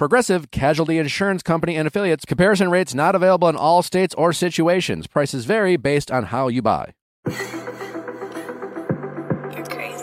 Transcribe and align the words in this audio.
Progressive 0.00 0.50
Casualty 0.50 0.96
Insurance 0.96 1.42
Company 1.42 1.76
and 1.76 1.86
affiliates. 1.86 2.24
Comparison 2.24 2.70
rates 2.70 2.94
not 2.94 3.14
available 3.14 3.50
in 3.50 3.56
all 3.56 3.82
states 3.82 4.14
or 4.14 4.32
situations. 4.32 5.06
Prices 5.06 5.44
vary 5.44 5.76
based 5.76 6.10
on 6.10 6.24
how 6.24 6.48
you 6.48 6.62
buy. 6.62 6.94
You're 7.26 7.36
crazy. 9.66 10.02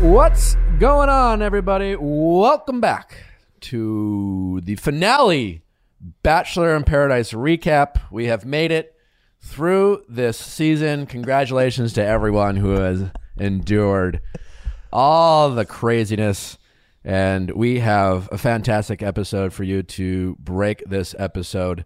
What's 0.00 0.56
going 0.80 1.08
on, 1.08 1.40
everybody? 1.40 1.94
Welcome 1.94 2.80
back 2.80 3.16
to 3.60 4.60
the 4.64 4.74
finale 4.74 5.62
Bachelor 6.24 6.74
in 6.74 6.82
Paradise 6.82 7.30
recap. 7.30 8.00
We 8.10 8.26
have 8.26 8.44
made 8.44 8.72
it 8.72 8.95
through 9.46 10.02
this 10.08 10.36
season. 10.36 11.06
Congratulations 11.06 11.92
to 11.94 12.04
everyone 12.04 12.56
who 12.56 12.70
has 12.72 13.04
endured 13.38 14.20
all 14.92 15.50
the 15.50 15.64
craziness. 15.64 16.58
And 17.04 17.52
we 17.52 17.78
have 17.78 18.28
a 18.32 18.38
fantastic 18.38 19.02
episode 19.02 19.52
for 19.52 19.62
you 19.62 19.82
to 19.84 20.36
break 20.40 20.82
this 20.86 21.14
episode 21.18 21.84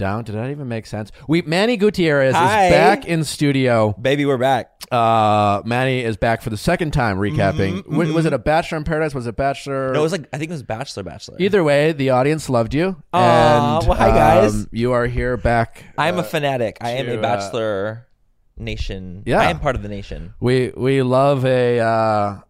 down. 0.00 0.24
Did 0.24 0.34
that 0.34 0.50
even 0.50 0.66
make 0.66 0.86
sense? 0.86 1.12
We 1.28 1.42
Manny 1.42 1.76
Gutierrez 1.76 2.34
Hi. 2.34 2.66
is 2.66 2.72
back 2.72 3.04
in 3.06 3.22
studio. 3.22 3.92
Baby, 3.92 4.26
we're 4.26 4.36
back. 4.38 4.72
Uh, 4.90 5.62
Manny 5.64 6.00
is 6.00 6.16
back 6.16 6.42
for 6.42 6.50
the 6.50 6.56
second 6.56 6.90
time 6.92 7.18
recapping. 7.18 7.86
Wa- 7.86 8.12
Was 8.12 8.26
it 8.26 8.32
a 8.32 8.38
Bachelor 8.38 8.78
in 8.78 8.84
Paradise? 8.84 9.14
Was 9.14 9.28
it 9.28 9.36
Bachelor? 9.36 9.84
Mm-hmm, 9.86 9.94
No, 9.94 10.00
it 10.00 10.02
was 10.02 10.10
like 10.12 10.28
I 10.32 10.38
think 10.38 10.50
it 10.50 10.54
was 10.54 10.64
Bachelor 10.64 11.04
Bachelor. 11.04 11.36
Either 11.38 11.62
way, 11.62 11.92
the 11.92 12.10
audience 12.10 12.48
loved 12.50 12.74
you. 12.74 13.00
Aw, 13.12 13.78
and 13.78 13.86
well, 13.86 13.96
hi, 13.96 14.08
guys. 14.08 14.54
um, 14.54 14.68
you 14.72 14.90
are 14.92 15.06
here 15.06 15.36
back. 15.36 15.84
I'm 15.96 16.18
a 16.18 16.24
fanatic. 16.24 16.78
I 16.80 16.90
am 16.92 17.06
to, 17.06 17.14
a 17.14 17.18
uh, 17.18 17.22
Bachelor 17.22 18.08
nation. 18.56 19.22
Yeah. 19.26 19.38
I 19.40 19.50
am 19.50 19.60
part 19.60 19.76
of 19.76 19.82
the 19.82 19.88
nation. 19.88 20.34
We 20.40 20.72
we 20.76 21.02
love 21.02 21.44
a 21.44 21.78
uh, 21.78 22.40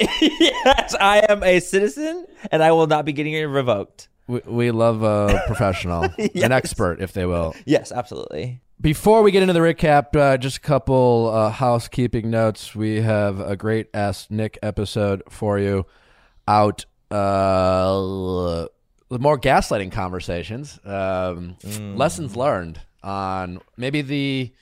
yes, 0.00 0.94
I 1.00 1.24
am 1.28 1.42
a 1.42 1.60
citizen, 1.60 2.26
and 2.50 2.62
I 2.62 2.72
will 2.72 2.86
not 2.86 3.04
be 3.04 3.12
getting 3.12 3.34
it 3.34 3.42
revoked. 3.42 4.08
We, 4.32 4.40
we 4.46 4.70
love 4.70 5.02
a 5.02 5.42
professional, 5.46 6.04
an 6.34 6.52
expert, 6.52 7.00
if 7.00 7.12
they 7.12 7.26
will. 7.26 7.54
Yes, 7.64 7.92
absolutely. 7.92 8.60
Before 8.80 9.22
we 9.22 9.30
get 9.30 9.42
into 9.42 9.52
the 9.52 9.60
recap, 9.60 10.16
uh, 10.16 10.36
just 10.36 10.56
a 10.56 10.60
couple 10.60 11.30
uh, 11.32 11.50
housekeeping 11.50 12.30
notes. 12.30 12.74
We 12.74 13.00
have 13.02 13.38
a 13.38 13.54
great 13.54 13.88
Ask 13.94 14.30
Nick 14.30 14.58
episode 14.62 15.22
for 15.28 15.58
you 15.58 15.86
out. 16.48 16.84
Uh, 17.10 18.66
more 19.10 19.38
gaslighting 19.38 19.92
conversations, 19.92 20.80
um, 20.84 21.56
lessons 21.94 22.34
learned 22.34 22.80
on 23.02 23.60
maybe 23.76 24.00
the 24.00 24.52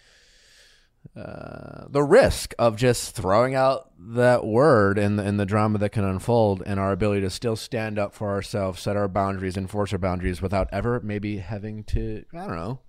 the 1.88 2.02
risk 2.02 2.54
of 2.58 2.76
just 2.76 3.14
throwing 3.14 3.54
out 3.54 3.90
that 3.98 4.44
word 4.44 4.98
and 4.98 5.18
the, 5.18 5.22
and 5.22 5.38
the 5.38 5.46
drama 5.46 5.78
that 5.78 5.90
can 5.90 6.04
unfold, 6.04 6.62
and 6.64 6.80
our 6.80 6.92
ability 6.92 7.20
to 7.22 7.30
still 7.30 7.56
stand 7.56 7.98
up 7.98 8.14
for 8.14 8.30
ourselves, 8.30 8.80
set 8.80 8.96
our 8.96 9.08
boundaries, 9.08 9.56
enforce 9.56 9.92
our 9.92 9.98
boundaries 9.98 10.40
without 10.40 10.68
ever 10.72 11.00
maybe 11.00 11.38
having 11.38 11.84
to 11.84 12.24
I 12.34 12.46
don't 12.46 12.56
know 12.56 12.80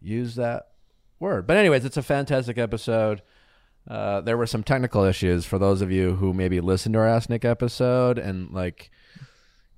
use 0.00 0.36
that 0.36 0.68
word. 1.18 1.46
But 1.46 1.56
anyways, 1.56 1.84
it's 1.84 1.96
a 1.96 2.02
fantastic 2.02 2.58
episode. 2.58 3.22
Uh, 3.88 4.20
there 4.20 4.36
were 4.36 4.46
some 4.46 4.62
technical 4.62 5.04
issues 5.04 5.46
for 5.46 5.58
those 5.58 5.80
of 5.80 5.90
you 5.90 6.16
who 6.16 6.32
maybe 6.32 6.60
listened 6.60 6.94
to 6.94 6.98
our 6.98 7.06
Ask 7.06 7.30
Nick 7.30 7.44
episode 7.44 8.18
and 8.18 8.50
like 8.50 8.90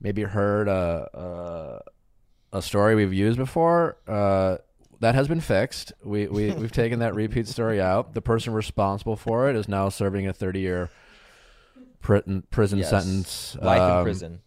maybe 0.01 0.23
heard 0.23 0.69
a 0.69 1.83
a, 2.53 2.59
a 2.59 2.63
story 2.63 2.95
we've 2.95 3.13
used 3.13 3.39
before. 3.39 3.99
Uh, 4.07 4.59
that 5.01 5.15
has 5.15 5.29
been 5.29 5.41
fixed. 5.41 5.93
We 6.05 6.27
we 6.27 6.51
we've 6.61 6.73
taken 6.73 6.99
that 7.01 7.15
repeat 7.15 7.47
story 7.49 7.81
out. 7.81 8.15
The 8.15 8.23
person 8.23 8.53
responsible 8.53 9.17
for 9.17 9.49
it 9.51 9.57
is 9.57 9.69
now 9.69 9.89
serving 9.89 10.27
a 10.27 10.33
thirty 10.33 10.61
year 10.61 10.91
prison 12.01 12.45
prison 12.51 12.79
Yes. 12.79 12.91
sentence. 12.91 13.57
Life 13.61 13.81
in 13.83 13.91
Um, 13.99 14.05
prison. 14.05 14.41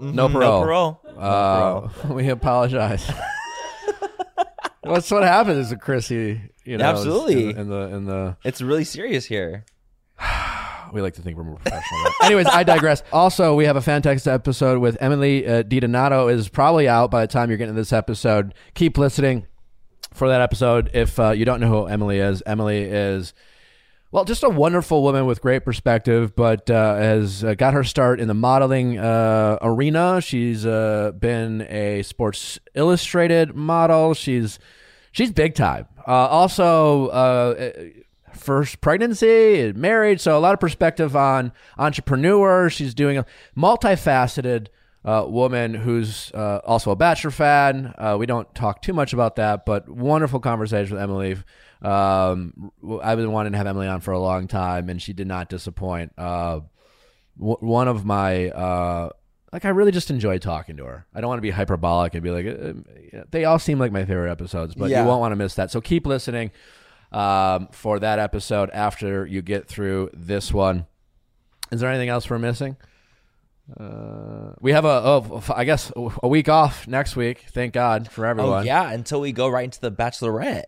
No 0.00 0.28
Mhm, 0.28 0.32
parole. 0.32 0.52
No 0.52 0.62
parole. 0.62 1.00
Uh, 1.18 1.88
we 2.14 2.28
apologize. 2.28 3.10
What's 4.82 5.10
what 5.10 5.24
happens 5.24 5.70
to 5.70 5.76
Chrissy? 5.76 6.40
You 6.64 6.78
know, 6.78 6.84
Absolutely. 6.84 7.50
In, 7.50 7.58
in 7.58 7.68
the 7.68 7.80
in 7.94 8.04
the 8.06 8.36
It's 8.44 8.62
really 8.62 8.84
serious 8.84 9.24
here. 9.26 9.64
We 10.92 11.00
like 11.00 11.14
to 11.14 11.22
think 11.22 11.36
we're 11.36 11.44
more 11.44 11.56
professional. 11.56 12.12
Anyways, 12.22 12.46
I 12.46 12.62
digress. 12.62 13.02
Also, 13.12 13.54
we 13.54 13.64
have 13.64 13.76
a 13.76 13.82
fantastic 13.82 14.32
episode 14.32 14.78
with 14.78 14.96
Emily 15.00 15.46
uh, 15.46 15.62
DiDonato 15.62 16.32
is 16.32 16.48
probably 16.48 16.88
out 16.88 17.10
by 17.10 17.22
the 17.26 17.32
time 17.32 17.50
you're 17.50 17.58
getting 17.58 17.74
this 17.74 17.92
episode. 17.92 18.54
Keep 18.74 18.98
listening 18.98 19.46
for 20.12 20.28
that 20.28 20.40
episode. 20.40 20.90
If 20.94 21.18
uh, 21.18 21.30
you 21.30 21.44
don't 21.44 21.60
know 21.60 21.68
who 21.68 21.86
Emily 21.86 22.18
is, 22.18 22.42
Emily 22.46 22.82
is. 22.82 23.34
Well, 24.10 24.24
just 24.24 24.42
a 24.42 24.48
wonderful 24.48 25.02
woman 25.02 25.26
with 25.26 25.42
great 25.42 25.66
perspective, 25.66 26.34
but 26.34 26.70
uh, 26.70 26.96
has 26.96 27.44
uh, 27.44 27.52
got 27.52 27.74
her 27.74 27.84
start 27.84 28.20
in 28.20 28.28
the 28.28 28.32
modeling 28.34 28.98
uh, 28.98 29.58
arena. 29.60 30.22
She's 30.22 30.64
uh, 30.64 31.12
been 31.18 31.60
a 31.68 32.02
Sports 32.02 32.58
Illustrated 32.74 33.54
model. 33.54 34.14
She's 34.14 34.58
she's 35.12 35.30
big 35.30 35.54
time. 35.54 35.88
Uh, 36.06 36.12
also, 36.12 37.08
uh, 37.08 37.70
first 38.38 38.80
pregnancy, 38.80 39.72
married, 39.74 40.20
so 40.20 40.36
a 40.36 40.40
lot 40.40 40.54
of 40.54 40.60
perspective 40.60 41.14
on 41.16 41.52
entrepreneur. 41.76 42.70
She's 42.70 42.94
doing 42.94 43.18
a 43.18 43.26
multifaceted 43.56 44.68
uh, 45.04 45.24
woman 45.28 45.74
who's 45.74 46.32
uh, 46.32 46.60
also 46.64 46.90
a 46.90 46.96
Bachelor 46.96 47.30
fan. 47.30 47.94
Uh, 47.98 48.16
we 48.18 48.26
don't 48.26 48.52
talk 48.54 48.82
too 48.82 48.92
much 48.92 49.12
about 49.12 49.36
that, 49.36 49.64
but 49.64 49.88
wonderful 49.88 50.40
conversation 50.40 50.94
with 50.94 51.02
Emily. 51.02 51.36
Um, 51.82 52.72
I've 53.02 53.18
been 53.18 53.32
wanting 53.32 53.52
to 53.52 53.58
have 53.58 53.66
Emily 53.66 53.86
on 53.86 54.00
for 54.00 54.12
a 54.12 54.18
long 54.18 54.48
time, 54.48 54.88
and 54.88 55.00
she 55.00 55.12
did 55.12 55.26
not 55.26 55.48
disappoint. 55.48 56.12
Uh, 56.18 56.60
w- 57.38 57.56
one 57.60 57.86
of 57.88 58.04
my 58.04 58.50
uh, 58.50 59.10
like, 59.52 59.64
I 59.64 59.68
really 59.70 59.92
just 59.92 60.10
enjoy 60.10 60.38
talking 60.38 60.76
to 60.76 60.84
her. 60.84 61.06
I 61.14 61.20
don't 61.20 61.28
want 61.28 61.38
to 61.38 61.42
be 61.42 61.50
hyperbolic 61.50 62.14
and 62.14 62.22
be 62.22 62.30
like, 62.30 62.46
uh, 62.46 63.22
they 63.30 63.44
all 63.46 63.58
seem 63.58 63.78
like 63.78 63.92
my 63.92 64.04
favorite 64.04 64.30
episodes, 64.30 64.74
but 64.74 64.90
Yeah. 64.90 65.02
you 65.02 65.08
won't 65.08 65.20
want 65.20 65.32
to 65.32 65.36
miss 65.36 65.54
that. 65.54 65.70
So 65.70 65.80
keep 65.80 66.06
listening 66.06 66.50
um, 67.12 67.68
for 67.72 67.98
that 67.98 68.18
episode 68.18 68.70
after 68.70 69.26
you 69.26 69.42
get 69.42 69.68
through 69.68 70.10
this 70.12 70.52
one. 70.52 70.86
Is 71.70 71.80
there 71.80 71.90
anything 71.90 72.08
else 72.08 72.28
we're 72.28 72.38
missing? 72.38 72.76
Uh, 73.78 74.54
we 74.60 74.72
have 74.72 74.84
a, 74.86 75.02
oh, 75.04 75.42
I 75.54 75.64
guess, 75.64 75.92
a 75.96 76.28
week 76.28 76.48
off 76.48 76.88
next 76.88 77.16
week. 77.16 77.44
Thank 77.50 77.74
God 77.74 78.10
for 78.10 78.24
everyone. 78.24 78.60
Oh 78.60 78.62
yeah, 78.62 78.90
until 78.90 79.20
we 79.20 79.32
go 79.32 79.48
right 79.48 79.64
into 79.64 79.80
the 79.80 79.92
Bachelorette. 79.92 80.64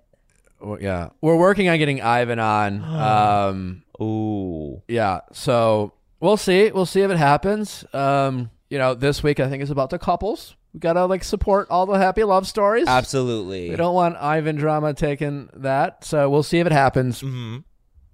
Well, 0.61 0.79
yeah. 0.81 1.09
We're 1.23 1.37
working 1.37 1.69
on 1.69 1.79
getting 1.79 2.01
Ivan 2.03 2.39
on. 2.39 2.85
Um, 3.01 3.83
Ooh. 4.01 4.83
yeah. 4.89 5.21
So 5.33 5.95
we'll 6.21 6.37
see. 6.37 6.71
We'll 6.71 6.87
see 6.87 7.01
if 7.01 7.11
it 7.11 7.17
happens. 7.17 7.85
Um, 7.95 8.51
you 8.69 8.79
know, 8.79 8.95
this 8.95 9.23
week 9.23 9.41
I 9.41 9.49
think 9.49 9.63
is 9.63 9.71
about 9.71 9.91
the 9.91 9.99
couples. 9.99 10.55
We 10.73 10.81
gotta 10.81 11.05
like 11.07 11.25
support 11.25 11.67
all 11.71 11.87
the 11.87 11.99
happy 11.99 12.23
love 12.25 12.47
stories. 12.47 12.87
Absolutely. 12.87 13.71
We 13.71 13.77
don't 13.77 13.95
want 13.95 14.17
Ivan 14.17 14.57
drama 14.57 14.95
taking 14.95 15.49
that. 15.55 16.05
So 16.05 16.31
we'll 16.31 16.43
see 16.45 16.59
if 16.61 16.67
it 16.67 16.73
happens. 16.73 17.21
hmm 17.21 17.59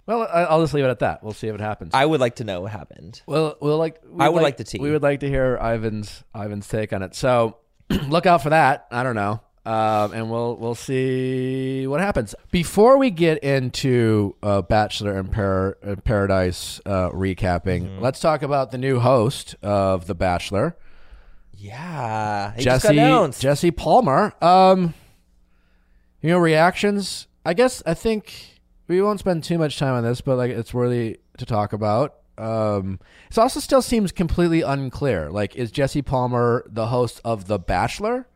Well, 0.07 0.23
I- 0.23 0.43
I'll 0.45 0.61
just 0.61 0.73
leave 0.73 0.85
it 0.85 0.89
at 0.89 0.99
that. 0.99 1.21
We'll 1.23 1.33
see 1.33 1.47
if 1.49 1.55
it 1.55 1.61
happens. 1.61 1.91
I 1.93 2.05
would 2.05 2.19
like 2.19 2.37
to 2.37 2.43
know 2.43 2.61
what 2.61 2.71
happened. 2.71 3.21
Well, 3.27 3.57
we'll 3.61 3.77
like. 3.77 4.01
I 4.19 4.29
would 4.29 4.41
like 4.41 4.57
tea. 4.57 4.79
We 4.79 4.89
would 4.91 5.03
like 5.03 5.19
to 5.19 5.27
hear 5.29 5.57
Ivan's 5.61 6.23
Ivan's 6.35 6.67
take 6.67 6.93
on 6.93 7.03
it. 7.03 7.13
So 7.13 7.57
look 8.07 8.25
out 8.25 8.41
for 8.41 8.49
that. 8.49 8.87
I 8.91 9.03
don't 9.03 9.15
know, 9.15 9.39
um, 9.65 10.13
and 10.13 10.31
we'll 10.31 10.55
we'll 10.57 10.75
see 10.75 11.85
what 11.87 11.99
happens. 12.01 12.33
Before 12.51 12.97
we 12.97 13.09
get 13.11 13.43
into 13.43 14.35
uh, 14.41 14.61
Bachelor 14.61 15.17
in, 15.19 15.27
Par- 15.27 15.77
Paradise 16.05 16.81
uh, 16.85 17.09
recapping, 17.11 17.83
Mm-hmm. 17.83 18.01
let's 18.01 18.19
talk 18.19 18.41
about 18.41 18.71
the 18.71 18.77
new 18.77 18.99
host 18.99 19.55
of 19.61 20.07
The 20.07 20.15
Bachelor, 20.15 20.75
Yeah. 21.57 22.53
He 22.55 22.63
just 22.63 22.83
got 22.83 22.89
Jesse 22.89 22.97
announced. 22.99 23.41
Jesse 23.41 23.71
Palmer. 23.71 24.33
Um, 24.41 24.93
you 26.21 26.29
know 26.29 26.37
reactions. 26.39 27.27
I 27.45 27.53
guess 27.53 27.81
I 27.85 27.93
think 27.93 28.59
we 28.87 29.01
won't 29.01 29.19
spend 29.19 29.43
too 29.43 29.57
much 29.57 29.77
time 29.79 29.93
on 29.93 30.03
this, 30.03 30.21
but 30.21 30.37
like 30.37 30.51
it's 30.51 30.73
worthy 30.73 31.19
to 31.37 31.45
talk 31.45 31.73
about. 31.73 32.15
Um, 32.37 32.99
it 33.31 33.37
also 33.37 33.59
still 33.59 33.81
seems 33.81 34.11
completely 34.11 34.61
unclear. 34.61 35.31
Like, 35.31 35.55
is 35.55 35.71
Jesse 35.71 36.03
Palmer 36.03 36.63
the 36.67 36.87
host 36.87 37.19
of 37.25 37.47
The 37.47 37.57
Bachelor? 37.57 38.27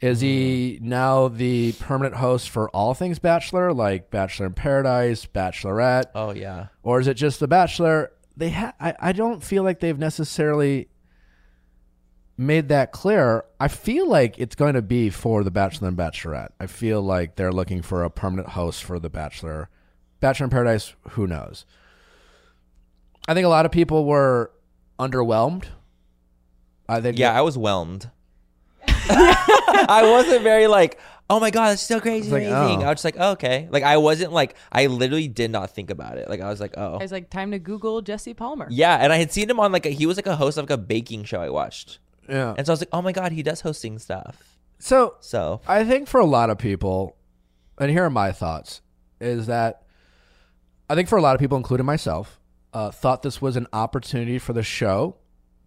Is 0.00 0.20
he 0.20 0.78
now 0.82 1.28
the 1.28 1.72
permanent 1.72 2.16
host 2.16 2.50
for 2.50 2.68
all 2.70 2.92
things 2.92 3.18
Bachelor, 3.18 3.72
like 3.72 4.10
Bachelor 4.10 4.46
in 4.46 4.52
Paradise, 4.52 5.24
Bachelorette, 5.26 6.06
Oh 6.14 6.32
yeah. 6.32 6.66
or 6.82 7.00
is 7.00 7.06
it 7.06 7.14
just 7.14 7.40
The 7.40 7.48
Bachelor? 7.48 8.12
They 8.36 8.50
ha- 8.50 8.74
I, 8.78 8.94
I 9.00 9.12
don't 9.12 9.42
feel 9.42 9.62
like 9.62 9.80
they've 9.80 9.98
necessarily 9.98 10.88
made 12.36 12.68
that 12.68 12.92
clear. 12.92 13.44
I 13.58 13.68
feel 13.68 14.08
like 14.08 14.38
it's 14.38 14.54
going 14.54 14.74
to 14.74 14.82
be 14.82 15.10
for 15.10 15.42
The 15.44 15.50
Bachelor 15.50 15.88
and 15.88 15.96
Bachelorette. 15.96 16.50
I 16.60 16.66
feel 16.66 17.00
like 17.02 17.36
they're 17.36 17.52
looking 17.52 17.82
for 17.82 18.04
a 18.04 18.10
permanent 18.10 18.50
host 18.50 18.84
for 18.84 18.98
The 18.98 19.08
Bachelor. 19.10 19.68
Bachelor 20.20 20.44
in 20.44 20.50
Paradise, 20.50 20.94
who 21.10 21.26
knows? 21.26 21.64
I 23.28 23.34
think 23.34 23.44
a 23.44 23.48
lot 23.48 23.66
of 23.66 23.72
people 23.72 24.04
were 24.04 24.50
underwhelmed. 24.98 25.64
I 26.88 27.00
think 27.00 27.18
Yeah, 27.18 27.32
I 27.36 27.40
was 27.42 27.56
whelmed. 27.58 28.10
I 28.88 30.02
wasn't 30.10 30.42
very 30.42 30.66
like, 30.66 30.98
oh 31.28 31.40
my 31.40 31.50
god, 31.50 31.72
it's 31.72 31.82
so 31.82 32.00
crazy, 32.00 32.26
It's 32.26 32.32
like, 32.32 32.44
amazing. 32.44 32.82
oh. 32.82 32.86
I 32.86 32.88
was 32.90 32.94
just 33.02 33.04
like, 33.04 33.16
oh, 33.18 33.32
okay. 33.32 33.68
Like 33.70 33.82
I 33.82 33.96
wasn't 33.96 34.32
like, 34.32 34.54
I 34.70 34.86
literally 34.86 35.28
did 35.28 35.50
not 35.50 35.70
think 35.70 35.90
about 35.90 36.18
it. 36.18 36.28
Like 36.28 36.40
I 36.40 36.48
was 36.48 36.60
like, 36.60 36.74
oh, 36.76 36.94
I 36.94 37.02
was 37.02 37.12
like, 37.12 37.30
time 37.30 37.50
to 37.50 37.58
Google 37.58 38.00
Jesse 38.02 38.34
Palmer. 38.34 38.68
yeah. 38.70 38.96
And 38.96 39.12
I 39.12 39.16
had 39.16 39.32
seen 39.32 39.50
him 39.50 39.58
on 39.60 39.72
like 39.72 39.86
a, 39.86 39.90
he 39.90 40.06
was 40.06 40.16
like 40.16 40.26
a 40.26 40.36
host 40.36 40.58
of 40.58 40.64
like 40.64 40.70
a 40.70 40.78
baking 40.78 41.24
show 41.24 41.40
I 41.40 41.50
watched, 41.50 41.98
yeah. 42.28 42.54
and 42.56 42.66
so 42.66 42.72
I 42.72 42.74
was 42.74 42.80
like, 42.80 42.90
oh 42.92 43.02
my 43.02 43.12
god, 43.12 43.32
he 43.32 43.42
does 43.42 43.60
hosting 43.60 43.98
stuff. 43.98 44.56
So 44.78 45.16
So 45.20 45.60
I 45.66 45.84
think 45.84 46.08
for 46.08 46.20
a 46.20 46.26
lot 46.26 46.50
of 46.50 46.58
people, 46.58 47.16
and 47.78 47.90
here 47.90 48.04
are 48.04 48.10
my 48.10 48.32
thoughts, 48.32 48.82
is 49.20 49.46
that 49.46 49.82
I 50.88 50.94
think 50.94 51.08
for 51.08 51.18
a 51.18 51.22
lot 51.22 51.34
of 51.34 51.40
people, 51.40 51.56
including 51.56 51.86
myself, 51.86 52.38
uh, 52.72 52.90
thought 52.90 53.22
this 53.22 53.40
was 53.40 53.56
an 53.56 53.66
opportunity 53.72 54.38
for 54.38 54.52
the 54.52 54.62
show 54.62 55.16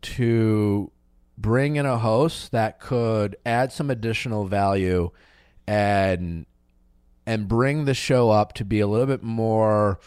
to 0.01 0.91
bring 1.38 1.75
in 1.75 1.85
a 1.85 1.97
host 1.97 2.51
that 2.51 2.79
could 2.79 3.35
add 3.45 3.71
some 3.71 3.89
additional 3.89 4.45
value 4.45 5.09
and 5.67 6.45
and 7.25 7.47
bring 7.47 7.85
the 7.85 7.94
show 7.94 8.29
up 8.29 8.53
to 8.53 8.65
be 8.65 8.79
a 8.79 8.88
little 8.88 9.05
bit 9.05 9.23
more 9.23 10.00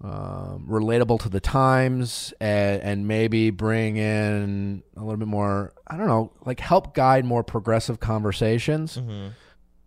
um, 0.00 0.66
relatable 0.68 1.20
to 1.20 1.28
the 1.28 1.40
times 1.40 2.32
and, 2.40 2.80
and 2.82 3.08
maybe 3.08 3.50
bring 3.50 3.96
in 3.96 4.82
a 4.96 5.00
little 5.00 5.16
bit 5.16 5.26
more 5.26 5.72
i 5.88 5.96
don't 5.96 6.06
know 6.06 6.32
like 6.44 6.60
help 6.60 6.94
guide 6.94 7.24
more 7.24 7.42
progressive 7.42 7.98
conversations. 8.00 8.96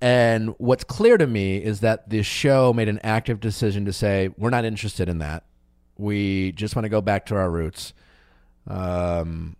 And 0.01 0.55
what's 0.57 0.83
clear 0.83 1.17
to 1.17 1.27
me 1.27 1.57
is 1.57 1.81
that 1.81 2.09
the 2.09 2.23
show 2.23 2.73
made 2.73 2.89
an 2.89 2.99
active 3.03 3.39
decision 3.39 3.85
to 3.85 3.93
say 3.93 4.29
we're 4.35 4.49
not 4.49 4.65
interested 4.65 5.07
in 5.07 5.19
that. 5.19 5.43
We 5.95 6.53
just 6.53 6.75
want 6.75 6.85
to 6.85 6.89
go 6.89 7.01
back 7.01 7.27
to 7.27 7.35
our 7.35 7.49
roots. 7.51 7.93
Um, 8.67 9.55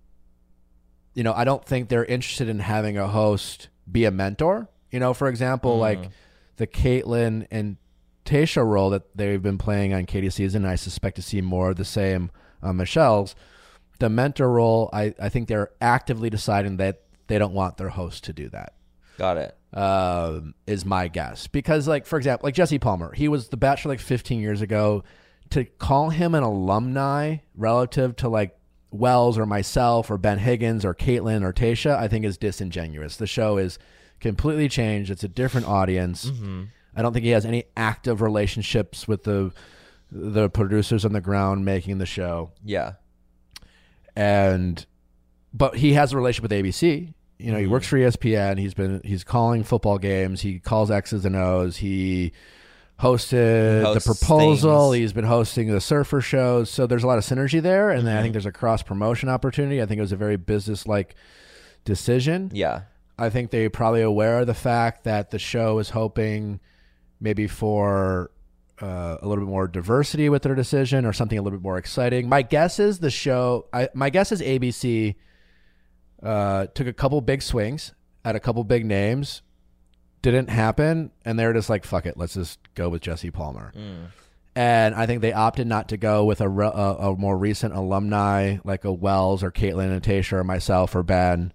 you 1.13 1.24
know 1.24 1.33
i 1.33 1.44
don't 1.44 1.65
think 1.65 1.89
they're 1.89 2.06
interested 2.06 2.48
in 2.48 2.59
having 2.59 2.98
a 2.98 3.07
host 3.07 3.69
be 3.92 4.06
a 4.06 4.12
mentor. 4.12 4.68
You 4.92 5.00
know 5.00 5.13
for 5.13 5.27
example 5.27 5.77
like 5.77 6.09
the 6.57 6.68
Kaitlyn 6.68 7.48
and 7.51 7.77
Tasha 8.26 8.66
role 8.66 8.90
that 8.92 9.16
they've 9.16 9.42
been 9.42 9.58
playing 9.58 9.94
on 9.94 10.06
Katie's 10.06 10.36
season. 10.36 10.66
I 10.66 10.76
suspect 10.76 11.16
to 11.18 11.22
see 11.22 11.42
more 11.42 11.72
of 11.72 11.76
the 11.78 11.86
same 11.86 12.32
on 12.62 12.78
Michelle's. 12.78 13.36
The 14.00 14.10
mentor 14.10 14.50
role, 14.52 14.90
I, 14.94 15.14
I 15.20 15.30
think 15.30 15.48
they're 15.48 15.72
actively 15.80 16.30
deciding 16.30 16.78
that 16.78 17.02
they 17.28 17.38
don't 17.38 17.54
want 17.54 17.78
their 17.78 17.90
host 17.90 18.24
to 18.26 18.34
do 18.34 18.50
that. 18.50 18.74
got 19.18 19.38
it. 19.38 19.56
Um, 19.74 20.54
is 20.68 20.84
my 20.86 21.08
guess 21.08 21.48
because, 21.48 21.88
like 21.88 22.06
for 22.06 22.18
example, 22.18 22.46
like 22.48 22.54
Jesse 22.56 22.78
Palmer, 22.78 23.14
he 23.14 23.30
was 23.30 23.48
the 23.48 23.56
Bachelor 23.58 23.94
like 23.94 24.00
15 24.02 24.42
years 24.42 24.62
ago. 24.62 25.04
To 25.52 25.64
call 25.66 26.10
him 26.10 26.34
an 26.36 26.44
alumni 26.44 27.38
relative 27.56 28.16
to 28.18 28.30
like 28.30 28.58
Wells 28.92 29.38
or 29.38 29.46
myself 29.46 30.12
or 30.12 30.18
Ben 30.18 30.40
Higgins 30.40 30.84
or 30.84 30.94
Kaitlyn 30.94 31.44
or 31.44 31.54
Tasha, 31.54 31.96
I 31.98 32.08
think 32.10 32.26
is 32.26 32.38
disingenuous. 32.38 33.16
The 33.16 33.28
show 33.28 33.58
is 33.58 33.80
completely 34.20 34.68
changed. 34.68 35.10
It's 35.12 35.24
a 35.24 35.30
different 35.30 35.68
audience. 35.68 36.30
I 36.96 37.02
don't 37.02 37.14
think 37.14 37.26
he 37.26 37.32
has 37.32 37.46
any 37.46 37.66
active 37.76 38.22
relationships 38.22 39.08
with 39.08 39.24
the 39.24 39.52
the 40.12 40.50
producers 40.50 41.06
on 41.06 41.14
the 41.14 41.22
ground 41.22 41.64
making 41.64 41.98
the 41.98 42.06
show. 42.06 42.52
Yeah. 42.66 42.94
And 44.16 44.86
but 45.54 45.78
he 45.78 45.94
has 45.94 46.14
a 46.14 46.18
relationship 46.18 46.52
with 46.52 46.52
ABC. 46.52 47.14
You 47.40 47.52
know, 47.52 47.58
he 47.58 47.64
mm-hmm. 47.64 47.72
works 47.72 47.88
for 47.88 47.98
ESPN. 47.98 48.60
He's 48.60 48.74
been 48.74 49.02
he's 49.04 49.24
calling 49.24 49.64
football 49.64 49.98
games. 49.98 50.42
He 50.42 50.60
calls 50.60 50.92
X's 50.92 51.26
and 51.26 51.36
O's. 51.36 51.78
He 51.78 52.34
hosted 53.00 53.84
Hosts 53.84 54.06
the 54.06 54.14
proposal. 54.14 54.92
things. 54.92 55.02
He's 55.02 55.14
been 55.14 55.26
hosting 55.26 55.70
the 55.70 55.82
surfer 55.82 56.22
shows. 56.22 56.70
So 56.70 56.86
there's 56.86 57.04
a 57.04 57.08
lot 57.08 57.18
of 57.18 57.24
synergy 57.24 57.62
there, 57.62 57.90
and 57.90 58.06
then 58.06 58.16
I 58.16 58.22
think 58.22 58.30
mm-hmm. 58.30 58.34
there's 58.34 58.46
a 58.46 58.52
cross 58.52 58.84
promotion 58.84 59.30
opportunity. 59.30 59.82
I 59.82 59.86
think 59.86 59.98
it 59.98 60.02
was 60.02 60.12
a 60.12 60.18
very 60.18 60.36
business 60.36 60.86
like 60.86 61.16
decision. 61.84 62.52
Yeah. 62.54 62.82
I 63.18 63.30
think 63.30 63.52
they're 63.52 63.70
probably 63.70 64.02
aware 64.02 64.40
of 64.40 64.48
the 64.48 64.54
fact 64.54 65.04
that 65.04 65.32
the 65.32 65.40
show 65.40 65.80
is 65.80 65.92
hoping 65.92 66.60
maybe 67.22 67.48
for 67.48 68.32
uh, 68.82 69.18
a 69.22 69.28
little 69.28 69.46
bit 69.46 69.50
more 69.50 69.68
diversity 69.68 70.28
with 70.28 70.42
their 70.42 70.56
decision 70.56 71.06
or 71.06 71.14
something 71.14 71.38
a 71.38 71.42
little 71.42 71.60
bit 71.60 71.64
more 71.64 71.78
exciting. 71.78 72.28
My 72.28 72.42
guess 72.42 72.80
is 72.80 73.00
the 73.00 73.12
show. 73.12 73.68
I, 73.72 73.90
my 73.94 74.10
guess 74.10 74.32
is 74.32 74.42
ABC 74.42 75.16
uh, 76.24 76.66
took 76.74 76.88
a 76.88 76.94
couple 76.94 77.22
big 77.22 77.42
swings 77.42 77.94
at 78.26 78.36
a 78.36 78.40
couple 78.40 78.64
big 78.64 78.86
names, 78.86 79.44
didn't 80.22 80.50
happen, 80.50 81.12
and 81.26 81.38
they're 81.40 81.54
just 81.54 81.70
like, 81.70 81.86
"Fuck 81.86 82.06
it, 82.06 82.18
let's 82.18 82.34
just 82.34 82.60
go 82.74 82.90
with 82.90 83.02
Jesse 83.02 83.32
Palmer." 83.32 83.72
And 84.54 84.94
I 84.96 85.06
think 85.06 85.22
they 85.22 85.32
opted 85.32 85.66
not 85.66 85.90
to 85.90 85.98
go 85.98 86.26
with 86.26 86.42
a, 86.42 86.50
re- 86.50 86.66
a, 86.66 86.70
a 86.70 87.16
more 87.16 87.38
recent 87.38 87.74
alumni 87.74 88.58
like 88.66 88.84
a 88.84 88.92
Wells 88.92 89.44
or 89.44 89.52
Kaitlyn 89.52 89.92
and 89.92 90.04
Tasha 90.04 90.34
or 90.34 90.44
myself 90.44 90.94
or 90.94 91.04
Ben 91.04 91.54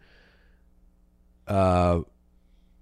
uh, 1.47 2.01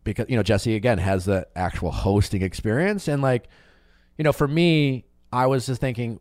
because 0.04 0.26
you 0.28 0.36
know 0.36 0.42
Jesse 0.42 0.74
again 0.76 0.98
has 0.98 1.24
the 1.24 1.46
actual 1.56 1.90
hosting 1.90 2.42
experience, 2.42 3.08
and 3.08 3.20
like, 3.22 3.48
you 4.18 4.24
know, 4.24 4.32
for 4.32 4.46
me, 4.46 5.04
I 5.32 5.46
was 5.46 5.66
just 5.66 5.80
thinking, 5.80 6.20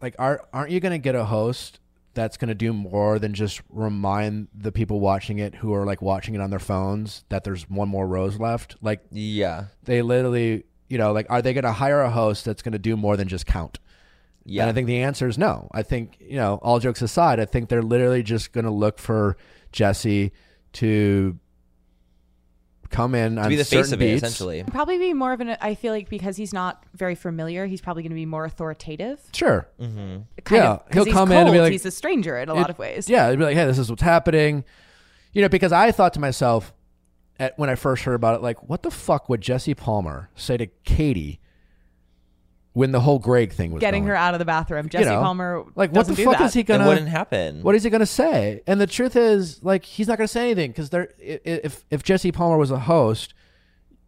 like, 0.00 0.14
are 0.18 0.46
aren't 0.52 0.70
you 0.70 0.80
going 0.80 0.92
to 0.92 0.98
get 0.98 1.14
a 1.14 1.24
host 1.24 1.80
that's 2.14 2.36
going 2.38 2.48
to 2.48 2.54
do 2.54 2.72
more 2.72 3.18
than 3.18 3.34
just 3.34 3.60
remind 3.68 4.48
the 4.54 4.72
people 4.72 5.00
watching 5.00 5.38
it 5.38 5.54
who 5.56 5.74
are 5.74 5.84
like 5.84 6.00
watching 6.00 6.34
it 6.34 6.40
on 6.40 6.48
their 6.48 6.58
phones 6.58 7.24
that 7.28 7.44
there's 7.44 7.68
one 7.68 7.88
more 7.88 8.06
rose 8.06 8.38
left? 8.38 8.76
Like, 8.80 9.00
Yeah. 9.10 9.66
they 9.84 10.00
literally, 10.00 10.64
you 10.88 10.96
know, 10.96 11.12
like, 11.12 11.26
are 11.28 11.42
they 11.42 11.52
going 11.52 11.64
to 11.64 11.72
hire 11.72 12.00
a 12.00 12.10
host 12.10 12.46
that's 12.46 12.62
going 12.62 12.72
to 12.72 12.78
do 12.78 12.96
more 12.96 13.18
than 13.18 13.28
just 13.28 13.44
count? 13.44 13.78
Yeah. 14.46 14.62
And 14.62 14.70
I 14.70 14.72
think 14.72 14.86
the 14.86 15.02
answer 15.02 15.28
is 15.28 15.36
no. 15.36 15.68
I 15.72 15.82
think, 15.82 16.16
you 16.20 16.36
know, 16.36 16.58
all 16.62 16.78
jokes 16.78 17.02
aside, 17.02 17.38
I 17.38 17.44
think 17.44 17.68
they're 17.68 17.82
literally 17.82 18.22
just 18.22 18.52
going 18.52 18.64
to 18.64 18.70
look 18.70 18.98
for 18.98 19.36
Jesse 19.72 20.32
to 20.74 21.38
come 22.90 23.14
in 23.14 23.36
to 23.36 23.42
on 23.42 23.48
be 23.48 23.56
the 23.56 23.64
face 23.64 23.88
certain 23.88 23.94
of 23.94 24.02
it, 24.02 24.06
beats. 24.12 24.22
essentially. 24.22 24.64
Probably 24.64 24.98
be 24.98 25.12
more 25.14 25.32
of 25.32 25.40
an. 25.40 25.56
I 25.60 25.74
feel 25.74 25.92
like 25.92 26.08
because 26.08 26.36
he's 26.36 26.52
not 26.52 26.82
very 26.94 27.14
familiar, 27.14 27.66
he's 27.66 27.80
probably 27.80 28.02
going 28.02 28.10
to 28.10 28.16
be 28.16 28.26
more 28.26 28.44
authoritative. 28.44 29.20
Sure. 29.32 29.68
Mm-hmm. 29.80 30.16
Kind 30.44 30.62
Yeah, 30.62 30.70
of, 30.72 30.84
'cause 30.86 30.94
he'll 30.94 31.04
he's 31.06 31.14
come 31.14 31.32
in 31.32 31.38
and 31.46 31.52
be 31.52 31.60
like- 31.60 31.72
he's 31.72 31.86
a 31.86 31.90
stranger 31.90 32.36
in 32.38 32.48
a 32.48 32.54
It- 32.54 32.56
lot 32.56 32.70
of 32.70 32.78
ways. 32.78 33.08
Yeah, 33.08 33.30
he'd 33.30 33.38
be 33.38 33.44
like, 33.44 33.56
hey, 33.56 33.66
this 33.66 33.78
is 33.78 33.90
what's 33.90 34.02
happening. 34.02 34.64
You 35.32 35.42
know, 35.42 35.48
because 35.48 35.72
I 35.72 35.92
thought 35.92 36.14
to 36.14 36.20
myself 36.20 36.72
at, 37.38 37.58
when 37.58 37.68
I 37.68 37.74
first 37.74 38.04
heard 38.04 38.14
about 38.14 38.36
it, 38.36 38.42
like, 38.42 38.68
what 38.68 38.82
the 38.82 38.90
fuck 38.90 39.28
would 39.28 39.42
Jesse 39.42 39.74
Palmer 39.74 40.30
say 40.34 40.56
to 40.56 40.66
Katie 40.84 41.40
when 42.76 42.92
the 42.92 43.00
whole 43.00 43.18
Greg 43.18 43.52
thing 43.54 43.70
was 43.72 43.80
Getting 43.80 44.02
going? 44.02 44.08
her 44.10 44.16
out 44.16 44.34
of 44.34 44.38
the 44.38 44.44
bathroom. 44.44 44.90
Jesse 44.90 45.06
know, 45.08 45.20
Palmer 45.22 45.64
Like, 45.76 45.92
what 45.92 46.06
the 46.06 46.14
do 46.14 46.24
fuck 46.26 46.36
that. 46.38 46.44
is 46.44 46.52
he 46.52 46.62
gonna? 46.62 46.84
It 46.84 46.88
wouldn't 46.88 47.08
happen. 47.08 47.62
What 47.62 47.74
is 47.74 47.82
he 47.82 47.88
going 47.88 48.00
to 48.00 48.06
say? 48.06 48.60
And 48.66 48.78
the 48.78 48.86
truth 48.86 49.16
is, 49.16 49.62
like, 49.64 49.86
he's 49.86 50.08
not 50.08 50.18
going 50.18 50.26
to 50.26 50.32
say 50.32 50.42
anything 50.50 50.72
because 50.72 50.90
they're 50.90 51.08
i- 51.18 51.40
i- 51.46 51.60
if 51.64 51.84
if 51.90 52.02
Jesse 52.02 52.32
Palmer 52.32 52.58
was 52.58 52.70
a 52.70 52.78
host, 52.80 53.32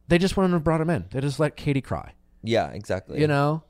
they 0.08 0.18
just 0.18 0.36
wouldn't 0.36 0.52
have 0.52 0.64
brought 0.64 0.82
him 0.82 0.90
in. 0.90 1.06
They 1.10 1.20
just 1.22 1.40
let 1.40 1.56
Katie 1.56 1.80
cry. 1.80 2.12
yeah, 2.42 2.68
exactly. 2.72 3.18
You 3.20 3.26
know, 3.26 3.62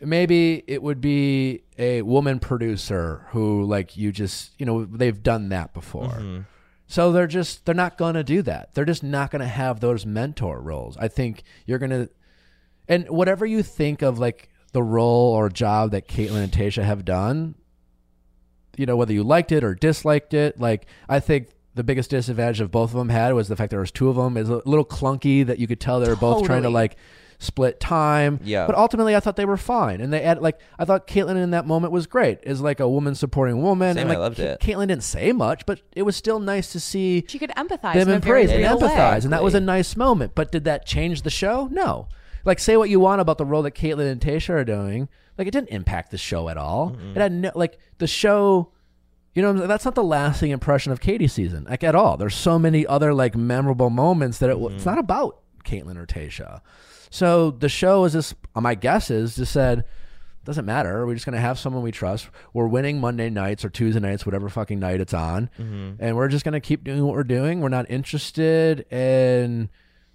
maybe 0.00 0.62
it 0.66 0.80
would 0.82 1.00
be 1.00 1.62
a 1.78 2.02
woman 2.02 2.38
producer 2.38 3.26
who, 3.30 3.64
like, 3.64 3.96
you 3.96 4.12
just 4.12 4.52
you 4.58 4.66
know 4.66 4.84
they've 4.84 5.22
done 5.22 5.48
that 5.50 5.74
before. 5.74 6.08
Mm-hmm. 6.08 6.40
So 6.86 7.12
they're 7.12 7.26
just 7.28 7.66
they're 7.66 7.74
not 7.74 7.98
going 7.98 8.14
to 8.14 8.24
do 8.24 8.42
that. 8.42 8.74
They're 8.74 8.84
just 8.84 9.02
not 9.02 9.30
going 9.30 9.40
to 9.40 9.48
have 9.48 9.80
those 9.80 10.04
mentor 10.06 10.60
roles. 10.60 10.96
I 10.98 11.08
think 11.08 11.42
you're 11.66 11.78
going 11.78 11.90
to 11.90 12.08
and 12.90 13.08
whatever 13.08 13.46
you 13.46 13.62
think 13.62 14.02
of 14.02 14.18
like 14.18 14.50
the 14.72 14.82
role 14.82 15.32
or 15.32 15.48
job 15.48 15.92
that 15.92 16.06
Kaitlyn 16.06 16.42
and 16.44 16.52
Tasha 16.52 16.82
have 16.82 17.04
done, 17.04 17.54
you 18.76 18.84
know, 18.84 18.96
whether 18.96 19.12
you 19.12 19.22
liked 19.22 19.52
it 19.52 19.64
or 19.64 19.74
disliked 19.74 20.34
it, 20.34 20.60
like 20.60 20.86
I 21.08 21.20
think 21.20 21.48
the 21.74 21.84
biggest 21.84 22.10
disadvantage 22.10 22.60
of 22.60 22.70
both 22.70 22.90
of 22.90 22.98
them 22.98 23.08
had 23.08 23.32
was 23.32 23.48
the 23.48 23.56
fact 23.56 23.70
there 23.70 23.80
was 23.80 23.90
two 23.92 24.08
of 24.08 24.16
them. 24.16 24.36
Is 24.36 24.48
a 24.48 24.60
little 24.66 24.84
clunky 24.84 25.46
that 25.46 25.58
you 25.58 25.66
could 25.66 25.80
tell 25.80 26.00
they 26.00 26.08
were 26.08 26.16
both 26.16 26.44
trying 26.44 26.64
to 26.64 26.70
like 26.70 26.96
split 27.38 27.80
time. 27.80 28.38
Yeah. 28.44 28.66
But 28.66 28.76
ultimately, 28.76 29.16
I 29.16 29.20
thought 29.20 29.36
they 29.36 29.44
were 29.46 29.56
fine, 29.56 30.00
and 30.00 30.12
they 30.12 30.22
had 30.22 30.40
like 30.42 30.60
I 30.78 30.84
thought 30.84 31.06
Kaitlyn 31.06 31.36
in 31.42 31.52
that 31.52 31.66
moment 31.66 31.92
was 31.92 32.06
great. 32.06 32.40
Is 32.42 32.60
like 32.60 32.80
a 32.80 32.88
woman 32.88 33.14
supporting 33.14 33.62
woman, 33.62 33.94
Same, 33.94 34.08
and 34.08 34.12
I 34.12 34.18
loved 34.20 34.36
Ca- 34.36 34.42
it. 34.42 34.60
Kaitlyn 34.60 34.88
didn't 34.88 35.04
say 35.04 35.32
much, 35.32 35.64
but 35.64 35.80
it 35.94 36.02
was 36.02 36.16
still 36.16 36.38
nice 36.38 36.72
to 36.72 36.80
see 36.80 37.24
She 37.28 37.38
could 37.38 37.50
empathize 37.50 37.94
them 37.94 38.08
in 38.08 38.14
and 38.16 38.22
praise 38.22 38.50
and 38.50 38.60
real 38.60 38.78
way. 38.78 38.88
empathize, 38.88 39.24
and 39.24 39.32
that 39.32 39.42
was 39.42 39.54
a 39.54 39.60
nice 39.60 39.96
moment. 39.96 40.34
But 40.34 40.52
did 40.52 40.64
that 40.64 40.86
change 40.86 41.22
the 41.22 41.30
show? 41.30 41.68
No. 41.70 42.08
Like, 42.44 42.58
say 42.58 42.76
what 42.76 42.90
you 42.90 43.00
want 43.00 43.20
about 43.20 43.38
the 43.38 43.44
role 43.44 43.62
that 43.62 43.72
Kaitlyn 43.74 44.10
and 44.10 44.20
Tasha 44.20 44.50
are 44.50 44.64
doing, 44.64 45.08
like 45.38 45.46
it 45.46 45.50
didn't 45.52 45.68
impact 45.70 46.10
the 46.10 46.18
show 46.18 46.48
at 46.48 46.56
all. 46.56 46.96
It 47.14 47.16
had 47.20 47.32
no 47.32 47.50
like 47.54 47.78
the 47.98 48.06
show 48.06 48.72
You 49.34 49.42
know, 49.42 49.52
that's 49.66 49.84
not 49.84 49.94
the 49.94 50.02
lasting 50.04 50.50
impression 50.50 50.90
of 50.92 51.00
Katie 51.00 51.28
season, 51.28 51.64
like 51.70 51.84
at 51.84 51.94
all. 51.94 52.16
There's 52.16 52.34
so 52.34 52.58
many 52.58 52.86
other 52.86 53.14
like 53.14 53.36
memorable 53.36 53.90
moments 53.90 54.38
that 54.38 54.50
it, 54.50 54.56
Mm-hmm. 54.56 54.74
it's 54.76 54.84
not 54.86 54.98
about 54.98 55.40
Kaitlyn 55.64 55.96
or 55.96 56.06
Tasha. 56.06 56.60
So 57.10 57.50
the 57.52 57.68
show 57.68 58.04
is 58.04 58.12
just, 58.12 58.34
my 58.54 58.74
guess 58.74 59.10
is, 59.10 59.36
just 59.36 59.52
said, 59.52 59.84
doesn't 60.44 60.64
matter. 60.64 61.06
We're 61.06 61.14
just 61.14 61.26
gonna 61.26 61.38
have 61.40 61.58
someone 61.58 61.82
we 61.82 61.92
trust. 61.92 62.28
We're 62.54 62.66
winning 62.66 62.98
Monday 63.00 63.30
nights 63.30 63.64
or 63.64 63.68
Tuesday 63.70 64.00
nights, 64.00 64.24
whatever 64.26 64.48
fucking 64.48 64.78
night 64.80 65.00
it's 65.00 65.12
on, 65.14 65.50
Mm-hmm. 65.58 66.02
and 66.02 66.16
we're 66.16 66.28
just 66.28 66.44
gonna 66.44 66.60
keep 66.60 66.82
doing 66.82 67.04
what 67.04 67.14
we're 67.14 67.22
doing. 67.24 67.60
We're 67.60 67.68
not 67.68 67.90
interested 67.90 68.80
in 68.92 69.68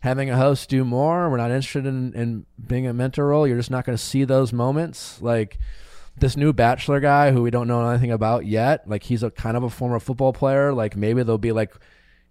having 0.05 0.29
a 0.29 0.37
host 0.37 0.69
do 0.69 0.85
more. 0.85 1.29
We're 1.29 1.37
not 1.37 1.51
interested 1.51 1.85
in, 1.85 2.13
in 2.13 2.45
being 2.65 2.87
a 2.87 2.93
mentor 2.93 3.27
role. 3.27 3.45
You're 3.45 3.57
just 3.57 3.71
not 3.71 3.85
gonna 3.85 3.97
see 3.97 4.23
those 4.23 4.53
moments 4.53 5.21
like 5.21 5.59
this 6.17 6.37
new 6.37 6.53
bachelor 6.53 7.01
guy 7.01 7.31
who 7.31 7.41
we 7.41 7.51
don't 7.51 7.67
know 7.67 7.89
anything 7.89 8.11
about 8.11 8.45
yet 8.45 8.87
like 8.87 9.03
he's 9.03 9.21
a 9.21 9.29
kind 9.29 9.57
of 9.57 9.63
a 9.63 9.69
former 9.69 9.99
football 9.99 10.31
player 10.31 10.71
like 10.73 10.95
maybe 10.95 11.21
there'll 11.23 11.37
be 11.37 11.51
like 11.51 11.73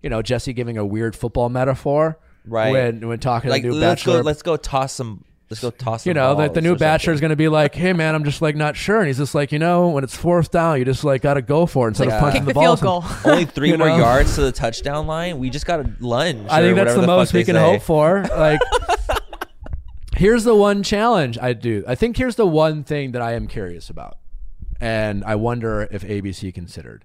you 0.03 0.09
know 0.09 0.23
jesse 0.23 0.55
giving 0.55 0.79
a 0.79 0.87
weird 0.87 1.15
football 1.15 1.51
metaphor 1.51 2.19
Right. 2.47 2.73
when 2.73 3.07
when 3.09 3.21
talking 3.21 3.51
Like 3.51 3.61
to 3.63 3.69
new 3.69 3.75
let's 3.75 4.03
bachelor 4.03 4.23
go. 4.23 4.27
Let's 4.27 4.43
go 4.43 4.57
toss 4.57 4.93
some. 4.95 5.25
Let's 5.63 5.79
go 5.79 5.85
toss. 5.85 6.07
You 6.07 6.15
know 6.15 6.35
the, 6.35 6.49
the 6.49 6.61
new 6.61 6.77
bachelor 6.77 7.13
is 7.13 7.21
going 7.21 7.31
to 7.31 7.37
be 7.37 7.49
like 7.49 7.75
hey 7.75 7.93
man 7.93 8.15
i'm 8.15 8.25
just 8.25 8.43
like 8.43 8.57
not 8.57 8.77
sure 8.77 8.99
and 8.99 9.07
he's 9.07 9.19
just 9.19 9.35
like 9.35 9.53
you 9.53 9.59
know 9.59 9.89
when 9.89 10.05
it's 10.05 10.17
fourth 10.17 10.51
down 10.51 10.79
you 10.79 10.85
just 10.85 11.05
like 11.05 11.23
got 11.23 11.35
to 11.35 11.43
go 11.43 11.67
for 11.67 11.87
it 11.87 11.91
instead 11.91 12.09
Like, 12.09 12.15
of 12.17 12.21
punching 12.21 12.41
Kick 12.41 12.47
the, 12.47 12.51
the 12.53 12.55
ball 12.55 12.77
field 12.77 12.81
goal. 12.81 13.05
Only 13.33 13.45
three 13.45 13.71
You 13.71 13.79
more 13.79 13.89
know? 13.89 13.97
yards 13.99 14.35
to 14.37 14.43
the 14.43 14.53
touchdown 14.53 15.07
line. 15.07 15.39
We 15.39 15.51
just 15.51 15.67
got 15.67 15.79
to 15.79 15.91
lunge. 16.01 16.47
I 16.51 16.61
or 16.61 16.63
think 16.65 16.77
that's 16.77 16.87
whatever 16.89 17.01
the 17.01 17.07
most 17.07 17.33
we 17.33 17.45
can 17.45 17.55
say. 17.57 17.61
hope 17.61 17.83
for. 17.83 18.25
Like, 18.37 18.61
here's 20.17 20.45
the 20.45 20.55
one 20.55 20.83
challenge 20.83 21.39
I 21.41 21.53
do. 21.53 21.85
I 21.87 21.95
think 21.95 22.17
here's 22.17 22.37
the 22.37 22.47
one 22.47 22.85
thing 22.85 23.13
that 23.13 23.23
I 23.23 23.33
am 23.35 23.47
curious 23.47 23.91
about, 23.91 24.19
and 24.81 25.25
I 25.25 25.35
wonder 25.37 25.89
if 25.91 26.03
ABC 26.03 26.53
considered 26.55 27.05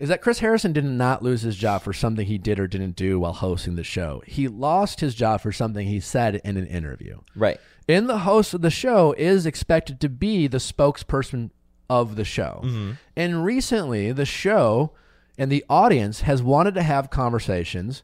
is 0.00 0.08
that 0.08 0.22
Chris 0.22 0.38
Harrison 0.38 0.72
did 0.72 0.84
not 0.84 1.22
lose 1.22 1.42
his 1.42 1.56
job 1.56 1.82
for 1.82 1.92
something 1.92 2.26
he 2.26 2.38
did 2.38 2.58
or 2.58 2.66
didn't 2.66 2.96
do 2.96 3.20
while 3.20 3.34
hosting 3.34 3.76
the 3.76 3.84
show. 3.84 4.22
He 4.26 4.48
lost 4.48 5.00
his 5.00 5.14
job 5.14 5.42
for 5.42 5.52
something 5.52 5.86
he 5.86 6.00
said 6.00 6.36
in 6.36 6.56
an 6.56 6.66
interview. 6.66 7.18
Right. 7.36 7.60
And 7.86 8.08
the 8.08 8.20
host 8.20 8.54
of 8.54 8.62
the 8.62 8.70
show 8.70 9.12
is 9.18 9.44
expected 9.44 10.00
to 10.00 10.08
be 10.08 10.46
the 10.46 10.58
spokesperson 10.58 11.50
of 11.90 12.16
the 12.16 12.24
show. 12.24 12.62
Mm-hmm. 12.64 12.92
And 13.14 13.44
recently, 13.44 14.10
the 14.10 14.24
show 14.24 14.92
and 15.36 15.52
the 15.52 15.64
audience 15.68 16.22
has 16.22 16.42
wanted 16.42 16.74
to 16.74 16.82
have 16.82 17.10
conversations 17.10 18.02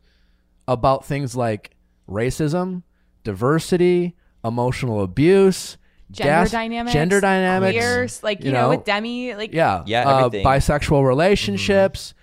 about 0.68 1.06
things 1.06 1.34
like 1.34 1.76
racism, 2.08 2.82
diversity, 3.24 4.16
emotional 4.44 5.02
abuse, 5.02 5.78
Gender 6.10 6.30
gas- 6.30 6.50
dynamics, 6.52 6.92
gender 6.92 7.20
dynamics, 7.20 7.76
queers, 7.76 8.22
like 8.22 8.40
you, 8.40 8.46
you 8.46 8.52
know, 8.52 8.62
know, 8.62 8.68
with 8.70 8.84
Demi, 8.84 9.34
like 9.34 9.52
yeah, 9.52 9.82
Yeah, 9.86 10.08
uh, 10.08 10.18
everything. 10.26 10.44
bisexual 10.46 11.04
relationships. 11.06 12.14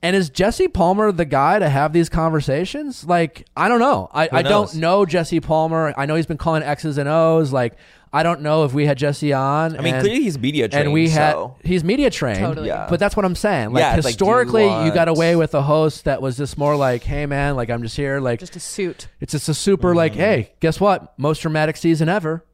And 0.00 0.14
is 0.14 0.30
Jesse 0.30 0.68
Palmer 0.68 1.10
the 1.10 1.24
guy 1.24 1.58
to 1.58 1.68
have 1.68 1.92
these 1.92 2.08
conversations? 2.08 3.04
Like, 3.04 3.46
I 3.56 3.68
don't 3.68 3.80
know. 3.80 4.08
I, 4.12 4.28
I 4.30 4.42
don't 4.42 4.72
know 4.76 5.04
Jesse 5.04 5.40
Palmer. 5.40 5.92
I 5.96 6.06
know 6.06 6.14
he's 6.14 6.24
been 6.26 6.38
calling 6.38 6.62
X's 6.62 6.98
and 6.98 7.08
O's. 7.08 7.52
Like, 7.52 7.74
I 8.12 8.22
don't 8.22 8.40
know 8.40 8.64
if 8.64 8.72
we 8.72 8.86
had 8.86 8.96
Jesse 8.96 9.32
on. 9.32 9.76
I 9.76 9.82
mean, 9.82 9.94
and, 9.94 10.02
clearly 10.02 10.22
he's 10.22 10.38
media 10.38 10.68
trained. 10.68 10.84
and 10.84 10.92
we 10.92 11.08
had 11.08 11.32
so. 11.32 11.56
he's 11.62 11.84
media 11.84 12.10
trained. 12.10 12.38
Totally. 12.38 12.68
Yeah. 12.68 12.86
But 12.88 13.00
that's 13.00 13.16
what 13.16 13.24
I'm 13.24 13.34
saying. 13.34 13.72
Like 13.72 13.82
Yeah, 13.82 13.96
it's 13.96 14.04
like, 14.04 14.12
you 14.12 14.26
historically, 14.26 14.64
you 14.84 14.92
got 14.92 15.08
away 15.08 15.36
with 15.36 15.54
a 15.54 15.62
host 15.62 16.04
that 16.04 16.22
was 16.22 16.36
just 16.36 16.56
more 16.56 16.74
like, 16.76 17.02
"Hey, 17.02 17.26
man, 17.26 17.56
like 17.56 17.68
I'm 17.70 17.82
just 17.82 17.96
here." 17.96 18.20
Like 18.20 18.40
just 18.40 18.56
a 18.56 18.60
suit. 18.60 19.08
it's 19.20 19.32
just 19.32 19.48
a 19.48 19.54
super 19.54 19.94
like, 19.94 20.12
Mm-hmm. 20.12 20.20
hey, 20.20 20.52
guess 20.60 20.80
what? 20.80 21.18
Most 21.18 21.42
dramatic 21.42 21.76
season 21.76 22.08
ever. 22.08 22.44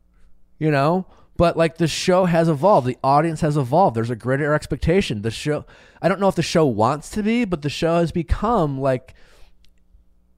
You 0.58 0.70
know? 0.70 1.06
But 1.36 1.56
like 1.56 1.78
the 1.78 1.88
show 1.88 2.26
has 2.26 2.48
evolved. 2.48 2.86
The 2.86 2.98
audience 3.02 3.40
has 3.40 3.56
evolved. 3.56 3.96
There's 3.96 4.10
a 4.10 4.16
greater 4.16 4.54
expectation. 4.54 5.22
The 5.22 5.30
show 5.32 5.64
I 6.00 6.08
don't 6.08 6.20
know 6.20 6.28
if 6.28 6.36
the 6.36 6.42
show 6.42 6.64
wants 6.66 7.10
to 7.10 7.22
be, 7.22 7.44
but 7.44 7.62
the 7.62 7.70
show 7.70 7.98
has 7.98 8.12
become 8.12 8.80
like 8.80 9.14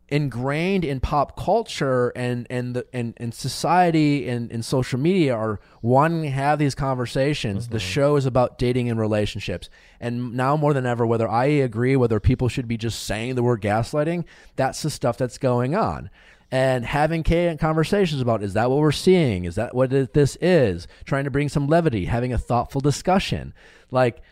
ingrained 0.08 0.84
in 0.84 1.00
pop 1.00 1.36
culture 1.36 2.10
and 2.10 2.46
and 2.48 2.76
the 2.76 2.86
and, 2.92 3.14
and 3.16 3.34
society 3.34 4.28
and, 4.28 4.52
and 4.52 4.64
social 4.64 4.98
media 4.98 5.34
are 5.34 5.58
wanting 5.82 6.22
to 6.22 6.30
have 6.30 6.58
these 6.58 6.74
conversations. 6.74 7.68
The 7.68 7.78
mm-hmm. 7.78 7.86
show 7.86 8.16
is 8.16 8.26
about 8.26 8.58
dating 8.58 8.88
and 8.88 9.00
relationships. 9.00 9.68
And 10.00 10.34
now 10.34 10.56
more 10.56 10.72
than 10.72 10.86
ever, 10.86 11.04
whether 11.04 11.28
I 11.28 11.46
agree 11.46 11.96
whether 11.96 12.20
people 12.20 12.48
should 12.48 12.68
be 12.68 12.76
just 12.76 13.02
saying 13.04 13.34
the 13.34 13.42
word 13.42 13.60
gaslighting, 13.60 14.24
that's 14.54 14.82
the 14.82 14.90
stuff 14.90 15.18
that's 15.18 15.38
going 15.38 15.74
on. 15.74 16.10
And 16.52 16.84
having 16.84 17.24
conversations 17.58 18.20
about 18.20 18.44
is 18.44 18.54
that 18.54 18.70
what 18.70 18.78
we're 18.78 18.92
seeing? 18.92 19.44
Is 19.44 19.56
that 19.56 19.74
what 19.74 19.92
it- 19.92 20.14
this 20.14 20.36
is? 20.40 20.86
Trying 21.04 21.24
to 21.24 21.30
bring 21.30 21.48
some 21.48 21.66
levity, 21.66 22.04
having 22.04 22.32
a 22.32 22.38
thoughtful 22.38 22.80
discussion. 22.80 23.52
Like 23.90 24.22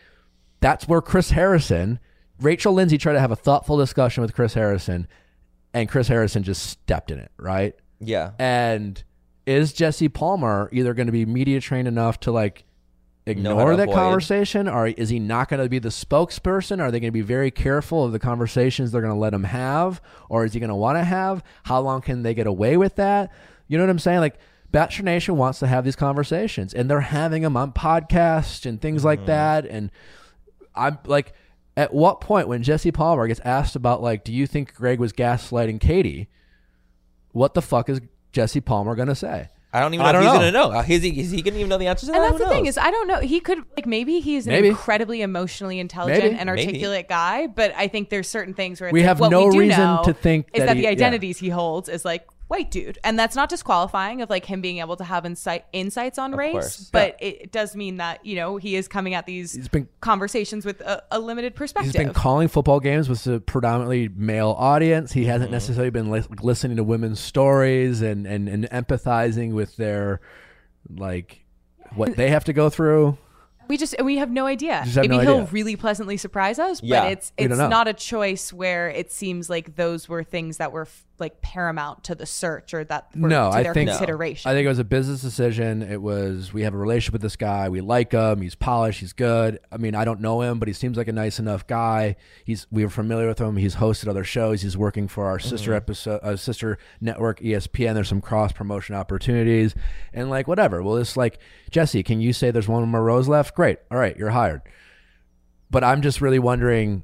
that's 0.61 0.87
where 0.87 1.01
Chris 1.01 1.31
Harrison, 1.31 1.99
Rachel 2.39 2.71
Lindsay 2.71 2.97
tried 2.97 3.13
to 3.13 3.19
have 3.19 3.31
a 3.31 3.35
thoughtful 3.35 3.77
discussion 3.77 4.21
with 4.21 4.33
Chris 4.33 4.53
Harrison, 4.53 5.07
and 5.75 5.87
Chris 5.87 6.07
Harrison 6.07 6.41
just 6.41 6.63
stepped 6.63 7.11
in 7.11 7.19
it, 7.19 7.31
right? 7.37 7.75
Yeah. 7.99 8.31
And 8.39 9.03
is 9.45 9.73
Jesse 9.73 10.09
Palmer 10.09 10.69
either 10.73 10.93
going 10.95 11.05
to 11.05 11.11
be 11.11 11.25
media 11.25 11.61
trained 11.61 11.87
enough 11.87 12.19
to 12.21 12.31
like 12.31 12.63
ignore 13.27 13.75
that 13.75 13.83
avoid. 13.89 13.95
conversation, 13.95 14.67
or 14.67 14.87
is 14.87 15.09
he 15.09 15.19
not 15.19 15.49
going 15.49 15.61
to 15.61 15.69
be 15.69 15.79
the 15.79 15.89
spokesperson? 15.89 16.79
Are 16.79 16.91
they 16.91 16.99
going 16.99 17.09
to 17.09 17.19
be 17.19 17.21
very 17.21 17.51
careful 17.51 18.03
of 18.05 18.11
the 18.11 18.19
conversations 18.19 18.91
they're 18.91 19.01
going 19.01 19.13
to 19.13 19.19
let 19.19 19.33
him 19.33 19.43
have, 19.43 20.01
or 20.29 20.45
is 20.45 20.53
he 20.53 20.59
going 20.59 20.69
to 20.69 20.75
want 20.75 20.97
to 20.97 21.03
have? 21.03 21.43
How 21.63 21.79
long 21.81 22.01
can 22.01 22.23
they 22.23 22.33
get 22.33 22.47
away 22.47 22.77
with 22.77 22.95
that? 22.95 23.31
You 23.67 23.77
know 23.77 23.83
what 23.83 23.91
I'm 23.91 23.99
saying? 23.99 24.19
Like. 24.19 24.37
Bachelor 24.71 25.05
Nation 25.05 25.37
wants 25.37 25.59
to 25.59 25.67
have 25.67 25.85
these 25.85 25.95
conversations, 25.95 26.73
and 26.73 26.89
they're 26.89 26.99
having 26.99 27.43
them 27.43 27.55
on 27.55 27.71
podcasts 27.71 28.65
and 28.65 28.81
things 28.81 29.01
Mm-hmm. 29.01 29.07
like 29.07 29.25
that. 29.27 29.65
And 29.65 29.89
I'm 30.75 30.97
like, 31.05 31.31
at 31.77 31.93
what 31.93 32.21
point 32.21 32.47
when 32.47 32.63
Jesse 32.63 32.91
Palmer 32.91 33.27
gets 33.27 33.39
asked 33.41 33.75
about 33.75 34.01
like, 34.01 34.23
do 34.23 34.31
you 34.33 34.47
think 34.47 34.73
Greg 34.75 34.99
was 34.99 35.11
gaslighting 35.13 35.79
Katie? 35.79 36.27
What 37.31 37.53
the 37.53 37.61
fuck 37.61 37.89
is 37.89 37.99
Jesse 38.31 38.61
Palmer 38.61 38.95
gonna 38.95 39.15
say? 39.15 39.49
I 39.73 39.81
don't 39.81 39.93
even 39.93 40.05
I 40.05 40.13
know 40.13 40.19
if 40.19 40.23
don't 40.25 40.33
he's 40.41 40.53
know. 40.53 40.69
gonna 40.69 40.73
know. 40.77 40.79
Is 40.95 41.03
he? 41.03 41.19
Is 41.19 41.31
he 41.31 41.41
gonna 41.41 41.57
even 41.57 41.67
know 41.67 41.77
the 41.77 41.87
answers? 41.87 42.07
to 42.07 42.15
And 42.15 42.23
that? 42.23 42.29
that's 42.29 42.41
Who 42.41 42.47
the 42.47 42.49
thing 42.55 42.65
is, 42.65 42.77
I 42.77 42.91
don't 42.91 43.09
know. 43.09 43.19
He 43.19 43.41
could 43.41 43.57
like 43.75 43.85
maybe 43.85 44.21
he's 44.21 44.47
an 44.47 44.53
Maybe. 44.53 44.69
incredibly 44.69 45.21
emotionally 45.21 45.79
intelligent 45.81 46.23
Maybe. 46.23 46.35
and 46.37 46.49
Maybe. 46.49 46.65
articulate 46.67 47.09
guy, 47.09 47.47
but 47.47 47.73
I 47.75 47.89
think 47.89 48.09
there's 48.09 48.29
certain 48.29 48.53
things 48.53 48.79
where 48.79 48.87
it's 48.87 48.93
We 48.93 49.01
like, 49.01 49.07
have 49.09 49.19
what 49.19 49.31
no 49.31 49.47
we 49.47 49.51
do 49.51 49.59
reason 49.59 49.79
know 49.83 50.01
to 50.05 50.13
think 50.13 50.47
is 50.53 50.59
that 50.59 50.67
that, 50.67 50.75
he- 50.77 50.83
the 50.83 50.85
yeah. 50.87 50.91
identities 50.91 51.39
he 51.39 51.49
holds 51.49 51.89
is 51.89 52.05
like 52.05 52.25
white 52.47 52.69
dude, 52.69 52.99
and 53.03 53.17
that's 53.17 53.35
not 53.35 53.49
disqualifying 53.49 54.21
of 54.21 54.29
like 54.29 54.45
him 54.45 54.61
being 54.61 54.77
able 54.77 54.95
to 54.95 55.03
have 55.03 55.25
insight 55.25 55.65
insights 55.73 56.17
on 56.19 56.33
race, 56.35 56.51
course. 56.51 56.89
but 56.91 57.15
it 57.19 57.51
does 57.51 57.75
mean 57.75 57.97
that 57.97 58.23
you 58.25 58.35
know 58.35 58.57
he 58.57 58.75
is 58.75 58.87
coming 58.87 59.13
at 59.15 59.25
these 59.25 59.53
He's 59.53 59.67
been 59.67 59.87
conversations 60.01 60.65
with 60.65 60.81
a, 60.81 61.03
a 61.11 61.19
limited 61.19 61.55
perspective. 61.55 61.93
he's 61.93 62.03
been 62.03 62.13
calling 62.13 62.47
football 62.47 62.79
games 62.79 63.09
with 63.09 63.25
a 63.27 63.39
predominantly 63.39 64.09
male 64.09 64.55
audience. 64.59 65.11
He 65.11 65.21
Mm-hmm. 65.21 65.29
hasn't 65.31 65.51
necessarily 65.51 65.89
been 65.89 66.11
li- 66.11 66.23
listening 66.41 66.77
to 66.77 66.83
women's 66.83 67.19
stories 67.19 68.01
and, 68.01 68.27
and 68.27 68.47
and 68.47 68.69
empathizing 68.69 69.53
with 69.53 69.75
their 69.77 70.21
like 70.89 71.45
what 71.95 72.15
they 72.15 72.29
have 72.29 72.43
to 72.45 72.53
go 72.53 72.69
through. 72.69 73.17
We 73.67 73.77
just 73.77 73.95
we 74.03 74.17
have 74.17 74.29
no 74.29 74.45
idea. 74.45 74.81
Just 74.83 74.95
have 74.97 75.03
Maybe 75.05 75.15
no 75.17 75.21
he'll 75.23 75.33
idea. 75.41 75.49
really 75.51 75.75
pleasantly 75.75 76.17
surprise 76.17 76.59
us, 76.59 76.83
Yeah, 76.83 77.01
but 77.01 77.11
it's 77.13 77.33
it's 77.37 77.57
don't 77.57 77.71
not 77.71 77.87
a 77.87 77.93
choice 77.93 78.53
where 78.53 78.89
it 78.89 79.11
seems 79.11 79.49
like 79.49 79.75
those 79.75 80.07
were 80.07 80.23
things 80.23 80.57
that 80.57 80.71
were 80.71 80.83
f- 80.83 81.03
like 81.19 81.41
paramount 81.41 82.03
to 82.03 82.15
the 82.15 82.25
search 82.25 82.73
or 82.73 82.83
that 82.83 83.07
were 83.15 83.29
No, 83.29 83.49
to 83.51 83.57
I 83.57 83.63
their 83.63 83.73
think- 83.73 83.89
consideration. 83.89 84.49
I 84.49 84.53
think 84.53 84.65
it 84.65 84.69
was 84.69 84.79
a 84.79 84.83
business 84.83 85.21
decision. 85.21 85.81
It 85.81 86.01
was 86.01 86.53
we 86.53 86.63
have 86.63 86.73
a 86.73 86.77
relationship 86.77 87.13
with 87.13 87.21
this 87.21 87.35
guy. 87.35 87.69
We 87.69 87.81
like 87.81 88.11
him. 88.11 88.41
He's 88.41 88.55
polished. 88.55 88.99
He's 88.99 89.13
good. 89.13 89.59
I 89.71 89.77
mean, 89.77 89.95
I 89.95 90.03
don't 90.05 90.19
know 90.19 90.41
him, 90.41 90.59
but 90.59 90.67
he 90.67 90.73
seems 90.73 90.97
like 90.97 91.07
a 91.07 91.13
nice 91.13 91.39
enough 91.39 91.65
guy. 91.67 92.15
He's 92.43 92.67
we 92.71 92.83
are 92.83 92.89
familiar 92.89 93.27
with 93.27 93.39
him. 93.39 93.55
He's 93.55 93.75
hosted 93.75 94.07
other 94.09 94.23
shows. 94.23 94.61
He's 94.61 94.75
working 94.77 95.07
for 95.07 95.25
our 95.27 95.39
sister 95.39 95.73
episode, 95.73 96.19
uh, 96.21 96.35
sister 96.35 96.77
network 96.99 97.39
ESPN. 97.39 97.93
There's 97.93 98.09
some 98.09 98.21
cross 98.21 98.51
promotion 98.51 98.95
opportunities, 98.95 99.73
and 100.13 100.29
like 100.29 100.47
whatever. 100.47 100.83
Well, 100.83 100.97
it's 100.97 101.15
like 101.15 101.39
Jesse. 101.71 102.03
Can 102.03 102.19
you 102.19 102.33
say 102.33 102.51
there's 102.51 102.67
one 102.67 102.87
more 102.89 103.03
rose 103.03 103.27
left? 103.27 103.55
Great. 103.55 103.79
All 103.89 103.97
right, 103.97 104.17
you're 104.17 104.31
hired. 104.31 104.61
But 105.71 105.83
I'm 105.83 106.01
just 106.01 106.21
really 106.21 106.39
wondering 106.39 107.03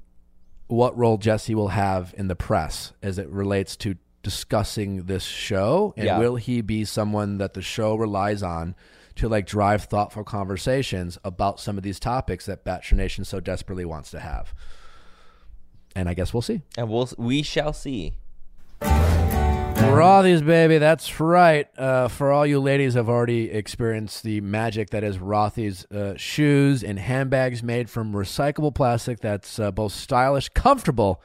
what 0.71 0.97
role 0.97 1.17
Jesse 1.17 1.53
will 1.53 1.67
have 1.69 2.13
in 2.17 2.27
the 2.29 2.35
press 2.35 2.93
as 3.03 3.17
it 3.19 3.27
relates 3.29 3.75
to 3.75 3.95
discussing 4.23 5.03
this 5.03 5.23
show 5.23 5.93
and 5.97 6.05
Yeah. 6.05 6.19
will 6.19 6.35
he 6.37 6.61
be 6.61 6.85
someone 6.85 7.37
that 7.39 7.53
the 7.53 7.61
show 7.61 7.95
relies 7.95 8.41
on 8.41 8.75
to 9.15 9.27
like 9.27 9.45
drive 9.45 9.83
thoughtful 9.83 10.23
conversations 10.23 11.17
about 11.25 11.59
some 11.59 11.77
of 11.77 11.83
these 11.83 11.99
topics 11.99 12.45
that 12.45 12.63
Bachelor 12.63 12.97
Nation 12.99 13.25
so 13.25 13.39
desperately 13.39 13.83
wants 13.83 14.11
to 14.11 14.19
have 14.19 14.53
and 15.95 16.07
I 16.07 16.13
guess 16.13 16.33
we'll 16.33 16.41
see 16.41 16.61
and 16.77 16.87
we'll 16.89 17.09
we 17.17 17.41
shall 17.41 17.73
see. 17.73 18.13
Rothy's 19.91 20.41
baby, 20.41 20.77
that's 20.77 21.19
right. 21.19 21.67
Uh, 21.77 22.07
for 22.07 22.31
all 22.31 22.45
you 22.45 22.59
ladies 22.59 22.93
have 22.93 23.09
already 23.09 23.51
experienced 23.51 24.23
the 24.23 24.39
magic 24.41 24.89
that 24.91 25.03
is 25.03 25.17
Rothy's 25.17 25.85
uh, 25.91 26.15
shoes 26.15 26.83
and 26.83 26.97
handbags 26.97 27.61
made 27.61 27.89
from 27.89 28.13
recyclable 28.13 28.73
plastic 28.73 29.19
that's 29.19 29.59
uh, 29.59 29.69
both 29.71 29.91
stylish, 29.91 30.49
comfortable, 30.49 31.21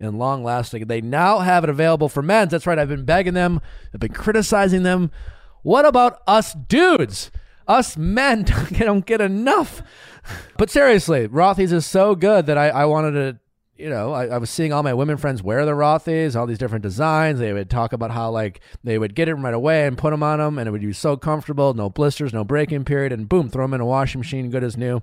and 0.00 0.18
long 0.18 0.42
lasting. 0.42 0.86
They 0.86 1.00
now 1.00 1.40
have 1.40 1.64
it 1.64 1.70
available 1.70 2.08
for 2.08 2.22
men. 2.22 2.48
That's 2.48 2.66
right. 2.66 2.78
I've 2.78 2.88
been 2.88 3.04
begging 3.04 3.34
them, 3.34 3.60
I've 3.92 4.00
been 4.00 4.12
criticizing 4.12 4.82
them. 4.82 5.10
What 5.62 5.84
about 5.84 6.22
us 6.26 6.54
dudes? 6.54 7.30
us 7.68 7.96
men 7.96 8.42
don't 8.44 8.70
get, 8.70 8.84
don't 8.84 9.06
get 9.06 9.20
enough. 9.20 9.82
But 10.56 10.70
seriously, 10.70 11.28
Rothy's 11.28 11.72
is 11.72 11.86
so 11.86 12.14
good 12.14 12.46
that 12.46 12.58
I, 12.58 12.68
I 12.68 12.84
wanted 12.86 13.12
to, 13.12 13.38
you 13.78 13.88
know, 13.88 14.12
I, 14.12 14.26
I 14.26 14.38
was 14.38 14.50
seeing 14.50 14.72
all 14.72 14.82
my 14.82 14.94
women 14.94 15.16
friends 15.16 15.42
wear 15.42 15.64
the 15.64 15.72
Rothy's, 15.72 16.34
all 16.34 16.46
these 16.46 16.58
different 16.58 16.82
designs. 16.82 17.38
They 17.38 17.52
would 17.52 17.70
talk 17.70 17.92
about 17.92 18.10
how 18.10 18.30
like 18.30 18.60
they 18.82 18.98
would 18.98 19.14
get 19.14 19.28
it 19.28 19.34
right 19.34 19.54
away 19.54 19.86
and 19.86 19.98
put 19.98 20.10
them 20.10 20.22
on 20.22 20.38
them, 20.38 20.58
and 20.58 20.68
it 20.68 20.70
would 20.70 20.80
be 20.80 20.92
so 20.92 21.16
comfortable, 21.16 21.74
no 21.74 21.90
blisters, 21.90 22.32
no 22.32 22.44
break-in 22.44 22.84
period, 22.84 23.12
and 23.12 23.28
boom, 23.28 23.48
throw 23.48 23.64
them 23.64 23.74
in 23.74 23.80
a 23.80 23.86
washing 23.86 24.20
machine, 24.20 24.50
good 24.50 24.64
as 24.64 24.76
new. 24.76 25.02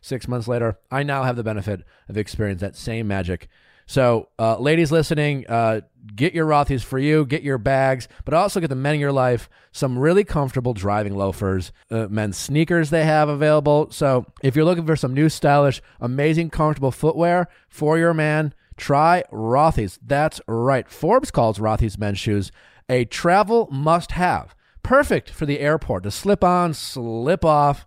Six 0.00 0.28
months 0.28 0.46
later, 0.46 0.78
I 0.90 1.02
now 1.02 1.22
have 1.22 1.36
the 1.36 1.42
benefit 1.42 1.82
of 2.08 2.16
experiencing 2.16 2.66
that 2.66 2.76
same 2.76 3.08
magic. 3.08 3.48
So, 3.86 4.28
uh, 4.38 4.58
ladies 4.58 4.90
listening, 4.90 5.46
uh, 5.48 5.82
get 6.14 6.34
your 6.34 6.46
Rothy's 6.46 6.82
for 6.82 6.98
you, 6.98 7.26
get 7.26 7.42
your 7.42 7.58
bags, 7.58 8.08
but 8.24 8.34
also 8.34 8.60
get 8.60 8.68
the 8.68 8.74
men 8.76 8.94
in 8.94 9.00
your 9.00 9.12
life 9.12 9.48
some 9.72 9.98
really 9.98 10.24
comfortable 10.24 10.72
driving 10.72 11.16
loafers, 11.16 11.72
uh, 11.90 12.06
men's 12.08 12.36
sneakers 12.36 12.90
they 12.90 13.04
have 13.04 13.28
available. 13.28 13.90
So, 13.90 14.26
if 14.42 14.56
you're 14.56 14.64
looking 14.64 14.86
for 14.86 14.96
some 14.96 15.14
new, 15.14 15.28
stylish, 15.28 15.82
amazing, 16.00 16.50
comfortable 16.50 16.92
footwear 16.92 17.48
for 17.68 17.98
your 17.98 18.14
man, 18.14 18.54
try 18.76 19.24
Rothy's. 19.32 19.98
That's 20.02 20.40
right. 20.46 20.88
Forbes 20.88 21.30
calls 21.30 21.58
Rothy's 21.58 21.98
men's 21.98 22.18
shoes 22.18 22.50
a 22.88 23.04
travel 23.04 23.68
must 23.70 24.12
have. 24.12 24.54
Perfect 24.82 25.30
for 25.30 25.46
the 25.46 25.60
airport 25.60 26.02
to 26.02 26.10
slip 26.10 26.44
on, 26.44 26.74
slip 26.74 27.44
off. 27.44 27.86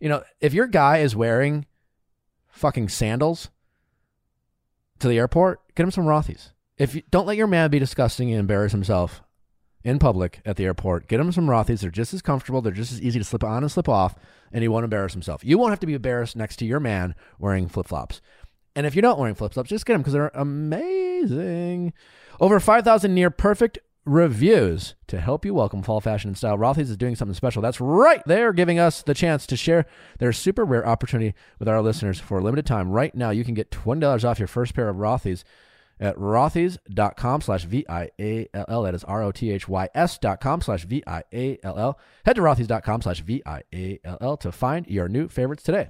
You 0.00 0.08
know, 0.08 0.22
if 0.40 0.54
your 0.54 0.66
guy 0.66 0.98
is 0.98 1.14
wearing 1.14 1.66
fucking 2.48 2.88
sandals, 2.88 3.50
to 5.00 5.08
the 5.08 5.18
airport, 5.18 5.60
get 5.74 5.84
him 5.84 5.90
some 5.90 6.04
Rothy's. 6.04 6.52
If 6.78 6.94
you, 6.94 7.02
don't 7.10 7.26
let 7.26 7.36
your 7.36 7.46
man 7.46 7.70
be 7.70 7.78
disgusting 7.78 8.30
and 8.30 8.40
embarrass 8.40 8.72
himself 8.72 9.22
in 9.82 9.98
public 9.98 10.40
at 10.44 10.56
the 10.56 10.64
airport. 10.64 11.08
Get 11.08 11.20
him 11.20 11.32
some 11.32 11.46
Rothy's. 11.46 11.80
They're 11.80 11.90
just 11.90 12.12
as 12.12 12.22
comfortable. 12.22 12.60
They're 12.60 12.72
just 12.72 12.92
as 12.92 13.00
easy 13.00 13.18
to 13.18 13.24
slip 13.24 13.44
on 13.44 13.62
and 13.62 13.70
slip 13.70 13.88
off, 13.88 14.16
and 14.52 14.62
he 14.62 14.68
won't 14.68 14.84
embarrass 14.84 15.12
himself. 15.12 15.44
You 15.44 15.58
won't 15.58 15.70
have 15.70 15.80
to 15.80 15.86
be 15.86 15.94
embarrassed 15.94 16.36
next 16.36 16.56
to 16.56 16.66
your 16.66 16.80
man 16.80 17.14
wearing 17.38 17.68
flip 17.68 17.86
flops. 17.86 18.20
And 18.74 18.84
if 18.84 18.94
you're 18.94 19.02
not 19.02 19.18
wearing 19.18 19.34
flip 19.34 19.52
flops, 19.54 19.70
just 19.70 19.86
get 19.86 19.94
them 19.94 20.02
because 20.02 20.12
they're 20.12 20.30
amazing. 20.34 21.94
Over 22.40 22.60
5,000 22.60 23.14
near 23.14 23.30
perfect 23.30 23.78
reviews 24.06 24.94
to 25.08 25.20
help 25.20 25.44
you 25.44 25.52
welcome 25.52 25.82
fall 25.82 26.00
fashion 26.00 26.28
and 26.28 26.38
style. 26.38 26.56
Rothy's 26.56 26.90
is 26.90 26.96
doing 26.96 27.16
something 27.16 27.34
special. 27.34 27.60
That's 27.60 27.80
right. 27.80 28.22
They're 28.24 28.52
giving 28.52 28.78
us 28.78 29.02
the 29.02 29.14
chance 29.14 29.46
to 29.48 29.56
share 29.56 29.84
their 30.18 30.32
super 30.32 30.64
rare 30.64 30.86
opportunity 30.86 31.34
with 31.58 31.68
our 31.68 31.82
listeners 31.82 32.20
for 32.20 32.38
a 32.38 32.42
limited 32.42 32.66
time. 32.66 32.90
Right 32.90 33.14
now, 33.14 33.30
you 33.30 33.44
can 33.44 33.54
get 33.54 33.70
$20 33.70 34.24
off 34.24 34.38
your 34.38 34.48
first 34.48 34.74
pair 34.74 34.88
of 34.88 34.96
Rothy's 34.96 35.44
at 35.98 36.16
rothys.com 36.16 37.40
slash 37.40 37.64
V-I-A-L-L. 37.64 38.82
That 38.82 38.94
is 38.94 39.04
R-O-T-H-Y-S 39.04 40.18
dot 40.18 40.40
com 40.40 40.60
slash 40.60 40.84
V-I-A-L-L. 40.84 41.98
Head 42.24 42.36
to 42.36 42.42
rothys.com 42.42 43.02
slash 43.02 43.20
V-I-A-L-L 43.20 44.36
to 44.36 44.52
find 44.52 44.86
your 44.86 45.08
new 45.08 45.28
favorites 45.28 45.62
today. 45.62 45.88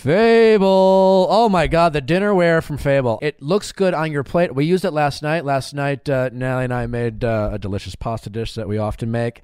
Fable. 0.00 1.26
Oh 1.28 1.50
my 1.50 1.66
God, 1.66 1.92
the 1.92 2.00
dinnerware 2.00 2.62
from 2.62 2.78
Fable. 2.78 3.18
It 3.20 3.42
looks 3.42 3.70
good 3.70 3.92
on 3.92 4.10
your 4.10 4.24
plate. 4.24 4.54
We 4.54 4.64
used 4.64 4.86
it 4.86 4.92
last 4.92 5.22
night. 5.22 5.44
Last 5.44 5.74
night, 5.74 6.08
uh, 6.08 6.30
Natalie 6.32 6.64
and 6.64 6.72
I 6.72 6.86
made 6.86 7.22
uh, 7.22 7.50
a 7.52 7.58
delicious 7.58 7.94
pasta 7.94 8.30
dish 8.30 8.54
that 8.54 8.66
we 8.66 8.78
often 8.78 9.10
make. 9.10 9.42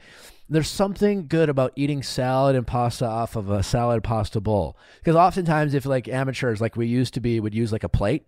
There's 0.49 0.71
something 0.71 1.27
good 1.27 1.51
about 1.51 1.75
eating 1.77 2.03
salad 2.03 2.57
and 2.57 2.67
pasta 2.67 3.05
off 3.05 3.37
of 3.37 3.51
a 3.51 3.63
salad 3.63 4.03
pasta 4.03 4.41
bowl. 4.41 4.79
Because 4.97 5.15
oftentimes, 5.15 5.75
if 5.75 5.85
like 5.85 6.09
amateurs, 6.09 6.59
like 6.59 6.75
we 6.75 6.87
used 6.87 7.13
to 7.15 7.21
be, 7.21 7.39
would 7.39 7.55
use 7.55 7.71
like 7.71 7.85
a 7.85 7.89
plate 7.91 8.27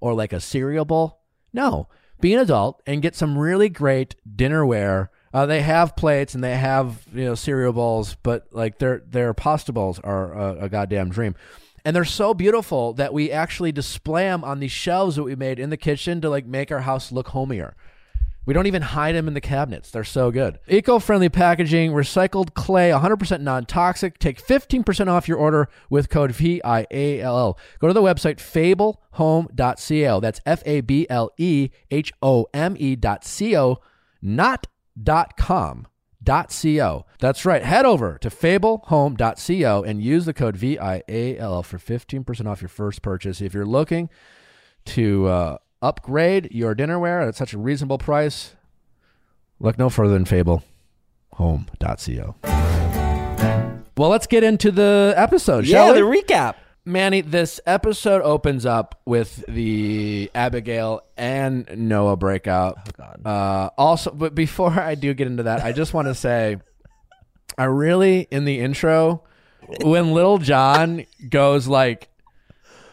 or 0.00 0.14
like 0.14 0.32
a 0.32 0.40
cereal 0.40 0.84
bowl. 0.84 1.20
No, 1.52 1.86
be 2.20 2.34
an 2.34 2.40
adult 2.40 2.82
and 2.88 3.02
get 3.02 3.14
some 3.14 3.38
really 3.38 3.68
great 3.68 4.16
dinnerware. 4.28 5.10
Uh, 5.32 5.46
they 5.46 5.60
have 5.60 5.94
plates 5.94 6.34
and 6.34 6.42
they 6.42 6.56
have 6.56 7.04
you 7.14 7.26
know 7.26 7.36
cereal 7.36 7.72
bowls, 7.72 8.16
but 8.24 8.48
like 8.50 8.80
their 8.80 9.00
their 9.06 9.32
pasta 9.32 9.72
bowls 9.72 10.00
are 10.00 10.32
a, 10.32 10.64
a 10.64 10.68
goddamn 10.68 11.10
dream. 11.10 11.36
And 11.84 11.94
they're 11.94 12.04
so 12.04 12.34
beautiful 12.34 12.92
that 12.94 13.12
we 13.12 13.30
actually 13.30 13.72
display 13.72 14.24
them 14.24 14.44
on 14.44 14.60
these 14.60 14.72
shelves 14.72 15.16
that 15.16 15.22
we 15.22 15.36
made 15.36 15.58
in 15.58 15.70
the 15.70 15.76
kitchen 15.76 16.20
to 16.20 16.30
like 16.30 16.46
make 16.46 16.70
our 16.70 16.80
house 16.80 17.12
look 17.12 17.28
homier. 17.28 17.74
We 18.48 18.54
don't 18.54 18.66
even 18.66 18.80
hide 18.80 19.14
them 19.14 19.28
in 19.28 19.34
the 19.34 19.42
cabinets. 19.42 19.90
They're 19.90 20.04
so 20.04 20.30
good. 20.30 20.58
Eco-friendly 20.68 21.28
packaging, 21.28 21.92
recycled 21.92 22.54
clay, 22.54 22.88
100% 22.88 23.42
non-toxic. 23.42 24.18
Take 24.18 24.42
15% 24.42 25.06
off 25.08 25.28
your 25.28 25.36
order 25.36 25.68
with 25.90 26.08
code 26.08 26.32
VIALL. 26.32 27.58
Go 27.78 27.88
to 27.88 27.92
the 27.92 28.00
website 28.00 28.38
fablehome.co. 28.38 30.20
That's 30.20 30.40
F 30.46 30.62
A 30.64 30.80
B 30.80 31.06
L 31.10 31.30
E 31.36 31.68
H 31.90 32.10
O 32.22 32.46
M 32.54 32.74
E 32.78 32.96
dot 32.96 33.30
co, 33.38 33.82
not 34.22 34.66
dot 35.00 35.36
com. 35.36 35.86
Dot 36.28 36.54
co. 36.62 37.06
That's 37.20 37.46
right. 37.46 37.64
Head 37.64 37.86
over 37.86 38.18
to 38.18 38.28
fablehome.co 38.28 39.82
and 39.82 40.02
use 40.02 40.26
the 40.26 40.34
code 40.34 40.58
VIALL 40.58 41.62
for 41.62 41.78
15% 41.78 42.46
off 42.46 42.60
your 42.60 42.68
first 42.68 43.00
purchase. 43.00 43.40
If 43.40 43.54
you're 43.54 43.64
looking 43.64 44.10
to 44.84 45.26
uh, 45.26 45.56
upgrade 45.80 46.52
your 46.52 46.74
dinnerware 46.74 47.26
at 47.26 47.34
such 47.34 47.54
a 47.54 47.58
reasonable 47.58 47.96
price, 47.96 48.54
look 49.58 49.78
no 49.78 49.88
further 49.88 50.12
than 50.12 50.26
fablehome.co. 50.26 52.34
Well, 53.96 54.10
let's 54.10 54.26
get 54.26 54.44
into 54.44 54.70
the 54.70 55.14
episode, 55.16 55.64
Yeah, 55.64 55.86
shall 55.86 55.94
the 55.94 56.06
we? 56.06 56.20
recap. 56.20 56.56
Manny, 56.88 57.20
this 57.20 57.60
episode 57.66 58.22
opens 58.22 58.64
up 58.66 59.00
with 59.04 59.44
the 59.46 60.30
Abigail 60.34 61.02
and 61.16 61.68
Noah 61.76 62.16
breakout. 62.16 62.78
Oh, 62.78 62.90
God. 62.96 63.26
Uh, 63.26 63.70
also, 63.76 64.10
but 64.10 64.34
before 64.34 64.70
I 64.72 64.94
do 64.94 65.12
get 65.14 65.26
into 65.26 65.42
that, 65.44 65.62
I 65.62 65.72
just 65.72 65.92
want 65.94 66.08
to 66.08 66.14
say, 66.26 66.56
I 67.56 67.64
really 67.64 68.26
in 68.30 68.44
the 68.44 68.60
intro 68.60 69.22
when 69.82 70.12
Little 70.12 70.38
John 70.38 71.04
goes 71.28 71.66
like 71.66 72.08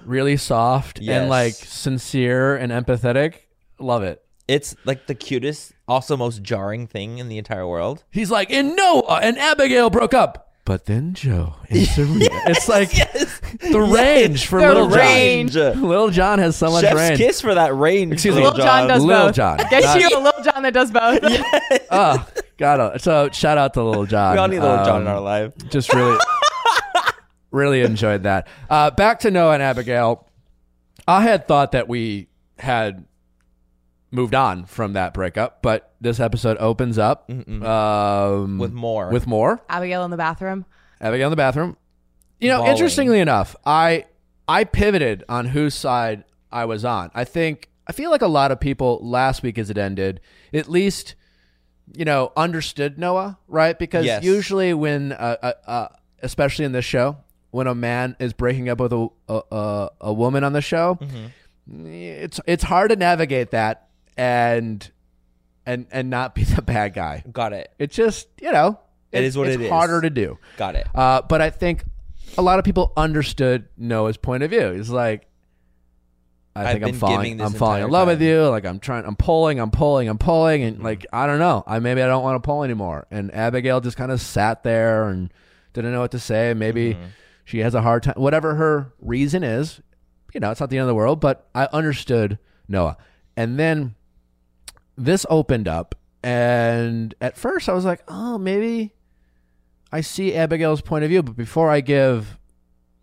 really 0.03 0.37
soft 0.37 0.99
Yes. 0.99 1.21
and 1.21 1.29
like 1.29 1.53
sincere 1.53 2.55
and 2.55 2.71
empathetic, 2.71 3.35
love 3.79 4.03
it. 4.03 4.21
It's 4.47 4.75
like 4.85 5.07
the 5.07 5.15
cutest, 5.15 5.73
also 5.87 6.15
most 6.17 6.43
jarring 6.43 6.85
thing 6.85 7.17
in 7.17 7.29
the 7.29 7.37
entire 7.39 7.65
world. 7.67 8.03
He's 8.11 8.29
like, 8.29 8.51
and 8.51 8.75
Noah 8.75 9.19
and 9.23 9.37
Abigail 9.39 9.89
broke 9.89 10.13
up. 10.13 10.44
But 10.65 10.85
then 10.87 11.13
Joe 11.13 11.53
and 11.69 11.85
Serene. 11.87 12.21
it's 12.47 12.67
like 12.67 12.89
the 12.89 13.79
range 13.79 14.47
for 14.47 14.59
The 14.59 14.67
Little 14.67 14.89
range. 14.89 15.51
John. 15.53 15.83
Little 15.83 16.09
John 16.09 16.39
has 16.39 16.55
so 16.55 16.71
much 16.71 16.81
Chef's 16.83 16.95
range. 16.95 17.17
kiss 17.19 17.39
for 17.39 17.53
that 17.53 17.75
range. 17.75 18.13
Excuse 18.13 18.35
me. 18.35 18.43
Little 18.43 18.57
John 18.57 18.87
does 18.87 19.03
Lil 19.03 19.27
both. 19.27 19.35
John. 19.35 19.57
Get 19.69 19.83
Not- 19.83 19.99
you 20.01 20.09
a 20.09 20.19
Little 20.19 20.43
John 20.43 20.63
that 20.63 20.73
does 20.73 20.89
both. 20.91 21.19
Oh, 21.91 22.27
got 22.57 22.95
it. 22.95 23.01
So 23.01 23.29
shout 23.31 23.57
out 23.59 23.75
to 23.75 23.83
Little 23.83 24.05
John. 24.07 24.33
We 24.33 24.39
all 24.39 24.47
need 24.47 24.59
Little 24.59 24.83
John 24.85 25.01
in 25.03 25.07
Um, 25.07 25.13
our 25.13 25.21
life. 25.21 25.53
Just 25.69 25.93
really, 25.93 26.17
really 27.51 27.81
enjoyed 27.81 28.23
that. 28.23 28.47
Uh, 28.69 28.89
back 28.91 29.19
to 29.19 29.31
Noah 29.31 29.53
and 29.53 29.63
Abigail. 29.63 30.27
I 31.07 31.21
had 31.21 31.47
thought 31.47 31.73
that 31.73 31.87
we 31.87 32.27
had 32.57 33.05
moved 34.11 34.35
on 34.35 34.65
from 34.65 34.93
that 34.93 35.13
breakup, 35.13 35.61
but 35.61 35.93
this 35.99 36.19
episode 36.19 36.57
opens 36.59 36.97
up 36.97 37.29
um, 37.29 38.57
With 38.57 38.73
more. 38.73 39.09
With 39.11 39.27
more. 39.27 39.61
Abigail 39.69 40.03
in 40.05 40.11
the 40.11 40.17
bathroom. 40.17 40.65
Abigail 41.01 41.27
in 41.27 41.31
the 41.31 41.35
bathroom. 41.37 41.77
You 42.39 42.49
know, 42.49 42.57
Bawling. 42.59 42.71
interestingly 42.71 43.19
enough, 43.19 43.55
I 43.65 44.05
I 44.47 44.63
pivoted 44.65 45.23
on 45.29 45.45
whose 45.47 45.73
side 45.73 46.23
I 46.51 46.65
was 46.65 46.85
on. 46.85 47.11
I 47.15 47.23
think 47.23 47.69
I 47.87 47.91
feel 47.93 48.11
like 48.11 48.21
a 48.21 48.27
lot 48.27 48.51
of 48.51 48.59
people 48.59 48.99
last 49.01 49.41
week 49.43 49.57
as 49.57 49.69
it 49.69 49.77
ended, 49.77 50.21
at 50.53 50.69
least 50.69 51.15
you 51.93 52.03
know, 52.03 52.31
understood 52.35 52.97
Noah, 52.97 53.37
right? 53.47 53.77
Because 53.77 54.05
Yes. 54.05 54.23
usually 54.23 54.73
when 54.73 55.11
uh, 55.11 55.35
uh, 55.41 55.51
uh, 55.67 55.87
especially 56.23 56.65
in 56.65 56.71
this 56.71 56.83
show, 56.85 57.17
when 57.51 57.67
a 57.67 57.75
man 57.75 58.15
is 58.19 58.33
breaking 58.33 58.69
up 58.69 58.79
with 58.79 58.91
a 58.93 59.07
a, 59.29 59.41
a, 59.51 59.89
a 60.01 60.13
woman 60.13 60.43
on 60.43 60.53
the 60.53 60.61
show, 60.61 60.97
Mm-hmm. 61.01 61.85
it's 61.87 62.39
it's 62.47 62.63
hard 62.63 62.89
to 62.89 62.95
navigate 62.95 63.51
that 63.51 63.84
and 64.17 64.89
and 65.65 65.87
and 65.91 66.09
not 66.09 66.35
be 66.35 66.43
the 66.45 66.61
bad 66.61 66.93
guy. 66.93 67.23
Got 67.31 67.53
it. 67.53 67.71
It's 67.79 67.95
just, 67.95 68.27
you 68.41 68.51
know, 68.51 68.79
It 69.11 69.19
it's- 69.19 69.35
what 69.35 69.47
it's 69.47 69.55
it 69.55 69.61
is. 69.63 69.69
harder 69.69 70.01
to 70.01 70.09
do. 70.09 70.37
Got 70.57 70.75
it. 70.75 70.87
Uh, 70.93 71.21
but 71.21 71.41
I 71.41 71.49
think 71.49 71.83
a 72.37 72.41
lot 72.41 72.59
of 72.59 72.65
people 72.65 72.91
understood 72.97 73.67
Noah's 73.77 74.17
point 74.17 74.43
of 74.43 74.49
view. 74.49 74.71
He's 74.71 74.89
like, 74.89 75.27
I 76.57 76.61
I've 76.67 76.71
think 76.79 76.85
I'm 76.85 76.93
falling. 76.93 77.41
I'm 77.41 77.51
falling 77.53 77.83
in 77.83 77.89
love 77.89 78.07
with 78.07 78.21
you. 78.21 78.47
Like 78.47 78.65
I'm 78.65 78.79
trying. 78.79 79.05
I'm 79.05 79.15
pulling. 79.17 79.59
I'm 79.59 79.71
pulling. 79.71 80.07
I'm 80.07 80.17
pulling. 80.17 80.63
And 80.63 80.75
Mm-hmm. 80.77 80.85
like 80.85 81.05
I 81.11 81.27
don't 81.27 81.39
know. 81.39 81.63
I 81.67 81.79
maybe 81.79 82.01
I 82.01 82.07
don't 82.07 82.23
want 82.23 82.41
to 82.41 82.45
pull 82.45 82.63
anymore. 82.63 83.07
And 83.11 83.33
Abigail 83.33 83.81
just 83.81 83.97
kind 83.97 84.11
of 84.11 84.21
sat 84.21 84.63
there 84.63 85.09
and 85.09 85.33
didn't 85.73 85.91
know 85.91 85.99
what 85.99 86.11
to 86.11 86.19
say. 86.19 86.53
Maybe 86.53 86.93
Mm-hmm. 86.93 87.03
she 87.43 87.59
has 87.59 87.75
a 87.75 87.81
hard 87.81 88.03
time. 88.03 88.13
Whatever 88.15 88.55
her 88.55 88.93
reason 88.99 89.43
is, 89.43 89.81
you 90.33 90.39
know, 90.39 90.49
it's 90.51 90.61
not 90.61 90.69
the 90.69 90.77
end 90.77 90.83
of 90.83 90.87
the 90.87 90.95
world. 90.95 91.19
But 91.19 91.45
I 91.53 91.65
understood 91.73 92.39
Noah. 92.69 92.95
And 93.35 93.59
then 93.59 93.95
this 94.97 95.25
opened 95.29 95.67
up, 95.67 95.95
and 96.23 97.13
at 97.21 97.37
first 97.37 97.69
I 97.69 97.73
was 97.73 97.85
like, 97.85 98.01
oh, 98.07 98.37
maybe 98.37 98.93
I 99.91 100.01
see 100.01 100.35
Abigail's 100.35 100.81
point 100.81 101.03
of 101.03 101.09
view. 101.09 101.23
But 101.23 101.35
before 101.35 101.69
I 101.69 101.81
give 101.81 102.37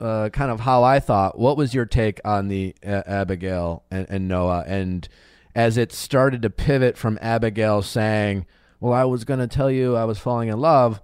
uh, 0.01 0.29
kind 0.31 0.51
of 0.51 0.61
how 0.61 0.83
I 0.83 1.01
thought, 1.01 1.39
what 1.39 1.57
was 1.57 1.75
your 1.75 1.87
take 1.87 2.21
on 2.25 2.49
the 2.49 2.75
uh, 2.85 3.03
Abigail 3.07 3.85
and, 3.91 4.07
and 4.11 4.29
Noah? 4.29 4.65
And 4.67 5.09
as 5.55 5.77
it 5.77 5.93
started 5.93 6.43
to 6.43 6.51
pivot 6.51 6.97
from 6.97 7.19
Abigail 7.23 7.83
saying, 7.83 8.47
well, 8.81 8.93
I 8.93 9.05
was 9.05 9.25
going 9.25 9.41
to 9.41 9.47
tell 9.47 9.71
you 9.71 9.95
I 9.95 10.05
was 10.05 10.19
falling 10.19 10.49
in 10.49 10.59
love, 10.59 11.01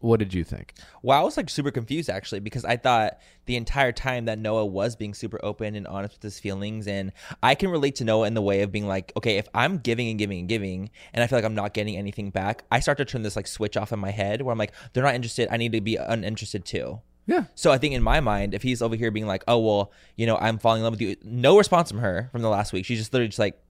what 0.00 0.18
did 0.18 0.34
you 0.34 0.44
think? 0.44 0.74
Well, 1.02 1.18
I 1.18 1.22
was 1.22 1.36
like 1.36 1.48
super 1.48 1.70
confused 1.70 2.10
actually 2.10 2.40
because 2.40 2.64
I 2.64 2.76
thought 2.76 3.18
the 3.46 3.56
entire 3.56 3.92
time 3.92 4.24
that 4.24 4.38
Noah 4.38 4.66
was 4.66 4.96
being 4.96 5.14
super 5.14 5.38
open 5.42 5.74
and 5.74 5.86
honest 5.86 6.14
with 6.14 6.22
his 6.22 6.38
feelings, 6.38 6.86
and 6.88 7.12
I 7.42 7.54
can 7.54 7.70
relate 7.70 7.96
to 7.96 8.04
Noah 8.04 8.26
in 8.26 8.34
the 8.34 8.42
way 8.42 8.62
of 8.62 8.72
being 8.72 8.86
like, 8.86 9.12
okay, 9.16 9.36
if 9.36 9.48
I'm 9.54 9.78
giving 9.78 10.08
and 10.08 10.18
giving 10.18 10.40
and 10.40 10.48
giving, 10.48 10.90
and 11.12 11.22
I 11.22 11.26
feel 11.26 11.38
like 11.38 11.44
I'm 11.44 11.54
not 11.54 11.74
getting 11.74 11.96
anything 11.96 12.30
back, 12.30 12.64
I 12.70 12.80
start 12.80 12.98
to 12.98 13.04
turn 13.04 13.22
this 13.22 13.36
like 13.36 13.46
switch 13.46 13.76
off 13.76 13.92
in 13.92 13.98
my 13.98 14.10
head 14.10 14.42
where 14.42 14.52
I'm 14.52 14.58
like, 14.58 14.72
they're 14.92 15.04
not 15.04 15.14
interested. 15.14 15.48
I 15.50 15.56
need 15.56 15.72
to 15.72 15.80
be 15.80 15.96
uninterested 15.96 16.64
too. 16.64 17.00
Yeah. 17.26 17.44
So 17.54 17.70
I 17.70 17.78
think 17.78 17.94
in 17.94 18.02
my 18.02 18.20
mind, 18.20 18.54
if 18.54 18.62
he's 18.62 18.82
over 18.82 18.96
here 18.96 19.10
being 19.10 19.26
like, 19.26 19.44
oh 19.46 19.58
well, 19.58 19.92
you 20.16 20.26
know, 20.26 20.36
I'm 20.36 20.58
falling 20.58 20.80
in 20.80 20.84
love 20.84 20.94
with 20.94 21.02
you, 21.02 21.16
no 21.22 21.58
response 21.58 21.90
from 21.90 22.00
her 22.00 22.28
from 22.32 22.42
the 22.42 22.48
last 22.48 22.72
week. 22.72 22.84
She's 22.86 22.98
just 22.98 23.12
literally 23.12 23.28
just 23.28 23.38
like 23.38 23.60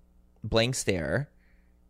blank 0.45 0.77
stare. 0.77 1.29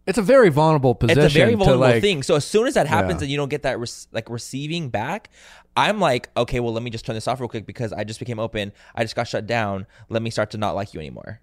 It's 0.06 0.18
a 0.18 0.22
very 0.22 0.48
vulnerable 0.48 0.94
position. 0.94 1.22
It's 1.22 1.34
a 1.34 1.38
very 1.38 1.54
vulnerable 1.54 1.80
like, 1.80 2.00
thing. 2.00 2.22
So 2.22 2.34
as 2.34 2.44
soon 2.44 2.66
as 2.66 2.74
that 2.74 2.86
happens 2.86 3.20
Yeah. 3.20 3.24
and 3.24 3.30
you 3.30 3.36
don't 3.36 3.48
get 3.48 3.62
that 3.62 3.78
res- 3.78 4.08
like 4.12 4.28
receiving 4.30 4.88
back, 4.88 5.30
I'm 5.76 6.00
like, 6.00 6.30
okay, 6.36 6.60
well, 6.60 6.72
let 6.72 6.82
me 6.82 6.90
just 6.90 7.06
turn 7.06 7.14
this 7.14 7.28
off 7.28 7.38
real 7.40 7.48
quick 7.48 7.66
because 7.66 7.92
I 7.92 8.04
just 8.04 8.18
became 8.18 8.38
open. 8.38 8.72
I 8.94 9.04
just 9.04 9.14
got 9.14 9.28
shut 9.28 9.46
down. 9.46 9.86
Let 10.08 10.22
me 10.22 10.30
start 10.30 10.50
to 10.50 10.58
not 10.58 10.74
like 10.74 10.94
you 10.94 11.00
anymore. 11.00 11.40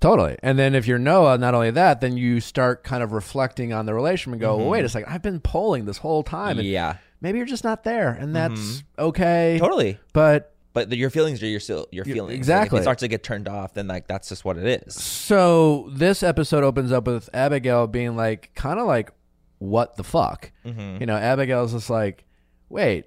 Totally. 0.00 0.36
And 0.42 0.58
then 0.58 0.74
if 0.74 0.86
you're 0.86 0.98
Noah, 0.98 1.38
not 1.38 1.54
only 1.54 1.70
that, 1.72 2.00
then 2.00 2.16
you 2.16 2.40
start 2.40 2.84
kind 2.84 3.02
of 3.02 3.12
reflecting 3.12 3.72
on 3.72 3.86
the 3.86 3.94
relationship 3.94 4.34
and 4.34 4.40
go, 4.40 4.56
well, 4.56 4.68
wait 4.68 4.84
a 4.84 4.88
second, 4.88 5.12
I've 5.12 5.22
been 5.22 5.40
polling 5.40 5.86
this 5.86 5.98
whole 5.98 6.22
time. 6.22 6.58
And 6.58 6.68
Yeah, 6.68 6.98
maybe 7.20 7.38
you're 7.38 7.46
just 7.46 7.64
not 7.64 7.84
there. 7.84 8.10
And 8.10 8.34
that's 8.34 8.60
mm-hmm. 8.60 9.00
okay. 9.06 9.58
totally. 9.60 9.98
But 10.12 10.54
But 10.78 10.90
the, 10.90 10.96
your 10.96 11.10
feelings 11.10 11.42
are 11.42 11.46
your 11.46 11.60
still 11.60 11.86
your 11.90 12.04
feelings. 12.04 12.28
Like, 12.28 12.36
exactly. 12.36 12.76
if 12.78 12.80
it 12.80 12.84
starts 12.84 13.00
to 13.00 13.08
get 13.08 13.22
turned 13.24 13.48
off, 13.48 13.74
then 13.74 13.88
like 13.88 14.06
that's 14.06 14.28
just 14.28 14.44
what 14.44 14.56
it 14.58 14.82
is. 14.86 14.94
so 14.94 15.88
this 15.92 16.22
episode 16.22 16.62
opens 16.64 16.92
up 16.92 17.06
with 17.06 17.28
Abigail 17.34 17.86
being 17.86 18.16
like, 18.16 18.52
kind 18.54 18.78
of 18.78 18.86
like, 18.86 19.10
what 19.58 19.96
the 19.96 20.04
fuck? 20.04 20.52
Mm-hmm. 20.64 20.98
You 21.00 21.06
know, 21.06 21.16
Abigail's 21.16 21.72
just 21.72 21.90
like, 21.90 22.24
wait, 22.68 23.06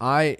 I. 0.00 0.38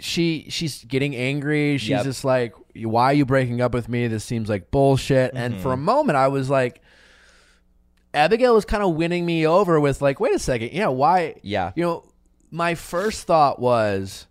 She 0.00 0.46
she's 0.48 0.84
getting 0.84 1.16
angry. 1.16 1.76
She's 1.78 1.88
Yep. 1.90 2.04
just 2.04 2.24
like, 2.24 2.54
why 2.76 3.06
are 3.06 3.12
you 3.14 3.24
breaking 3.26 3.60
up 3.60 3.74
with 3.74 3.88
me? 3.88 4.06
This 4.06 4.24
seems 4.24 4.48
like 4.48 4.70
bullshit. 4.70 5.32
And 5.34 5.60
for 5.60 5.72
a 5.72 5.76
Mm-hmm. 5.76 5.84
moment, 5.84 6.16
I 6.16 6.28
was 6.28 6.48
like, 6.48 6.80
Abigail 8.14 8.54
was 8.54 8.64
kind 8.64 8.82
of 8.84 8.94
winning 8.94 9.26
me 9.26 9.44
over 9.46 9.80
with 9.80 10.00
like, 10.00 10.20
wait 10.20 10.34
a 10.34 10.38
second, 10.38 10.70
yeah, 10.72 10.86
why? 10.86 11.34
Yeah. 11.42 11.72
You 11.74 11.82
know, 11.84 12.04
my 12.50 12.74
first 12.74 13.26
thought 13.26 13.58
was, 13.60 14.26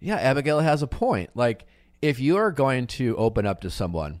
yeah, 0.00 0.16
Abigail 0.16 0.60
has 0.60 0.82
a 0.82 0.86
point. 0.86 1.30
Like, 1.34 1.66
if 2.02 2.20
you 2.20 2.36
are 2.36 2.50
going 2.52 2.86
to 2.88 3.16
open 3.16 3.46
up 3.46 3.60
to 3.62 3.70
someone 3.70 4.20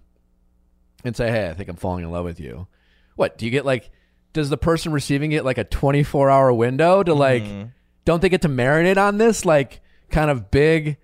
and 1.04 1.14
say, 1.16 1.30
hey, 1.30 1.48
I 1.50 1.54
think 1.54 1.68
I'm 1.68 1.76
falling 1.76 2.04
in 2.04 2.10
love 2.10 2.24
with 2.24 2.40
you, 2.40 2.66
what 3.16 3.36
do 3.38 3.44
you 3.44 3.50
get? 3.50 3.64
Like, 3.66 3.90
does 4.32 4.48
the 4.50 4.56
person 4.56 4.92
receiving 4.92 5.32
it 5.32 5.44
like 5.44 5.58
a 5.58 5.64
24 5.64 6.30
hour 6.30 6.52
window 6.52 7.02
to 7.02 7.14
like, 7.14 7.42
Mm-hmm. 7.42 7.68
don't 8.04 8.20
they 8.22 8.28
get 8.28 8.42
to 8.42 8.48
marinate 8.48 8.96
on 8.96 9.18
this 9.18 9.44
like 9.44 9.80
kind 10.10 10.30
of 10.30 10.50
big 10.50 10.96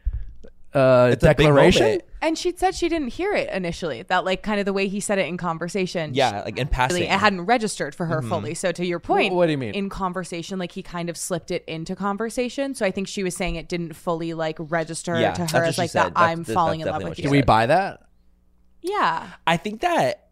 uh, 0.74 1.10
It's 1.12 1.22
declaration? 1.22 2.00
Moment. 2.20 2.28
And 2.28 2.38
she 2.38 2.54
said 2.56 2.74
she 2.74 2.88
didn't 2.88 3.08
hear 3.08 3.32
it 3.32 3.50
initially. 3.50 4.02
That 4.02 4.24
like 4.24 4.42
kind 4.42 4.60
of 4.60 4.66
the 4.66 4.72
way 4.72 4.88
he 4.88 5.00
said 5.00 5.18
it 5.18 5.26
in 5.26 5.36
conversation. 5.36 6.14
Yeah, 6.14 6.42
like 6.44 6.58
in 6.58 6.68
passing. 6.68 6.96
Really, 6.96 7.08
it 7.08 7.18
hadn't 7.18 7.42
registered 7.42 7.94
for 7.94 8.06
her 8.06 8.20
mm-hmm. 8.20 8.28
fully. 8.28 8.54
So 8.54 8.72
to 8.72 8.84
your 8.84 9.00
point, 9.00 9.34
what 9.34 9.46
do 9.46 9.52
you 9.52 9.58
mean? 9.58 9.74
In 9.74 9.88
conversation, 9.88 10.58
like 10.58 10.72
he 10.72 10.82
kind 10.82 11.10
of 11.10 11.16
slipped 11.16 11.50
it 11.50 11.64
into 11.66 11.96
conversation. 11.96 12.74
So 12.74 12.86
I 12.86 12.90
think 12.90 13.08
she 13.08 13.22
was 13.22 13.36
saying 13.36 13.56
it 13.56 13.68
didn't 13.68 13.94
fully 13.94 14.34
like 14.34 14.56
register 14.58 15.18
Yeah, 15.18 15.32
to 15.32 15.46
her 15.46 15.60
what 15.60 15.68
as 15.68 15.78
like 15.78 15.92
that. 15.92 16.14
That's- 16.14 16.30
I'm 16.30 16.42
that's 16.42 16.54
falling 16.54 16.80
in 16.80 16.88
love 16.88 17.02
with 17.02 17.10
you. 17.10 17.14
she 17.16 17.22
Do 17.22 17.30
we 17.30 17.42
buy 17.42 17.66
that? 17.66 18.02
Yeah. 18.82 19.28
I 19.46 19.56
think 19.56 19.80
that 19.82 20.30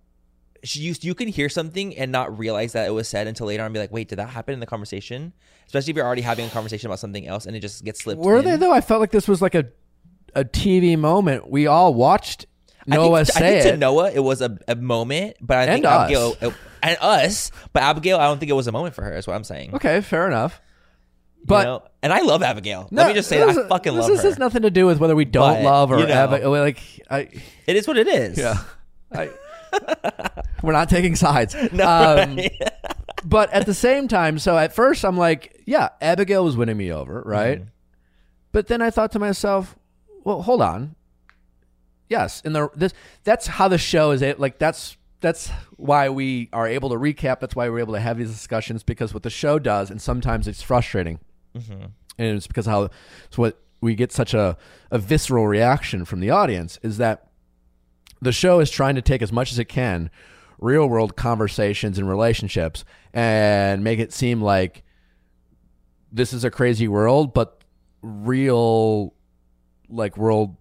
she 0.64 0.81
used 0.81 1.05
you 1.05 1.14
can 1.14 1.29
hear 1.29 1.48
something 1.48 1.96
and 1.96 2.11
not 2.11 2.37
realize 2.38 2.72
that 2.72 2.87
it 2.87 2.90
was 2.90 3.09
said 3.09 3.27
until 3.27 3.46
later 3.46 3.62
on 3.62 3.66
and 3.66 3.74
be 3.74 3.81
like, 3.81 3.92
wait, 3.92 4.09
did 4.09 4.16
that 4.16 4.31
happen 4.31 4.55
in 4.55 4.61
the 4.61 4.66
conversation? 4.66 5.33
Especially 5.66 5.90
if 5.90 5.96
you're 5.96 6.07
already 6.07 6.22
having 6.22 6.46
a 6.46 6.51
conversation 6.51 6.88
about 6.88 6.98
something 6.98 7.27
else 7.27 7.46
and 7.46 7.55
it 7.55 7.61
just 7.61 7.85
gets 7.85 8.03
slipped. 8.03 8.20
Were 8.20 8.38
in. 8.38 8.44
they 8.44 8.57
though? 8.57 8.72
I 8.72 8.81
felt 8.81 9.01
like 9.01 9.11
this 9.11 9.29
was 9.29 9.42
like 9.42 9.55
a 9.55 9.66
a 10.40 10.44
TV 10.44 10.98
moment. 10.98 11.51
We 11.51 11.66
all 11.66 11.94
watched 11.94 12.46
I 12.90 12.94
Noah 12.96 13.24
think, 13.24 13.37
I 13.37 13.40
say 13.40 13.51
think 13.61 13.66
it. 13.66 13.70
to 13.72 13.77
Noah 13.77 14.11
it 14.12 14.20
was 14.20 14.40
a, 14.40 14.59
a 14.66 14.74
moment, 14.77 15.37
but 15.40 15.57
I 15.59 15.66
think 15.66 15.85
And 15.85 15.87
us. 15.87 16.01
Abigail 16.05 16.37
it- 16.40 16.55
and 16.83 16.96
us, 17.01 17.51
but 17.72 17.83
Abigail, 17.83 18.18
I 18.18 18.27
don't 18.27 18.38
think 18.38 18.51
it 18.51 18.55
was 18.55 18.66
a 18.68 18.72
moment 18.72 18.94
for 18.94 19.03
her. 19.03 19.14
Is 19.16 19.27
what 19.27 19.35
I'm 19.35 19.44
saying. 19.44 19.74
okay, 19.74 20.01
fair 20.01 20.27
enough. 20.29 20.61
You 21.40 21.44
But 21.46 21.64
know? 21.64 21.83
and 22.03 22.12
I 22.12 22.20
love 22.20 22.42
Abigail. 22.42 22.88
Let 22.90 23.09
me 23.09 23.14
just 23.14 23.29
say 23.29 23.38
that 23.38 23.46
this- 23.48 23.59
I 23.59 23.68
fucking 23.68 23.94
this 23.94 24.03
love 24.03 24.11
is- 24.12 24.22
her. 24.22 24.29
has 24.29 24.38
nothing 24.38 24.62
to 24.62 24.70
do 24.70 24.87
with 24.87 24.98
whether 25.01 25.14
we 25.16 25.24
don't 25.24 25.55
But, 25.57 25.62
love 25.64 25.90
or 25.90 25.98
you 26.01 26.07
know. 26.07 26.51
Like 26.51 26.81
I 27.11 27.29
it 27.66 27.77
is 27.77 27.87
what 27.88 27.96
it 27.98 28.07
is. 28.09 28.38
yeah. 28.38 28.59
I, 29.12 29.31
we're 30.62 30.72
not 30.72 30.88
taking 30.88 31.16
sides. 31.16 31.55
No, 31.72 31.85
Um, 31.85 32.37
right? 32.37 32.53
but 33.24 33.51
at 33.53 33.66
the 33.66 33.74
same 33.74 34.07
time, 34.09 34.38
so 34.38 34.57
at 34.57 34.72
first 34.74 35.05
I'm 35.05 35.16
like, 35.18 35.62
yeah, 35.66 35.88
Abigail 36.01 36.44
was 36.44 36.57
winning 36.57 36.77
me 36.77 36.92
over, 36.92 37.22
right? 37.27 37.59
Mm-hmm. 37.61 37.68
But 38.53 38.68
then 38.68 38.81
I 38.83 38.90
thought 38.90 39.12
to 39.12 39.18
myself, 39.18 39.77
well, 40.24 40.42
hold 40.42 40.62
on. 40.62 40.94
Yes, 42.09 42.40
in 42.42 42.52
the 42.54 42.70
this 42.74 42.94
that's 43.24 43.46
how 43.46 43.68
the 43.68 43.78
show 43.78 44.12
is. 44.12 44.22
It 44.22 44.40
like 44.40 44.59
that's 44.59 44.96
that's 45.20 45.50
why 45.76 46.09
we 46.09 46.48
are 46.52 46.66
able 46.66 46.88
to 46.90 46.94
recap. 46.96 47.40
That's 47.40 47.54
why 47.57 47.68
we're 47.68 47.81
able 47.81 47.94
to 47.94 48.00
have 48.00 48.16
these 48.18 48.31
discussions 48.31 48.83
because 48.83 49.12
what 49.12 49.22
the 49.24 49.31
show 49.31 49.59
does, 49.59 49.90
and 49.90 50.00
sometimes 50.00 50.48
it's 50.48 50.62
frustrating, 50.62 51.18
Mm-hmm. 51.57 51.72
and 52.18 52.37
it's 52.37 52.46
because 52.46 52.66
how 52.66 52.88
it's 53.26 53.37
what 53.37 53.59
we 53.81 53.94
get 53.94 54.11
such 54.12 54.33
a 54.33 54.57
a 54.90 54.98
visceral 54.98 55.46
reaction 55.46 56.04
from 56.04 56.20
the 56.20 56.31
audience 56.31 56.78
is 56.83 56.96
that 56.98 57.28
the 58.22 58.33
show 58.33 58.59
is 58.61 58.70
trying 58.70 58.94
to 58.94 59.02
take 59.02 59.20
as 59.22 59.33
much 59.33 59.52
as 59.52 59.59
it 59.59 59.66
can 59.66 60.11
real 60.61 60.88
world 60.88 61.14
conversations 61.14 61.98
and 61.98 62.09
relationships 62.09 62.85
and 63.12 63.85
make 63.85 63.98
it 64.00 64.12
seem 64.12 64.42
like 64.42 64.83
this 66.11 66.33
is 66.33 66.42
a 66.42 66.50
crazy 66.50 66.88
world 66.88 67.33
but 67.33 67.62
real 68.02 69.14
like 69.88 70.16
world 70.16 70.57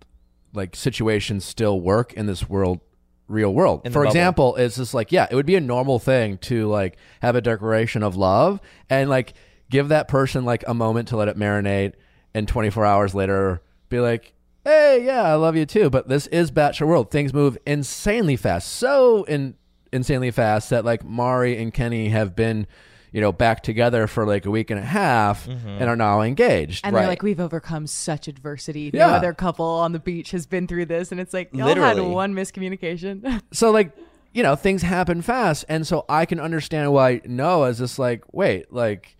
like 0.53 0.75
situations 0.75 1.45
still 1.45 1.79
work 1.79 2.13
in 2.13 2.25
this 2.25 2.49
world 2.49 2.79
real 3.27 3.53
world. 3.53 3.81
For 3.83 3.89
bubble. 3.89 4.07
example 4.07 4.55
it's 4.55 4.77
just 4.77 4.93
like 4.93 5.11
yeah 5.11 5.27
it 5.29 5.35
would 5.35 5.45
be 5.45 5.55
a 5.55 5.61
normal 5.61 5.99
thing 5.99 6.37
to 6.39 6.67
like 6.67 6.97
have 7.21 7.35
a 7.35 7.41
declaration 7.41 8.03
of 8.03 8.15
love 8.15 8.61
and 8.89 9.09
like 9.09 9.33
give 9.69 9.89
that 9.89 10.07
person 10.07 10.45
like 10.45 10.63
a 10.67 10.73
moment 10.73 11.09
to 11.09 11.17
let 11.17 11.27
it 11.27 11.37
marinate 11.37 11.93
and 12.33 12.47
24 12.47 12.85
hours 12.85 13.13
later 13.13 13.61
be 13.89 13.99
like 13.99 14.33
hey 14.63 15.03
yeah 15.05 15.23
i 15.23 15.33
love 15.33 15.55
you 15.55 15.65
too. 15.65 15.89
But 15.89 16.07
this 16.07 16.27
is 16.27 16.51
bachelor 16.51 16.87
world. 16.87 17.11
Things 17.11 17.33
move 17.33 17.57
insanely 17.65 18.35
fast. 18.37 18.71
So 18.71 19.23
in, 19.23 19.55
insanely 19.91 20.31
fast 20.31 20.69
that 20.69 20.85
like 20.85 21.03
mari 21.03 21.57
and 21.57 21.73
kenny 21.73 22.09
have 22.09 22.35
been 22.35 22.67
you 23.11 23.21
know 23.21 23.31
back 23.31 23.63
together 23.63 24.07
for 24.07 24.25
like 24.25 24.45
a 24.45 24.51
week 24.51 24.69
and 24.69 24.79
a 24.79 24.83
half 24.83 25.47
mm-hmm. 25.47 25.67
and 25.67 25.83
are 25.83 25.95
now 25.95 26.21
engaged 26.21 26.85
And 26.85 26.93
Right. 26.93 27.01
they're 27.01 27.09
like, 27.09 27.23
we've 27.23 27.39
overcome 27.39 27.87
such 27.87 28.27
adversity. 28.27 28.91
Yeah. 28.93 29.07
No 29.07 29.13
other 29.13 29.33
couple 29.33 29.65
on 29.65 29.91
the 29.91 29.99
beach 29.99 30.31
has 30.31 30.45
been 30.45 30.67
through 30.67 30.85
this. 30.85 31.11
And 31.11 31.19
it's 31.19 31.33
like, 31.33 31.49
y'all 31.53 31.75
had 31.75 31.99
one 31.99 32.33
miscommunication. 32.33 33.41
so 33.51 33.71
like 33.71 33.95
you 34.33 34.43
know 34.43 34.55
things 34.55 34.83
happen 34.83 35.21
fast 35.21 35.65
and 35.67 35.87
so 35.87 36.05
i 36.07 36.25
can 36.25 36.39
understand 36.39 36.93
why 36.93 37.21
Noah 37.25 37.69
is 37.69 37.79
just 37.79 37.97
like 37.97 38.23
wait 38.31 38.71
like 38.71 39.17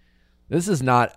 this 0.50 0.67
is 0.67 0.84
not 0.84 1.12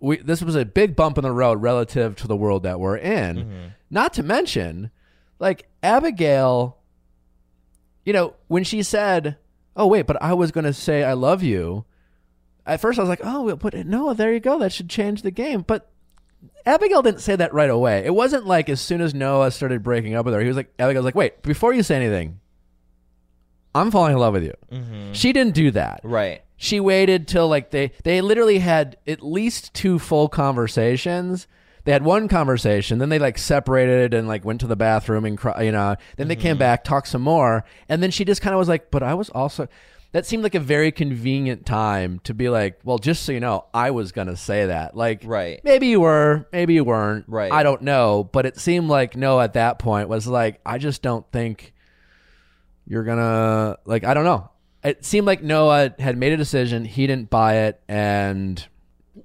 we 0.00 0.16
this 0.16 0.42
was 0.42 0.56
a 0.56 0.64
big 0.64 0.96
bump 0.96 1.16
in 1.16 1.22
the 1.22 1.30
road 1.30 1.62
relative 1.62 2.16
to 2.16 2.26
the 2.26 2.36
world 2.36 2.64
that 2.64 2.80
we're 2.80 2.96
in 2.96 3.36
mm-hmm. 3.36 3.66
not 3.88 4.12
to 4.14 4.22
mention 4.22 4.90
like 5.38 5.68
abigail 5.82 6.78
you 8.04 8.12
know 8.12 8.34
when 8.48 8.64
she 8.64 8.82
said 8.82 9.36
oh 9.76 9.86
wait 9.86 10.06
but 10.06 10.20
i 10.22 10.32
was 10.32 10.50
going 10.50 10.64
to 10.64 10.72
say 10.72 11.04
i 11.04 11.12
love 11.12 11.42
you 11.42 11.84
at 12.66 12.80
first 12.80 12.98
i 12.98 13.02
was 13.02 13.08
like 13.08 13.20
oh 13.22 13.42
well, 13.42 13.56
but 13.56 13.74
no 13.86 14.12
there 14.14 14.32
you 14.32 14.40
go 14.40 14.58
that 14.58 14.72
should 14.72 14.90
change 14.90 15.22
the 15.22 15.30
game 15.30 15.62
but 15.66 15.90
Abigail 16.64 17.02
didn't 17.02 17.20
say 17.20 17.36
that 17.36 17.54
right 17.54 17.70
away. 17.70 18.04
It 18.04 18.14
wasn't 18.14 18.46
like 18.46 18.68
as 18.68 18.80
soon 18.80 19.00
as 19.00 19.14
Noah 19.14 19.50
started 19.50 19.82
breaking 19.82 20.14
up 20.14 20.24
with 20.24 20.34
her, 20.34 20.40
he 20.40 20.48
was 20.48 20.56
like, 20.56 20.72
Abigail 20.78 21.00
was 21.00 21.04
like, 21.04 21.14
wait, 21.14 21.42
before 21.42 21.72
you 21.72 21.82
say 21.82 21.96
anything, 21.96 22.40
I'm 23.74 23.90
falling 23.90 24.12
in 24.12 24.18
love 24.18 24.34
with 24.34 24.44
you. 24.44 24.54
Mm-hmm. 24.72 25.12
She 25.12 25.32
didn't 25.32 25.54
do 25.54 25.70
that. 25.72 26.00
right. 26.02 26.42
She 26.58 26.80
waited 26.80 27.28
till 27.28 27.48
like 27.48 27.70
they 27.70 27.92
they 28.02 28.22
literally 28.22 28.58
had 28.58 28.96
at 29.06 29.22
least 29.22 29.74
two 29.74 29.98
full 29.98 30.28
conversations. 30.28 31.46
They 31.84 31.92
had 31.92 32.02
one 32.02 32.28
conversation, 32.28 32.98
then 32.98 33.10
they 33.10 33.18
like 33.18 33.36
separated 33.36 34.14
and 34.14 34.26
like 34.26 34.44
went 34.44 34.60
to 34.62 34.66
the 34.66 34.74
bathroom 34.74 35.26
and 35.26 35.36
cry, 35.36 35.62
you 35.62 35.70
know. 35.70 35.96
Then 36.16 36.28
they 36.28 36.34
came 36.34 36.52
mm-hmm. 36.52 36.60
back, 36.60 36.82
talked 36.82 37.08
some 37.08 37.20
more, 37.20 37.64
and 37.90 38.02
then 38.02 38.10
she 38.10 38.24
just 38.24 38.40
kind 38.40 38.54
of 38.54 38.58
was 38.58 38.68
like, 38.68 38.90
"But 38.90 39.02
I 39.02 39.14
was 39.14 39.28
also." 39.30 39.68
That 40.16 40.24
seemed 40.24 40.44
like 40.44 40.54
a 40.54 40.60
very 40.60 40.92
convenient 40.92 41.66
time 41.66 42.20
to 42.20 42.32
be 42.32 42.48
like, 42.48 42.80
"Well, 42.84 42.96
just 42.96 43.24
so 43.24 43.32
you 43.32 43.40
know, 43.40 43.66
I 43.74 43.90
was 43.90 44.12
gonna 44.12 44.34
say 44.34 44.64
that." 44.64 44.96
Like, 44.96 45.20
Right. 45.22 45.60
Maybe 45.62 45.88
you 45.88 46.00
were, 46.00 46.48
maybe 46.54 46.72
you 46.72 46.84
weren't. 46.84 47.26
Right. 47.28 47.52
I 47.52 47.62
don't 47.62 47.82
know, 47.82 48.26
but 48.32 48.46
it 48.46 48.58
seemed 48.58 48.88
like 48.88 49.14
no 49.14 49.38
at 49.42 49.52
that 49.52 49.78
point 49.78 50.08
was 50.08 50.26
like, 50.26 50.58
I 50.64 50.78
just 50.78 51.02
don't 51.02 51.30
think 51.32 51.74
you're 52.86 53.04
gonna 53.04 53.76
like 53.84 54.04
I 54.04 54.14
don't 54.14 54.24
know. 54.24 54.48
It 54.82 55.04
seemed 55.04 55.26
like 55.26 55.42
Noah 55.42 55.94
had 55.98 56.16
made 56.16 56.32
a 56.32 56.38
decision, 56.38 56.86
he 56.86 57.06
didn't 57.06 57.28
buy 57.28 57.56
it, 57.66 57.82
and 57.86 58.66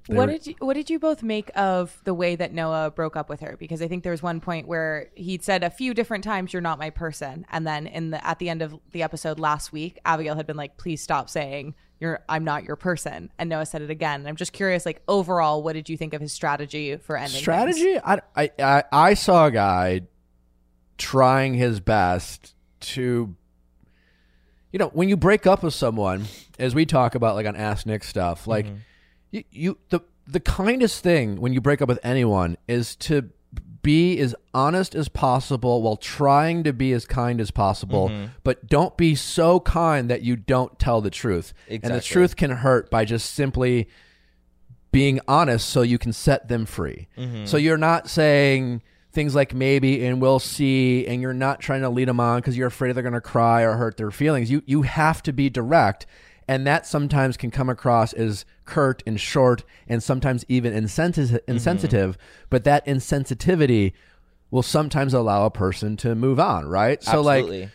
they 0.08 0.14
what 0.14 0.26
were- 0.26 0.32
did 0.32 0.46
you 0.46 0.54
what 0.58 0.74
did 0.74 0.90
you 0.90 0.98
both 0.98 1.22
make 1.22 1.50
of 1.54 2.00
the 2.04 2.14
way 2.14 2.36
that 2.36 2.52
Noah 2.52 2.90
broke 2.90 3.16
up 3.16 3.28
with 3.28 3.40
her? 3.40 3.56
Because 3.58 3.82
I 3.82 3.88
think 3.88 4.02
there 4.02 4.12
was 4.12 4.22
one 4.22 4.40
point 4.40 4.66
where 4.66 5.10
he'd 5.14 5.44
said 5.44 5.62
a 5.62 5.70
few 5.70 5.94
different 5.94 6.24
times, 6.24 6.52
"You're 6.52 6.62
not 6.62 6.78
my 6.78 6.90
person," 6.90 7.46
and 7.50 7.66
then 7.66 7.86
in 7.86 8.10
the 8.10 8.26
at 8.26 8.38
the 8.38 8.48
end 8.48 8.62
of 8.62 8.78
the 8.92 9.02
episode 9.02 9.38
last 9.38 9.72
week, 9.72 9.98
Abigail 10.04 10.34
had 10.34 10.46
been 10.46 10.56
like, 10.56 10.76
"Please 10.76 11.02
stop 11.02 11.28
saying 11.28 11.74
you're 12.02 12.18
I'm 12.28 12.42
not 12.42 12.64
your 12.64 12.74
person. 12.74 13.30
And 13.38 13.48
Noah 13.48 13.64
said 13.64 13.80
it 13.80 13.88
again. 13.88 14.20
And 14.20 14.28
I'm 14.28 14.34
just 14.34 14.52
curious, 14.52 14.84
like 14.84 15.02
overall, 15.06 15.62
what 15.62 15.74
did 15.74 15.88
you 15.88 15.96
think 15.96 16.14
of 16.14 16.20
his 16.20 16.32
strategy 16.32 16.96
for 16.96 17.16
ending 17.16 17.40
strategy 17.40 17.98
I, 18.04 18.20
I 18.34 18.50
i 18.58 18.84
i 18.92 19.14
saw 19.14 19.46
a 19.46 19.50
guy 19.50 20.02
trying 20.98 21.54
his 21.54 21.78
best 21.78 22.54
to 22.80 23.34
you 24.72 24.78
know 24.78 24.88
when 24.88 25.08
you 25.08 25.16
break 25.16 25.46
up 25.46 25.62
with 25.62 25.74
someone 25.74 26.24
as 26.58 26.74
we 26.74 26.86
talk 26.86 27.14
about 27.14 27.36
like 27.36 27.46
on 27.46 27.54
ask 27.54 27.86
nick 27.86 28.02
stuff 28.02 28.46
like 28.46 28.66
mm-hmm. 28.66 28.76
You, 29.32 29.44
you 29.50 29.78
the 29.88 30.00
the 30.26 30.40
kindest 30.40 31.02
thing 31.02 31.40
when 31.40 31.52
you 31.52 31.60
break 31.60 31.82
up 31.82 31.88
with 31.88 31.98
anyone 32.04 32.56
is 32.68 32.94
to 32.94 33.30
be 33.82 34.18
as 34.20 34.34
honest 34.54 34.94
as 34.94 35.08
possible 35.08 35.82
while 35.82 35.96
trying 35.96 36.62
to 36.62 36.72
be 36.72 36.92
as 36.92 37.04
kind 37.04 37.40
as 37.40 37.50
possible. 37.50 38.08
Mm-hmm. 38.08 38.26
But 38.44 38.68
don't 38.68 38.96
be 38.96 39.16
so 39.16 39.58
kind 39.58 40.08
that 40.08 40.22
you 40.22 40.36
don't 40.36 40.78
tell 40.78 41.00
the 41.00 41.10
truth. 41.10 41.52
And 41.68 41.82
the 41.82 42.00
truth 42.00 42.36
can 42.36 42.52
hurt 42.52 42.90
by 42.90 43.04
just 43.04 43.34
simply 43.34 43.88
being 44.92 45.20
honest 45.26 45.68
so 45.68 45.82
you 45.82 45.98
can 45.98 46.12
set 46.12 46.46
them 46.48 46.64
free. 46.64 47.08
Mm-hmm. 47.18 47.46
So 47.46 47.56
you're 47.56 47.76
not 47.76 48.08
saying 48.08 48.82
things 49.10 49.34
like 49.34 49.52
maybe 49.52 50.06
and 50.06 50.22
we'll 50.22 50.38
see 50.38 51.06
and 51.06 51.20
you're 51.20 51.34
not 51.34 51.60
trying 51.60 51.82
to 51.82 51.90
lead 51.90 52.08
them 52.08 52.20
on 52.20 52.38
because 52.38 52.56
you're 52.56 52.68
afraid 52.68 52.92
they're 52.92 53.02
going 53.02 53.12
to 53.14 53.20
cry 53.20 53.62
or 53.62 53.74
hurt 53.74 53.96
their 53.96 54.10
feelings. 54.10 54.50
You 54.50 54.62
you 54.64 54.82
have 54.82 55.22
to 55.24 55.32
be 55.32 55.50
direct 55.50 56.06
and 56.52 56.66
that 56.66 56.84
sometimes 56.84 57.38
can 57.38 57.50
come 57.50 57.70
across 57.70 58.12
as 58.12 58.44
curt 58.66 59.02
and 59.06 59.18
short 59.18 59.64
and 59.88 60.02
sometimes 60.02 60.44
even 60.48 60.74
insensitive 60.74 61.40
mm-hmm. 61.40 61.50
insensitive, 61.50 62.18
but 62.50 62.64
that 62.64 62.84
insensitivity 62.84 63.94
will 64.50 64.62
sometimes 64.62 65.14
allow 65.14 65.46
a 65.46 65.50
person 65.50 65.96
to 65.96 66.14
move 66.14 66.38
on, 66.38 66.66
right? 66.66 67.02
So 67.02 67.22
like 67.22 67.70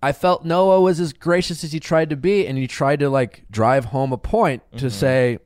I 0.00 0.12
felt 0.12 0.44
Noah 0.44 0.80
was 0.80 1.00
as 1.00 1.12
gracious 1.12 1.64
as 1.64 1.72
he 1.72 1.80
tried 1.80 2.10
to 2.10 2.16
be, 2.16 2.46
and 2.46 2.56
he 2.56 2.68
tried 2.68 3.00
to 3.00 3.10
like 3.10 3.42
drive 3.50 3.86
home 3.86 4.12
a 4.12 4.16
point 4.16 4.62
to 4.72 4.76
mm-hmm. 4.76 4.88
say, 4.88 5.38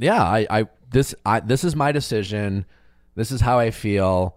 "Yeah, 0.00 0.20
I, 0.20 0.46
I 0.50 0.66
this, 0.90 1.14
I 1.24 1.38
this 1.38 1.62
is 1.62 1.76
my 1.76 1.92
decision. 1.92 2.66
This 3.14 3.30
is 3.30 3.42
how 3.42 3.60
I 3.60 3.70
feel, 3.70 4.36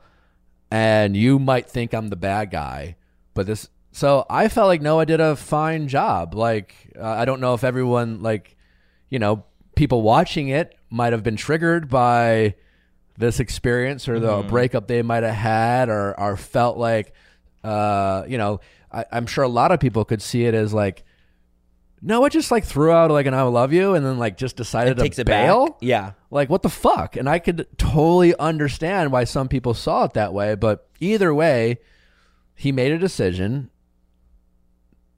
and 0.69 1.17
you 1.17 1.39
might 1.39 1.67
think 1.67 1.93
I'm 1.93 2.09
the 2.09 2.15
bad 2.15 2.51
guy, 2.51 2.95
but 3.33 3.47
this." 3.47 3.69
So 3.99 4.25
I 4.29 4.47
felt 4.47 4.67
like 4.67 4.81
Noah 4.81 5.05
did 5.05 5.19
a 5.19 5.35
fine 5.35 5.89
job. 5.89 6.33
Like 6.33 6.73
uh, 6.97 7.03
I 7.05 7.25
don't 7.25 7.41
know 7.41 7.53
if 7.53 7.65
everyone 7.65 8.21
like, 8.21 8.55
you 9.09 9.19
know, 9.19 9.43
people 9.75 10.01
watching 10.01 10.47
it 10.47 10.73
might 10.89 11.11
have 11.13 11.21
been 11.23 11.35
triggered 11.35 11.89
by 11.89 12.55
this 13.17 13.41
experience 13.41 14.07
or 14.07 14.19
the 14.19 14.41
breakup 14.43 14.87
they 14.87 15.01
might 15.01 15.23
have 15.23 15.35
had 15.35 15.89
or, 15.89 16.17
or 16.19 16.37
felt 16.37 16.77
like 16.77 17.13
uh 17.65 18.23
you 18.29 18.37
know 18.37 18.61
I, 18.91 19.03
i'm 19.11 19.25
sure 19.27 19.43
a 19.43 19.49
lot 19.49 19.73
of 19.73 19.81
people 19.81 20.05
could 20.05 20.21
see 20.21 20.45
it 20.45 20.53
as 20.53 20.73
like 20.73 21.03
no 22.01 22.23
it 22.23 22.29
just 22.31 22.49
like 22.51 22.63
threw 22.63 22.91
out 22.91 23.11
like 23.11 23.25
an 23.25 23.33
i 23.33 23.41
love 23.41 23.73
you 23.73 23.93
and 23.95 24.05
then 24.05 24.17
like 24.17 24.37
just 24.37 24.55
decided 24.55 24.97
It 24.97 25.11
to 25.13 25.25
back. 25.25 25.45
bail 25.45 25.77
Yeah. 25.81 26.13
like 26.31 26.49
what 26.49 26.61
the 26.61 26.69
fuck 26.69 27.17
and 27.17 27.27
i 27.27 27.39
could 27.39 27.67
totally 27.77 28.33
understand 28.37 29.11
why 29.11 29.25
some 29.25 29.49
people 29.49 29.73
saw 29.73 30.05
it 30.05 30.13
that 30.13 30.33
way 30.33 30.55
but 30.55 30.87
either 31.01 31.33
way 31.33 31.79
he 32.55 32.71
made 32.71 32.93
a 32.93 32.97
decision 32.97 33.69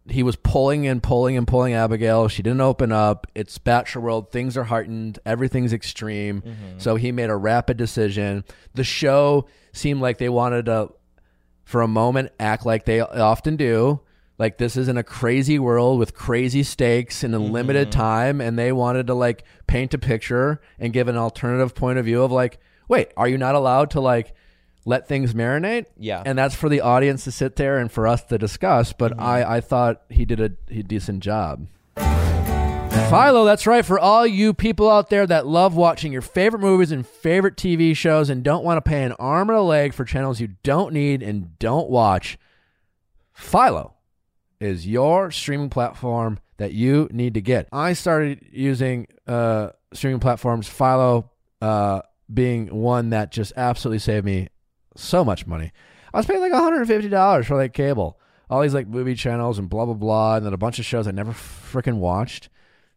he 0.10 0.24
was 0.24 0.36
pulling 0.36 0.88
and 0.88 1.02
pulling 1.02 1.38
and 1.38 1.48
pulling 1.48 1.74
Abigail. 1.74 2.28
She 2.28 2.42
didn't 2.42 2.62
open 2.62 2.92
up. 2.92 3.28
It's 3.36 3.58
Bachelor 3.58 4.02
World. 4.02 4.32
Things 4.32 4.58
are 4.58 4.64
heightened. 4.64 5.20
Everything's 5.26 5.74
extreme. 5.74 6.42
Mm-hmm. 6.42 6.80
So 6.80 6.96
he 6.96 7.12
made 7.12 7.30
a 7.30 7.36
rapid 7.36 7.78
decision. 7.78 8.44
The 8.74 8.84
show 8.84 9.48
seemed 9.74 10.02
like 10.02 10.18
they 10.18 10.30
wanted 10.30 10.66
to, 10.66 10.90
for 11.64 11.82
a 11.82 11.88
moment, 11.88 12.32
act 12.40 12.66
like 12.66 12.86
they 12.86 13.00
often 13.00 13.56
do. 13.56 14.02
Like 14.40 14.58
this 14.58 14.76
is 14.76 14.88
in 14.88 14.98
a 14.98 15.04
crazy 15.04 15.60
world 15.60 16.00
with 16.00 16.16
crazy 16.16 16.64
stakes 16.64 17.24
in 17.24 17.36
a 17.36 17.40
limited 17.40 17.92
mm-hmm. 17.92 18.00
time, 18.00 18.42
and 18.42 18.58
they 18.58 18.72
wanted 18.72 19.06
to 19.08 19.14
like 19.14 19.44
paint 19.68 19.94
a 19.94 20.00
picture 20.00 20.62
and 20.80 20.92
give 20.92 21.08
an 21.08 21.16
alternative 21.16 21.76
point 21.76 22.00
of 22.00 22.06
view 22.06 22.24
of 22.24 22.32
like, 22.32 22.60
wait, 22.88 23.10
are 23.16 23.28
you 23.28 23.38
not 23.38 23.54
allowed 23.54 23.92
to 23.92 24.02
like 24.02 24.34
let 24.86 25.08
things 25.08 25.34
marinate? 25.34 25.86
Yeah. 25.98 26.24
and 26.26 26.38
that's 26.38 26.56
for 26.56 26.70
the 26.70 26.82
audience 26.82 27.24
to 27.26 27.32
sit 27.32 27.56
there 27.56 27.78
and 27.78 27.92
for 27.92 28.08
us 28.08 28.24
to 28.26 28.38
discuss. 28.38 28.94
But 28.94 29.20
I, 29.20 29.58
I 29.58 29.62
thought 29.62 30.02
he 30.10 30.26
did 30.26 30.40
a 30.40 30.52
he 30.72 30.84
decent 30.84 31.22
job. 31.24 31.68
Philo, 31.96 33.44
that's 33.44 33.68
right. 33.68 33.86
For 33.86 34.00
all 34.00 34.26
you 34.26 34.54
people 34.54 34.90
out 34.90 35.10
there 35.10 35.28
that 35.28 35.46
love 35.46 35.76
watching 35.76 36.14
your 36.14 36.22
favorite 36.22 36.60
movies 36.62 36.92
and 36.92 37.06
favorite 37.06 37.58
TV 37.58 37.96
shows 37.96 38.30
and 38.30 38.44
don't 38.44 38.64
want 38.64 38.78
to 38.84 38.90
pay 38.90 39.04
an 39.04 39.12
arm 39.14 39.50
and 39.50 39.58
a 39.58 39.62
leg 39.62 39.94
for 39.94 40.06
channels 40.06 40.40
you 40.40 40.50
don't 40.64 40.94
need 40.94 41.22
and 41.22 41.58
don't 41.60 41.90
watch, 41.90 42.38
Philo 43.34 43.96
is 44.62 44.88
your 44.88 45.32
streaming 45.32 45.70
platform 45.70 46.40
that 46.58 46.74
you 46.74 47.10
need 47.12 47.34
to 47.34 47.42
get. 47.42 47.68
I 47.72 47.94
started 47.94 48.46
using 48.52 49.08
uh, 49.28 49.72
streaming 49.94 50.20
platforms, 50.20 50.68
Philo 50.70 51.32
uh, 51.62 52.02
being 52.34 52.68
one 52.68 53.10
that 53.10 53.32
just 53.32 53.52
absolutely 53.58 54.00
saved 54.00 54.26
me 54.26 54.48
so 54.96 55.24
much 55.24 55.48
money. 55.48 55.72
I 56.14 56.18
was 56.18 56.26
paying 56.26 56.42
like 56.42 56.52
$150 56.52 57.46
for 57.46 57.56
like 57.56 57.74
cable, 57.74 58.20
all 58.50 58.62
these 58.62 58.74
like 58.74 58.88
movie 58.88 59.16
channels 59.16 59.58
and 59.58 59.70
blah, 59.70 59.86
blah, 59.86 59.94
blah, 59.94 60.36
and 60.36 60.46
then 60.46 60.54
a 60.54 60.58
bunch 60.58 60.80
of 60.80 60.86
shows 60.86 61.08
I 61.08 61.12
never 61.12 61.32
freaking 61.32 61.98
watched. 61.98 62.50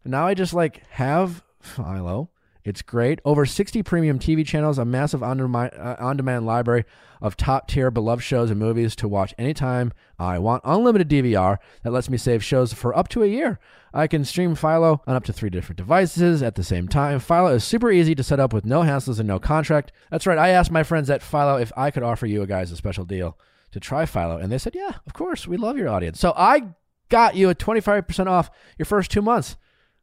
And 0.03 0.11
now 0.11 0.27
I 0.27 0.35
just 0.35 0.55
like 0.55 0.87
have 0.91 1.43
Philo. 1.61 2.31
It's 2.65 2.81
great. 2.81 3.21
Over 3.27 3.45
60 3.45 3.83
premium 3.83 4.19
TV 4.19 4.45
channels, 4.45 4.79
a 4.79 4.87
massive 4.87 5.23
on 5.23 5.39
uh, 5.55 5.97
on-demand 5.99 6.47
library 6.47 6.85
of 7.21 7.37
top-tier 7.37 7.91
beloved 7.91 8.23
shows 8.23 8.51
and 8.51 8.59
movies 8.59 8.97
to 8.97 9.09
watch 9.09 9.35
anytime 9.37 9.93
I 10.19 10.39
want. 10.39 10.63
Unlimited 10.65 11.11
DVR 11.11 11.59
that 11.83 11.91
lets 11.91 12.09
me 12.09 12.17
save 12.17 12.43
shows 12.43 12.73
for 12.73 12.97
up 12.97 13.09
to 13.09 13.23
a 13.23 13.27
year. 13.27 13.59
I 13.93 14.07
can 14.07 14.25
stream 14.25 14.55
Philo 14.55 15.03
on 15.07 15.15
up 15.15 15.25
to 15.25 15.33
three 15.33 15.51
different 15.51 15.77
devices 15.77 16.43
at 16.43 16.55
the 16.55 16.65
same 16.65 16.89
time. 16.89 17.21
Philo 17.21 17.55
is 17.55 17.65
super 17.65 17.91
easy 17.91 18.15
to 18.15 18.23
set 18.23 18.41
up 18.41 18.55
with 18.55 18.65
no 18.65 18.81
hassles 18.81 19.19
and 19.19 19.29
no 19.29 19.39
contract. 19.39 19.93
That's 20.11 20.27
right. 20.27 20.39
I 20.39 20.49
asked 20.49 20.71
my 20.71 20.83
friends 20.83 21.11
at 21.11 21.23
Philo 21.23 21.59
if 21.59 21.71
I 21.77 21.91
could 21.91 22.03
offer 22.03 22.25
you 22.27 22.45
guys 22.47 22.73
a 22.73 22.77
special 22.77 23.05
deal 23.05 23.39
to 23.73 23.81
try 23.81 24.07
Philo, 24.07 24.39
and 24.39 24.51
they 24.51 24.59
said, 24.59 24.75
"Yeah, 24.75 24.93
of 25.07 25.13
course. 25.13 25.47
We 25.47 25.57
love 25.57 25.77
your 25.77 25.89
audience." 25.89 26.19
So 26.19 26.33
I 26.37 26.69
got 27.09 27.37
you 27.37 27.51
a 27.51 27.55
25% 27.55 28.27
off 28.27 28.51
your 28.79 28.87
first 28.87 29.11
two 29.11 29.23
months. 29.23 29.57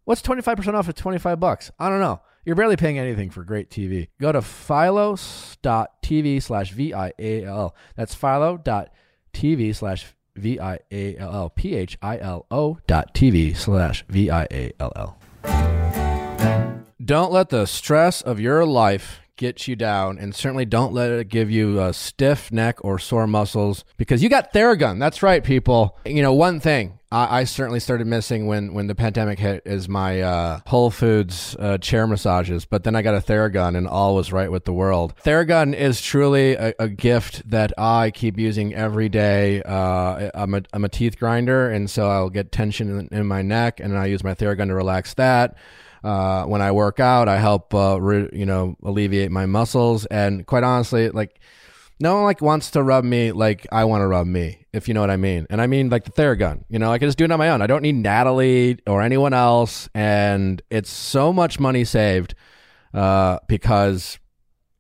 What's 0.04 0.22
25% 0.22 0.74
off 0.74 0.90
at 0.90 0.96
25 0.96 1.40
bucks? 1.40 1.72
I 1.80 1.90
don't 1.90 2.00
know. 2.00 2.22
You're 2.44 2.56
barely 2.56 2.76
paying 2.76 2.98
anything 2.98 3.30
for 3.30 3.44
great 3.44 3.70
TV. 3.70 4.08
Go 4.20 4.32
to 4.32 4.42
philos.tv 4.42 6.42
slash 6.42 6.72
V-I-A-L-L. 6.72 7.76
That's 7.96 8.16
philo.tv 8.16 9.76
slash 9.76 10.16
V-I-A-L-L. 10.36 11.50
P-H-I-L-O 11.52 12.78
dot 12.88 13.14
TV 13.14 13.56
slash 13.56 14.06
V-I-A-L-L. 14.10 15.18
Don't 17.04 17.32
let 17.32 17.50
the 17.50 17.66
stress 17.66 18.22
of 18.22 18.40
your 18.40 18.66
life 18.66 19.21
get 19.42 19.68
you 19.68 19.76
down, 19.76 20.20
and 20.20 20.36
certainly 20.36 20.66
don't 20.66 20.94
let 20.94 21.10
it 21.10 21.28
give 21.28 21.50
you 21.50 21.82
a 21.82 21.92
stiff 21.94 22.52
neck 22.52 22.78
or 22.86 23.00
sore 23.00 23.26
muscles 23.26 23.84
because 23.98 24.22
you 24.22 24.30
got 24.30 24.54
Theragun. 24.54 25.00
That's 25.00 25.24
right, 25.24 25.44
people. 25.44 25.98
You 26.06 26.22
know, 26.22 26.32
one 26.32 26.60
thing 26.60 27.00
I, 27.12 27.44
certainly 27.44 27.80
started 27.80 28.06
missing 28.06 28.46
when 28.46 28.74
when 28.74 28.86
the 28.86 28.94
pandemic 28.94 29.40
hit 29.40 29.64
is 29.66 29.90
my 29.90 30.22
uh, 30.22 30.60
Whole 30.68 30.92
Foods 30.92 31.56
uh, 31.60 31.80
chair 31.80 32.06
massages, 32.06 32.66
but 32.66 32.84
then 32.84 32.96
I 32.96 33.02
got 33.02 33.16
a 33.16 33.20
Theragun, 33.20 33.76
and 33.76 33.88
all 33.88 34.16
was 34.16 34.32
right 34.32 34.52
with 34.52 34.64
the 34.66 34.74
world. 34.74 35.16
Theragun 35.26 35.74
is 35.74 36.00
truly 36.00 36.54
a, 36.54 36.74
a 36.78 36.88
gift 36.88 37.50
that 37.50 37.74
I 37.80 38.12
keep 38.12 38.38
using 38.38 38.76
every 38.76 39.10
day. 39.10 39.64
Uh, 39.64 40.30
I'm 40.36 40.54
a 40.54 40.62
I'm 40.72 40.86
a 40.86 40.90
teeth 40.90 41.18
grinder, 41.18 41.70
and 41.70 41.90
so 41.90 42.10
I'll 42.10 42.30
get 42.30 42.52
tension 42.52 43.00
in, 43.12 43.18
in 43.18 43.26
my 43.26 43.42
neck, 43.42 43.80
and 43.80 43.98
I 43.98 44.06
use 44.06 44.24
my 44.24 44.36
Theragun 44.36 44.68
to 44.68 44.76
relax 44.76 45.16
that. 45.16 45.58
Uh, 46.04 46.46
when 46.46 46.62
I 46.62 46.72
work 46.72 47.00
out, 47.00 47.28
I 47.30 47.38
help, 47.38 47.74
uh, 47.74 48.02
re- 48.02 48.30
you 48.34 48.46
know, 48.46 48.76
alleviate 48.84 49.32
my 49.32 49.46
muscles. 49.46 50.06
And 50.06 50.46
quite 50.46 50.64
honestly, 50.64 51.10
like, 51.10 51.40
no 52.02 52.16
one 52.16 52.24
like 52.24 52.42
wants 52.42 52.72
to 52.72 52.82
rub 52.82 53.04
me 53.04 53.32
like 53.32 53.68
I 53.72 53.84
want 53.86 54.02
to 54.02 54.08
rub 54.08 54.26
me, 54.26 54.66
if 54.74 54.88
you 54.88 54.94
know 54.96 55.02
what 55.02 55.12
I 55.12 55.18
mean. 55.18 55.46
And 55.52 55.62
I 55.62 55.68
mean 55.68 55.90
like 55.90 56.04
the 56.04 56.12
Theragun. 56.12 56.64
You 56.68 56.80
know, 56.80 56.92
I 56.92 56.98
can 56.98 57.08
just 57.08 57.18
do 57.18 57.26
it 57.26 57.32
on 57.32 57.38
my 57.38 57.50
own. 57.50 57.62
I 57.62 57.68
don't 57.68 57.84
need 57.84 57.96
Natalie 57.96 58.80
or 58.88 59.04
anyone 59.04 59.34
else. 59.34 59.88
And 59.94 60.62
it's 60.72 60.90
so 60.90 61.32
much 61.32 61.60
money 61.60 61.86
saved 61.86 62.34
uh, 62.94 63.38
because 63.48 64.18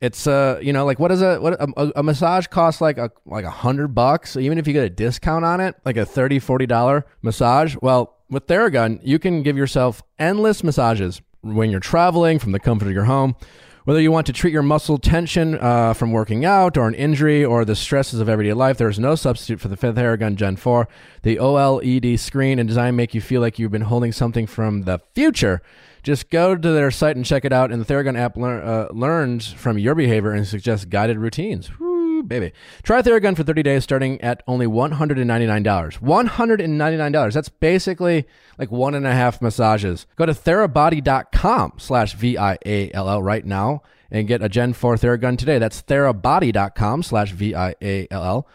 it's 0.01 0.25
uh 0.25 0.59
you 0.61 0.73
know 0.73 0.83
like 0.83 0.99
what 0.99 1.11
is 1.11 1.21
a 1.21 1.37
what 1.39 1.53
a, 1.53 1.99
a 1.99 2.03
massage 2.03 2.47
costs 2.47 2.81
like 2.81 2.97
a 2.97 3.11
like 3.25 3.45
a 3.45 3.51
hundred 3.51 3.89
bucks. 3.89 4.35
Even 4.35 4.57
if 4.57 4.67
you 4.67 4.73
get 4.73 4.83
a 4.83 4.89
discount 4.89 5.45
on 5.45 5.61
it, 5.61 5.75
like 5.85 5.97
a 5.97 6.05
30 6.05 6.39
40 6.39 6.65
dollar 6.65 7.05
massage, 7.21 7.75
well 7.81 8.17
with 8.29 8.47
Theragun, 8.47 8.99
you 9.03 9.19
can 9.19 9.43
give 9.43 9.57
yourself 9.57 10.01
endless 10.17 10.63
massages 10.63 11.21
when 11.41 11.69
you're 11.69 11.79
traveling 11.79 12.39
from 12.39 12.51
the 12.51 12.59
comfort 12.59 12.87
of 12.87 12.93
your 12.93 13.05
home. 13.05 13.35
Whether 13.83 13.99
you 13.99 14.11
want 14.11 14.27
to 14.27 14.33
treat 14.33 14.53
your 14.53 14.61
muscle 14.61 14.99
tension 14.99 15.57
uh, 15.57 15.93
from 15.93 16.11
working 16.11 16.45
out 16.45 16.77
or 16.77 16.87
an 16.87 16.93
injury 16.93 17.43
or 17.43 17.65
the 17.65 17.75
stresses 17.75 18.19
of 18.19 18.29
everyday 18.29 18.53
life, 18.53 18.77
there 18.77 18.89
is 18.89 18.99
no 18.99 19.15
substitute 19.15 19.59
for 19.59 19.69
the 19.69 19.75
Fifth 19.75 19.95
Theragun 19.95 20.35
Gen 20.35 20.55
4. 20.55 20.87
The 21.23 21.37
OLED 21.37 22.19
screen 22.19 22.59
and 22.59 22.69
design 22.69 22.95
make 22.95 23.15
you 23.15 23.21
feel 23.21 23.41
like 23.41 23.57
you've 23.57 23.71
been 23.71 23.81
holding 23.81 24.11
something 24.11 24.45
from 24.45 24.83
the 24.83 24.99
future. 25.15 25.63
Just 26.03 26.29
go 26.29 26.55
to 26.55 26.71
their 26.71 26.91
site 26.91 27.15
and 27.15 27.25
check 27.25 27.45
it 27.45 27.53
out. 27.53 27.71
And 27.71 27.83
the 27.83 27.93
Theragun 27.93 28.17
app 28.17 28.37
lear- 28.37 28.61
uh, 28.61 28.87
learns 28.91 29.51
from 29.51 29.77
your 29.77 29.95
behavior 29.95 30.31
and 30.31 30.47
suggests 30.47 30.85
guided 30.85 31.17
routines. 31.17 31.69
Woo, 31.79 32.23
baby. 32.23 32.51
Try 32.83 33.01
Theragun 33.01 33.35
for 33.35 33.43
30 33.43 33.63
days 33.63 33.83
starting 33.83 34.19
at 34.21 34.41
only 34.47 34.65
$199. 34.65 35.99
$199. 35.99 37.33
That's 37.33 37.49
basically 37.49 38.27
like 38.57 38.71
one 38.71 38.95
and 38.95 39.05
a 39.05 39.13
half 39.13 39.41
massages. 39.41 40.07
Go 40.15 40.25
to 40.25 40.33
therabody.com 40.33 41.73
slash 41.77 42.15
V-I-A-L-L 42.15 43.21
right 43.21 43.45
now 43.45 43.81
and 44.09 44.27
get 44.27 44.41
a 44.43 44.49
Gen 44.49 44.73
4 44.73 44.95
Theragun 44.95 45.37
today. 45.37 45.59
That's 45.59 45.81
therabody.com 45.83 47.03
slash 47.03 47.31
V-I-A-L-L. 47.31 48.47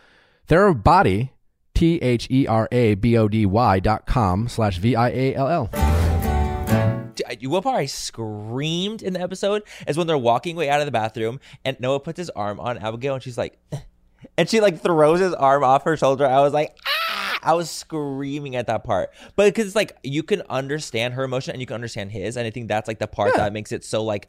Therabody, 0.48 1.30
T-H-E-R-A-B-O-D-Y 1.74 3.80
dot 3.80 4.06
com 4.06 4.48
slash 4.48 4.78
V-I-A-L-L. 4.78 5.95
D- 7.16 7.46
What 7.46 7.64
part 7.64 7.76
I 7.76 7.86
screamed 7.86 9.02
in 9.02 9.12
the 9.12 9.20
episode 9.20 9.62
is 9.86 9.96
when 9.96 10.06
they're 10.06 10.18
walking 10.18 10.56
way 10.56 10.68
out 10.70 10.80
of 10.80 10.86
the 10.86 10.92
bathroom 10.92 11.40
and 11.64 11.78
Noah 11.80 12.00
puts 12.00 12.18
his 12.18 12.30
arm 12.30 12.60
on 12.60 12.78
Abigail 12.78 13.14
and 13.14 13.22
she's 13.22 13.38
like, 13.38 13.58
and 14.38 14.48
she 14.48 14.60
like 14.60 14.80
throws 14.80 15.20
his 15.20 15.34
arm 15.34 15.64
off 15.64 15.84
her 15.84 15.96
shoulder. 15.96 16.26
I 16.26 16.40
was 16.40 16.52
like, 16.52 16.76
ah! 16.86 17.38
I 17.42 17.54
was 17.54 17.70
screaming 17.70 18.56
at 18.56 18.66
that 18.66 18.82
part, 18.82 19.10
but 19.36 19.46
because 19.46 19.66
it's 19.66 19.76
like 19.76 19.96
you 20.02 20.22
can 20.22 20.42
understand 20.50 21.14
her 21.14 21.22
emotion 21.24 21.52
and 21.52 21.60
you 21.60 21.66
can 21.66 21.74
understand 21.74 22.10
his, 22.10 22.36
and 22.36 22.46
I 22.46 22.50
think 22.50 22.66
that's 22.68 22.88
like 22.88 22.98
the 22.98 23.06
part 23.06 23.36
that 23.36 23.52
makes 23.52 23.70
it 23.70 23.84
so 23.84 24.02
like 24.02 24.28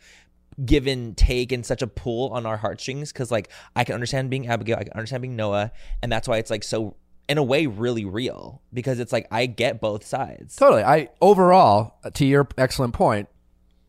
give 0.65 0.87
and 0.87 1.15
take 1.17 1.51
and 1.51 1.65
such 1.65 1.81
a 1.81 1.87
pull 1.87 2.29
on 2.29 2.45
our 2.45 2.57
heartstrings 2.57 3.11
because 3.11 3.31
like 3.31 3.49
I 3.75 3.83
can 3.83 3.95
understand 3.95 4.29
being 4.29 4.47
Abigail, 4.47 4.77
I 4.79 4.83
can 4.83 4.93
understand 4.93 5.21
being 5.21 5.35
Noah, 5.35 5.71
and 6.03 6.11
that's 6.11 6.27
why 6.27 6.37
it's 6.37 6.51
like 6.51 6.63
so 6.63 6.95
in 7.29 7.37
a 7.37 7.43
way 7.43 7.65
really 7.65 8.05
real 8.05 8.61
because 8.73 8.99
it's 8.99 9.11
like 9.11 9.27
I 9.31 9.45
get 9.47 9.81
both 9.81 10.05
sides. 10.05 10.55
Totally. 10.55 10.83
I 10.83 11.09
overall, 11.21 11.99
to 12.13 12.25
your 12.25 12.47
excellent 12.57 12.93
point, 12.93 13.27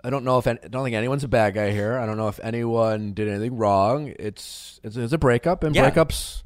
I 0.03 0.11
don't 0.11 0.25
know 0.25 0.39
if 0.39 0.47
any, 0.47 0.59
I 0.63 0.69
don't 0.69 0.85
think 0.85 0.95
anyone's 0.97 1.25
a 1.25 1.29
bad 1.29 1.55
guy 1.55 1.71
here. 1.71 1.99
I 1.99 2.07
don't 2.07 2.17
know 2.17 2.29
if 2.29 2.41
anyone 2.43 3.13
did 3.15 3.29
anything 3.29 3.57
wrong. 3.57 4.15
It's 4.19 4.81
it's, 4.83 4.97
it's 4.97 5.13
a 5.13 5.19
breakup, 5.19 5.63
and 5.65 5.75
Yeah. 5.75 5.91
breakups 5.91 6.43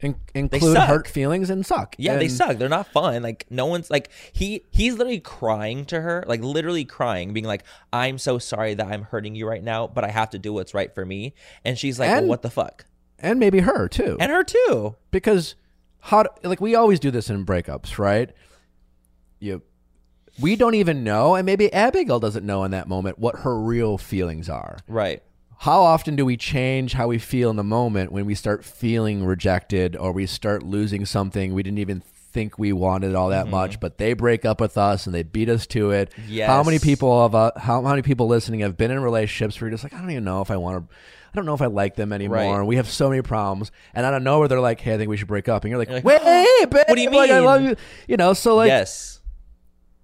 in, 0.00 0.16
include 0.34 0.76
hurt 0.76 1.08
feelings 1.08 1.50
and 1.50 1.64
suck. 1.64 1.94
Yeah, 1.98 2.16
they 2.18 2.28
suck. 2.28 2.58
They're 2.58 2.68
not 2.68 2.88
fun. 2.88 3.22
Like 3.22 3.46
no 3.50 3.66
one's 3.66 3.90
like 3.90 4.10
he 4.32 4.64
he's 4.70 4.94
literally 4.94 5.20
crying 5.20 5.84
to 5.86 6.00
her, 6.00 6.24
like 6.26 6.42
literally 6.42 6.84
crying, 6.84 7.32
being 7.32 7.46
like, 7.46 7.64
"I'm 7.92 8.18
so 8.18 8.38
sorry 8.38 8.74
that 8.74 8.86
I'm 8.86 9.02
hurting 9.02 9.34
you 9.34 9.46
right 9.48 9.62
now, 9.62 9.86
but 9.86 10.04
I 10.04 10.08
have 10.08 10.30
to 10.30 10.38
do 10.38 10.52
what's 10.52 10.74
right 10.74 10.94
for 10.94 11.04
me." 11.06 11.34
And 11.64 11.78
she's 11.78 11.98
like, 11.98 12.10
And- 12.10 12.22
well, 12.22 12.30
"What 12.30 12.42
the 12.42 12.50
fuck?" 12.50 12.84
and 13.20 13.38
maybe 13.40 13.60
her 13.60 13.88
too, 13.88 14.16
And 14.20 14.30
her 14.30 14.44
too. 14.44 14.96
because 15.10 15.54
how 16.04 16.24
like 16.42 16.60
we 16.60 16.74
always 16.74 17.00
do 17.00 17.10
this 17.10 17.30
in 17.30 17.44
breakups, 17.46 17.98
right? 17.98 18.30
You. 19.40 19.62
We 20.40 20.56
don't 20.56 20.74
even 20.74 21.04
know, 21.04 21.36
and 21.36 21.46
maybe 21.46 21.72
Abigail 21.72 22.18
doesn't 22.18 22.44
know 22.44 22.64
in 22.64 22.72
that 22.72 22.88
moment 22.88 23.18
what 23.20 23.36
her 23.40 23.56
real 23.58 23.98
feelings 23.98 24.48
are. 24.48 24.78
Right. 24.88 25.22
how 25.58 25.82
often 25.82 26.16
do 26.16 26.24
we 26.24 26.36
change 26.36 26.92
how 26.94 27.06
we 27.06 27.18
feel 27.18 27.48
in 27.50 27.56
the 27.56 27.62
moment 27.64 28.10
when 28.10 28.26
we 28.26 28.34
start 28.34 28.64
feeling 28.64 29.24
rejected 29.24 29.94
or 29.96 30.10
we 30.12 30.26
start 30.26 30.62
losing 30.64 31.06
something 31.06 31.54
we 31.54 31.62
didn't 31.62 31.78
even 31.78 32.00
think 32.00 32.58
we 32.58 32.72
wanted 32.72 33.14
all 33.14 33.28
that 33.28 33.46
much 33.46 33.78
but 33.78 33.96
they 33.96 34.12
break 34.12 34.44
up 34.44 34.60
with 34.60 34.76
us 34.76 35.06
and 35.06 35.14
they 35.14 35.22
beat 35.22 35.48
us 35.48 35.66
to 35.68 35.92
it 35.92 36.12
how 36.48 36.62
many 36.64 36.80
people 36.80 37.24
of 37.24 37.34
uh, 37.36 37.52
how 37.56 37.80
many 37.80 38.02
people 38.02 38.26
listening 38.26 38.60
have 38.60 38.76
been 38.76 38.90
in 38.90 38.98
relationships 39.00 39.58
where 39.60 39.68
you're 39.68 39.74
just 39.78 39.84
like 39.84 39.94
i 39.94 40.00
don't 40.00 40.10
even 40.10 40.24
know 40.24 40.40
if 40.42 40.50
i 40.50 40.56
want 40.56 40.76
to 40.90 40.94
I 41.34 41.36
don't 41.36 41.46
know 41.46 41.54
if 41.54 41.62
I 41.62 41.66
like 41.66 41.96
them 41.96 42.12
anymore. 42.12 42.60
Right. 42.60 42.62
We 42.64 42.76
have 42.76 42.88
so 42.88 43.10
many 43.10 43.20
problems, 43.22 43.72
and 43.92 44.06
I 44.06 44.12
don't 44.12 44.22
know 44.22 44.38
where 44.38 44.46
they're 44.46 44.60
like, 44.60 44.78
"Hey, 44.80 44.94
I 44.94 44.98
think 44.98 45.10
we 45.10 45.16
should 45.16 45.26
break 45.26 45.48
up." 45.48 45.64
And 45.64 45.70
you're 45.70 45.78
like, 45.78 45.88
You're 45.88 45.96
like, 45.96 46.04
"Wait, 46.04 46.22
babe, 46.22 46.72
What 46.72 46.94
do 46.94 47.00
you 47.02 47.10
mean? 47.10 47.20
like, 47.22 47.30
I 47.32 47.40
love 47.40 47.62
you." 47.62 47.74
You 48.06 48.16
know, 48.16 48.34
so 48.34 48.54
like 48.54 48.68
yes. 48.68 49.20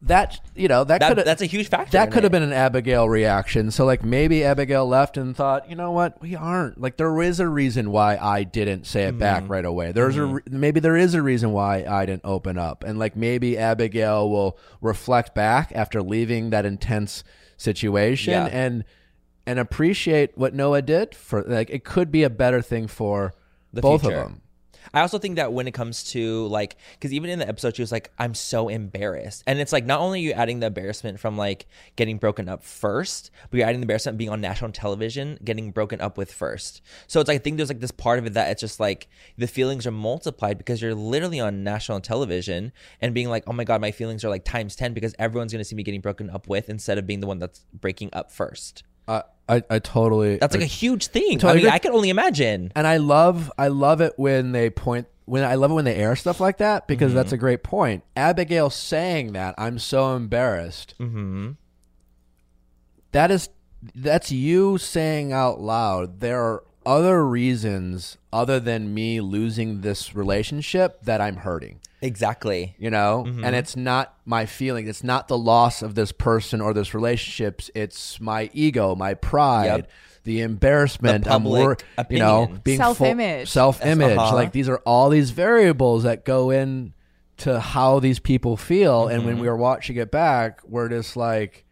that. 0.03 0.41
You 0.57 0.69
know, 0.69 0.83
that, 0.85 1.01
That, 1.01 1.15
could 1.17 1.25
that's 1.25 1.41
a 1.41 1.47
huge 1.47 1.69
factor. 1.69 1.93
that 1.93 2.11
could 2.11 2.23
have 2.25 2.33
been 2.33 2.43
an 2.43 2.53
Abigail 2.53 3.09
reaction. 3.09 3.71
So 3.71 3.87
like 3.87 4.05
maybe 4.05 4.43
Abigail 4.45 4.87
left 4.87 5.17
and 5.17 5.35
thought, 5.37 5.71
you 5.71 5.77
know 5.77 5.91
what, 5.93 6.21
we 6.21 6.35
aren't. 6.35 6.81
Like 6.81 6.97
there 6.97 7.23
is 7.23 7.39
a 7.41 7.49
reason 7.49 7.91
why 7.93 8.17
I 8.17 8.43
didn't 8.43 8.85
say 8.87 9.05
it 9.05 9.17
back 9.19 9.45
Mm-hmm. 9.45 9.53
right 9.53 9.65
away. 9.65 9.93
There's 9.93 10.17
a 10.17 10.25
re- 10.27 10.43
maybe 10.51 10.81
there 10.81 10.97
is 10.97 11.15
a 11.15 11.23
reason 11.23 11.53
why 11.53 11.85
I 11.85 12.05
didn't 12.07 12.25
open 12.25 12.59
up, 12.59 12.83
and 12.85 12.99
like 12.99 13.15
maybe 13.17 13.57
Abigail 13.57 14.29
will 14.29 14.59
reflect 14.81 15.35
back 15.35 15.71
after 15.75 16.03
leaving 16.03 16.51
that 16.51 16.67
intense 16.67 17.23
situation 17.57 18.33
Yeah. 18.33 18.47
and 18.47 18.85
and 19.47 19.59
appreciate 19.59 20.37
what 20.37 20.55
Noah 20.55 20.83
did 20.83 21.15
for 21.15 21.43
like 21.43 21.71
it 21.71 21.85
could 21.85 22.11
be 22.11 22.23
a 22.23 22.31
better 22.31 22.63
thing 22.63 22.87
for 22.87 23.33
The 23.73 23.81
both 23.81 24.03
future. 24.03 24.17
of 24.17 24.23
them. 24.25 24.43
I 24.95 25.03
also 25.03 25.19
think 25.19 25.37
that 25.37 25.53
when 25.53 25.69
it 25.69 25.75
comes 25.75 26.03
to 26.13 26.47
like, 26.49 26.77
because 26.95 27.13
even 27.13 27.31
in 27.31 27.39
the 27.39 27.47
episode, 27.47 27.77
she 27.77 27.83
was 27.83 27.93
like, 27.93 28.11
"I'm 28.19 28.35
so 28.35 28.69
embarrassed," 28.69 29.45
and 29.47 29.61
it's 29.61 29.73
like 29.73 29.85
not 29.85 30.01
only 30.01 30.21
are 30.21 30.23
you 30.23 30.33
adding 30.33 30.59
the 30.59 30.67
embarrassment 30.67 31.21
from 31.21 31.37
like 31.37 31.67
getting 31.95 32.17
broken 32.17 32.49
up 32.49 32.65
first, 32.65 33.31
but 33.51 33.59
you're 33.59 33.67
adding 33.69 33.81
the 33.81 33.85
embarrassment 33.85 34.19
being 34.19 34.31
on 34.31 34.41
national 34.41 34.73
television, 34.73 35.39
getting 35.45 35.71
broken 35.71 36.01
up 36.01 36.17
with 36.19 36.33
first. 36.33 36.81
So 37.07 37.21
it's 37.21 37.29
like 37.29 37.37
I 37.37 37.39
think 37.39 37.57
there's 37.59 37.69
like 37.69 37.79
this 37.81 37.93
part 37.93 38.19
of 38.19 38.27
it 38.27 38.33
that 38.33 38.51
it's 38.51 38.63
just 38.63 38.81
like 38.81 39.07
the 39.39 39.47
feelings 39.47 39.87
are 39.87 39.93
multiplied 39.93 40.59
because 40.59 40.83
you're 40.83 40.95
literally 40.95 41.39
on 41.39 41.63
national 41.63 42.01
television 42.01 42.73
and 43.01 43.15
being 43.15 43.29
like, 43.29 43.45
"Oh 43.47 43.53
my 43.53 43.65
god, 43.65 43.81
my 43.81 43.93
feelings 43.93 44.25
are 44.25 44.31
like 44.31 44.45
times 44.45 44.75
ten 44.75 44.93
because 44.95 45.15
everyone's 45.21 45.53
gonna 45.53 45.63
see 45.63 45.77
me 45.77 45.85
getting 45.85 46.01
broken 46.01 46.31
up 46.31 46.49
with," 46.49 46.69
instead 46.69 46.99
of 46.99 47.07
being 47.07 47.21
the 47.21 47.29
one 47.29 47.39
that's 47.39 47.65
breaking 47.73 48.11
up 48.13 48.33
first. 48.33 48.83
I 49.11 49.23
I, 49.57 49.63
I 49.69 49.79
totally 49.81 50.37
That's 50.37 50.55
like 50.55 50.63
a 50.63 50.67
huge 50.67 51.09
thing. 51.09 51.39
Totally 51.39 51.51
I 51.51 51.55
mean, 51.55 51.67
agree. 51.67 51.75
I 51.75 51.79
can 51.81 51.93
only 51.93 52.11
imagine. 52.11 52.73
and 52.77 52.87
I 52.87 52.99
love 52.99 53.51
I 53.59 53.69
love 53.69 54.01
it 54.01 54.13
when 54.17 54.53
they 54.53 54.71
point 54.71 55.09
when 55.25 55.45
I 55.45 55.57
love 55.57 55.73
it 55.73 55.75
when 55.75 55.85
they 55.85 55.97
air 55.97 56.15
stuff 56.17 56.41
like 56.41 56.59
that 56.59 56.87
because 56.87 57.13
that's 57.13 57.33
a 57.33 57.37
great 57.37 57.63
point. 57.63 58.05
Abigail 58.17 58.71
saying 58.71 59.33
that 59.33 59.55
I'm 59.59 59.79
so 59.79 60.15
embarrassed. 60.15 60.95
Mm-hmm. 61.01 61.53
That 63.13 63.31
is 63.31 63.49
that's 63.95 64.31
you 64.31 64.79
saying 64.79 65.33
out 65.33 65.61
loud 65.61 66.21
there 66.21 66.41
are 66.41 66.65
other 66.87 67.27
reasons 67.27 68.17
other 68.33 68.59
than 68.61 68.93
me 68.95 69.21
losing 69.21 69.81
this 69.83 70.15
relationship 70.15 71.03
that 71.05 71.21
I'm 71.21 71.37
hurting. 71.37 71.81
Exactly. 72.03 72.75
You 72.79 72.91
know, 72.91 73.25
Mm-hmm. 73.27 73.45
and 73.45 73.55
it's 73.55 73.77
not 73.77 74.15
my 74.25 74.47
feeling. 74.47 74.89
It's 74.89 75.05
not 75.05 75.29
the 75.29 75.37
loss 75.37 75.83
of 75.83 75.95
this 75.95 76.13
person 76.13 76.61
or 76.61 76.73
this 76.73 76.95
relationships. 76.95 77.71
It's 77.75 78.19
my 78.21 78.49
ego, 78.55 78.95
my 78.95 79.15
pride, 79.15 79.67
Yep. 79.67 79.91
the 80.25 80.41
embarrassment. 80.41 81.25
The 81.25 81.33
I'm 81.35 81.45
wor- 81.45 81.77
public 81.97 82.11
you 82.13 82.19
know, 82.19 82.43
opinion. 82.45 82.61
being 82.65 82.79
Self-image. 82.79 83.51
self-image. 83.51 84.17
Uh-huh. 84.17 84.35
Like 84.35 84.53
these 84.53 84.69
are 84.69 84.79
all 84.87 85.11
these 85.11 85.31
variables 85.31 86.05
that 86.05 86.25
go 86.25 86.51
in 86.51 86.95
to 87.39 87.61
how 87.61 88.01
these 88.01 88.19
people 88.19 88.57
feel. 88.57 89.09
And 89.09 89.19
Mm-hmm. 89.21 89.27
when 89.27 89.39
we 89.41 89.49
were 89.49 89.57
watching 89.57 89.97
it 89.97 90.11
back, 90.11 90.61
we're 90.67 90.89
just 90.89 91.17
like. 91.17 91.65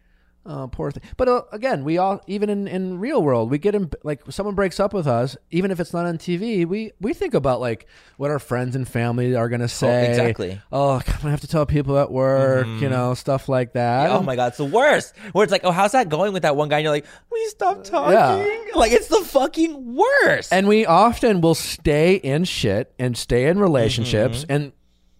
Oh, 0.45 0.67
poor 0.71 0.89
thing. 0.89 1.03
But 1.17 1.27
uh, 1.27 1.41
again, 1.51 1.83
we 1.83 1.97
all, 1.97 2.21
even 2.25 2.49
in, 2.49 2.67
in 2.67 2.97
real 2.99 3.21
world, 3.21 3.51
we 3.51 3.57
get 3.59 3.75
in, 3.75 3.91
like 4.03 4.21
someone 4.31 4.55
breaks 4.55 4.79
up 4.79 4.93
with 4.93 5.05
us, 5.05 5.37
even 5.51 5.69
if 5.69 5.79
it's 5.79 5.93
not 5.93 6.05
on 6.05 6.17
TV, 6.17 6.65
we, 6.65 6.91
we 6.99 7.13
think 7.13 7.33
about 7.35 7.59
like 7.59 7.85
what 8.17 8.31
our 8.31 8.39
friends 8.39 8.75
and 8.75 8.87
family 8.87 9.35
are 9.35 9.47
going 9.49 9.59
to 9.61 9.67
say. 9.67 10.09
exactly. 10.09 10.59
Oh, 10.71 10.91
I'm 10.93 11.01
going 11.05 11.19
to 11.19 11.29
have 11.29 11.41
to 11.41 11.47
tell 11.47 11.65
people 11.65 11.99
at 11.99 12.09
work, 12.11 12.65
you 12.65 12.89
know, 12.89 13.13
stuff 13.13 13.47
like 13.49 13.73
that. 13.73 14.09
Oh 14.09 14.23
my 14.23 14.35
god, 14.35 14.47
it's 14.47 14.57
the 14.57 14.65
worst. 14.65 15.13
Where 15.33 15.43
it's 15.43 15.51
like, 15.51 15.65
oh, 15.65 15.71
how's 15.71 15.91
that 15.91 16.09
going 16.09 16.33
with 16.33 16.43
that 16.43 16.55
one 16.55 16.69
guy? 16.69 16.77
And 16.77 16.83
you're 16.85 16.93
like, 16.93 17.05
we 17.31 17.45
stop 17.49 17.83
talking. 17.83 18.13
Yeah. 18.13 18.55
Like 18.75 18.91
it's 18.93 19.07
the 19.07 19.21
fucking 19.25 19.95
worst. 19.95 20.53
And 20.53 20.67
we 20.67 20.85
often 20.85 21.41
will 21.41 21.55
stay 21.55 22.15
in 22.15 22.45
shit 22.45 22.93
and 22.97 23.17
stay 23.17 23.47
in 23.47 23.59
relationships 23.59 24.43
Mm-hmm. 24.43 24.51
and, 24.51 24.71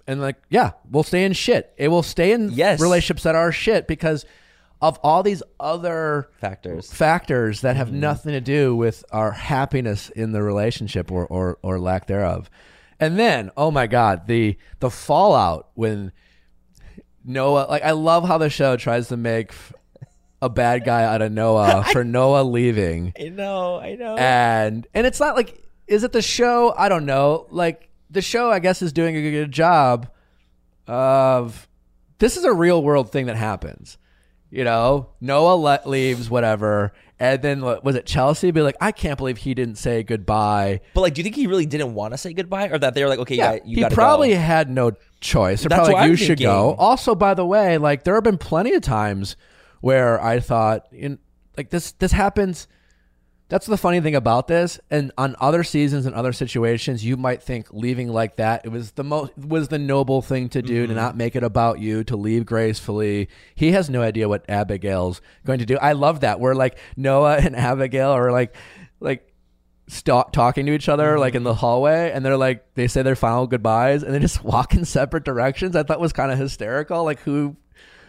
and 0.08 0.22
like, 0.22 0.38
yeah, 0.50 0.72
we'll 0.90 1.04
stay 1.04 1.24
in 1.26 1.34
shit. 1.34 1.74
It 1.78 1.90
will 1.90 2.04
stay 2.04 2.32
in 2.32 2.52
Yes. 2.52 2.80
relationships 2.80 3.24
that 3.24 3.36
are 3.36 3.52
shit 3.52 3.86
because 3.88 4.26
of 4.82 4.98
all 5.04 5.24
these 5.24 5.44
other 5.60 6.30
Factors. 6.40 6.92
factors 6.92 7.62
that 7.62 7.72
Mm-hmm. 7.72 7.78
have 7.80 7.92
nothing 7.92 8.32
to 8.34 8.42
do 8.42 8.76
with 8.76 9.04
our 9.12 9.32
happiness 9.32 10.10
in 10.10 10.32
the 10.32 10.42
relationship 10.42 11.12
or, 11.12 11.26
or, 11.28 11.58
or 11.62 11.80
lack 11.80 12.08
thereof. 12.08 12.50
And 13.00 13.18
then, 13.20 13.52
oh 13.58 13.72
my 13.72 13.88
God, 13.88 14.28
the 14.28 14.58
the 14.80 14.90
fallout 14.90 15.70
when 15.74 16.12
Noah 17.24 17.68
like 17.70 17.84
I 17.84 17.92
love 17.92 18.28
how 18.28 18.38
the 18.38 18.50
show 18.50 18.76
tries 18.78 19.08
to 19.10 19.18
make 19.18 19.52
a 20.42 20.50
bad 20.50 20.84
guy 20.86 21.04
out 21.04 21.22
of 21.22 21.32
Noah 21.32 21.84
for 21.92 22.04
Noah 22.04 22.44
leaving. 22.44 23.14
I 23.20 23.30
know, 23.30 23.80
I 23.80 23.96
know. 23.96 24.16
And 24.18 24.88
and 24.94 25.06
it's 25.08 25.20
not 25.20 25.36
like 25.36 25.62
is 25.88 26.04
it 26.04 26.12
the 26.12 26.22
show? 26.22 26.74
I 26.78 26.90
don't 26.90 27.06
know. 27.06 27.48
Like 27.52 27.90
the 28.10 28.22
show 28.22 28.50
I 28.52 28.60
guess 28.60 28.82
is 28.82 28.92
doing 28.94 29.16
a 29.16 29.22
good 29.32 29.52
job 29.52 30.10
of 30.88 31.68
this 32.20 32.38
is 32.38 32.44
a 32.44 32.54
real 32.54 32.82
world 32.84 33.12
thing 33.12 33.28
that 33.28 33.36
happens. 33.38 33.98
You 34.52 34.64
know, 34.64 35.10
Noah 35.22 35.56
le- 35.56 35.82
leaves, 35.86 36.28
whatever, 36.30 36.92
and 37.20 37.40
then 37.42 37.62
was 37.62 37.96
it 37.96 38.08
Chelsea? 38.08 38.50
Be 38.50 38.62
like, 38.62 38.78
I 38.82 38.92
can't 38.92 39.16
believe 39.18 39.38
he 39.38 39.54
didn't 39.54 39.78
say 39.78 40.02
goodbye. 40.02 40.82
but 40.96 41.02
like, 41.02 41.14
do 41.14 41.20
you 41.20 41.24
think 41.24 41.36
he 41.36 41.46
really 41.46 41.68
didn't 41.68 41.94
want 41.94 42.14
to 42.14 42.18
say 42.18 42.34
goodbye, 42.34 42.70
or 42.70 42.80
that 42.80 42.96
they 42.96 43.04
were 43.04 43.10
like, 43.10 43.20
okay, 43.20 43.36
yeah, 43.36 43.60
you 43.64 43.86
he 43.86 43.94
probably 43.94 44.30
go? 44.30 44.38
had 44.40 44.70
no 44.72 44.94
choice. 45.22 45.62
They're 45.62 45.70
That's 45.70 45.80
probably 45.80 45.94
what 45.94 46.00
like, 46.00 46.06
I'm 46.06 46.10
you 46.12 46.16
should 46.18 46.40
go. 46.40 46.74
Also, 46.80 47.14
by 47.14 47.36
the 47.36 47.46
way, 47.46 47.78
like 47.78 48.06
there 48.06 48.16
have 48.16 48.24
been 48.24 48.40
plenty 48.40 48.74
of 48.74 48.82
times 48.82 49.36
where 49.82 50.20
I 50.22 50.40
thought, 50.40 50.88
in 50.92 51.20
like 51.56 51.70
this, 51.70 51.92
this 51.92 52.12
happens. 52.12 52.68
That's 53.50 53.66
the 53.66 53.78
funny 53.78 54.00
thing 54.00 54.14
about 54.16 54.48
this. 54.48 54.80
And 54.92 55.12
on 55.18 55.36
other 55.40 55.64
seasons 55.64 56.06
and 56.06 56.14
other 56.16 56.32
situations, 56.34 57.04
you 57.04 57.18
might 57.18 57.42
think 57.42 57.68
leaving 57.74 58.08
like 58.08 58.36
that 58.38 58.62
it 58.64 58.70
was 58.70 58.92
the 58.92 59.04
most 59.04 59.36
was 59.38 59.68
the 59.70 59.80
noble 59.80 60.22
thing 60.22 60.50
to 60.50 60.62
do 60.62 60.84
Mm-hmm. 60.84 60.90
to 60.90 60.96
not 60.96 61.18
make 61.18 61.36
it 61.36 61.44
about 61.44 61.80
you, 61.80 62.04
to 62.06 62.16
leave 62.16 62.46
gracefully. 62.46 63.28
He 63.56 63.72
has 63.72 63.90
no 63.90 64.02
idea 64.04 64.30
what 64.30 64.46
Abigail's 64.48 65.20
going 65.46 65.60
to 65.60 65.66
do. 65.66 65.78
I 65.78 65.94
love 65.94 66.20
that. 66.22 66.40
Where 66.40 66.54
like 66.56 66.78
Noah 66.96 67.38
and 67.38 67.56
Abigail 67.56 68.12
are 68.12 68.32
like 68.32 68.56
like 69.00 69.26
stop 69.88 70.32
talking 70.32 70.68
to 70.68 70.72
each 70.72 70.88
other 70.88 71.18
like 71.18 71.32
Mm-hmm. 71.32 71.38
in 71.38 71.44
the 71.46 71.56
hallway, 71.56 72.12
and 72.14 72.24
they're 72.24 72.38
like 72.38 72.64
they 72.76 72.88
say 72.88 73.02
their 73.02 73.16
final 73.16 73.48
goodbyes, 73.48 74.04
and 74.04 74.14
they 74.14 74.20
just 74.20 74.44
walk 74.44 74.76
in 74.76 74.86
separate 74.86 75.24
directions. 75.26 75.76
I 75.76 75.82
thought 75.82 76.00
was 76.00 76.14
kind 76.14 76.32
of 76.32 76.38
hysterical. 76.38 77.04
Like 77.04 77.20
who, 77.22 77.56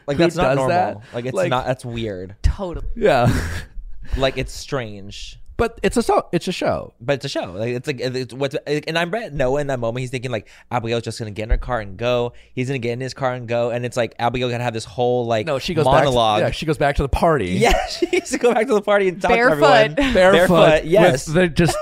Like 0.07 0.18
who 0.18 0.24
that's 0.24 0.36
not 0.36 0.57
normal. 0.57 0.68
that? 0.68 0.99
Like 1.14 1.24
it's 1.24 1.34
not. 1.49 1.64
That's 1.66 1.84
weird. 1.84 2.36
Totally. 2.43 2.86
Yeah, 2.95 3.32
Like 4.16 4.36
it's 4.38 4.52
strange. 4.52 5.38
but 5.56 5.78
it's 5.82 5.96
a 5.96 6.02
show. 6.02 6.26
it's 6.32 6.48
a 6.48 6.52
show. 6.52 6.94
But 7.00 7.14
it's 7.16 7.24
a 7.26 7.28
show. 7.28 7.52
Like 7.52 7.68
it's 7.74 7.86
like 7.86 8.00
it's 8.00 8.32
what's 8.34 8.54
and 8.66 8.98
I'm 8.98 9.11
bet 9.11 9.32
Noah 9.32 9.61
in 9.61 9.66
that 9.68 9.78
moment 9.78 10.00
he's 10.00 10.11
thinking 10.11 10.30
like 10.30 10.48
Abigail's 10.70 11.02
just 11.04 11.18
gonna 11.18 11.30
get 11.30 11.44
in 11.44 11.50
her 11.50 11.58
car 11.58 11.80
and 11.80 11.96
go. 11.96 12.32
He's 12.54 12.66
gonna 12.68 12.78
get 12.78 12.92
in 12.92 13.00
his 13.00 13.14
car 13.14 13.34
and 13.34 13.46
go, 13.46 13.70
and 13.70 13.84
it's 13.84 13.96
like 13.96 14.14
Abigail 14.18 14.50
gonna 14.50 14.64
have 14.64 14.72
this 14.74 14.84
whole 14.84 15.26
like 15.26 15.46
No, 15.46 15.58
she 15.58 15.74
goes 15.74 15.84
monologue. 15.84 16.40
Back 16.40 16.46
to, 16.46 16.48
yeah, 16.48 16.52
she 16.52 16.66
goes 16.66 16.78
back 16.78 16.96
to 16.96 17.02
the 17.02 17.08
party. 17.08 17.50
Yeah, 17.58 17.86
she 17.86 18.06
needs 18.06 18.30
to 18.30 18.38
go 18.38 18.52
back 18.54 18.66
to 18.68 18.74
the 18.74 18.82
party 18.82 19.08
and 19.08 19.20
talk 19.20 19.30
Barefoot. 19.30 19.61
to 19.61 19.66
everyone. 19.66 19.94
barefoot, 20.14 20.56
barefoot. 20.56 20.84
yes. 20.86 21.26
with 21.26 21.34
the 21.34 21.48
just 21.48 21.76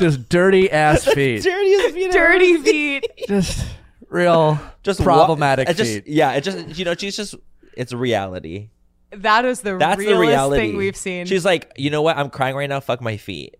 just 0.00 0.28
dirty 0.28 0.70
ass 0.72 1.04
feet, 1.04 1.42
Dirty 1.42 1.92
feet. 1.92 2.12
Dirty 2.12 2.56
feet. 2.62 3.06
just 3.28 3.66
real 4.08 4.58
just 4.82 5.00
wa- 5.00 5.04
problematic 5.04 5.68
it 5.68 5.76
just, 5.76 5.92
feet. 5.92 6.06
Yeah, 6.06 6.32
it 6.32 6.40
just 6.42 6.78
you 6.78 6.84
know 6.84 6.94
she's 6.94 7.16
just 7.16 7.34
it's 7.76 7.92
reality. 7.92 8.70
That 9.10 9.44
is 9.44 9.60
the 9.62 9.76
That's 9.78 10.04
the 10.04 10.18
reality. 10.18 10.60
thing 10.68 10.76
we've 10.76 10.96
seen. 10.96 11.26
She's 11.26 11.44
like, 11.44 11.72
you 11.76 11.90
know 11.90 12.02
what? 12.02 12.16
I'm 12.18 12.28
crying 12.30 12.54
right 12.56 12.68
now. 12.68 12.80
Fuck 12.80 13.00
my 13.00 13.16
feet. 13.16 13.56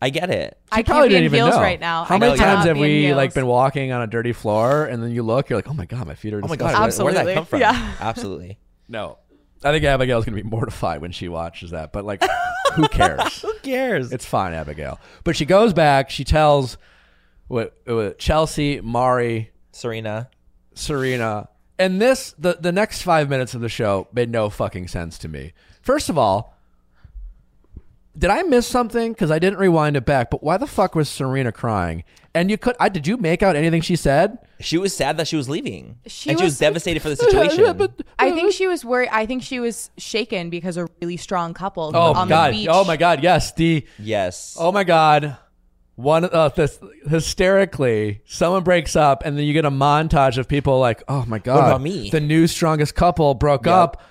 I 0.00 0.10
get 0.10 0.28
it. 0.30 0.58
I 0.70 0.82
probably 0.82 0.84
can't 0.84 1.10
be 1.10 1.16
in 1.16 1.22
didn't 1.22 1.24
even 1.24 1.36
heels 1.46 1.54
know. 1.56 1.60
right 1.62 1.80
now. 1.80 2.04
How 2.04 2.16
I 2.16 2.18
many 2.18 2.36
cannot 2.36 2.54
times 2.56 2.66
have 2.66 2.74
be 2.74 2.80
in 2.80 2.86
we 2.86 3.02
heels. 3.06 3.16
like 3.16 3.34
been 3.34 3.46
walking 3.46 3.90
on 3.90 4.02
a 4.02 4.06
dirty 4.06 4.32
floor 4.32 4.84
and 4.84 5.02
then 5.02 5.10
you 5.12 5.22
look, 5.22 5.48
you're 5.48 5.58
like, 5.58 5.68
oh 5.68 5.72
my 5.72 5.86
god, 5.86 6.06
my 6.06 6.14
feet 6.14 6.34
are. 6.34 6.40
Oh 6.44 6.46
my 6.48 6.56
god, 6.56 6.68
disgusting. 6.86 7.04
where, 7.06 7.14
where'd 7.14 7.26
that 7.26 7.30
Absolutely. 7.30 7.34
come 7.34 7.46
from? 7.46 7.60
Yeah. 7.60 7.94
Absolutely. 8.00 8.58
No, 8.88 9.18
I 9.64 9.72
think 9.72 9.84
Abigail's 9.84 10.26
gonna 10.26 10.36
be 10.36 10.42
mortified 10.42 11.00
when 11.00 11.10
she 11.12 11.28
watches 11.28 11.70
that. 11.70 11.92
But 11.92 12.04
like, 12.04 12.22
who 12.74 12.86
cares? 12.88 13.40
Who 13.40 13.54
cares? 13.62 14.12
It's 14.12 14.26
fine, 14.26 14.52
Abigail. 14.52 15.00
But 15.24 15.36
she 15.36 15.46
goes 15.46 15.72
back. 15.72 16.10
She 16.10 16.24
tells 16.24 16.76
what, 17.48 17.74
what 17.86 18.18
Chelsea, 18.18 18.80
Mari, 18.82 19.52
Serena. 19.72 20.28
Serena, 20.74 21.48
and 21.78 22.00
this 22.00 22.34
the 22.38 22.56
the 22.60 22.72
next 22.72 23.02
five 23.02 23.28
minutes 23.28 23.54
of 23.54 23.60
the 23.60 23.68
show 23.68 24.08
made 24.12 24.30
no 24.30 24.50
fucking 24.50 24.88
sense 24.88 25.18
to 25.18 25.28
me. 25.28 25.52
First 25.82 26.08
of 26.08 26.16
all, 26.18 26.56
did 28.16 28.30
I 28.30 28.42
miss 28.44 28.66
something? 28.66 29.12
Because 29.12 29.30
I 29.30 29.38
didn't 29.38 29.58
rewind 29.58 29.96
it 29.96 30.04
back. 30.04 30.30
But 30.30 30.42
why 30.42 30.56
the 30.56 30.66
fuck 30.66 30.94
was 30.94 31.08
Serena 31.08 31.50
crying? 31.52 32.04
And 32.36 32.50
you 32.50 32.58
could, 32.58 32.74
I 32.80 32.88
did 32.88 33.06
you 33.06 33.16
make 33.16 33.42
out 33.42 33.54
anything 33.56 33.80
she 33.82 33.96
said? 33.96 34.38
She 34.60 34.78
was 34.78 34.94
sad 34.96 35.16
that 35.18 35.28
she 35.28 35.36
was 35.36 35.48
leaving. 35.48 35.98
She 36.06 36.30
and 36.30 36.38
she 36.38 36.44
was 36.44 36.52
was- 36.52 36.58
devastated 36.58 37.00
for 37.00 37.08
the 37.08 37.16
situation. 37.16 37.64
I 38.18 38.30
think 38.30 38.52
she 38.52 38.66
was 38.66 38.84
worried. 38.84 39.08
I 39.12 39.26
think 39.26 39.42
she 39.42 39.60
was 39.60 39.90
shaken 39.98 40.50
because 40.50 40.76
a 40.76 40.86
really 41.02 41.16
strong 41.16 41.54
couple 41.54 41.90
oh 41.94 42.12
on 42.14 42.28
god, 42.28 42.52
the 42.52 42.58
beach. 42.58 42.68
oh 42.70 42.84
my 42.84 42.96
god, 42.96 43.22
yes, 43.22 43.52
the 43.52 43.86
yes. 43.98 44.56
Oh 44.58 44.70
my 44.72 44.84
god. 44.84 45.36
One 45.96 46.24
uh, 46.24 46.48
this, 46.48 46.80
hysterically, 47.08 48.20
someone 48.26 48.62
breaks 48.64 48.96
up, 48.96 49.22
and 49.24 49.36
then 49.38 49.44
you 49.44 49.52
get 49.52 49.64
a 49.64 49.70
montage 49.70 50.38
of 50.38 50.48
people 50.48 50.80
like, 50.80 51.02
"Oh 51.08 51.24
my 51.26 51.38
god, 51.38 51.58
about 51.68 51.80
me? 51.82 52.10
The 52.10 52.20
new 52.20 52.46
strongest 52.46 52.94
couple 52.94 53.34
broke 53.34 53.66
Yep. 53.66 53.74
up." 53.74 54.02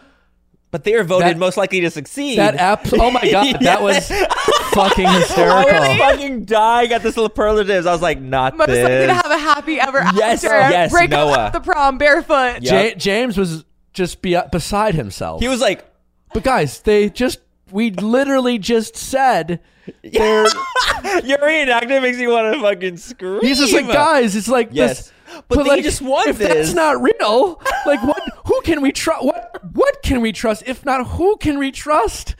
But 0.71 0.85
they 0.85 0.95
were 0.95 1.03
voted 1.03 1.27
That- 1.27 1.37
most 1.37 1.55
likely 1.57 1.81
to 1.81 1.91
succeed. 1.91 2.37
That 2.39 2.55
app. 2.55 2.87
Oh 2.93 3.11
my 3.11 3.29
god, 3.29 3.57
that 3.61 3.81
was 3.81 4.07
fucking 4.73 5.05
I 5.05 5.19
hysterical. 5.19 5.79
was 5.79 5.97
fucking 5.99 6.45
dying 6.45 6.91
at 6.93 7.03
the 7.03 7.11
superlatives. 7.11 7.85
I 7.85 7.91
was 7.91 8.01
like, 8.01 8.19
not 8.19 8.55
Most 8.57 8.69
likely 8.69 8.83
to 9.07 9.13
have 9.13 9.29
a 9.31 9.37
happy 9.37 9.79
ever 9.79 9.99
Yes, 10.15 10.43
after. 10.43 10.71
yes, 10.71 10.91
Break 10.91 11.09
Noah. 11.11 11.31
up 11.33 11.39
at 11.39 11.53
the 11.53 11.59
prom 11.59 11.97
barefoot. 11.99 12.59
Yeah. 12.61 12.81
Ja- 12.83 12.95
James 12.95 13.37
was 13.37 13.65
just 13.93 14.21
be- 14.23 14.39
beside 14.51 14.95
himself. 14.95 15.41
he 15.41 15.47
was 15.47 15.61
like, 15.61 15.85
but 16.33 16.43
guys, 16.43 16.79
they 16.79 17.09
just 17.11 17.39
we 17.73 17.91
literally 17.91 18.57
just 18.59 18.95
said 18.95 19.59
they're. 20.03 20.45
"Your 21.23 21.39
reenactment 21.39 22.01
makes 22.01 22.17
me 22.17 22.27
want 22.27 22.53
to 22.53 22.61
fucking 22.61 22.97
scream." 22.97 23.41
He's 23.41 23.57
just 23.59 23.73
like, 23.73 23.87
guys, 23.87 24.35
it's 24.35 24.47
like 24.47 24.69
Yes. 24.71 24.97
this. 24.97 25.13
But 25.47 25.63
they 25.63 25.69
like, 25.69 25.83
just 25.83 26.01
want 26.01 26.27
if 26.29 26.37
this. 26.37 26.47
that's 26.47 26.73
not 26.73 27.01
real, 27.01 27.59
like 27.87 28.03
what? 28.03 28.21
Who 28.45 28.61
can 28.61 28.81
we 28.81 28.91
trust? 28.91 29.25
What? 29.25 29.61
What 29.73 30.03
can 30.03 30.21
we 30.21 30.31
trust? 30.31 30.63
If 30.67 30.85
not, 30.85 31.07
who 31.07 31.37
can 31.37 31.57
we 31.57 31.71
trust? 31.71 32.35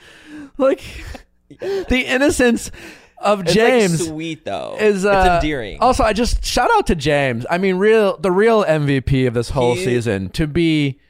Like 0.58 0.80
the 1.60 2.04
innocence 2.06 2.70
of 3.18 3.40
It's 3.40 3.52
James 3.54 4.00
like 4.00 4.08
sweet 4.10 4.44
though. 4.44 4.76
is 4.78 5.04
uh, 5.04 5.10
it's 5.26 5.44
endearing. 5.44 5.80
Also, 5.80 6.04
I 6.04 6.12
just 6.12 6.44
shout 6.44 6.70
out 6.72 6.86
to 6.86 6.94
James. 6.94 7.44
I 7.50 7.58
mean, 7.58 7.76
real 7.76 8.16
the 8.16 8.30
real 8.30 8.64
MVP 8.64 9.26
of 9.26 9.34
this 9.34 9.50
whole 9.50 9.74
He- 9.74 9.84
season 9.84 10.28
to 10.30 10.46
be 10.46 11.00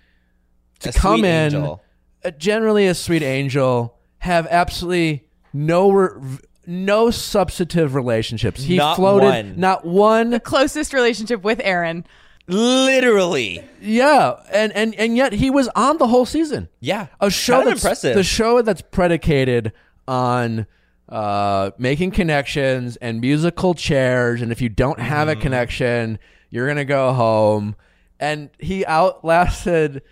to 0.81 0.89
A 0.89 0.93
come 0.93 1.21
sweet 1.21 1.29
in 1.29 1.55
angel. 1.55 1.83
uh, 2.25 2.31
generally 2.31 2.87
a 2.87 2.95
sweet 2.95 3.23
angel, 3.23 3.94
have 4.25 4.47
absolutely 4.51 5.25
no 5.53 5.91
re- 5.91 6.39
no 6.67 7.11
substantive 7.11 7.95
relationships. 7.95 8.63
He 8.63 8.77
Not 8.77 8.97
floated 8.97 9.27
one. 9.27 9.61
not 9.61 9.85
one. 9.85 10.31
The 10.31 10.41
closest 10.41 10.93
relationship 10.93 11.43
with 11.45 11.61
Aaron. 11.63 12.05
Literally. 12.47 13.65
Yeah, 13.81 14.35
and 14.53 14.73
and 14.73 14.95
and 14.97 15.17
yet 15.17 15.33
he 15.33 15.51
was 15.51 15.69
on 15.77 15.99
the 15.99 16.07
whole 16.07 16.27
season. 16.27 16.69
Yeah. 16.81 17.07
A 17.21 17.31
show 17.31 17.57
Kind 17.59 17.69
of 17.69 17.75
that's 17.75 17.85
impressive. 17.85 18.15
the 18.17 18.23
show 18.25 18.63
that's 18.63 18.83
predicated 18.83 19.73
on 20.09 20.67
uh, 21.09 21.71
making 21.79 22.11
connections 22.13 22.97
and 22.97 23.21
musical 23.21 23.75
chairs, 23.75 24.41
and 24.43 24.51
if 24.53 24.61
you 24.61 24.69
don't 24.69 24.99
have 25.01 25.29
a 25.29 25.37
connection, 25.37 26.19
you're 26.51 26.67
gonna 26.67 26.85
go 26.85 27.13
home. 27.13 27.77
And 28.21 28.49
he 28.59 28.87
outlasted 28.87 30.03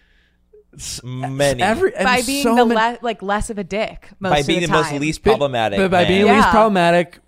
Many. 1.05 1.63
every 1.63 1.91
by 1.91 2.23
being 2.23 2.43
so 2.45 2.55
the 2.57 2.65
many- 2.67 2.97
le- 2.97 2.99
like 3.03 3.23
less 3.23 3.51
of 3.51 3.59
a 3.59 3.65
dick 3.65 4.09
most 4.21 4.31
by 4.31 4.39
of 4.39 4.47
being 4.47 4.61
the, 4.61 4.67
the, 4.67 4.73
most 4.73 4.89
time. 4.91 5.01
least 5.01 5.23
problematic. 5.23 5.79
But 5.79 5.91
by 5.91 6.03
man. 6.03 6.09
being 6.09 6.27
Yeah. 6.27 6.37
least 6.37 6.49
problematic, 6.49 7.19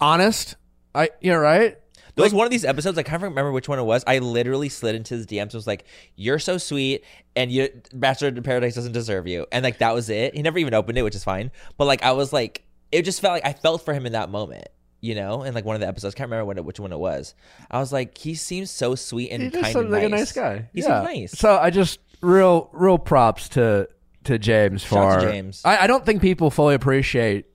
honest. 0.00 0.56
I 0.94 1.10
you're 1.20 1.40
right. 1.40 1.76
There 2.14 2.22
was 2.24 2.34
one 2.34 2.44
of 2.44 2.50
these 2.50 2.66
episodes, 2.66 2.98
I 2.98 3.02
can't 3.04 3.22
remember 3.22 3.52
which 3.52 3.70
one 3.70 3.78
it 3.78 3.84
was. 3.84 4.04
I 4.06 4.18
literally 4.18 4.68
slid 4.68 4.94
into 4.94 5.14
his 5.14 5.26
DMs. 5.26 5.40
And 5.44 5.54
was 5.54 5.66
like, 5.66 5.86
"You're 6.14 6.38
so 6.38 6.58
sweet, 6.58 7.04
and 7.34 7.50
you 7.50 7.70
Bachelor 7.94 8.28
in 8.28 8.42
Paradise 8.42 8.74
doesn't 8.74 8.92
deserve 8.92 9.26
you." 9.26 9.46
And 9.50 9.64
like 9.64 9.78
that 9.78 9.94
was 9.94 10.10
it. 10.10 10.34
He 10.36 10.42
never 10.42 10.58
even 10.58 10.74
opened 10.74 10.98
it, 10.98 11.02
which 11.02 11.14
is 11.14 11.24
fine. 11.24 11.50
But 11.78 11.86
like 11.86 12.02
I 12.02 12.12
was 12.12 12.30
like, 12.32 12.62
it 12.90 13.02
just 13.02 13.20
felt 13.22 13.32
like 13.32 13.46
I 13.46 13.54
felt 13.54 13.82
for 13.84 13.94
him 13.94 14.04
in 14.04 14.12
that 14.12 14.28
moment, 14.28 14.68
you 15.00 15.14
know. 15.14 15.42
In 15.42 15.54
like 15.54 15.64
one 15.64 15.74
of 15.74 15.80
the 15.80 15.86
episodes, 15.88 16.14
I 16.14 16.18
can't 16.18 16.28
remember 16.28 16.44
when 16.44 16.58
it, 16.58 16.64
which 16.66 16.78
one 16.78 16.92
it 16.92 16.98
was. 16.98 17.34
I 17.70 17.78
was 17.78 17.92
like, 17.94 18.18
he 18.18 18.34
seems 18.34 18.70
so 18.70 18.94
sweet 18.94 19.30
and 19.30 19.44
He 19.44 19.48
just 19.48 19.62
kind 19.62 19.72
seems 19.72 19.84
and 19.84 19.90
like 19.90 20.02
nice. 20.02 20.10
a 20.12 20.16
nice 20.16 20.32
guy. 20.32 20.68
He 20.74 20.82
yeah. 20.82 21.02
nice. 21.02 21.32
So 21.32 21.56
I 21.56 21.70
just 21.70 21.98
real 22.22 22.70
real 22.72 22.98
props 22.98 23.50
to 23.50 23.88
to 24.24 24.38
James 24.38 24.82
Shout 24.82 25.20
for 25.20 25.26
to 25.26 25.32
James. 25.32 25.62
I, 25.64 25.78
I 25.84 25.86
don't 25.86 26.06
think 26.06 26.22
people 26.22 26.50
fully 26.50 26.74
appreciate 26.74 27.46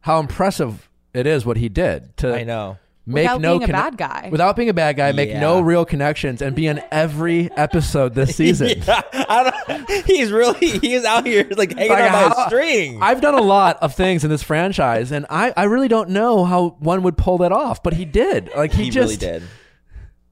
how 0.00 0.20
impressive 0.20 0.88
it 1.12 1.26
is 1.26 1.44
what 1.44 1.56
he 1.56 1.68
did 1.68 2.16
to 2.18 2.34
I 2.34 2.44
know. 2.44 2.78
make 3.04 3.24
Without 3.24 3.40
no 3.40 3.58
being 3.58 3.62
a 3.70 3.72
conne- 3.72 3.82
bad 3.82 3.96
guy. 3.96 4.28
without 4.30 4.54
being 4.54 4.68
a 4.68 4.74
bad 4.74 4.96
guy, 4.96 5.10
make 5.12 5.30
Yeah. 5.30 5.40
no 5.40 5.60
real 5.60 5.84
connections, 5.84 6.40
and 6.40 6.54
be 6.54 6.66
in 6.68 6.80
every 6.92 7.50
episode 7.56 8.14
this 8.14 8.36
season. 8.40 8.80
Yeah, 8.86 9.00
I 9.12 9.50
don't, 9.66 10.06
he's 10.06 10.30
really 10.30 10.78
he 10.78 10.94
is 10.94 11.04
out 11.04 11.26
here 11.26 11.48
like 11.56 11.72
hanging 11.76 11.90
Like, 11.90 12.02
on 12.04 12.12
by 12.12 12.34
how- 12.36 12.44
a 12.44 12.48
string. 12.48 13.02
I've 13.02 13.20
done 13.20 13.34
a 13.34 13.42
lot 13.42 13.78
of 13.82 13.94
things 13.94 14.22
in 14.22 14.30
this 14.30 14.42
franchise, 14.44 15.10
and 15.10 15.26
I, 15.28 15.52
I 15.56 15.64
really 15.64 15.88
don't 15.88 16.10
know 16.10 16.44
how 16.44 16.76
one 16.78 17.02
would 17.02 17.16
pull 17.16 17.38
that 17.38 17.50
off, 17.50 17.82
but 17.82 17.94
he 17.94 18.04
did. 18.04 18.50
Like 18.56 18.70
he, 18.72 18.84
he 18.84 18.90
just 18.90 19.20
really 19.20 19.38
did. 19.40 19.42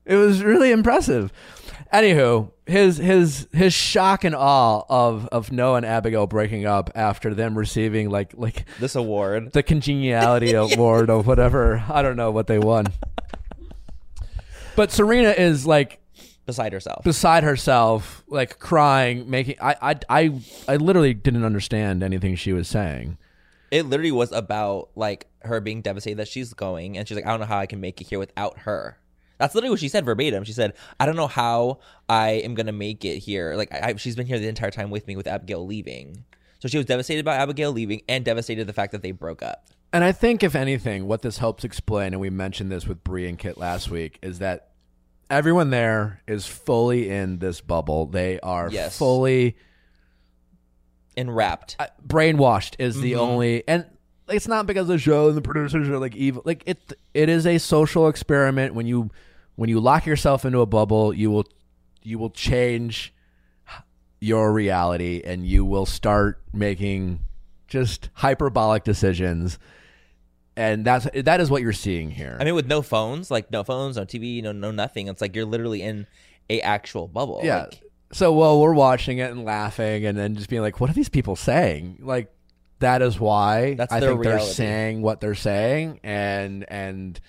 It 0.04 0.14
was 0.14 0.44
really 0.44 0.70
impressive. 0.70 1.32
Anywho, 1.92 2.52
his 2.66 2.96
his 2.96 3.46
his 3.52 3.72
shock 3.72 4.24
and 4.24 4.34
awe 4.34 4.82
of 4.88 5.26
of 5.28 5.52
Noah 5.52 5.76
and 5.76 5.86
Abigail 5.86 6.26
breaking 6.26 6.66
up 6.66 6.90
after 6.94 7.32
them 7.34 7.56
receiving 7.56 8.10
like 8.10 8.32
like 8.36 8.64
This 8.80 8.94
award. 8.96 9.52
the 9.52 9.62
congeniality 9.62 10.52
award 10.54 11.08
or 11.10 11.22
whatever. 11.22 11.84
I 11.88 12.02
don't 12.02 12.16
know 12.16 12.30
what 12.30 12.46
they 12.48 12.58
won. 12.58 12.86
But 14.74 14.92
Serena 14.92 15.30
is 15.30 15.66
like 15.66 16.00
beside 16.44 16.72
herself. 16.72 17.02
beside 17.04 17.44
herself, 17.44 18.22
like 18.28 18.58
crying, 18.58 19.28
making 19.30 19.56
I 19.60 19.76
I 19.80 19.94
I, 20.08 20.40
I 20.68 20.76
literally 20.76 21.14
didn't 21.14 21.44
understand 21.44 22.02
anything 22.02 22.36
she 22.36 22.52
was 22.52 22.68
saying. 22.68 23.16
it 23.70 23.84
literally 23.86 24.12
was 24.12 24.32
about 24.32 24.90
like 24.94 25.26
her 25.42 25.60
being 25.60 25.82
devastated 25.82 26.18
that 26.18 26.28
she's 26.28 26.52
going 26.54 26.98
and 26.98 27.06
she's 27.06 27.14
like 27.16 27.24
i 27.26 27.30
don't 27.30 27.38
know 27.40 27.46
how 27.46 27.58
i 27.58 27.66
can 27.66 27.80
make 27.80 28.00
it 28.00 28.06
here 28.08 28.18
without 28.18 28.58
her 28.60 28.98
that's 29.38 29.54
literally 29.54 29.70
what 29.70 29.80
she 29.80 29.88
said 29.88 30.04
verbatim 30.04 30.44
she 30.44 30.52
said 30.52 30.72
i 31.00 31.06
don't 31.06 31.16
know 31.16 31.26
how 31.26 31.78
i 32.08 32.30
am 32.30 32.54
gonna 32.54 32.72
make 32.72 33.04
it 33.04 33.18
here 33.18 33.54
like 33.56 33.72
I, 33.72 33.90
I- 33.90 33.96
she's 33.96 34.16
been 34.16 34.26
here 34.26 34.38
the 34.38 34.48
entire 34.48 34.70
time 34.70 34.90
with 34.90 35.06
me 35.06 35.16
with 35.16 35.26
abigail 35.26 35.64
leaving 35.66 36.24
so 36.58 36.68
she 36.68 36.76
was 36.78 36.86
devastated 36.86 37.20
about 37.20 37.40
abigail 37.40 37.72
leaving 37.72 38.02
and 38.08 38.24
devastated 38.24 38.66
the 38.66 38.72
fact 38.72 38.92
that 38.92 39.02
they 39.02 39.10
broke 39.12 39.42
up 39.42 39.66
And 39.92 40.02
I 40.04 40.12
think, 40.12 40.42
if 40.42 40.54
anything, 40.54 41.06
what 41.06 41.22
this 41.22 41.38
helps 41.38 41.62
explain, 41.64 42.12
and 42.12 42.20
we 42.20 42.28
mentioned 42.30 42.70
this 42.72 42.86
with 42.86 43.04
Bree 43.04 43.28
and 43.28 43.38
Kit 43.38 43.56
last 43.56 43.88
week, 43.90 44.18
is 44.22 44.40
that 44.40 44.70
everyone 45.30 45.70
there 45.70 46.22
is 46.26 46.44
fully 46.46 47.08
in 47.08 47.38
this 47.38 47.60
bubble. 47.60 48.06
They 48.06 48.40
are 48.40 48.68
Yes. 48.70 48.98
fully 48.98 49.56
enwrapped 51.16 51.76
uh, 51.78 51.86
brainwashed. 52.06 52.76
Is 52.78 53.00
the 53.00 53.14
only, 53.16 53.62
and 53.68 53.86
it's 54.28 54.48
not 54.48 54.66
because 54.66 54.88
the 54.88 54.98
show 54.98 55.28
and 55.28 55.36
the 55.36 55.42
producers 55.42 55.88
are 55.88 55.98
like 55.98 56.16
evil. 56.16 56.42
Like 56.44 56.62
it, 56.66 56.92
it 57.14 57.28
is 57.28 57.46
a 57.46 57.58
social 57.58 58.08
experiment. 58.08 58.74
When 58.74 58.86
you 58.86 59.10
when 59.56 59.68
you 59.68 59.80
lock 59.80 60.06
yourself 60.06 60.44
into 60.44 60.60
a 60.60 60.66
bubble, 60.66 61.12
you 61.12 61.30
will 61.30 61.46
you 62.02 62.18
will 62.18 62.30
change 62.30 63.12
your 64.20 64.52
reality, 64.52 65.22
and 65.24 65.46
you 65.46 65.64
will 65.64 65.86
start 65.86 66.40
making 66.52 67.20
just 67.66 68.08
hyperbolic 68.14 68.84
decisions 68.84 69.58
and 70.56 70.84
that's 70.84 71.06
that 71.14 71.40
is 71.40 71.50
what 71.50 71.62
you're 71.62 71.72
seeing 71.72 72.10
here. 72.10 72.36
I 72.40 72.44
mean, 72.44 72.54
with 72.54 72.66
no 72.66 72.80
phones, 72.80 73.30
like 73.30 73.50
no 73.50 73.62
phones, 73.62 73.96
no 73.96 74.04
TV, 74.04 74.42
no 74.42 74.52
no 74.52 74.70
nothing. 74.70 75.08
It's 75.08 75.20
like 75.20 75.36
you're 75.36 75.44
literally 75.44 75.82
in 75.82 76.06
a 76.48 76.60
actual 76.62 77.08
bubble. 77.08 77.40
yeah. 77.44 77.64
Like, 77.64 77.82
so 78.12 78.32
well, 78.32 78.60
we're 78.60 78.72
watching 78.72 79.18
it 79.18 79.30
and 79.30 79.44
laughing, 79.44 80.06
and 80.06 80.16
then 80.16 80.34
just 80.34 80.48
being 80.48 80.62
like, 80.62 80.80
"What 80.80 80.88
are 80.88 80.94
these 80.94 81.08
people 81.08 81.36
saying?" 81.36 81.98
Like 82.00 82.32
that 82.78 83.02
is 83.02 83.20
why 83.20 83.74
That's 83.74 83.92
I 83.92 84.00
think 84.00 84.22
they're 84.22 84.40
saying 84.40 85.02
what 85.02 85.20
they're 85.20 85.34
saying, 85.34 86.00
and 86.02 86.64
and 86.68 87.20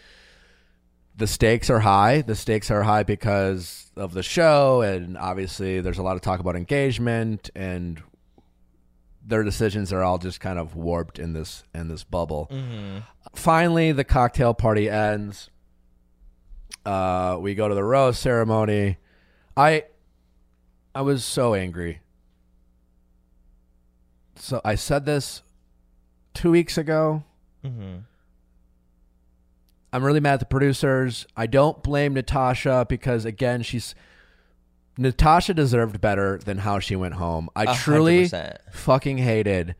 the 1.17 1.27
stakes 1.27 1.69
are 1.69 1.79
high. 1.79 2.21
The 2.21 2.35
stakes 2.35 2.69
are 2.71 2.83
high 2.83 3.03
because 3.03 3.91
of 3.95 4.13
the 4.13 4.23
show, 4.23 4.81
and 4.81 5.17
obviously 5.17 5.81
there's 5.81 5.97
a 5.97 6.03
lot 6.03 6.15
of 6.15 6.21
talk 6.21 6.39
about 6.39 6.55
engagement 6.55 7.49
and 7.55 8.01
their 9.25 9.43
decisions 9.43 9.91
are 9.91 10.03
all 10.03 10.17
just 10.19 10.39
kind 10.39 10.57
of 10.57 10.75
warped 10.75 11.19
in 11.19 11.33
this 11.33 11.63
in 11.73 11.89
this 11.89 12.03
bubble. 12.05 12.47
mhm. 12.51 13.03
Finally, 13.35 13.91
the 13.91 14.05
cocktail 14.05 14.53
party 14.53 14.89
ends. 14.89 15.49
Uh, 16.85 17.37
we 17.41 17.53
go 17.53 17.67
to 17.67 17.75
the 17.75 17.83
rose 17.83 18.17
ceremony. 18.17 18.97
I 19.57 19.83
I 20.95 21.01
was 21.01 21.25
so 21.25 21.53
angry. 21.55 21.99
So 24.35 24.61
I 24.63 24.75
said 24.75 25.05
this 25.05 25.41
two 26.33 26.51
weeks 26.51 26.77
ago. 26.77 27.23
Mhm. 27.65 28.03
I'm 29.93 30.03
really 30.03 30.19
mad 30.19 30.33
at 30.35 30.39
the 30.41 30.45
producers. 30.45 31.25
I 31.35 31.47
don't 31.47 31.81
blame 31.81 32.13
Natasha 32.13 32.85
because 32.89 33.25
again, 33.25 33.61
she's 33.63 33.95
Natasha 34.97 35.53
deserved 35.53 36.01
better 36.01 36.39
than 36.39 36.59
how 36.59 36.79
she 36.79 36.95
went 36.95 37.15
home. 37.15 37.49
I 37.55 37.73
truly 37.75 38.27
hundred 38.27 38.51
percent. 38.51 38.57
fucking 38.73 39.17
hated 39.19 39.75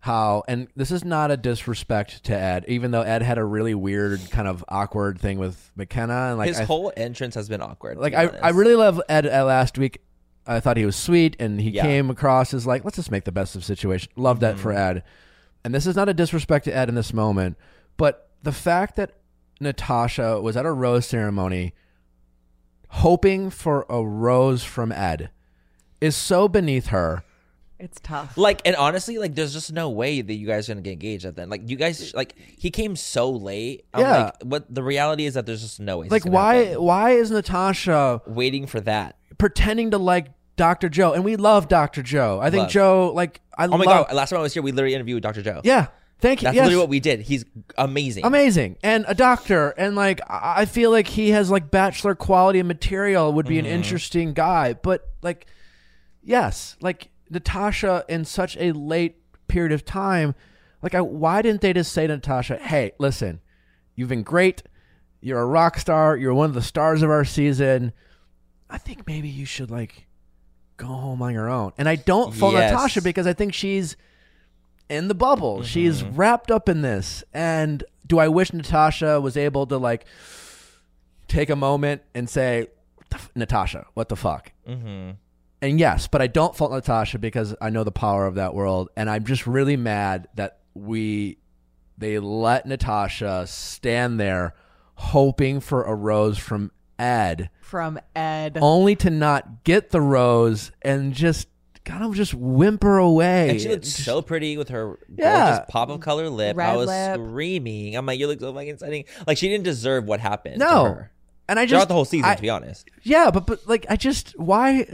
how 0.00 0.42
and 0.48 0.66
this 0.74 0.90
is 0.90 1.04
not 1.04 1.30
a 1.30 1.36
disrespect 1.36 2.24
to 2.24 2.34
Ed, 2.34 2.64
even 2.68 2.90
though 2.90 3.02
Ed 3.02 3.22
had 3.22 3.38
a 3.38 3.44
really 3.44 3.74
weird 3.74 4.20
kind 4.30 4.48
of 4.48 4.64
awkward 4.68 5.20
thing 5.20 5.38
with 5.38 5.70
McKenna 5.76 6.28
and 6.30 6.38
like 6.38 6.48
His 6.48 6.60
I, 6.60 6.64
whole 6.64 6.92
entrance 6.96 7.34
has 7.34 7.48
been 7.48 7.60
awkward. 7.62 7.98
like 7.98 8.12
be 8.12 8.16
I, 8.16 8.26
honest. 8.26 8.44
I 8.44 8.48
really 8.50 8.74
love 8.76 9.00
Ed 9.08 9.26
uh, 9.26 9.44
last 9.44 9.78
week. 9.78 10.00
I 10.46 10.58
thought 10.58 10.76
he 10.78 10.86
was 10.86 10.96
sweet 10.96 11.36
and 11.38 11.60
he 11.60 11.70
Yeah. 11.70 11.82
came 11.82 12.08
across 12.10 12.52
as 12.54 12.66
like, 12.66 12.82
let's 12.84 12.96
just 12.96 13.10
make 13.10 13.24
the 13.24 13.32
best 13.32 13.54
of 13.54 13.60
the 13.60 13.66
situation. 13.66 14.10
Love 14.16 14.40
that 14.40 14.58
for 14.58 14.70
Mm-hmm. 14.72 14.96
Ed. 14.98 15.02
And 15.64 15.74
this 15.74 15.86
is 15.86 15.94
not 15.94 16.08
a 16.08 16.14
disrespect 16.14 16.64
to 16.64 16.74
Ed 16.74 16.88
in 16.88 16.94
this 16.94 17.12
moment, 17.12 17.58
but 17.98 18.30
the 18.42 18.52
fact 18.52 18.96
that 18.96 19.12
Natasha 19.60 20.40
was 20.40 20.56
at 20.56 20.66
a 20.66 20.72
rose 20.72 21.06
ceremony 21.06 21.74
hoping 22.90 23.50
for 23.50 23.86
a 23.88 24.02
rose 24.02 24.64
from 24.64 24.90
Ed 24.92 25.30
is 26.00 26.16
so 26.16 26.48
beneath 26.48 26.88
her. 26.88 27.22
It's 27.78 27.98
tough. 28.00 28.36
like 28.36 28.60
and 28.66 28.76
honestly, 28.76 29.16
like 29.16 29.34
there's 29.34 29.54
just 29.54 29.72
no 29.72 29.88
way 29.88 30.20
that 30.20 30.34
you 30.34 30.46
guys 30.46 30.68
are 30.68 30.74
gonna 30.74 30.82
get 30.82 30.92
engaged 30.92 31.24
at 31.24 31.34
then. 31.34 31.48
Like 31.48 31.62
you 31.70 31.76
guys, 31.76 32.12
like 32.12 32.34
he 32.36 32.70
came 32.70 32.94
so 32.94 33.30
late. 33.30 33.86
I'm 33.94 34.02
Yeah. 34.02 34.24
Like, 34.24 34.34
what 34.42 34.74
the 34.74 34.82
reality 34.82 35.24
is 35.24 35.34
that 35.34 35.46
there's 35.46 35.62
just 35.62 35.80
no 35.80 35.98
way. 35.98 36.08
Like 36.08 36.26
why 36.26 36.56
happen. 36.56 36.82
why 36.82 37.10
is 37.12 37.30
Natasha 37.30 38.20
waiting 38.26 38.66
for 38.66 38.80
that? 38.80 39.16
pretending 39.38 39.92
to 39.92 39.98
like 39.98 40.26
Dr. 40.56 40.90
Joe? 40.90 41.14
And 41.14 41.24
we 41.24 41.36
love 41.36 41.68
Dr. 41.68 42.02
Joe. 42.02 42.38
I 42.42 42.50
think 42.50 42.62
Love. 42.64 42.70
Joe 42.70 43.12
like 43.14 43.40
I 43.56 43.64
Oh 43.64 43.78
my 43.78 43.84
love 43.86 44.08
god! 44.08 44.14
Last 44.14 44.28
time 44.28 44.40
I 44.40 44.42
was 44.42 44.52
here, 44.52 44.62
we 44.62 44.72
literally 44.72 44.94
interviewed 44.94 45.22
Dr. 45.22 45.40
Joe. 45.40 45.62
Yeah. 45.64 45.86
Thank 46.20 46.42
you. 46.42 46.46
that's 46.46 46.54
yes. 46.56 46.64
literally 46.64 46.80
what 46.82 46.88
we 46.90 47.00
did. 47.00 47.20
He's 47.22 47.44
amazing. 47.78 48.24
amazing 48.24 48.76
and 48.82 49.04
a 49.08 49.14
doctor 49.14 49.70
and 49.70 49.96
like 49.96 50.20
i 50.28 50.64
feel 50.66 50.90
like 50.90 51.06
he 51.06 51.30
has 51.30 51.50
like 51.50 51.70
bachelor 51.70 52.14
quality 52.14 52.62
material 52.62 53.32
would 53.32 53.46
be 53.46 53.56
Mm-hmm. 53.56 53.66
an 53.66 53.72
interesting 53.72 54.32
guy 54.34 54.74
but 54.74 55.08
like 55.22 55.46
yes 56.22 56.76
like 56.80 57.08
natasha 57.30 58.04
in 58.08 58.24
such 58.24 58.56
a 58.58 58.72
late 58.72 59.16
period 59.48 59.72
of 59.72 59.84
time 59.84 60.34
like 60.82 60.94
I, 60.94 61.00
why 61.00 61.42
didn't 61.42 61.60
they 61.60 61.72
just 61.72 61.92
say 61.92 62.06
to 62.06 62.14
natasha 62.14 62.56
hey 62.58 62.92
listen 62.98 63.40
you've 63.94 64.08
been 64.08 64.22
great 64.22 64.62
you're 65.20 65.40
a 65.40 65.46
rock 65.46 65.78
star 65.78 66.16
you're 66.16 66.34
one 66.34 66.48
of 66.50 66.54
the 66.54 66.62
stars 66.62 67.02
of 67.02 67.10
our 67.10 67.24
season 67.24 67.92
i 68.68 68.78
think 68.78 69.06
maybe 69.06 69.28
you 69.28 69.46
should 69.46 69.70
like 69.70 70.06
go 70.76 70.86
home 70.86 71.22
on 71.22 71.32
your 71.32 71.48
own 71.48 71.72
and 71.78 71.88
i 71.88 71.96
don't 71.96 72.34
fault 72.34 72.54
Yes. 72.54 72.72
natasha 72.72 73.02
because 73.02 73.26
i 73.26 73.32
think 73.32 73.54
she's 73.54 73.96
in 74.90 75.08
the 75.08 75.14
bubble. 75.14 75.62
She's 75.62 76.02
Mm-hmm. 76.02 76.16
wrapped 76.16 76.50
up 76.50 76.68
in 76.68 76.82
this. 76.82 77.24
And 77.32 77.82
do 78.06 78.18
I 78.18 78.28
wish 78.28 78.52
Natasha 78.52 79.20
was 79.20 79.36
able 79.36 79.66
to 79.68 79.76
like 79.78 80.04
take 81.28 81.48
a 81.50 81.56
moment 81.56 82.02
and 82.14 82.28
say, 82.28 82.66
"What 82.96 83.08
the 83.10 83.16
f- 83.16 83.30
Natasha, 83.34 83.86
what 83.94 84.08
the 84.08 84.16
fuck? 84.16 84.52
hmm 84.66 85.10
And 85.62 85.78
yes, 85.78 86.06
but 86.08 86.20
I 86.22 86.26
don't 86.26 86.56
fault 86.56 86.72
Natasha 86.72 87.18
because 87.18 87.54
I 87.60 87.70
know 87.70 87.84
the 87.84 87.92
power 87.92 88.26
of 88.26 88.34
that 88.34 88.54
world, 88.54 88.88
and 88.96 89.08
I'm 89.08 89.24
just 89.24 89.46
really 89.46 89.76
mad 89.76 90.28
that 90.34 90.58
we 90.74 91.38
they 91.98 92.18
let 92.18 92.66
Natasha 92.66 93.44
stand 93.46 94.18
there 94.18 94.54
hoping 94.94 95.60
for 95.60 95.84
a 95.84 95.94
rose 95.94 96.38
from 96.38 96.70
Ed, 96.98 97.50
From 97.60 97.98
Ed. 98.16 98.58
only 98.60 98.96
to 98.96 99.10
not 99.10 99.64
get 99.64 99.90
the 99.90 100.00
rose 100.00 100.72
and 100.82 101.12
just 101.14 101.46
kind 101.90 102.04
of 102.04 102.14
just 102.14 102.32
whimper 102.34 102.98
away. 102.98 103.50
And 103.50 103.60
she 103.60 103.68
looked 103.68 103.84
Just- 103.84 104.04
so 104.04 104.22
pretty 104.22 104.56
with 104.56 104.68
her 104.68 104.98
Yeah. 105.16 105.50
gorgeous 105.50 105.66
pop 105.70 105.88
of 105.90 106.00
color 106.00 106.28
lip. 106.30 106.58
I 106.58 106.76
was 106.76 106.86
lip. 106.88 107.14
screaming. 107.14 107.96
I'm 107.96 108.06
like, 108.06 108.18
you 108.18 108.26
look 108.26 108.40
so 108.40 108.52
fucking 108.54 108.68
exciting. 108.68 109.04
Like 109.26 109.38
she 109.38 109.48
didn't 109.48 109.64
deserve 109.64 110.04
what 110.04 110.20
happened. 110.20 110.60
to 110.60 110.66
no, 110.66 110.84
her. 110.84 111.10
and 111.48 111.58
I 111.58 111.64
just 111.64 111.72
throughout 111.72 111.88
the 111.88 111.94
whole 111.94 112.04
season, 112.04 112.26
I- 112.30 112.34
to 112.36 112.42
be 112.42 112.50
honest. 112.50 112.88
Yeah, 113.02 113.30
but 113.30 113.46
but 113.46 113.66
like 113.66 113.86
I 113.88 113.96
just 113.96 114.38
why 114.38 114.86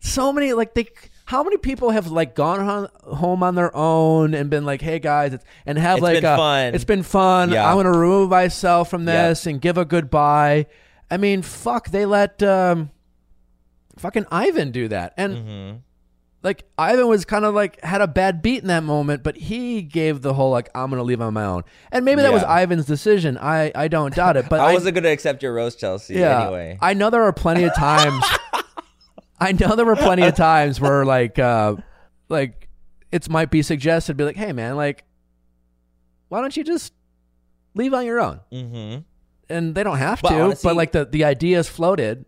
so 0.00 0.32
many 0.32 0.52
like 0.52 0.74
they 0.74 0.86
how 1.26 1.42
many 1.44 1.56
people 1.58 1.90
have 1.90 2.08
like 2.08 2.34
gone 2.34 2.60
on, 2.60 2.88
home 3.16 3.42
on 3.42 3.54
their 3.54 3.74
own 3.76 4.34
and 4.34 4.50
been 4.50 4.64
like, 4.64 4.80
hey 4.82 4.98
guys, 4.98 5.32
it's, 5.34 5.44
and 5.66 5.78
have 5.78 5.98
It's 5.98 6.02
like 6.02 6.14
been 6.16 6.24
a- 6.24 6.36
fun. 6.36 6.74
It's 6.74 6.84
been 6.84 7.02
fun. 7.02 7.50
Yeah. 7.52 7.68
I'm 7.70 7.76
gonna 7.76 7.96
remove 7.96 8.30
myself 8.30 8.90
from 8.90 9.06
Yeah. 9.06 9.28
this 9.28 9.46
and 9.46 9.60
give 9.60 9.78
a 9.78 9.84
goodbye. 9.84 10.66
I 11.10 11.16
mean, 11.16 11.42
fuck, 11.42 11.90
they 11.90 12.06
let 12.06 12.42
um, 12.42 12.90
fucking 13.98 14.26
Ivan 14.30 14.70
do 14.70 14.88
that, 14.88 15.12
and 15.16 15.36
hmm 15.36 15.76
like 16.42 16.64
Ivan 16.78 17.06
was 17.08 17.24
kind 17.24 17.44
of 17.44 17.54
like 17.54 17.80
had 17.82 18.00
a 18.00 18.06
bad 18.06 18.40
beat 18.40 18.62
in 18.62 18.68
that 18.68 18.82
moment, 18.82 19.22
but 19.22 19.36
he 19.36 19.82
gave 19.82 20.22
the 20.22 20.32
whole 20.34 20.50
like 20.50 20.68
I'm 20.74 20.88
gonna 20.90 21.02
leave 21.02 21.20
on 21.20 21.34
my 21.34 21.44
own, 21.44 21.62
and 21.92 22.04
maybe 22.04 22.22
that 22.22 22.32
was 22.32 22.42
Ivan's 22.42 22.86
decision. 22.86 23.36
I 23.36 23.70
I 23.74 23.88
don't 23.88 24.14
doubt 24.14 24.36
it, 24.38 24.48
but 24.48 24.58
I 24.60 24.72
wasn't 24.72 24.94
going 24.94 25.04
to 25.04 25.10
accept 25.10 25.42
your 25.42 25.52
rose, 25.52 25.76
Chelsea. 25.76 26.14
yeah. 26.14 26.42
Anyway, 26.44 26.78
I 26.80 26.94
know 26.94 27.10
there 27.10 27.22
are 27.24 27.32
plenty 27.32 27.64
of 27.64 27.74
times. 27.74 28.24
I 29.40 29.52
know 29.52 29.74
there 29.76 29.86
were 29.86 29.96
plenty 29.96 30.22
of 30.22 30.34
times 30.34 30.80
where 30.80 31.04
like 31.04 31.38
uh 31.38 31.76
like 32.28 32.68
it 33.12 33.28
might 33.28 33.50
be 33.50 33.60
suggested 33.62 34.16
be 34.16 34.24
like, 34.24 34.36
hey 34.36 34.52
man, 34.52 34.76
like 34.76 35.04
why 36.28 36.40
don't 36.40 36.56
you 36.56 36.64
just 36.64 36.92
leave 37.74 37.92
on 37.94 38.06
your 38.06 38.20
own? 38.20 38.40
hmm 38.50 38.96
And 39.48 39.74
they 39.74 39.82
don't 39.82 39.98
have 39.98 40.22
to, 40.22 40.28
honestly- 40.32 40.68
but 40.68 40.76
like 40.76 40.92
the 40.92 41.04
the 41.04 41.24
ideas 41.24 41.68
floated. 41.68 42.24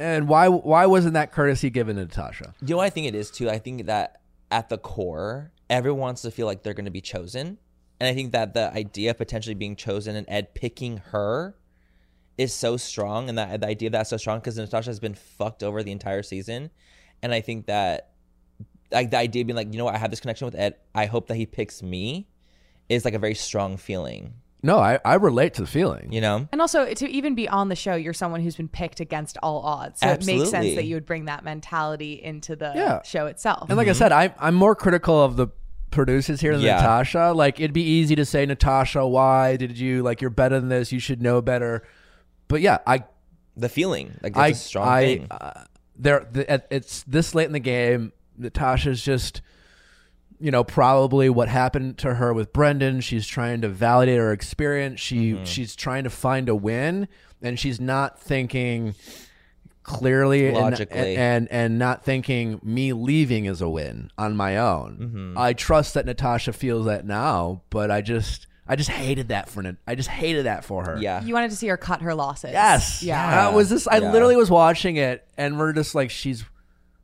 And 0.00 0.28
why 0.28 0.48
why 0.48 0.86
wasn't 0.86 1.12
that 1.12 1.30
courtesy 1.30 1.68
given 1.68 1.96
to 1.96 2.02
Natasha? 2.02 2.54
You 2.62 2.76
know 2.76 2.80
I 2.80 2.88
think 2.88 3.06
it 3.06 3.14
is 3.14 3.30
too? 3.30 3.50
I 3.50 3.58
think 3.58 3.84
that 3.84 4.22
at 4.50 4.70
the 4.70 4.78
core, 4.78 5.52
everyone 5.68 6.00
wants 6.00 6.22
to 6.22 6.30
feel 6.30 6.46
like 6.46 6.62
they're 6.62 6.72
going 6.72 6.86
to 6.86 6.90
be 6.90 7.02
chosen. 7.02 7.58
And 8.00 8.08
I 8.08 8.14
think 8.14 8.32
that 8.32 8.54
the 8.54 8.72
idea 8.72 9.10
of 9.10 9.18
potentially 9.18 9.54
being 9.54 9.76
chosen 9.76 10.16
and 10.16 10.26
Ed 10.26 10.54
picking 10.54 10.96
her 11.12 11.54
is 12.38 12.54
so 12.54 12.78
strong. 12.78 13.28
And 13.28 13.36
that 13.36 13.60
the 13.60 13.66
idea 13.66 13.88
of 13.88 13.92
that's 13.92 14.08
so 14.08 14.16
strong 14.16 14.38
because 14.38 14.56
Natasha 14.56 14.88
has 14.88 15.00
been 15.00 15.14
fucked 15.14 15.62
over 15.62 15.82
the 15.82 15.92
entire 15.92 16.22
season. 16.22 16.70
And 17.22 17.34
I 17.34 17.42
think 17.42 17.66
that 17.66 18.12
like 18.90 19.10
the 19.10 19.18
idea 19.18 19.42
of 19.42 19.48
being 19.48 19.56
like, 19.56 19.70
you 19.70 19.78
know 19.78 19.84
what, 19.84 19.94
I 19.94 19.98
have 19.98 20.10
this 20.10 20.20
connection 20.20 20.46
with 20.46 20.54
Ed. 20.54 20.76
I 20.94 21.04
hope 21.04 21.28
that 21.28 21.36
he 21.36 21.44
picks 21.44 21.82
me 21.82 22.26
is 22.88 23.04
like 23.04 23.12
a 23.12 23.18
very 23.18 23.34
strong 23.34 23.76
feeling, 23.76 24.32
No, 24.62 24.78
I, 24.78 24.98
I 25.04 25.14
relate 25.14 25.54
to 25.54 25.62
the 25.62 25.66
feeling. 25.66 26.12
you 26.12 26.20
know? 26.20 26.46
And 26.52 26.60
also, 26.60 26.92
to 26.92 27.08
even 27.08 27.34
be 27.34 27.48
on 27.48 27.68
the 27.68 27.76
show, 27.76 27.94
you're 27.94 28.12
someone 28.12 28.40
who's 28.42 28.56
been 28.56 28.68
picked 28.68 29.00
against 29.00 29.38
all 29.42 29.60
odds. 29.62 30.00
So 30.00 30.08
it 30.08 30.26
makes 30.26 30.50
sense 30.50 30.74
that 30.74 30.84
you 30.84 30.96
would 30.96 31.06
bring 31.06 31.24
that 31.26 31.44
mentality 31.44 32.22
into 32.22 32.56
the 32.56 32.72
Yeah. 32.74 33.02
show 33.02 33.26
itself. 33.26 33.68
And 33.70 33.76
like 33.78 33.88
I 33.88 33.92
said, 33.92 34.12
I, 34.12 34.34
I'm 34.38 34.54
more 34.54 34.74
critical 34.74 35.22
of 35.22 35.36
the 35.36 35.48
producers 35.90 36.40
here 36.40 36.52
than 36.52 36.60
Yeah. 36.62 36.76
Natasha. 36.76 37.32
Like 37.34 37.58
it'd 37.58 37.72
be 37.72 37.82
easy 37.82 38.14
to 38.16 38.24
say, 38.24 38.44
Natasha, 38.46 39.06
why 39.06 39.56
did 39.56 39.78
you 39.78 40.02
like 40.02 40.20
you're 40.20 40.30
better 40.30 40.60
than 40.60 40.68
this? 40.68 40.92
You 40.92 41.00
should 41.00 41.20
know 41.22 41.40
better. 41.42 41.82
But 42.48 42.60
yeah, 42.60 42.78
I 42.86 43.04
The 43.56 43.68
feeling. 43.68 44.12
Like 44.22 44.36
I 44.36 44.48
that's 44.50 44.60
a 44.60 44.64
strong 44.68 44.88
I 44.88 45.04
thing. 45.04 45.26
uh, 45.30 45.64
there 45.96 46.26
the, 46.30 46.62
it's 46.70 47.02
this 47.04 47.34
late 47.34 47.46
in 47.46 47.52
the 47.52 47.58
game. 47.60 48.12
Natasha's 48.38 49.02
just 49.02 49.42
you 50.40 50.50
know 50.50 50.64
probably 50.64 51.28
what 51.28 51.48
happened 51.48 51.98
to 51.98 52.14
her 52.14 52.32
with 52.32 52.52
Brendan. 52.52 53.00
She's 53.00 53.26
trying 53.26 53.60
to 53.60 53.68
validate 53.68 54.18
her 54.18 54.32
experience. 54.32 55.00
She 55.00 55.32
Mm-hmm. 55.32 55.44
she's 55.44 55.76
trying 55.76 56.04
to 56.04 56.10
find 56.10 56.48
a 56.48 56.54
win, 56.56 57.08
and 57.42 57.58
she's 57.58 57.80
not 57.80 58.20
thinking 58.20 58.94
clearly 59.82 60.46
and- 60.48 60.56
Logically. 60.56 61.16
and, 61.16 61.48
and 61.50 61.78
not 61.78 62.04
thinking 62.04 62.60
me 62.62 62.92
leaving 62.92 63.46
is 63.46 63.60
a 63.60 63.68
win 63.68 64.10
on 64.18 64.36
my 64.36 64.56
own. 64.58 64.98
Mm-hmm. 65.00 65.38
I 65.38 65.52
trust 65.52 65.94
that 65.94 66.06
Natasha 66.06 66.52
feels 66.52 66.86
that 66.86 67.04
now, 67.06 67.62
but 67.70 67.90
I 67.90 68.00
just 68.00 68.46
I 68.68 68.76
just 68.76 68.90
hated 68.90 69.28
that 69.28 69.48
for 69.48 69.62
Nat- 69.62 69.76
I 69.86 69.94
just 69.96 70.08
hated 70.08 70.46
that 70.46 70.64
for 70.64 70.84
her. 70.84 70.96
yeah. 71.00 71.22
you 71.24 71.34
wanted 71.34 71.50
to 71.50 71.56
see 71.56 71.66
her 71.68 71.76
cut 71.76 72.02
her 72.02 72.14
losses. 72.14 72.52
Yes. 72.52 73.02
Yeah. 73.02 73.30
That 73.30 73.54
was 73.54 73.68
this. 73.68 73.88
I 73.88 73.98
Yeah. 73.98 74.12
literally 74.12 74.36
was 74.36 74.50
watching 74.50 74.96
it, 74.96 75.26
and 75.36 75.58
we're 75.58 75.72
just 75.72 75.94
like, 75.94 76.10
she's. 76.10 76.44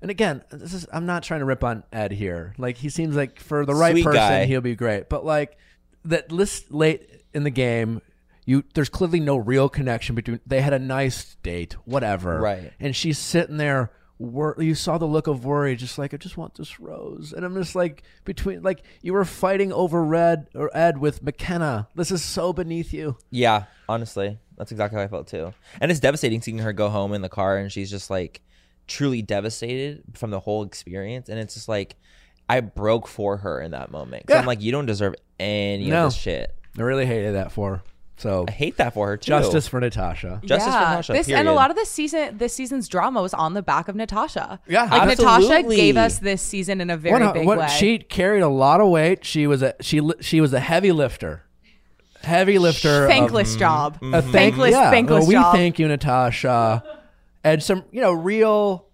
And 0.07 0.11
again, 0.13 0.45
this 0.53 0.73
is. 0.73 0.87
I'm 0.93 1.05
not 1.05 1.25
trying 1.25 1.41
to 1.41 1.47
rip 1.47 1.65
on 1.65 1.83
Ed 1.93 2.13
here. 2.13 2.55
Like 2.59 2.77
he 2.77 2.91
seems 2.91 3.17
like 3.17 3.41
for 3.41 3.67
the 3.67 3.75
right 3.75 3.91
Sweet 3.91 4.05
person, 4.05 4.21
guy. 4.21 4.45
he'll 4.45 4.61
be 4.61 4.77
great. 4.77 5.09
But 5.09 5.25
like, 5.25 5.59
that 6.05 6.31
list 6.31 6.71
late 6.71 7.25
in 7.35 7.43
the 7.43 7.51
game, 7.51 8.01
you 8.45 8.63
there's 8.75 8.89
clearly 8.89 9.19
no 9.19 9.37
real 9.37 9.69
connection 9.69 10.15
between. 10.15 10.39
They 10.47 10.61
had 10.61 10.73
a 10.73 10.79
nice 10.79 11.35
date, 11.43 11.73
whatever, 11.87 12.39
Right. 12.39 12.73
And 12.79 12.95
she's 12.95 13.19
sitting 13.19 13.57
there. 13.57 13.91
Wor- 14.21 14.55
you 14.61 14.77
saw 14.77 14.97
the 14.97 15.07
look 15.07 15.27
of 15.27 15.45
worry, 15.45 15.75
just 15.75 15.99
like 15.99 16.15
I 16.15 16.19
just 16.19 16.37
want 16.37 16.55
this 16.55 16.79
rose, 16.79 17.33
and 17.37 17.45
I'm 17.45 17.57
just 17.57 17.75
like 17.75 18.05
between 18.25 18.63
like 18.63 18.85
you 19.03 19.13
were 19.13 19.25
fighting 19.25 19.73
over 19.73 20.05
Red 20.05 20.47
or 20.55 20.71
Ed 20.73 20.99
with 20.99 21.21
McKenna. 21.21 21.89
This 21.97 22.13
is 22.13 22.23
so 22.23 22.53
beneath 22.53 22.93
you. 22.93 23.17
Yeah, 23.33 23.65
honestly, 23.89 24.39
that's 24.57 24.71
exactly 24.71 24.99
how 24.99 25.05
I 25.05 25.09
felt 25.09 25.27
too. 25.27 25.53
And 25.81 25.91
it's 25.91 25.99
devastating 25.99 26.43
seeing 26.43 26.59
her 26.59 26.73
go 26.73 26.91
home 26.91 27.13
in 27.13 27.23
the 27.23 27.29
car 27.29 27.57
and 27.59 27.73
she's 27.73 27.91
just 27.91 28.09
like 28.09 28.41
truly 28.87 29.23
devastated 29.23 30.03
from 30.15 30.31
the 30.31 30.41
whole 30.41 30.63
experience. 30.65 31.29
And 31.29 31.39
it's 31.39 31.55
just 31.55 31.69
like 31.69 31.97
I 32.49 32.61
broke 32.61 33.09
for 33.09 33.39
her 33.39 33.61
in 33.61 33.73
that 33.73 33.91
moment. 33.91 34.27
'Cause 34.27 34.35
Yeah. 34.35 34.41
I'm 34.41 34.47
like, 34.47 34.63
you 34.63 34.71
don't 34.73 34.87
deserve 34.87 35.15
any 35.41 35.89
No. 35.91 36.07
of 36.07 36.13
this 36.13 36.21
shit. 36.21 36.55
I 36.79 36.83
really 36.83 37.07
hated 37.07 37.35
that 37.35 37.51
for. 37.53 37.77
her. 37.77 37.83
So 38.19 38.47
I 38.49 38.51
hate 38.53 38.79
that 38.79 38.95
for 38.95 39.09
her 39.09 39.17
too. 39.19 39.29
justice 39.29 39.69
for 39.69 39.79
Natasha. 39.79 40.41
Justice 40.43 40.73
for 40.73 40.81
Natasha, 40.81 41.13
This 41.13 41.27
and 41.29 41.35
a 41.35 41.43
period. 41.43 41.53
lot 41.55 41.69
of 41.71 41.77
this 41.77 41.91
season, 41.91 42.39
this 42.39 42.55
season's 42.55 42.89
drama 42.89 43.21
was 43.21 43.35
on 43.35 43.53
the 43.53 43.61
back 43.61 43.89
of 43.89 43.95
Natasha. 43.97 44.59
Yeah. 44.67 44.85
like 44.85 45.19
Natasha 45.19 45.29
Absolutely. 45.53 45.77
gave 45.77 45.97
us 45.99 46.19
this 46.21 46.41
season 46.41 46.81
in 46.81 46.89
a 46.89 46.97
very 46.97 47.23
What- 47.23 47.35
big 47.35 47.47
what- 47.47 47.59
way. 47.59 47.69
She 47.69 47.99
carried 47.99 48.41
a 48.41 48.49
lot 48.49 48.81
of 48.81 48.89
weight. 48.89 49.25
She 49.27 49.47
was 49.47 49.61
a 49.63 49.75
she 49.83 50.01
li- 50.01 50.15
she 50.21 50.41
was 50.41 50.55
a 50.55 50.61
heavy 50.61 50.93
lifter, 50.93 51.43
heavy 52.23 52.59
lifter. 52.59 53.05
of- 53.05 53.11
thankless 53.11 53.51
mm-hmm. 53.51 53.59
job, 53.59 53.95
mm-hmm. 53.97 54.15
a 54.15 54.23
thank- 54.23 54.33
thankless, 54.33 54.73
yeah, 54.73 54.91
thankless 54.91 55.21
well, 55.23 55.29
we 55.29 55.35
job. 55.35 55.55
thank 55.55 55.79
you, 55.79 55.87
Natasha, 55.89 56.83
and 57.47 57.63
some 57.63 57.85
you 57.93 58.01
know 58.01 58.13
real, 58.13 58.89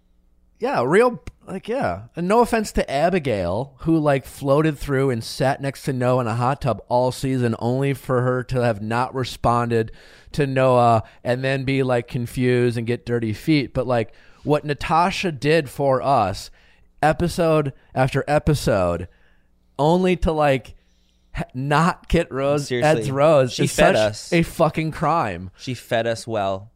yeah, 0.59 0.83
real 0.85 1.23
like 1.49 1.69
yeah. 1.69 2.03
And 2.15 2.29
no 2.29 2.41
offense 2.41 2.71
to 2.73 2.91
Abigail, 2.91 3.75
who 3.81 3.99
like 3.99 4.27
floated 4.27 4.79
through 4.79 5.11
and 5.11 5.25
sat 5.25 5.61
next 5.63 5.85
to 5.85 5.93
Noah 5.93 6.21
in 6.21 6.27
a 6.27 6.35
hot 6.37 6.61
tub 6.61 6.83
all 6.89 7.11
season, 7.13 7.57
only 7.59 7.95
for 7.95 8.21
her 8.23 8.45
to 8.45 8.61
have 8.61 8.83
not 8.83 9.15
responded 9.15 9.91
to 10.33 10.47
Noah 10.47 11.03
and 11.25 11.43
then 11.43 11.65
be 11.65 11.83
like 11.83 12.09
confused 12.09 12.77
and 12.77 12.87
get 12.87 13.07
dirty 13.07 13.33
feet. 13.33 13.73
But 13.73 13.87
like 13.87 14.13
what 14.45 14.65
Natasha 14.65 15.33
did 15.33 15.71
for 15.71 16.03
us, 16.03 16.51
episode 17.03 17.73
after 17.95 18.23
episode, 18.29 19.09
only 19.79 20.17
to 20.17 20.33
like. 20.33 20.75
Not 21.55 22.11
get 22.11 22.31
Rose 22.31 22.69
Seriously. 22.69 23.01
Ed's 23.01 23.11
Rose 23.11 23.55
She 23.55 23.65
is 23.65 23.75
fed 23.75 23.97
such 23.97 24.11
us. 24.11 24.33
a 24.35 24.43
fucking 24.43 24.91
crime. 24.91 25.51
She 25.57 25.73
fed 25.73 26.07
us 26.07 26.27
well. 26.27 26.72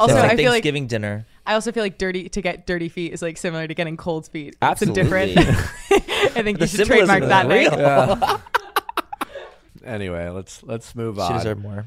Also, 0.00 0.14
like 0.14 0.32
I 0.32 0.36
feel 0.36 0.46
like 0.46 0.54
Thanksgiving 0.64 0.86
dinner. 0.86 1.26
I 1.46 1.54
also 1.54 1.70
feel 1.72 1.82
like 1.82 1.98
dirty 1.98 2.28
to 2.30 2.40
get 2.40 2.66
dirty 2.66 2.88
feet 2.88 3.12
is 3.12 3.22
like 3.22 3.36
similar 3.36 3.66
to 3.68 3.74
getting 3.74 3.96
cold 3.96 4.26
feet. 4.28 4.56
Absolutely. 4.62 5.02
It's 5.02 5.34
different. 5.34 6.36
I 6.36 6.42
think 6.42 6.58
The 6.58 6.64
you 6.64 6.68
should 6.68 6.86
trademark 6.86 7.22
that 7.24 7.46
real. 7.48 7.70
name. 7.76 8.40
Anyway, 9.84 10.28
let's 10.28 10.62
let's 10.62 10.94
move 10.94 11.16
She 11.16 11.22
on. 11.22 11.32
deserved 11.34 11.60
more. 11.60 11.86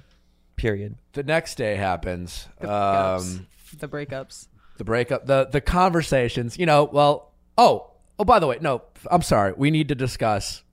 Period. 0.57 0.95
The 1.13 1.23
next 1.23 1.55
day 1.55 1.75
happens. 1.75 2.47
The 2.59 2.67
breakups. 2.67 3.19
Um, 3.39 3.47
the 3.79 3.87
breakups. 3.87 4.47
the 4.77 4.83
breakup, 4.83 5.25
the 5.25 5.45
the 5.49 5.61
conversations. 5.61 6.57
You 6.57 6.65
know, 6.65 6.83
well, 6.91 7.31
oh, 7.57 7.91
oh. 8.19 8.25
By 8.25 8.39
the 8.39 8.47
way, 8.47 8.57
no, 8.59 8.81
I'm 9.09 9.21
sorry. 9.21 9.53
We 9.55 9.71
need 9.71 9.87
to 9.89 9.95
discuss 9.95 10.63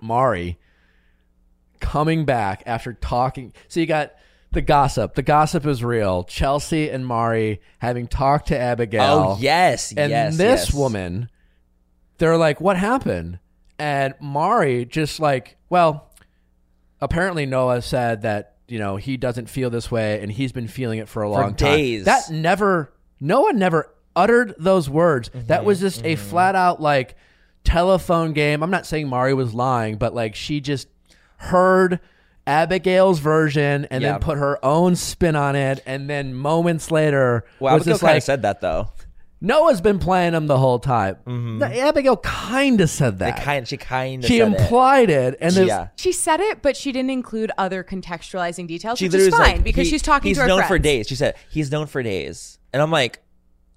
Mari 0.00 0.58
coming 1.80 2.24
back 2.24 2.62
after 2.64 2.94
talking. 2.94 3.52
So 3.68 3.80
you 3.80 3.86
got 3.86 4.14
the 4.56 4.62
gossip. 4.62 5.14
The 5.14 5.22
gossip 5.22 5.66
is 5.66 5.84
real. 5.84 6.24
Chelsea 6.24 6.88
and 6.88 7.06
Mari 7.06 7.60
having 7.78 8.08
talked 8.08 8.48
to 8.48 8.58
Abigail. 8.58 9.02
Oh 9.02 9.36
yes, 9.38 9.92
yes. 9.92 9.98
And 9.98 10.10
yes. 10.10 10.36
this 10.36 10.66
yes. 10.68 10.74
woman, 10.74 11.28
they're 12.18 12.38
like, 12.38 12.60
"What 12.60 12.76
happened?" 12.76 13.38
And 13.78 14.14
Mari 14.18 14.86
just 14.86 15.20
like, 15.20 15.58
well, 15.68 16.10
apparently 17.02 17.44
Noah 17.44 17.82
said 17.82 18.22
that 18.22 18.56
you 18.66 18.78
know 18.78 18.96
he 18.96 19.18
doesn't 19.18 19.50
feel 19.50 19.68
this 19.68 19.90
way, 19.90 20.20
and 20.22 20.32
he's 20.32 20.52
been 20.52 20.68
feeling 20.68 20.98
it 20.98 21.08
for 21.08 21.22
a 21.22 21.28
long 21.28 21.52
days. 21.52 22.04
time. 22.04 22.14
That 22.14 22.30
never, 22.30 22.94
Noah 23.20 23.52
never 23.52 23.94
uttered 24.16 24.54
those 24.58 24.88
words. 24.88 25.30
That 25.34 25.58
mm-hmm, 25.58 25.66
was 25.66 25.80
just 25.80 26.00
a 26.00 26.14
mm-hmm. 26.16 26.30
flat 26.30 26.56
out 26.56 26.80
like 26.80 27.14
telephone 27.62 28.32
game. 28.32 28.62
I'm 28.62 28.70
not 28.70 28.86
saying 28.86 29.06
Mari 29.06 29.34
was 29.34 29.52
lying, 29.52 29.96
but 29.96 30.14
like 30.14 30.34
she 30.34 30.60
just 30.60 30.88
heard. 31.36 32.00
Abigail's 32.46 33.18
version 33.18 33.86
and 33.90 34.02
Yeah. 34.02 34.12
then 34.12 34.20
put 34.20 34.38
her 34.38 34.64
own 34.64 34.96
spin 34.96 35.36
on 35.36 35.56
it, 35.56 35.82
and 35.86 36.08
then 36.08 36.34
moments 36.34 36.90
later 36.90 37.44
Well, 37.60 37.74
was 37.74 37.82
Abigail 37.82 37.94
just 37.94 38.00
kind 38.02 38.10
like, 38.12 38.16
of 38.18 38.22
said 38.24 38.42
that 38.42 38.60
though. 38.60 38.90
Noah's 39.38 39.82
been 39.82 39.98
playing 39.98 40.32
him 40.32 40.46
the 40.46 40.56
whole 40.58 40.78
time. 40.78 41.16
Mm-hmm. 41.26 41.58
No, 41.58 41.66
Abigail 41.66 42.16
kind 42.16 42.80
of 42.80 42.88
said 42.88 43.18
They 43.18 43.26
that. 43.26 43.42
kind, 43.42 43.68
she 43.68 43.76
kind 43.76 44.24
of 44.24 44.28
she 44.28 44.38
said 44.38 44.52
it. 44.52 44.60
implied 44.60 45.10
it, 45.10 45.36
and 45.42 45.54
Yeah. 45.54 45.88
She 45.96 46.10
said 46.12 46.40
it, 46.40 46.62
but 46.62 46.74
she 46.76 46.90
didn't 46.90 47.10
include 47.10 47.50
other 47.58 47.84
contextualizing 47.84 48.66
details, 48.66 48.98
She 48.98 49.06
which 49.08 49.14
is 49.14 49.28
fine 49.28 49.40
like, 49.56 49.64
because 49.64 49.86
he- 49.86 49.90
she's 49.90 50.02
talking 50.02 50.28
He's 50.30 50.38
to 50.38 50.42
her 50.42 50.48
known 50.48 50.58
friends. 50.60 50.68
for 50.68 50.78
days. 50.78 51.06
She 51.08 51.16
said 51.16 51.34
he's 51.50 51.70
known 51.70 51.86
for 51.86 52.02
days, 52.02 52.58
and 52.72 52.80
I'm 52.80 52.90
like, 52.90 53.20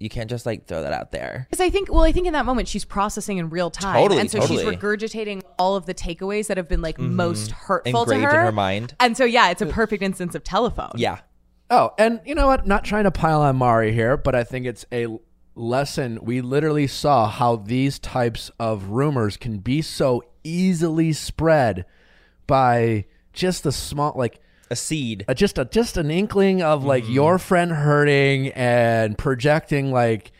you 0.00 0.08
can't 0.08 0.30
just 0.30 0.46
like 0.46 0.66
throw 0.66 0.82
that 0.82 0.92
out 0.92 1.12
there. 1.12 1.46
Because 1.50 1.60
I 1.60 1.68
think, 1.68 1.92
well, 1.92 2.02
I 2.02 2.10
think 2.10 2.26
in 2.26 2.32
that 2.32 2.46
moment 2.46 2.66
she's 2.66 2.86
processing 2.86 3.36
in 3.36 3.50
real 3.50 3.70
time, 3.70 3.94
Totally, 3.94 4.20
and 4.20 4.30
so 4.30 4.40
totally. 4.40 4.64
she's 4.64 4.74
regurgitating 4.74 5.42
all 5.58 5.76
of 5.76 5.84
the 5.86 5.94
takeaways 5.94 6.46
that 6.46 6.56
have 6.56 6.68
been 6.68 6.80
like 6.80 6.96
mm-hmm. 6.96 7.14
most 7.14 7.50
hurtful 7.50 8.02
Engraved 8.02 8.22
to 8.22 8.28
in 8.28 8.34
her. 8.34 8.44
her 8.46 8.52
mind. 8.52 8.96
And 8.98 9.16
so, 9.16 9.24
yeah, 9.24 9.50
it's 9.50 9.62
a 9.62 9.66
perfect 9.66 10.02
instance 10.02 10.34
of 10.34 10.42
telephone. 10.42 10.92
Yeah, 10.96 11.20
oh, 11.68 11.92
and 11.98 12.20
you 12.24 12.34
know 12.34 12.46
what? 12.46 12.66
Not 12.66 12.82
trying 12.82 13.04
to 13.04 13.10
pile 13.10 13.42
on 13.42 13.56
Mari 13.56 13.92
here, 13.92 14.16
but 14.16 14.34
I 14.34 14.42
think 14.42 14.66
it's 14.66 14.86
a 14.90 15.06
lesson. 15.54 16.18
We 16.22 16.40
literally 16.40 16.86
saw 16.86 17.28
how 17.28 17.56
these 17.56 17.98
types 17.98 18.50
of 18.58 18.88
rumors 18.88 19.36
can 19.36 19.58
be 19.58 19.82
so 19.82 20.24
easily 20.42 21.12
spread 21.12 21.84
by 22.46 23.04
just 23.34 23.66
a 23.66 23.72
small, 23.72 24.14
like 24.16 24.40
a 24.70 24.76
seed. 24.76 25.24
a, 25.28 25.34
just 25.34 25.58
a 25.58 25.64
just 25.64 25.96
an 25.96 26.10
inkling 26.10 26.62
of 26.62 26.84
like 26.84 27.04
mm. 27.04 27.14
your 27.14 27.38
friend 27.38 27.72
hurting 27.72 28.48
and 28.48 29.18
projecting 29.18 29.90
like 29.92 30.32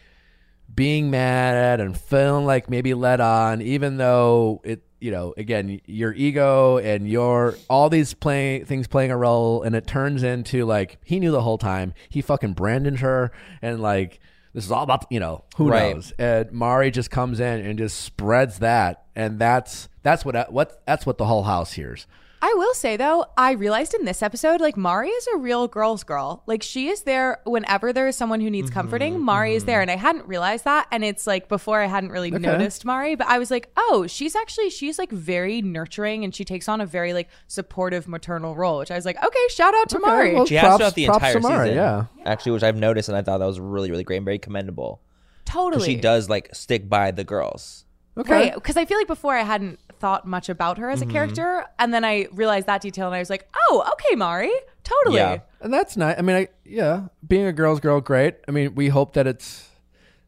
being 0.74 1.10
mad 1.10 1.80
and 1.80 1.98
feeling 1.98 2.46
like 2.46 2.70
maybe 2.70 2.94
let 2.94 3.20
on 3.20 3.60
even 3.60 3.96
though 3.96 4.60
it 4.64 4.82
you 5.00 5.10
know 5.10 5.34
again 5.36 5.80
your 5.86 6.12
ego 6.14 6.78
and 6.78 7.08
your 7.08 7.56
all 7.68 7.90
these 7.90 8.14
playing 8.14 8.64
things 8.66 8.86
playing 8.86 9.10
a 9.10 9.16
role 9.16 9.62
and 9.62 9.74
it 9.74 9.86
turns 9.86 10.22
into 10.22 10.64
like 10.64 10.98
he 11.04 11.18
knew 11.18 11.32
the 11.32 11.42
whole 11.42 11.58
time. 11.58 11.92
He 12.08 12.22
fucking 12.22 12.52
branded 12.52 13.00
her 13.00 13.32
and 13.60 13.80
like 13.80 14.20
this 14.52 14.64
is 14.64 14.70
all 14.70 14.82
about 14.84 15.06
you 15.10 15.20
know 15.20 15.44
who 15.56 15.68
Right. 15.70 15.94
knows? 15.94 16.12
And 16.18 16.52
Mari 16.52 16.90
just 16.90 17.10
comes 17.10 17.40
in 17.40 17.60
and 17.60 17.78
just 17.78 18.00
spreads 18.00 18.58
that. 18.60 19.04
And 19.16 19.38
that's 19.38 19.88
that's 20.02 20.24
what 20.24 20.52
what 20.52 20.82
that's 20.86 21.04
what 21.04 21.18
the 21.18 21.26
whole 21.26 21.42
house 21.42 21.72
hears 21.72 22.06
I 22.42 22.54
will 22.56 22.72
say 22.72 22.96
though, 22.96 23.26
I 23.36 23.52
realized 23.52 23.92
in 23.92 24.06
this 24.06 24.22
episode, 24.22 24.60
like 24.62 24.76
Mari 24.76 25.08
is 25.10 25.26
a 25.34 25.36
real 25.36 25.68
girl's 25.68 26.04
girl. 26.04 26.42
Like 26.46 26.62
she 26.62 26.88
is 26.88 27.02
there 27.02 27.38
whenever 27.44 27.92
there 27.92 28.08
is 28.08 28.16
someone 28.16 28.40
who 28.40 28.48
needs 28.48 28.70
mm-hmm, 28.70 28.80
comforting. 28.80 29.14
Mm-hmm. 29.14 29.24
Mari 29.24 29.54
is 29.54 29.66
there, 29.66 29.82
and 29.82 29.90
I 29.90 29.96
hadn't 29.96 30.26
realized 30.26 30.64
that. 30.64 30.86
And 30.90 31.04
it's 31.04 31.26
like 31.26 31.48
before 31.48 31.80
I 31.82 31.86
hadn't 31.86 32.10
really 32.10 32.30
noticed 32.30 32.84
Mari, 32.86 33.14
but 33.14 33.26
I 33.26 33.38
was 33.38 33.50
like, 33.50 33.70
oh, 33.76 34.06
she's 34.06 34.34
actually 34.34 34.70
she's 34.70 34.98
like 34.98 35.10
very 35.12 35.60
nurturing, 35.60 36.24
and 36.24 36.34
she 36.34 36.44
takes 36.46 36.66
on 36.66 36.80
a 36.80 36.86
very 36.86 37.12
like 37.12 37.28
supportive 37.46 38.08
maternal 38.08 38.56
role. 38.56 38.78
Which 38.78 38.90
I 38.90 38.96
was 38.96 39.04
like, 39.04 39.22
okay, 39.22 39.46
shout 39.50 39.74
out 39.74 39.90
to 39.90 39.96
Okay, 39.98 40.06
Mari. 40.06 40.34
well, 40.34 40.46
She 40.46 40.54
has 40.54 40.62
props- 40.62 40.78
throughout 40.78 40.94
the 40.94 41.04
entire 41.04 41.32
to 41.34 41.40
Mari, 41.40 41.68
season. 41.68 41.76
yeah. 41.76 42.04
actually, 42.24 42.52
which 42.52 42.62
I've 42.62 42.76
noticed, 42.76 43.08
and 43.10 43.18
I 43.18 43.22
thought 43.22 43.38
that 43.38 43.46
was 43.46 43.60
really, 43.60 43.90
really 43.90 44.04
great 44.04 44.16
and 44.16 44.24
very 44.24 44.38
commendable. 44.38 45.02
totally, 45.44 45.84
she 45.84 45.96
does 45.96 46.30
like 46.30 46.54
stick 46.54 46.88
by 46.88 47.10
the 47.10 47.24
girls. 47.24 47.84
Okay 48.16 48.32
Right, 48.32 48.54
because 48.54 48.76
I 48.76 48.84
feel 48.84 48.98
like 48.98 49.06
before 49.06 49.34
I 49.36 49.42
hadn't 49.42 49.78
thought 49.98 50.26
much 50.26 50.48
about 50.48 50.78
her 50.78 50.88
as 50.90 51.02
a 51.02 51.06
character, 51.06 51.64
and 51.78 51.92
then 51.92 52.04
I 52.04 52.26
realized 52.32 52.66
that 52.66 52.80
detail, 52.80 53.06
and 53.06 53.14
I 53.14 53.18
was 53.18 53.28
like, 53.30 53.46
"Oh, 53.68 53.84
okay, 53.92 54.16
Mari, 54.16 54.50
totally." 54.82 55.16
Yeah. 55.18 55.38
And 55.60 55.72
that's 55.72 55.96
nice. 55.96 56.16
I 56.18 56.22
mean, 56.22 56.36
I, 56.36 56.48
yeah, 56.64 57.08
being 57.26 57.44
a 57.46 57.52
girl's 57.52 57.80
girl, 57.80 58.00
great. 58.00 58.36
I 58.48 58.50
mean, 58.50 58.74
we 58.74 58.88
hope 58.88 59.12
that 59.12 59.26
it's, 59.26 59.68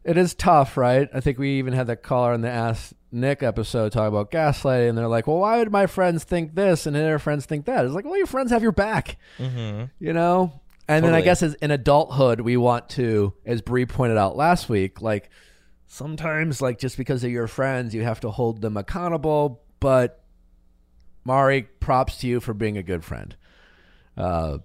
it 0.04 0.18
is 0.18 0.34
tough, 0.34 0.76
right? 0.76 1.08
I 1.14 1.20
think 1.20 1.38
we 1.38 1.58
even 1.58 1.72
had 1.72 1.86
that 1.86 2.02
caller 2.02 2.34
in 2.34 2.42
the 2.42 2.50
Ask 2.50 2.92
Nick 3.10 3.42
episode 3.42 3.92
talk 3.92 4.08
about 4.08 4.30
gaslighting, 4.30 4.90
and 4.90 4.98
they're 4.98 5.08
like, 5.08 5.26
well, 5.26 5.38
why 5.38 5.56
would 5.56 5.72
my 5.72 5.86
friends 5.86 6.22
think 6.24 6.54
this 6.54 6.84
and 6.84 6.94
their 6.94 7.18
friends 7.18 7.46
think 7.46 7.64
that? 7.64 7.84
It's 7.86 7.94
like, 7.94 8.04
well, 8.04 8.18
your 8.18 8.26
friends 8.26 8.50
have 8.50 8.62
your 8.62 8.72
back, 8.72 9.16
Mm-hmm. 9.38 9.84
you 9.98 10.12
know? 10.12 10.60
And 10.88 11.02
then 11.02 11.14
I 11.14 11.22
guess 11.22 11.42
as 11.42 11.54
in 11.54 11.70
adulthood, 11.70 12.40
we 12.42 12.58
want 12.58 12.90
to, 12.90 13.32
as 13.46 13.62
Brie 13.62 13.86
pointed 13.86 14.18
out 14.18 14.36
last 14.36 14.68
week, 14.68 15.00
like 15.00 15.30
sometimes, 15.92 16.62
like 16.62 16.78
just 16.78 16.96
because 16.96 17.20
they're 17.20 17.30
your 17.30 17.46
friends, 17.46 17.94
you 17.94 18.02
have 18.02 18.20
to 18.20 18.30
hold 18.30 18.62
them 18.62 18.76
accountable. 18.78 19.60
But 19.78 20.24
Mari, 21.24 21.62
props 21.80 22.16
to 22.18 22.26
you 22.26 22.40
for 22.40 22.54
being 22.54 22.78
a 22.78 22.82
good 22.82 23.04
friend. 23.04 23.36
Uh, 24.16 24.58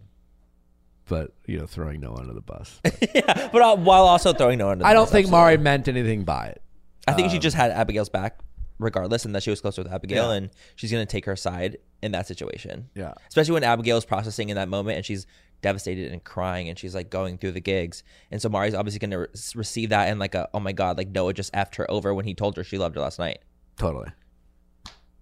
but 1.09 1.33
you 1.45 1.57
know, 1.59 1.65
throwing 1.65 1.99
no 1.99 2.11
one 2.11 2.21
under 2.21 2.33
the 2.33 2.41
bus. 2.41 2.79
yeah, 3.13 3.49
but 3.51 3.61
uh, 3.61 3.75
while 3.75 4.05
also 4.05 4.31
throwing 4.33 4.57
no 4.57 4.67
one 4.67 4.73
under. 4.73 4.83
the 4.83 4.87
I 4.89 4.93
don't 4.93 5.03
bus, 5.03 5.11
think 5.11 5.25
absolutely. 5.25 5.39
Mari 5.41 5.57
meant 5.57 5.87
anything 5.87 6.23
by 6.23 6.47
it. 6.47 6.61
I 7.07 7.13
think 7.13 7.31
she 7.31 7.39
just 7.39 7.55
had 7.55 7.71
Abigail's 7.71 8.09
back, 8.09 8.39
regardless, 8.79 9.23
and 9.23 9.33
that 9.33 9.41
she 9.43 9.49
was 9.49 9.61
closer 9.61 9.81
with 9.83 9.91
Abigail, 9.91 10.29
Yeah. 10.31 10.35
and 10.37 10.49
she's 10.75 10.91
gonna 10.91 11.05
take 11.05 11.23
her 11.25 11.35
side 11.37 11.77
in 12.01 12.11
that 12.11 12.27
situation. 12.27 12.89
Yeah. 12.95 13.13
especially 13.29 13.53
when 13.53 13.63
Abigail's 13.63 14.03
processing 14.05 14.49
in 14.49 14.55
that 14.55 14.67
moment, 14.69 14.97
and 14.97 15.05
she's 15.05 15.25
devastated 15.61 16.11
and 16.11 16.23
crying, 16.23 16.69
and 16.69 16.77
she's 16.77 16.93
like 16.95 17.09
going 17.09 17.37
through 17.37 17.53
the 17.53 17.59
gigs, 17.61 18.03
and 18.31 18.41
so 18.41 18.49
Mari's 18.49 18.73
obviously 18.73 18.99
gonna 18.99 19.19
re- 19.19 19.27
receive 19.55 19.89
that 19.89 20.09
and 20.09 20.19
like 20.19 20.35
a 20.35 20.47
oh 20.53 20.59
my 20.59 20.71
god, 20.71 20.97
like 20.97 21.09
Noah 21.09 21.33
just 21.33 21.53
effed 21.53 21.75
her 21.75 21.89
over 21.89 22.13
when 22.13 22.25
he 22.25 22.33
told 22.33 22.55
her 22.57 22.63
she 22.63 22.77
loved 22.77 22.95
her 22.95 23.01
last 23.01 23.19
night. 23.19 23.39
Totally. 23.77 24.09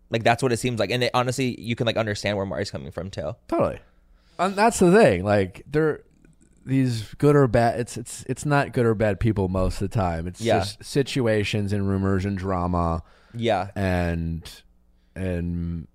Like 0.10 0.24
that's 0.24 0.44
what 0.44 0.52
it 0.52 0.58
seems 0.58 0.80
like, 0.80 0.92
and 0.92 1.04
it, 1.04 1.12
honestly, 1.14 1.60
you 1.60 1.76
can 1.76 1.86
like 1.88 1.98
understand 1.98 2.38
where 2.38 2.46
Mari's 2.46 2.72
coming 2.72 2.92
from 2.92 3.10
too. 3.10 3.36
Totally. 3.48 3.80
And 4.38 4.56
that's 4.56 4.80
the 4.80 4.92
thing. 4.92 5.24
Like 5.24 5.64
they're 5.68 6.02
these 6.66 7.14
good 7.20 7.36
or 7.36 7.48
bad 7.48 7.80
it's 7.80 7.96
it's 7.96 8.24
it's 8.28 8.44
not 8.46 8.72
good 8.74 8.86
or 8.88 8.96
bad 8.96 9.20
people 9.20 9.48
most 9.48 9.82
of 9.82 9.90
the 9.90 9.96
time. 9.96 10.28
It's 10.28 10.42
Yeah. 10.42 10.60
just 10.60 10.84
situations 10.84 11.72
and 11.74 11.88
rumors 11.88 12.26
and 12.26 12.38
drama 12.38 13.04
Yeah, 13.34 13.70
and 13.76 14.44
and 15.16 15.88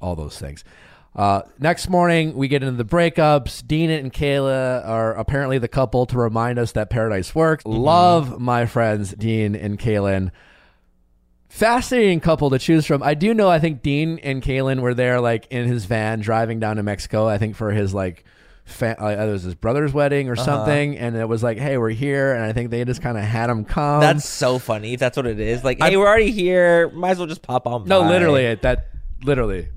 all 0.00 0.16
those 0.16 0.38
things. 0.38 0.64
Uh, 1.14 1.42
next 1.58 1.88
morning, 1.88 2.34
we 2.34 2.46
get 2.48 2.62
into 2.62 2.76
the 2.82 2.84
breakups. 2.88 3.66
Dean 3.66 3.90
and 3.90 4.12
Kayla 4.12 4.86
are 4.86 5.12
apparently 5.14 5.58
the 5.58 5.68
couple 5.68 6.06
to 6.06 6.16
remind 6.18 6.58
us 6.58 6.72
that 6.72 6.88
paradise 6.88 7.34
works. 7.34 7.64
Love 7.66 8.40
my 8.40 8.64
friends, 8.66 9.12
Dean 9.14 9.56
and 9.56 9.78
Caelynn. 9.78 10.30
Fascinating 11.48 12.20
couple 12.20 12.48
to 12.50 12.60
choose 12.60 12.86
from. 12.86 13.02
I 13.02 13.14
do 13.14 13.34
know. 13.34 13.48
I 13.48 13.58
think 13.58 13.82
Dean 13.82 14.20
and 14.20 14.40
Caelynn 14.40 14.80
were 14.80 14.94
there, 14.94 15.20
like 15.20 15.48
in 15.50 15.66
his 15.66 15.84
van 15.84 16.20
driving 16.20 16.60
down 16.60 16.76
to 16.76 16.84
Mexico. 16.84 17.26
I 17.26 17.38
think 17.38 17.56
for 17.56 17.72
his 17.72 17.92
like, 17.92 18.24
fa- 18.64 18.96
uh, 19.02 19.08
it 19.26 19.30
was 19.32 19.42
his 19.42 19.56
brother's 19.56 19.92
wedding 19.92 20.28
or 20.28 20.36
something, 20.36 20.96
and 20.96 21.16
it 21.16 21.28
was 21.28 21.42
like, 21.42 21.58
hey, 21.58 21.76
we're 21.76 21.90
here, 21.90 22.34
and 22.34 22.44
I 22.44 22.52
think 22.52 22.70
they 22.70 22.84
just 22.84 23.02
kind 23.02 23.18
of 23.18 23.24
had 23.24 23.50
him 23.50 23.64
come. 23.64 24.00
that's 24.00 24.28
so 24.28 24.60
funny. 24.60 24.94
That's 24.94 25.16
what 25.16 25.26
it 25.26 25.40
is, 25.40 25.64
like, 25.64 25.82
hey, 25.82 25.96
we're 25.96 26.06
already 26.06 26.30
here. 26.30 26.88
Might 26.90 27.10
as 27.10 27.18
well 27.18 27.26
just 27.26 27.42
pop 27.42 27.66
on. 27.66 27.84
no, 27.86 28.02
by. 28.02 28.08
literally 28.10 28.44
it- 28.44 28.62
that. 28.62 28.86
Literally, 29.24 29.68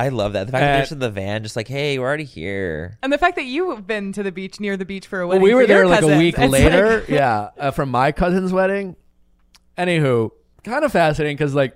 I 0.00 0.08
love 0.08 0.32
that. 0.34 0.46
The 0.46 0.52
fact 0.52 0.60
that 0.62 0.68
Uh, 0.70 0.72
they're 0.74 0.82
just 0.82 0.92
in 0.92 0.98
the 0.98 1.10
van, 1.10 1.42
just 1.42 1.56
like, 1.56 1.68
hey, 1.68 1.98
we're 1.98 2.06
already 2.06 2.24
here. 2.24 2.98
And 3.02 3.12
the 3.12 3.18
fact 3.18 3.36
that 3.36 3.44
you 3.44 3.70
have 3.70 3.86
been 3.86 4.12
to 4.12 4.22
the 4.22 4.32
beach 4.32 4.58
near 4.60 4.76
the 4.76 4.84
beach 4.84 5.06
for 5.06 5.20
a 5.20 5.26
Well, 5.26 5.38
wedding. 5.38 5.42
we 5.44 5.54
were 5.54 5.60
your 5.60 5.68
there 5.68 5.86
like 5.86 5.98
a 5.98 6.02
cousins, 6.02 6.18
week 6.18 6.38
it's 6.38 6.52
later. 6.52 7.00
like- 7.00 7.08
yeah, 7.08 7.50
uh, 7.58 7.70
from 7.70 7.90
my 7.90 8.12
cousin's 8.12 8.52
wedding. 8.52 8.96
Anywho, 9.78 10.30
kind 10.64 10.84
of 10.84 10.92
fascinating 10.92 11.36
because 11.36 11.54
like, 11.54 11.74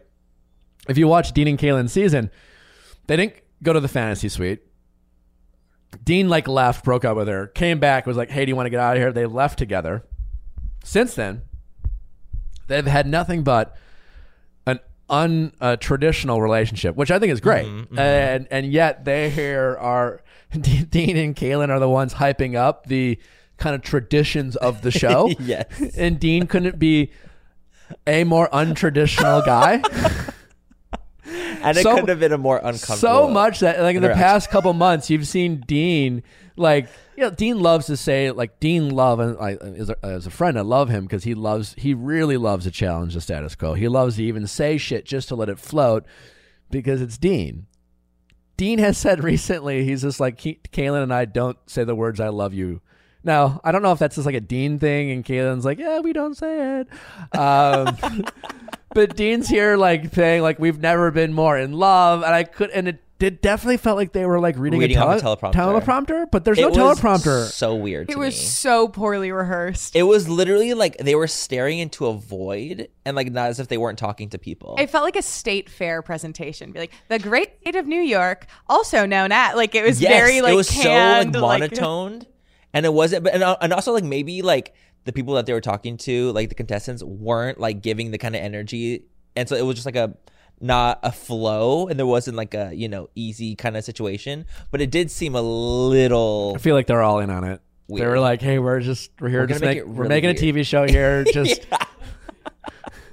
if 0.89 0.99
you 0.99 1.07
watch 1.09 1.33
Dean 1.33 1.49
and 1.49 1.59
Caelynn's 1.59 1.93
season, 1.93 2.31
they 3.07 3.16
didn't 3.16 3.35
go 3.62 3.72
to 3.72 3.81
the 3.81 3.89
fantasy 3.89 4.29
suite. 4.29 4.61
Dean 6.03 6.29
like 6.29 6.49
left, 6.49 6.85
broke 6.85 7.05
up 7.05 7.16
with 7.16 7.29
her, 7.29 7.47
came 7.47 7.79
back, 7.79 8.05
was 8.07 8.16
like, 8.16 8.31
"Hey, 8.31 8.45
do 8.45 8.51
you 8.51 8.57
want 8.57 8.66
to 8.66 8.70
get 8.70 8.81
out 8.81 8.97
of 8.97 9.03
here?" 9.03 9.12
They 9.12 9.27
left 9.27 9.59
together. 9.59 10.05
Since 10.83 11.14
then, 11.14 11.43
they've 12.66 12.85
had 12.87 13.07
nothing 13.07 13.43
but 13.45 13.77
untraditional 15.11 16.36
uh, 16.36 16.40
relationship, 16.40 16.96
which 16.96 17.11
I 17.11 17.18
think 17.18 17.32
is 17.32 17.40
great. 17.40 17.66
Mm-hmm, 17.66 17.80
mm-hmm. 17.80 17.98
And 17.98 18.48
and 18.50 18.72
yet 18.72 19.05
they 19.05 19.30
here 19.30 19.76
are 19.78 20.22
Dean 20.61 21.16
and 21.16 21.36
Caelynn 21.36 21.68
are 21.70 21.80
the 21.80 21.88
ones 21.88 22.14
hyping 22.14 22.55
up 22.57 22.86
the 22.86 23.18
kind 23.57 23.74
of 23.74 23.82
traditions 23.82 24.57
of 24.57 24.82
the 24.82 24.90
show. 24.90 25.30
Yes. 25.40 25.66
And 25.96 26.18
Dean 26.18 26.46
couldn't 26.46 26.78
be 26.78 27.11
a 28.07 28.24
more 28.24 28.48
untraditional 28.48 29.44
guy. 29.44 29.82
And 31.26 31.78
it 31.78 31.82
So- 31.82 31.94
couldn't 31.94 32.11
have 32.11 32.20
been 32.20 32.32
a 32.32 32.38
more 32.38 32.59
uncomfortable. 32.59 32.96
so 32.98 33.28
much 33.30 33.61
that 33.61 33.80
like 33.80 33.96
in 33.96 34.02
the 34.02 34.11
past 34.11 34.50
couple 34.50 34.70
months 34.74 35.09
you've 35.09 35.26
seen 35.26 35.64
Dean 35.66 36.22
like 36.57 36.88
you 37.17 37.23
know 37.23 37.31
Dean 37.31 37.61
loves 37.61 37.87
to 37.87 37.97
say 37.97 38.31
like 38.31 38.61
Dean 38.61 38.91
love 38.91 39.21
and 39.21 39.39
as 39.79 39.91
a, 39.91 39.97
as 40.05 40.27
a 40.27 40.31
friend 40.31 40.59
I 40.59 40.62
love 40.62 40.89
him 40.89 41.05
because 41.05 41.25
he 41.25 41.35
loves 41.35 41.75
he 41.79 41.95
really 41.95 42.37
loves 42.37 42.65
to 42.65 42.71
challenge 42.71 43.15
the 43.15 43.21
status 43.21 43.55
quo. 43.55 43.75
He 43.75 43.89
loves 43.89 44.17
to 44.17 44.25
even 44.25 44.47
say 44.47 44.79
shit 44.79 45.05
just 45.05 45.29
to 45.29 45.35
let 45.35 45.49
it 45.49 45.59
float 45.59 46.05
because 46.71 47.01
it's 47.01 47.19
Dean. 47.19 47.67
Dean 48.57 48.79
has 48.79 48.99
said 48.99 49.23
recently 49.25 49.85
he's 49.85 50.03
just 50.03 50.21
like 50.21 50.39
"Ke- 50.39 50.62
Caelynn 50.73 51.03
and 51.03 51.15
I 51.15 51.25
don't 51.25 51.59
say 51.67 51.85
the 51.85 51.95
words 51.95 52.21
I 52.21 52.29
love 52.29 52.55
you. 52.55 52.81
Now 53.23 53.61
I 53.65 53.73
don't 53.73 53.83
know 53.83 53.93
if 53.93 53.99
that's 53.99 54.17
just 54.17 54.27
like 54.27 54.35
a 54.35 54.41
Dean 54.41 54.79
thing 54.79 55.11
and 55.11 55.25
Caelynn's 55.25 55.65
like 55.65 55.79
yeah 55.79 56.01
we 56.01 56.12
don't 56.12 56.37
say 56.37 56.81
it. 56.81 57.39
Um, 57.39 58.25
but 58.95 59.17
Dean's 59.17 59.49
here 59.49 59.77
like 59.77 60.12
saying 60.15 60.43
like 60.43 60.59
we've 60.59 60.81
never 60.81 61.11
been 61.11 61.33
more 61.33 61.59
in 61.59 61.73
love, 61.73 62.23
and 62.23 62.35
I 62.35 62.45
could 62.45 62.71
and 62.71 62.89
it 62.89 63.03
did 63.19 63.41
definitely 63.41 63.77
felt 63.77 63.97
like 63.97 64.12
they 64.12 64.27
were 64.27 64.41
like 64.41 64.59
reading, 64.59 64.81
Reading 64.81 64.97
a, 64.99 65.05
off 65.05 65.19
a 65.19 65.21
tele- 65.21 65.37
teleprompter. 65.37 65.83
teleprompter, 65.83 66.31
but 66.33 66.45
there's 66.45 66.59
It 66.59 66.62
no 66.62 66.69
was 66.71 66.99
teleprompter. 67.01 67.45
So 67.47 67.75
weird. 67.77 68.11
It 68.11 68.15
to 68.15 68.19
was 68.19 68.35
me. 68.35 68.45
so 68.45 68.89
poorly 68.89 69.31
rehearsed. 69.31 69.95
It 69.95 70.03
was 70.03 70.29
literally 70.29 70.75
like 70.75 70.97
they 70.99 71.15
were 71.15 71.29
staring 71.29 71.79
into 71.79 72.07
a 72.07 72.12
void, 72.15 72.89
and 73.05 73.15
like 73.17 73.31
not 73.31 73.49
as 73.51 73.61
if 73.61 73.69
they 73.69 73.79
weren't 73.79 73.99
talking 73.99 74.31
to 74.31 74.39
people. 74.39 74.75
It 74.79 74.91
felt 74.91 75.05
like 75.05 75.17
a 75.17 75.23
state 75.23 75.71
fair 75.71 76.03
presentation. 76.03 76.73
Be 76.73 76.81
like 76.81 76.93
the 77.09 77.19
great 77.21 77.61
state 77.61 77.77
of 77.77 77.87
New 77.87 78.01
York, 78.03 78.47
also 78.69 79.07
known 79.07 79.31
as 79.33 79.55
like 79.55 79.75
it 79.75 79.85
was 79.85 80.01
yes, 80.01 80.11
very 80.11 80.41
like 80.41 80.53
it 80.53 80.57
was 80.57 80.71
canned, 80.71 81.35
so 81.35 81.41
like 81.47 81.61
monotoned, 81.61 82.27
and 82.73 82.85
it 82.85 82.93
wasn't. 82.93 83.25
But 83.25 83.35
and, 83.35 83.43
uh, 83.45 83.57
and 83.61 83.73
also 83.73 83.93
like 83.93 84.05
maybe 84.05 84.43
like 84.43 84.75
the 85.05 85.12
people 85.12 85.35
that 85.35 85.47
they 85.47 85.53
were 85.53 85.61
talking 85.61 85.97
to, 85.99 86.33
like 86.33 86.49
the 86.49 86.55
contestants, 86.57 87.03
weren't 87.03 87.61
like 87.61 87.81
giving 87.81 88.11
the 88.11 88.19
kind 88.19 88.35
of 88.35 88.43
energy, 88.43 89.05
and 89.37 89.49
so 89.49 89.55
it 89.55 89.62
was 89.62 89.77
just 89.77 89.87
like 89.87 89.97
a 89.97 90.15
not 90.61 91.00
a 91.02 91.12
flow, 91.12 91.88
and 91.88 91.98
there 91.98 92.07
wasn't 92.07 92.36
like 92.36 92.55
a 92.55 92.72
you 92.74 92.88
know 92.88 93.09
easy 93.14 93.55
kind 93.57 93.76
of 93.76 93.84
situation. 93.84 94.46
But 94.70 94.80
it 94.80 94.90
did 94.90 95.11
seem 95.11 95.34
a 95.34 95.42
little 95.42 96.52
I 96.57 96.59
feel 96.59 96.74
like 96.74 96.86
they're 96.86 97.02
all 97.02 97.20
in 97.20 97.30
on 97.30 97.44
it. 97.44 97.61
They 97.88 98.07
were 98.07 98.18
like, 98.20 98.40
"Hey, 98.40 98.59
we're 98.59 98.80
just 98.80 99.11
we're 99.20 99.28
here 99.28 99.40
We're 99.40 99.46
to 99.48 99.55
make 99.55 99.62
make, 99.62 99.78
it 99.78 99.88
we're 99.88 100.09
making 100.09 100.28
weird." 100.28 100.38
a 100.38 100.52
TV 100.62 100.66
show 100.66 100.86
here, 100.88 101.24
just 101.24 101.66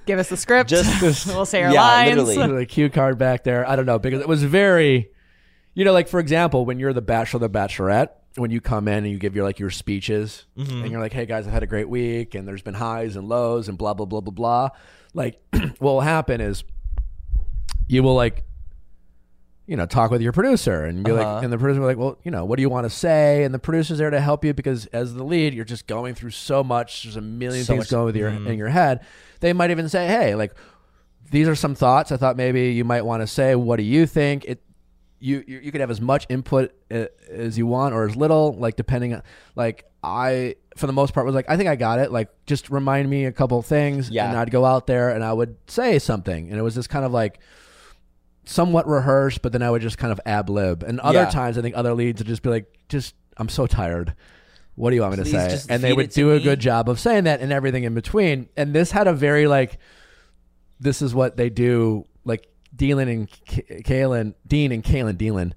give 0.05 0.19
us 0.19 0.29
the 0.29 0.37
script. 0.37 0.69
Just- 0.69 1.27
we'll 1.27 1.45
say 1.45 1.63
our 1.63 1.71
Yeah, 1.73 1.81
lines. 1.81 2.17
literally. 2.23 2.59
the 2.59 2.65
cue 2.65 2.89
card 2.89 3.17
back 3.17 3.43
there." 3.43 3.67
I 3.67 3.75
don't 3.75 3.85
know 3.85 3.99
because 3.99 4.21
it 4.21 4.27
was 4.27 4.43
very, 4.43 5.11
you 5.73 5.85
know, 5.85 5.93
like 5.93 6.07
for 6.07 6.19
example, 6.19 6.65
when 6.65 6.79
you're 6.79 6.93
the 6.93 7.01
bachelor, 7.01 7.39
the 7.39 7.49
bachelorette, 7.49 8.09
when 8.35 8.49
you 8.51 8.61
come 8.61 8.87
in 8.87 9.03
and 9.03 9.09
you 9.11 9.17
give 9.19 9.35
your 9.35 9.43
like 9.43 9.59
your 9.59 9.69
speeches, 9.69 10.45
Mm-hmm. 10.57 10.81
and 10.83 10.91
you're 10.91 11.01
like, 11.01 11.13
"Hey 11.13 11.25
guys, 11.25 11.47
I've 11.47 11.53
had 11.53 11.63
a 11.63 11.67
great 11.67 11.89
week, 11.89 12.33
and 12.35 12.47
there's 12.47 12.61
been 12.61 12.75
highs 12.75 13.15
and 13.17 13.27
lows, 13.27 13.67
and 13.67 13.77
blah 13.77 13.93
blah 13.93 14.05
blah 14.05 14.21
blah 14.21 14.31
blah." 14.31 14.69
Like, 15.13 15.41
what 15.51 15.81
will 15.81 16.01
happen 16.01 16.39
is 16.39 16.63
you 17.91 18.01
will 18.03 18.15
like 18.15 18.43
you 19.67 19.77
know 19.77 19.85
talk 19.85 20.11
with 20.11 20.21
your 20.21 20.31
producer 20.33 20.83
and 20.85 21.03
be 21.03 21.11
Uh-huh. 21.11 21.35
like 21.35 21.43
and 21.43 21.53
the 21.53 21.57
producer 21.57 21.79
will 21.79 21.87
be 21.87 21.95
like 21.95 21.97
well 22.03 22.17
you 22.23 22.31
know 22.31 22.45
what 22.45 22.55
do 22.57 22.61
you 22.61 22.69
want 22.69 22.85
to 22.85 22.89
say 22.89 23.43
and 23.43 23.53
the 23.53 23.59
producer's 23.59 23.97
there 23.99 24.09
to 24.09 24.19
help 24.19 24.43
you 24.43 24.53
because 24.53 24.85
as 24.87 25.13
the 25.13 25.23
lead 25.23 25.53
you're 25.53 25.65
just 25.65 25.87
going 25.87 26.15
through 26.15 26.31
so 26.31 26.63
much 26.63 27.03
there's 27.03 27.15
a 27.15 27.21
million 27.21 27.63
So 27.63 27.73
things 27.73 27.79
much- 27.81 27.87
Mm-hmm. 27.87 27.95
going 27.95 28.05
with 28.07 28.15
your 28.15 28.29
in 28.29 28.57
your 28.57 28.69
head 28.69 29.05
they 29.39 29.53
might 29.53 29.71
even 29.71 29.87
say 29.89 30.07
hey 30.07 30.35
like 30.35 30.53
these 31.29 31.47
are 31.47 31.55
some 31.55 31.75
thoughts 31.75 32.11
i 32.11 32.17
thought 32.17 32.35
maybe 32.37 32.71
you 32.71 32.83
might 32.83 33.05
want 33.05 33.21
to 33.21 33.27
say 33.27 33.55
what 33.55 33.77
do 33.77 33.83
you 33.83 34.05
think 34.05 34.45
it 34.45 34.61
you 35.19 35.43
you, 35.47 35.59
you 35.59 35.71
could 35.71 35.81
have 35.81 35.91
as 35.91 36.01
much 36.01 36.25
input 36.29 36.73
uh, 36.91 37.05
as 37.29 37.57
you 37.57 37.67
want 37.67 37.93
or 37.93 38.05
as 38.07 38.15
little 38.15 38.53
like 38.57 38.75
depending 38.75 39.13
on 39.13 39.21
like 39.55 39.85
i 40.03 40.55
for 40.75 40.87
the 40.87 40.93
most 40.93 41.13
part 41.13 41.25
was 41.25 41.35
like 41.35 41.45
i 41.47 41.55
think 41.55 41.69
i 41.69 41.75
got 41.75 41.99
it 41.99 42.11
like 42.11 42.29
just 42.47 42.69
remind 42.71 43.07
me 43.07 43.25
a 43.25 43.31
couple 43.31 43.61
things 43.61 44.09
Yeah. 44.09 44.27
and 44.27 44.37
i'd 44.39 44.49
go 44.51 44.65
out 44.65 44.87
there 44.87 45.11
and 45.11 45.23
i 45.23 45.31
would 45.31 45.55
say 45.67 45.99
something 45.99 46.49
and 46.49 46.57
it 46.59 46.63
was 46.63 46.73
just 46.73 46.89
kind 46.89 47.05
of 47.05 47.11
like 47.11 47.39
somewhat 48.51 48.87
rehearsed, 48.87 49.41
but 49.41 49.51
then 49.51 49.61
I 49.63 49.71
would 49.71 49.81
just 49.81 49.97
kind 49.97 50.11
of 50.11 50.19
ab 50.25 50.49
lib. 50.49 50.83
And 50.83 50.99
other 50.99 51.19
Yeah. 51.19 51.29
times, 51.29 51.57
I 51.57 51.61
think 51.61 51.75
other 51.75 51.93
leads 51.93 52.19
would 52.19 52.27
just 52.27 52.41
be 52.43 52.49
like, 52.49 52.65
"Just, 52.89 53.15
I'm 53.37 53.49
so 53.49 53.65
tired. 53.67 54.13
What 54.75 54.89
do 54.89 54.95
you 54.95 55.01
want 55.01 55.17
me 55.17 55.23
to 55.23 55.29
say?" 55.29 55.49
just 55.49 55.69
And 55.71 55.81
they 55.83 55.89
feed 55.89 55.95
would 55.97 56.05
it 56.05 56.11
to 56.11 56.15
do 56.15 56.31
a 56.31 56.35
me. 56.37 56.43
good 56.43 56.59
job 56.59 56.89
of 56.89 56.99
saying 56.99 57.23
that 57.25 57.39
and 57.41 57.51
everything 57.51 57.83
in 57.83 57.93
between. 57.93 58.49
And 58.57 58.73
this 58.73 58.91
had 58.91 59.07
a 59.07 59.13
very 59.13 59.47
like, 59.47 59.77
this 60.79 61.01
is 61.01 61.13
what 61.13 61.37
they 61.37 61.49
do, 61.49 62.05
like 62.81 62.97
Dealin 62.97 63.11
and 63.11 63.29
K- 63.45 63.81
Caelynn, 63.83 64.33
Dean 64.47 64.71
and 64.71 64.83
Caelynn, 64.83 65.13
Dealin, 65.17 65.53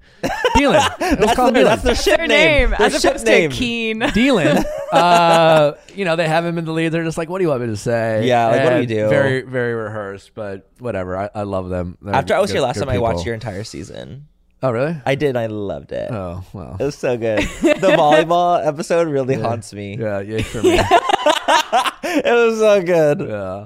Dealin. 0.55 0.75
It 1.01 1.19
was 1.19 1.19
that's, 1.19 1.35
called 1.35 1.55
their, 1.55 1.63
Dealin. 1.63 1.67
that's 1.67 1.81
their 1.83 1.95
ship 1.95 2.17
Their 2.17 2.27
name. 2.27 2.69
name, 2.71 2.75
Their 2.77 2.87
as 2.87 3.01
ship 3.01 3.11
opposed 3.11 3.25
name. 3.25 3.49
to 3.51 3.55
Keen. 3.55 3.99
Dealin. 4.01 4.63
uh, 4.91 5.73
you 5.95 6.05
know, 6.05 6.15
they 6.15 6.27
have 6.27 6.45
him 6.45 6.57
in 6.57 6.65
the 6.65 6.71
lead. 6.71 6.89
They're 6.89 7.03
just 7.03 7.17
like, 7.17 7.29
"What 7.29 7.39
do 7.39 7.43
you 7.43 7.49
want 7.49 7.61
me 7.61 7.67
to 7.67 7.77
say?" 7.77 8.25
Yeah, 8.27 8.47
like, 8.47 8.63
what 8.63 8.69
do 8.71 8.81
you 8.81 8.87
do? 8.87 9.09
Very, 9.09 9.41
very 9.41 9.73
rehearsed, 9.73 10.31
but 10.35 10.69
whatever. 10.79 11.17
I, 11.17 11.29
I 11.33 11.43
love 11.43 11.69
them. 11.69 11.97
They're 12.01 12.15
After 12.15 12.33
I 12.35 12.39
was 12.39 12.51
good- 12.51 12.57
here 12.57 12.63
last 12.63 12.75
good 12.79 12.85
time, 12.85 12.95
I 12.95 12.99
watched 12.99 13.25
your 13.25 13.33
entire 13.35 13.63
season. 13.63 14.27
Oh, 14.63 14.71
really? 14.71 14.95
I 15.05 15.13
did. 15.15 15.35
I 15.37 15.45
loved 15.47 15.91
it. 15.91 16.09
Oh, 16.11 16.43
well. 16.53 16.77
It 16.79 16.83
was 16.83 16.95
so 16.97 17.17
good. 17.17 17.39
the 17.39 17.93
volleyball 17.95 18.65
episode 18.65 19.07
really 19.07 19.35
haunts 19.35 19.73
me. 19.73 19.95
Yeah, 19.97 20.21
yay 20.21 20.41
for 20.41 20.63
me. 20.63 20.79
It 20.79 22.25
was 22.33 22.59
so 22.59 22.81
good. 22.81 23.19
yeah. 23.19 23.65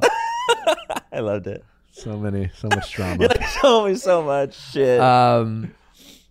I 1.11 1.19
loved 1.19 1.47
it. 1.47 1.63
So 1.91 2.17
many, 2.17 2.49
so 2.57 2.67
much 2.69 2.91
drama. 2.93 3.23
You 3.23 3.27
like 3.27 3.38
told 3.61 3.89
me 3.89 3.95
so 3.95 4.23
much 4.23 4.59
shit. 4.71 4.99
Um, 4.99 5.73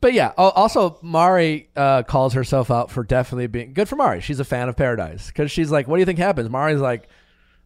but 0.00 0.12
yeah. 0.12 0.32
Also, 0.36 0.98
Mari 1.02 1.68
uh, 1.74 2.02
calls 2.04 2.34
herself 2.34 2.70
out 2.70 2.90
for 2.90 3.02
definitely 3.02 3.48
being 3.48 3.72
good 3.72 3.88
for 3.88 3.96
Mari. 3.96 4.20
She's 4.20 4.40
a 4.40 4.44
fan 4.44 4.68
of 4.68 4.76
Paradise 4.76 5.26
because 5.26 5.50
she's 5.50 5.70
like, 5.70 5.88
"What 5.88 5.96
do 5.96 6.00
you 6.00 6.06
think 6.06 6.18
happens?" 6.18 6.48
Mari's 6.50 6.80
like, 6.80 7.08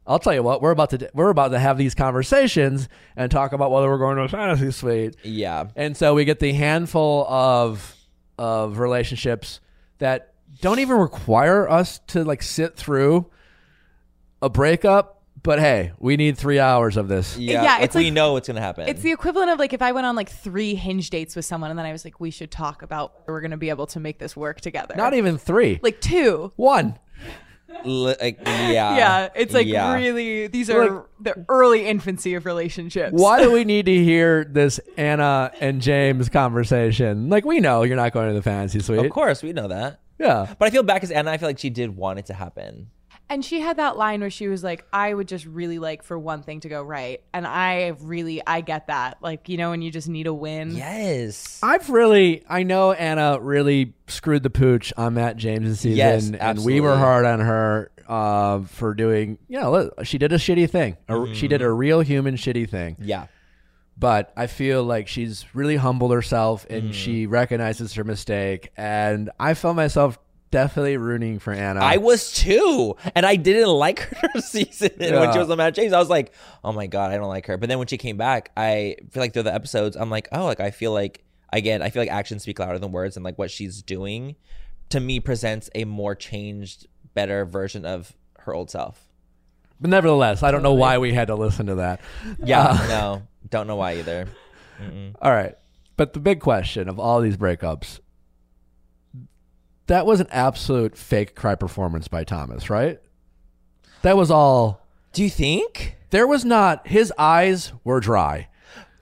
"I'll 0.07 0.19
tell 0.19 0.35
you 0.35 0.43
what. 0.43 0.63
We're 0.63 0.71
about 0.71 0.91
to 0.91 1.11
we're 1.15 1.31
about 1.31 1.49
to 1.49 1.59
have 1.59 1.77
these 1.77 1.95
conversations 1.95 2.89
and 3.17 3.31
talk 3.31 3.53
about 3.53 3.71
whether 3.71 3.89
we're 3.89 3.99
going 3.99 4.17
to 4.17 4.23
a 4.23 4.29
fantasy 4.29 4.71
suite." 4.71 5.17
yeah. 5.23 5.67
And 5.77 5.97
so 5.97 6.15
we 6.15 6.25
get 6.25 6.41
the 6.41 6.53
handful 6.53 7.27
of 7.29 7.97
of 8.39 8.79
relationships 8.79 9.61
that 9.99 10.33
don't 10.61 10.79
even 10.79 10.97
require 10.97 11.69
us 11.69 12.01
to 12.09 12.25
like 12.25 12.43
sit 12.43 12.77
through 12.77 13.31
a 14.41 14.49
breakup. 14.49 15.22
But 15.45 15.59
hey, 15.59 15.93
we 15.99 16.17
need 16.17 16.39
three 16.39 16.61
hours 16.61 16.97
of 16.97 17.09
this. 17.09 17.37
Yeah. 17.37 17.63
Yeah, 17.65 17.73
like 17.75 17.83
it's 17.85 17.95
we 17.97 18.05
like- 18.05 18.13
know 18.13 18.35
what's 18.35 18.47
gonna 18.47 18.61
happen. 18.61 18.89
It's 18.89 19.03
the 19.03 19.11
equivalent 19.11 19.51
of 19.51 19.59
like 19.59 19.73
if 19.73 19.83
I 19.83 19.91
went 19.93 20.07
on 20.07 20.15
like 20.15 20.31
three 20.31 20.75
hinge 20.77 21.11
dates 21.11 21.35
with 21.35 21.45
someone 21.45 21.71
and 21.71 21.79
then 21.79 21.87
I 21.87 21.91
was 21.93 22.05
like, 22.05 22.21
we 22.21 22.31
should 22.31 22.51
talk 22.53 22.83
about 22.83 23.15
we're 23.27 23.41
going 23.41 23.51
to 23.51 23.57
be 23.57 23.69
able 23.71 23.87
to 23.89 23.99
make 24.01 24.19
this 24.21 24.37
work 24.37 24.61
together. 24.61 24.95
Not 24.97 25.15
even 25.15 25.39
three. 25.39 25.81
like 25.83 26.01
two. 26.01 26.53
one. 26.57 26.97
Li- 27.85 28.15
like, 28.21 28.39
yeah. 28.45 28.71
yeah, 28.97 29.29
it's 29.35 29.55
like 29.55 29.67
Yeah. 29.67 29.95
really 29.95 30.47
these 30.47 30.69
are 30.71 31.07
the 31.21 31.45
early 31.49 31.87
infancy 31.87 32.35
of 32.35 32.45
relationships. 32.47 33.13
Why 33.15 33.43
do 33.43 33.51
we 33.51 33.65
need 33.65 33.87
to 33.87 34.05
hear 34.05 34.45
this 34.45 34.79
Anna 34.97 35.51
and 35.61 35.81
James 35.81 36.29
conversation? 36.29 37.29
Like 37.31 37.45
we 37.45 37.61
know 37.61 37.83
you're 37.83 37.97
not 37.97 38.13
going 38.13 38.29
to 38.29 38.35
the 38.35 38.43
fantasy 38.43 38.79
suite. 38.81 39.05
Of 39.05 39.11
course, 39.11 39.43
we 39.43 39.53
know 39.53 39.69
that. 39.69 40.01
Yeah. 40.19 40.55
But 40.59 40.67
I 40.67 40.71
feel 40.71 40.83
bad 40.85 40.95
because 40.95 41.11
Anna, 41.11 41.31
I 41.33 41.39
feel 41.39 41.49
like 41.49 41.59
she 41.59 41.71
did 41.71 41.97
want 41.97 42.19
it 42.21 42.27
to 42.27 42.35
happen. 42.35 42.89
And 43.33 43.43
she 43.43 43.61
had 43.61 43.79
that 43.79 43.97
line 43.97 44.21
where 44.21 44.29
she 44.29 44.47
was 44.47 44.63
like, 44.63 44.85
I 44.93 45.15
would 45.15 45.27
just 45.27 45.47
really 45.47 45.79
like 45.79 46.03
for 46.03 46.19
one 46.19 46.43
thing 46.43 46.61
to 46.61 46.69
go 46.69 46.83
right. 46.83 47.23
And 47.33 47.47
I 47.47 47.95
really, 48.01 48.43
I 48.47 48.61
get 48.61 48.89
that. 48.89 49.19
Like, 49.23 49.49
you 49.49 49.57
know, 49.57 49.71
when 49.71 49.81
you 49.81 49.91
just 49.91 50.07
need 50.09 50.27
a 50.27 50.35
win. 50.35 50.77
Yes. 50.77 51.59
I've 51.63 51.89
really, 51.89 52.45
I 52.49 52.63
know 52.63 52.93
Anna 52.93 53.39
really 53.41 53.95
screwed 54.07 54.43
the 54.43 54.51
pooch 54.51 54.93
on 54.99 55.15
Matt 55.15 55.39
James' 55.39 55.81
season, 55.81 55.97
Yes, 55.97 56.31
and 56.39 56.63
we 56.63 56.83
were 56.83 56.95
hard 56.97 57.25
on 57.25 57.41
her 57.41 57.91
uh, 58.07 58.61
for 58.65 58.93
doing. 58.93 59.39
You 59.49 59.61
know, 59.61 59.91
she 60.03 60.19
did 60.19 60.33
a 60.33 60.37
shitty 60.39 60.69
thing. 60.69 60.99
A- 61.09 61.33
She 61.33 61.49
did 61.49 61.63
a 61.63 61.71
real 61.73 62.03
human 62.03 62.35
shitty 62.37 62.69
thing. 62.69 62.97
Yeah. 63.01 63.29
But 63.97 64.33
I 64.37 64.47
feel 64.49 64.83
like 64.85 65.07
she's 65.07 65.45
really 65.55 65.77
humbled 65.77 66.13
herself 66.13 66.67
and 66.69 66.95
she 66.95 67.27
recognizes 67.27 67.95
her 67.95 68.05
mistake. 68.05 68.71
And 68.77 69.31
I 69.39 69.55
felt 69.55 69.77
myself 69.77 70.19
definitely 70.53 70.97
rooting 70.97 71.41
for 71.41 71.53
Anna. 71.53 71.81
I 71.81 71.97
was 71.97 72.33
too, 72.33 72.95
and 73.17 73.27
I 73.27 73.35
didn't 73.35 73.71
like 73.71 74.01
her 74.35 74.41
season 74.41 74.91
when 74.99 75.33
she 75.33 75.39
was 75.41 75.51
on 75.51 75.59
Matt 75.59 75.75
James. 75.75 75.93
I 75.93 75.99
was 75.99 76.09
like, 76.09 76.33
"Oh 76.63 76.71
my 76.71 76.87
god, 76.87 77.11
I 77.11 77.17
don't 77.17 77.29
like 77.29 77.47
her." 77.47 77.57
But 77.57 77.69
then 77.69 77.79
when 77.79 77.89
she 77.89 77.99
came 77.99 78.17
back, 78.17 78.53
I 78.57 78.97
feel 79.11 79.21
like 79.21 79.33
through 79.33 79.43
the 79.43 79.55
episodes, 79.55 79.97
I'm 79.97 80.11
like, 80.11 80.29
"Oh, 80.31 80.45
like 80.45 80.61
I 80.61 80.71
feel 80.71 80.93
like 80.93 81.25
again, 81.53 81.83
I 81.83 81.91
feel 81.91 82.03
like 82.03 82.11
actions 82.11 82.43
speak 82.43 82.61
louder 82.61 82.79
than 82.79 82.93
words, 82.93 83.17
and 83.17 83.25
like 83.25 83.39
what 83.39 83.51
she's 83.51 83.83
doing 83.83 84.37
to 84.91 85.01
me 85.01 85.19
presents 85.19 85.69
a 85.75 85.85
more 85.85 86.15
changed, 86.15 86.87
better 87.15 87.45
version 87.45 87.85
of 87.85 88.13
her 88.39 88.55
old 88.55 88.71
self." 88.71 89.09
but 89.83 89.91
nevertheless, 89.91 90.45
I 90.45 90.53
don't 90.53 90.63
know 90.63 90.75
why 90.75 90.99
we 90.99 91.13
had 91.13 91.27
to 91.27 91.35
listen 91.35 91.67
to 91.67 91.75
that. 91.77 92.01
Yeah, 92.39 92.69
uh, 92.69 92.87
no, 92.87 93.23
don't 93.51 93.67
know 93.67 93.75
why 93.75 93.97
either. 93.97 94.29
All 95.21 95.33
right. 95.33 95.57
But 95.97 96.13
the 96.13 96.21
big 96.21 96.41
question 96.41 96.89
of 96.89 96.99
all 96.99 97.21
these 97.21 97.37
breakups 97.37 97.99
that 99.87 100.07
was 100.07 100.21
an 100.21 100.29
absolute 100.31 100.97
fake 100.97 101.35
cry 101.35 101.55
performance 101.55 102.09
by 102.09 102.25
Thomas, 102.25 102.71
right? 102.71 103.01
That 104.03 104.17
was 104.17 104.31
all. 104.31 104.87
Do 105.13 105.23
you 105.23 105.31
think 105.31 105.97
There 106.11 106.27
was 106.27 106.45
not. 106.45 106.87
His 106.87 107.13
eyes 107.19 107.73
were 107.85 108.01
dry. 108.01 108.49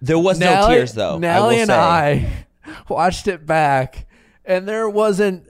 there 0.03 0.19
was 0.19 0.39
no 0.41 0.69
tears 0.69 0.93
though? 0.95 1.19
Nelly 1.19 1.57
I 1.57 1.61
and 1.61 1.69
say. 1.69 1.75
I 1.75 2.47
watched 2.89 3.29
it 3.29 3.47
back, 3.47 4.07
and 4.45 4.67
there 4.69 4.89
wasn't. 4.89 5.49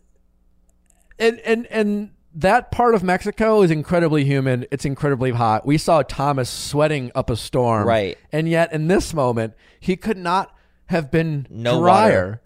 And 1.19 1.39
and 1.41 1.67
and 1.67 2.11
that 2.35 2.71
part 2.71 2.95
of 2.95 3.03
Mexico 3.03 3.63
is 3.63 3.71
incredibly 3.71 4.25
humid. 4.25 4.69
It's 4.71 4.85
incredibly 4.85 5.33
hot. 5.33 5.67
We 5.67 5.79
saw 5.79 6.03
Thomas 6.03 6.49
sweating 6.49 7.11
up 7.15 7.29
a 7.29 7.37
storm, 7.37 7.87
Right. 7.89 8.17
And 8.31 8.49
yet, 8.49 8.73
in 8.73 8.87
this 8.87 9.13
moment, 9.13 9.55
he 9.81 9.97
could 9.97 10.17
not 10.17 10.55
have 10.87 11.11
been 11.11 11.47
No 11.51 11.81
drier. 11.81 12.41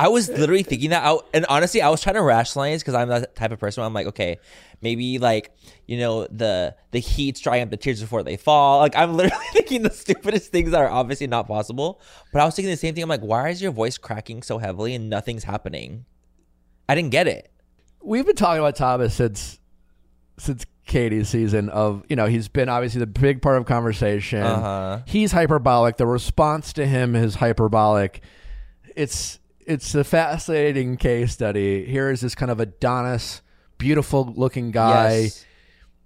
I 0.00 0.08
was 0.08 0.30
literally 0.30 0.62
thinking 0.62 0.90
that 0.90 1.04
out, 1.04 1.28
and 1.34 1.44
honestly, 1.50 1.82
I 1.82 1.90
was 1.90 2.00
trying 2.00 2.14
to 2.14 2.22
rationalize 2.22 2.80
because 2.80 2.94
I'm 2.94 3.08
that 3.08 3.36
type 3.36 3.52
of 3.52 3.60
person. 3.60 3.82
Where 3.82 3.86
I'm 3.86 3.92
like, 3.92 4.06
okay, 4.06 4.38
maybe 4.80 5.18
like 5.18 5.54
you 5.86 5.98
know 5.98 6.26
the 6.28 6.74
the 6.90 7.00
heat's 7.00 7.38
drying 7.38 7.62
up 7.62 7.68
the 7.68 7.76
tears 7.76 8.00
before 8.00 8.22
they 8.22 8.38
fall. 8.38 8.78
Like 8.78 8.96
I'm 8.96 9.12
literally 9.18 9.44
thinking 9.52 9.82
the 9.82 9.90
stupidest 9.90 10.52
things 10.52 10.70
that 10.70 10.80
are 10.80 10.88
obviously 10.88 11.26
not 11.26 11.46
possible. 11.46 12.00
But 12.32 12.40
I 12.40 12.46
was 12.46 12.56
thinking 12.56 12.70
the 12.70 12.78
same 12.78 12.94
thing. 12.94 13.02
I'm 13.02 13.10
like, 13.10 13.20
why 13.20 13.50
is 13.50 13.60
your 13.60 13.72
voice 13.72 13.98
cracking 13.98 14.42
so 14.42 14.56
heavily 14.56 14.94
and 14.94 15.10
nothing's 15.10 15.44
happening? 15.44 16.06
I 16.88 16.94
didn't 16.94 17.10
get 17.10 17.28
it. 17.28 17.52
We've 18.02 18.24
been 18.24 18.36
talking 18.36 18.60
about 18.60 18.76
Thomas 18.76 19.12
since 19.12 19.60
since 20.38 20.64
Katie's 20.86 21.28
season 21.28 21.68
of 21.68 22.04
you 22.08 22.16
know 22.16 22.24
he's 22.24 22.48
been 22.48 22.70
obviously 22.70 23.00
the 23.00 23.06
big 23.06 23.42
part 23.42 23.58
of 23.58 23.66
conversation. 23.66 24.40
Uh-huh. 24.40 25.00
He's 25.04 25.32
hyperbolic. 25.32 25.98
The 25.98 26.06
response 26.06 26.72
to 26.72 26.86
him 26.86 27.14
is 27.14 27.34
hyperbolic. 27.34 28.22
It's 28.96 29.39
it's 29.70 29.94
a 29.94 30.04
fascinating 30.04 30.96
case 30.96 31.32
study. 31.32 31.84
Here 31.86 32.10
is 32.10 32.20
this 32.20 32.34
kind 32.34 32.50
of 32.50 32.58
Adonis, 32.60 33.42
beautiful 33.78 34.32
looking 34.36 34.70
guy. 34.72 35.12
Yes. 35.20 35.46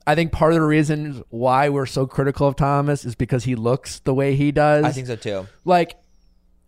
I 0.06 0.14
think 0.14 0.32
part 0.32 0.52
of 0.52 0.56
the 0.56 0.66
reason 0.66 1.24
why 1.30 1.70
we're 1.70 1.86
so 1.86 2.06
critical 2.06 2.46
of 2.46 2.56
Thomas 2.56 3.06
is 3.06 3.14
because 3.14 3.44
he 3.44 3.54
looks 3.54 4.00
the 4.00 4.12
way 4.12 4.36
he 4.36 4.52
does 4.52 4.84
I 4.84 4.92
think 4.92 5.06
so 5.06 5.16
too. 5.16 5.46
like 5.64 5.96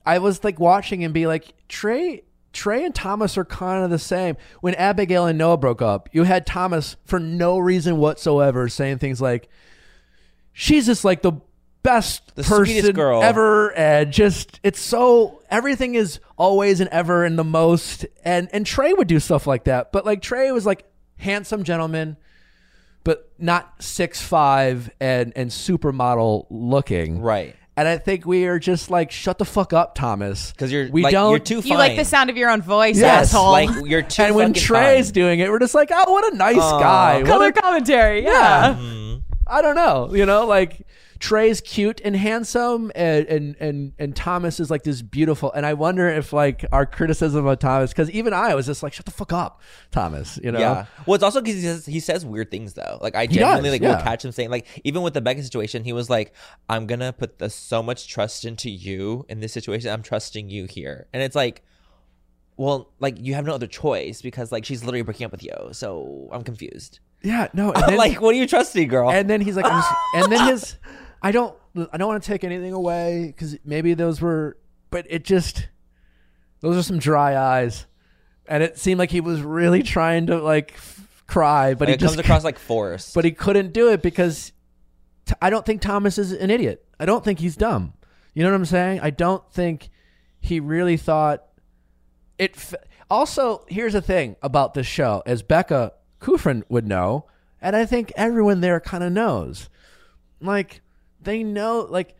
I 0.06 0.18
was 0.20 0.42
like 0.42 0.58
watching 0.58 1.04
and 1.04 1.12
be 1.12 1.26
like 1.26 1.52
Trey 1.68 2.22
Trey 2.54 2.84
and 2.84 2.94
Thomas 2.94 3.36
are 3.36 3.44
kind 3.44 3.84
of 3.84 3.90
the 3.90 3.98
same. 3.98 4.38
When 4.62 4.74
Abigail 4.76 5.26
and 5.26 5.36
Noah 5.36 5.58
broke 5.58 5.82
up, 5.82 6.08
you 6.12 6.22
had 6.22 6.46
Thomas 6.46 6.96
for 7.04 7.20
no 7.20 7.58
reason 7.58 7.98
whatsoever 7.98 8.70
saying 8.70 8.98
things 8.98 9.20
like 9.20 9.50
she's 10.54 10.86
just 10.86 11.04
like 11.04 11.20
the 11.20 11.32
best 11.86 12.34
The 12.34 12.42
person 12.42 12.92
girl. 12.92 13.22
ever 13.22 13.72
and 13.76 14.12
just 14.12 14.60
it's 14.62 14.80
so 14.80 15.40
everything 15.50 15.94
is 15.94 16.20
always 16.36 16.80
and 16.80 16.90
ever 16.90 17.24
and 17.24 17.38
the 17.38 17.44
most 17.44 18.04
and 18.24 18.48
and 18.52 18.66
Trey 18.66 18.92
would 18.92 19.08
do 19.08 19.18
stuff 19.20 19.46
like 19.46 19.64
that. 19.64 19.92
But 19.92 20.04
like 20.04 20.20
Trey 20.20 20.50
was 20.52 20.66
like 20.66 20.84
handsome 21.16 21.62
gentleman 21.64 22.16
but 23.04 23.30
not 23.38 23.82
six 23.82 24.20
five 24.20 24.90
and 25.00 25.32
and 25.36 25.50
supermodel 25.50 26.46
looking. 26.50 27.20
Right. 27.20 27.54
And 27.78 27.86
I 27.86 27.98
think 27.98 28.24
we 28.24 28.46
are 28.46 28.58
just 28.58 28.90
like, 28.90 29.10
shut 29.10 29.36
the 29.36 29.44
fuck 29.44 29.74
up, 29.74 29.94
Thomas. 29.94 30.52
'Cause 30.56 30.72
you're- 30.72 30.90
we 30.90 31.02
like, 31.02 31.12
don't. 31.12 31.28
you're 31.30 31.38
too 31.38 31.60
You 31.60 31.76
like 31.76 31.94
the 31.96 32.06
sound 32.06 32.30
of 32.30 32.36
your 32.38 32.48
own 32.50 32.62
voice, 32.62 32.96
Yes, 32.98 33.34
asshole. 33.34 33.50
Like 33.52 33.68
you're 33.84 34.00
too. 34.00 34.22
and 34.22 34.34
when 34.34 34.48
fucking 34.54 34.62
Trey's 34.62 35.06
fine. 35.08 35.12
doing 35.12 35.40
it, 35.40 35.50
we're 35.50 35.58
just 35.58 35.74
like, 35.74 35.90
oh, 35.92 36.10
what 36.10 36.32
a 36.32 36.36
nice 36.36 36.56
guy. 36.56 37.18
What 37.18 37.26
Color 37.26 37.48
a- 37.48 37.52
commentary, 37.52 38.24
yeah. 38.24 38.78
yeah. 38.80 39.16
I 39.46 39.60
don't 39.62 39.76
know. 39.76 40.08
You 40.14 40.24
know, 40.26 40.46
like 40.46 40.85
Trey's 41.18 41.60
cute 41.60 42.00
and 42.04 42.16
handsome, 42.16 42.92
and 42.94 43.26
and 43.26 43.56
and 43.60 43.92
and 43.98 44.16
Thomas 44.16 44.60
is 44.60 44.70
like 44.70 44.82
this 44.82 45.02
beautiful. 45.02 45.52
And 45.52 45.64
I 45.64 45.74
wonder 45.74 46.08
if 46.08 46.32
like 46.32 46.64
our 46.72 46.86
criticism 46.86 47.46
of 47.46 47.58
Thomas, 47.58 47.90
because 47.90 48.10
even 48.10 48.32
I 48.32 48.54
was 48.54 48.66
just 48.66 48.82
like, 48.82 48.92
shut 48.92 49.06
the 49.06 49.12
fuck 49.12 49.32
up, 49.32 49.60
Thomas. 49.90 50.38
You 50.42 50.52
know. 50.52 50.58
Yeah. 50.58 50.86
Well, 51.06 51.14
it's 51.14 51.24
also 51.24 51.40
because 51.40 51.56
he 51.56 51.62
says, 51.62 51.86
he 51.86 52.00
says 52.00 52.24
weird 52.24 52.50
things 52.50 52.74
though. 52.74 52.98
Like 53.00 53.14
I 53.14 53.26
genuinely 53.26 53.70
does, 53.70 53.72
like 53.72 53.82
yeah. 53.82 53.96
will 53.96 54.02
catch 54.02 54.24
him 54.24 54.32
saying 54.32 54.50
like 54.50 54.66
even 54.84 55.02
with 55.02 55.14
the 55.14 55.20
Becca 55.20 55.42
situation, 55.42 55.84
he 55.84 55.92
was 55.92 56.10
like, 56.10 56.34
"I'm 56.68 56.86
gonna 56.86 57.12
put 57.12 57.38
the, 57.38 57.50
so 57.50 57.82
much 57.82 58.08
trust 58.08 58.44
into 58.44 58.70
you 58.70 59.24
in 59.28 59.40
this 59.40 59.52
situation. 59.52 59.90
I'm 59.90 60.02
trusting 60.02 60.50
you 60.50 60.66
here." 60.66 61.06
And 61.12 61.22
it's 61.22 61.36
like, 61.36 61.62
well, 62.56 62.92
like 63.00 63.16
you 63.18 63.34
have 63.34 63.44
no 63.44 63.54
other 63.54 63.66
choice 63.66 64.22
because 64.22 64.52
like 64.52 64.64
she's 64.64 64.84
literally 64.84 65.02
breaking 65.02 65.26
up 65.26 65.32
with 65.32 65.42
you. 65.42 65.54
So 65.72 66.28
I'm 66.32 66.42
confused. 66.42 67.00
Yeah. 67.22 67.48
No. 67.52 67.72
And 67.72 67.82
then, 67.88 67.96
like, 67.96 68.20
what 68.20 68.34
are 68.34 68.38
you 68.38 68.46
trusting, 68.46 68.88
girl? 68.88 69.10
and 69.10 69.28
then 69.28 69.40
he's 69.40 69.56
like, 69.56 69.66
and 70.14 70.32
then 70.32 70.48
his, 70.48 70.76
I 71.22 71.32
don't, 71.32 71.56
I 71.92 71.96
don't 71.96 72.08
want 72.08 72.22
to 72.22 72.26
take 72.26 72.44
anything 72.44 72.72
away 72.72 73.26
because 73.26 73.56
maybe 73.64 73.94
those 73.94 74.20
were, 74.20 74.56
but 74.90 75.06
it 75.08 75.24
just, 75.24 75.68
those 76.60 76.76
are 76.76 76.82
some 76.82 76.98
dry 76.98 77.36
eyes, 77.36 77.86
and 78.46 78.62
it 78.62 78.78
seemed 78.78 78.98
like 78.98 79.10
he 79.10 79.20
was 79.20 79.40
really 79.40 79.82
trying 79.82 80.26
to 80.26 80.38
like 80.38 80.72
f- 80.74 81.22
cry, 81.26 81.74
but 81.74 81.80
Like, 81.82 81.88
he 81.88 81.94
it 81.94 82.00
just, 82.00 82.14
comes 82.14 82.24
across 82.24 82.44
like 82.44 82.58
forced. 82.58 83.14
but 83.14 83.24
he 83.24 83.32
couldn't 83.32 83.72
do 83.72 83.90
it 83.90 84.02
because 84.02 84.52
t- 85.26 85.34
I 85.42 85.50
don't 85.50 85.66
think 85.66 85.80
Thomas 85.80 86.18
is 86.18 86.32
an 86.32 86.50
idiot. 86.50 86.84
I 87.00 87.04
don't 87.06 87.24
think 87.24 87.40
he's 87.40 87.56
dumb. 87.56 87.92
You 88.34 88.42
know 88.44 88.50
what 88.50 88.56
I'm 88.56 88.64
saying? 88.66 89.00
I 89.00 89.10
don't 89.10 89.42
think 89.52 89.90
he 90.40 90.60
really 90.60 90.96
thought 90.96 91.44
it. 92.38 92.52
F- 92.56 92.74
also, 93.10 93.64
here's 93.68 93.92
the 93.94 94.02
thing 94.02 94.36
about 94.42 94.74
this 94.74 94.86
show, 94.86 95.22
as 95.26 95.42
Becca 95.42 95.92
Kufrin 96.20 96.62
would 96.68 96.86
know, 96.86 97.26
and 97.60 97.74
I 97.76 97.86
think 97.86 98.12
everyone 98.16 98.60
there 98.60 98.78
kind 98.80 99.02
of 99.04 99.12
knows. 99.12 99.68
Like 100.40 100.82
they 101.26 101.44
know, 101.44 101.86
like 101.90 102.16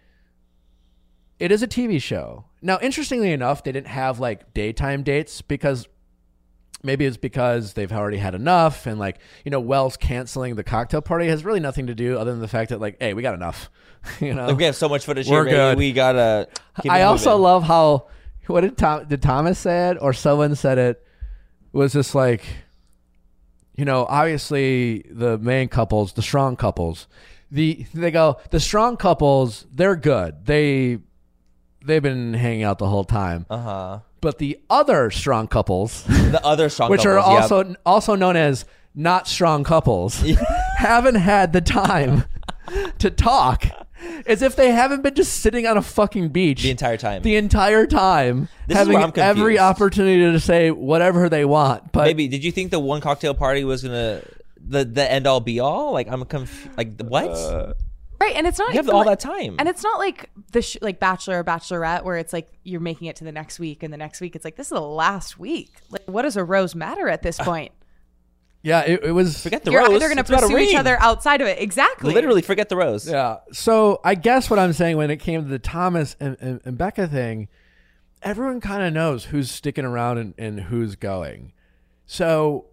it 1.39 1.51
is 1.51 1.63
a 1.63 1.67
TV 1.69 2.01
show. 2.01 2.45
Now, 2.61 2.79
interestingly 2.83 3.33
enough, 3.33 3.63
they 3.65 3.73
didn't 3.73 3.89
have 3.89 4.21
like 4.21 4.53
daytime 4.55 5.03
dates 5.03 5.41
because 5.43 5.89
maybe 6.83 7.05
it's 7.07 7.17
because 7.17 7.73
they've 7.73 7.93
already 7.93 8.19
had 8.19 8.35
enough 8.35 8.87
and 8.87 8.99
like 8.99 9.19
you 9.45 9.51
know 9.51 9.59
wells 9.59 9.97
canceling 9.97 10.55
the 10.55 10.63
cocktail 10.63 11.01
party 11.01 11.27
has 11.27 11.45
really 11.45 11.59
nothing 11.59 11.87
to 11.89 11.95
do 11.95 12.17
other 12.19 12.31
than 12.31 12.41
the 12.41 12.47
fact 12.47 12.69
that 12.69 12.81
like 12.81 12.97
hey 13.01 13.13
we 13.13 13.23
got 13.23 13.35
enough 13.35 13.71
you 14.21 14.33
know 14.35 14.47
Like, 14.49 14.57
we 14.59 14.65
have 14.65 14.77
so 14.77 14.89
much 14.89 15.05
footage 15.05 15.27
We're 15.29 15.47
here. 15.47 15.55
baby. 15.57 15.57
good. 15.73 15.79
We 15.79 15.93
gotta. 15.93 16.49
I 16.89 17.03
also 17.03 17.31
moving. 17.31 17.43
love 17.43 17.63
how 17.65 18.07
what 18.47 18.61
did 18.61 18.77
tom 18.77 19.07
did 19.09 19.21
thomas 19.23 19.59
say 19.59 19.89
it 19.91 19.99
or 20.01 20.13
someone 20.13 20.55
said 20.55 20.79
it 20.79 21.03
was 21.73 21.93
just 21.95 22.15
like 22.15 22.45
you 23.75 23.85
know 23.85 24.07
obviously 24.09 25.07
the 25.11 25.39
main 25.39 25.69
couples 25.69 26.13
the 26.13 26.23
strong 26.23 26.55
couples 26.57 27.09
the 27.51 27.87
they 27.95 28.11
go 28.11 28.39
the 28.51 28.61
strong 28.61 28.97
couples 28.97 29.67
they're 29.73 29.97
good 29.97 30.47
they 30.47 30.99
they've 31.85 32.03
been 32.03 32.35
hanging 32.35 32.63
out 32.65 32.79
the 32.79 32.89
whole 32.89 33.05
time 33.05 33.47
Uh-huh. 33.49 34.01
but 34.21 34.39
the 34.39 34.59
other 34.69 35.11
strong 35.11 35.47
couples 35.47 36.03
The 36.09 36.41
other 36.45 36.69
strong 36.69 36.91
which 36.91 37.07
are 37.07 37.17
couples, 37.17 37.35
yeah. 37.35 37.41
also 37.43 37.75
also 37.87 38.15
known 38.17 38.37
as 38.37 38.65
not 38.95 39.29
strong 39.29 39.63
couples, 39.63 40.23
haven't 40.79 41.17
had 41.17 41.53
the 41.53 41.61
time 41.61 42.25
to 42.99 43.11
talk 43.11 43.67
As 44.27 44.41
if 44.43 44.57
they 44.57 44.71
haven't 44.73 45.03
been 45.03 45.15
just 45.15 45.35
sitting 45.41 45.67
on 45.67 45.77
a 45.77 45.83
fucking 45.83 46.29
beach 46.31 46.63
the 46.63 46.71
entire 46.71 46.97
time. 46.97 47.23
the 47.23 47.37
entire 47.37 47.87
time, 47.87 48.49
This 48.67 48.77
having 48.79 48.97
every 49.19 49.59
opportunity 49.59 50.33
to 50.33 50.41
say 50.41 50.71
whatever 50.71 51.29
they 51.29 51.45
want. 51.45 51.93
But 51.93 52.05
Maybe 52.05 52.27
did 52.29 52.43
you 52.45 52.53
think 52.53 52.71
the 52.71 52.81
one 52.81 53.01
cocktail 53.01 53.35
party 53.35 53.65
was 53.65 53.83
gonna 53.83 54.23
the 54.69 54.85
the 54.85 55.11
end 55.11 55.27
all 55.27 55.41
be 55.41 55.61
all? 55.61 55.93
Like 55.93 56.09
I'm 56.09 56.25
conf- 56.25 56.69
like 56.77 57.01
what? 57.03 57.29
Uh, 57.31 57.75
Right, 58.19 58.35
and 58.35 58.47
it's 58.47 58.59
not 58.59 58.71
you 58.73 58.79
have 58.79 58.89
all 58.89 59.01
like- 59.05 59.09
that 59.09 59.21
time. 59.21 59.57
And 59.59 59.69
it's 59.69 59.83
not 59.83 59.99
like 59.99 60.31
the 60.53 60.63
sh- 60.63 60.79
like 60.81 60.99
Bachelor 60.99 61.41
or 61.41 61.45
Bachelorette 61.45 62.03
where 62.03 62.17
it's 62.17 62.33
like 62.33 62.49
you're 62.65 62.81
making 62.81 63.09
it 63.09 63.17
to 63.17 63.25
the 63.25 63.31
next 63.33 63.59
week, 63.59 63.83
and 63.83 63.93
the 63.93 63.99
next 63.99 64.23
week 64.23 64.35
it's 64.35 64.43
like 64.45 64.57
this 64.57 64.69
is 64.69 64.71
the 64.73 64.81
last 64.81 65.39
week. 65.39 65.71
Like, 65.91 66.01
what 66.07 66.23
does 66.23 66.35
a 66.39 66.43
rose 66.43 66.75
matter 66.75 67.09
at 67.11 67.23
this 67.23 67.37
point? 67.51 67.73
yeah, 68.63 68.81
it, 68.81 69.05
it 69.05 69.13
was. 69.13 69.43
forget 69.43 69.65
the 69.65 69.71
you're 69.71 69.83
rose. 69.83 69.91
either 69.91 70.07
going 70.07 70.17
to 70.17 70.21
It's 70.23 70.31
about 70.31 70.45
a 70.45 70.47
pursue 70.47 70.59
each 70.59 70.75
other 70.75 70.97
outside 70.99 71.43
of 71.43 71.47
it. 71.47 71.61
Exactly. 71.61 72.15
Literally, 72.15 72.41
forget 72.41 72.71
the 72.71 72.77
rose. 72.77 73.07
Yeah. 73.09 73.37
So 73.53 74.01
I 74.03 74.15
guess 74.15 74.49
what 74.49 74.59
I'm 74.59 74.73
saying 74.73 74.97
when 74.97 75.11
it 75.11 75.19
came 75.19 75.43
to 75.43 75.49
the 75.49 75.59
Thomas 75.59 76.17
and, 76.19 76.39
and, 76.41 76.61
and 76.65 76.79
Becca 76.79 77.07
thing, 77.09 77.49
everyone 78.23 78.61
kind 78.63 78.83
of 78.83 78.95
knows 78.95 79.27
who's 79.27 79.51
sticking 79.51 79.85
around 79.85 80.17
and, 80.19 80.35
and 80.39 80.61
who's 80.61 80.97
going. 80.97 81.53
So 82.07 82.65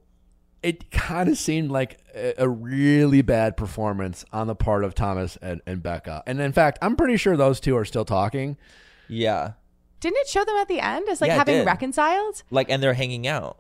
it 0.64 0.90
kind 0.92 1.28
of 1.30 1.38
seemed 1.38 1.70
like 1.70 2.00
a, 2.16 2.34
a 2.38 2.50
really 2.50 3.22
bad 3.22 3.58
performance 3.58 4.24
on 4.32 4.48
the 4.48 4.56
part 4.56 4.84
of 4.84 4.96
Thomas 4.96 5.38
and, 5.42 5.62
and 5.68 5.84
Becca. 5.84 6.24
And 6.26 6.40
in 6.40 6.54
fact, 6.54 6.80
I'm 6.82 6.96
pretty 6.96 7.18
sure 7.18 7.36
those 7.36 7.60
two 7.60 7.76
are 7.78 7.86
still 7.86 8.06
talking. 8.06 8.58
Yeah. 9.10 9.54
Didn't 10.00 10.18
it 10.20 10.28
show 10.28 10.44
them 10.44 10.56
at 10.56 10.68
the 10.70 10.80
end 10.80 11.08
as 11.10 11.22
like 11.22 11.28
Yeah, 11.30 11.36
having 11.36 11.66
reconciled? 11.66 12.44
Like, 12.50 12.70
and 12.70 12.82
they're 12.82 12.94
hanging 12.94 13.28
out. 13.28 13.60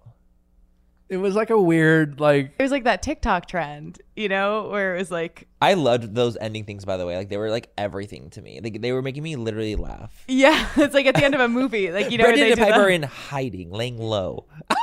It 1.09 1.17
was 1.17 1.35
like 1.35 1.49
a 1.49 1.61
weird, 1.61 2.19
like, 2.19 2.53
It 2.57 2.63
was 2.63 2.71
like 2.71 2.85
that 2.85 3.03
TikTok 3.03 3.45
trend, 3.47 4.01
you 4.15 4.29
know, 4.29 4.69
where 4.69 4.95
it 4.95 4.99
was 4.99 5.11
like, 5.11 5.47
I 5.61 5.75
loved 5.75 6.15
those 6.15 6.37
ending 6.37 6.63
things, 6.63 6.85
by 6.85 6.97
the 6.97 7.05
way. 7.05 7.17
Like 7.17 7.29
they 7.29 7.37
were 7.37 7.49
like 7.51 7.69
everything 7.77 8.29
to 8.31 8.41
me. 8.41 8.59
Like 8.63 8.81
they 8.81 8.93
were 8.93 9.01
making 9.01 9.23
me 9.23 9.35
literally 9.35 9.75
laugh. 9.75 10.23
yeah, 10.27 10.67
it's 10.77 10.93
like 10.93 11.05
at 11.05 11.15
the 11.15 11.23
end 11.23 11.35
of 11.35 11.41
a 11.41 11.49
movie, 11.49 11.91
like 11.91 12.09
you 12.09 12.17
know, 12.17 12.23
where 12.23 12.33
Brendan 12.33 12.57
they 12.57 12.61
and 12.63 12.71
Pieper 12.71 12.85
are 12.85 12.89
in 12.89 13.03
hiding, 13.03 13.71
laying 13.71 13.97
low. 13.99 14.45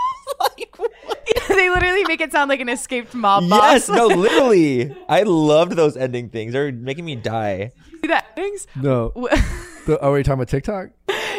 like, 1.51 1.57
what? 1.57 1.57
they 1.57 1.70
literally 1.70 2.05
make 2.05 2.20
it 2.20 2.32
sound 2.32 2.48
like 2.48 2.61
an 2.61 2.68
escaped 2.68 3.14
mob 3.14 3.48
boss. 3.48 3.72
yes, 3.72 3.88
no, 3.88 4.07
literally. 4.09 4.94
I 5.09 5.22
loved 5.22 5.72
those 5.72 5.96
ending 5.96 6.28
things. 6.30 6.53
They're 6.53 6.72
making 6.72 7.05
me 7.05 7.16
die. 7.16 7.72
See 8.01 8.09
that 8.09 8.34
things? 8.34 8.66
no. 8.76 9.12
The, 9.86 9.98
oh, 9.98 10.09
are 10.11 10.12
we 10.12 10.22
talking 10.22 10.34
about 10.34 10.48
TikTok? 10.48 10.90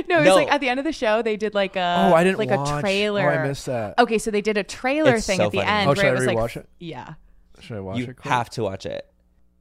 No, 0.09 0.17
it's 0.17 0.25
No. 0.25 0.33
like 0.35 0.51
at 0.51 0.61
the 0.61 0.67
end 0.69 0.79
of 0.79 0.83
the 0.83 0.91
show 0.91 1.21
they 1.21 1.37
did 1.37 1.53
like 1.53 1.75
a 1.75 2.07
Oh, 2.09 2.13
I 2.15 2.23
didn't 2.23 2.39
like 2.39 2.49
watch. 2.49 2.79
a 2.79 2.81
trailer. 2.81 3.21
Oh, 3.21 3.33
I 3.43 3.47
missed 3.47 3.67
that. 3.67 3.99
Okay, 3.99 4.17
so 4.17 4.31
they 4.31 4.41
did 4.41 4.57
a 4.57 4.63
trailer 4.63 5.13
It's 5.13 5.27
thing 5.27 5.37
so 5.37 5.45
at 5.45 5.51
the 5.51 5.59
funny. 5.59 5.69
end 5.69 5.89
Oh, 5.89 5.93
should 5.93 6.03
where 6.03 6.11
I 6.11 6.15
it 6.15 6.17
was 6.17 6.25
like 6.25 6.37
rewatch 6.37 6.57
it? 6.57 6.69
yeah. 6.79 7.13
Should 7.59 7.77
I 7.77 7.79
watch 7.81 7.97
You 7.99 8.03
it? 8.05 8.15
quick? 8.17 8.25
have 8.33 8.49
to 8.49 8.63
watch 8.63 8.87
it. 8.87 9.07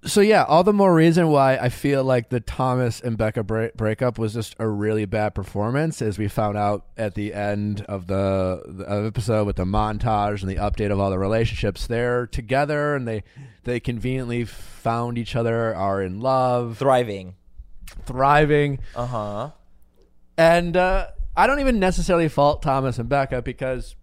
So 0.04 0.20
yeah, 0.22 0.44
all 0.44 0.64
the 0.64 0.72
more 0.72 0.94
reason 0.94 1.28
why 1.28 1.56
I 1.58 1.68
feel 1.68 2.02
like 2.02 2.30
the 2.30 2.40
Thomas 2.40 3.00
and 3.00 3.18
Becca 3.18 3.42
break- 3.44 3.74
breakup 3.74 4.18
was 4.18 4.32
just 4.34 4.56
a 4.58 4.66
really 4.66 5.04
bad 5.04 5.34
performance, 5.34 6.00
as 6.00 6.18
we 6.18 6.26
found 6.28 6.56
out 6.56 6.86
at 6.96 7.14
the 7.14 7.34
end 7.34 7.82
of 7.82 8.06
the, 8.06 8.62
the 8.66 8.84
episode 9.06 9.46
with 9.46 9.56
the 9.56 9.64
montage 9.66 10.40
and 10.40 10.50
the 10.50 10.56
update 10.56 10.90
of 10.90 10.98
all 10.98 11.10
the 11.10 11.18
relationships. 11.18 11.86
They're 11.86 12.26
together 12.26 12.94
and 12.96 13.06
they 13.06 13.22
they 13.64 13.78
conveniently 13.78 14.44
found 14.44 15.18
each 15.18 15.36
other, 15.36 15.74
are 15.74 16.02
in 16.02 16.20
love, 16.20 16.78
Thriving. 16.78 17.34
thriving, 18.06 18.78
Uh 18.96 19.06
huh. 19.06 19.50
and 20.38 20.76
uh, 20.76 21.08
I 21.36 21.46
don't 21.46 21.60
even 21.60 21.78
necessarily 21.78 22.28
fault 22.28 22.62
Thomas 22.62 22.98
and 22.98 23.08
Becca 23.08 23.42
because 23.42 23.96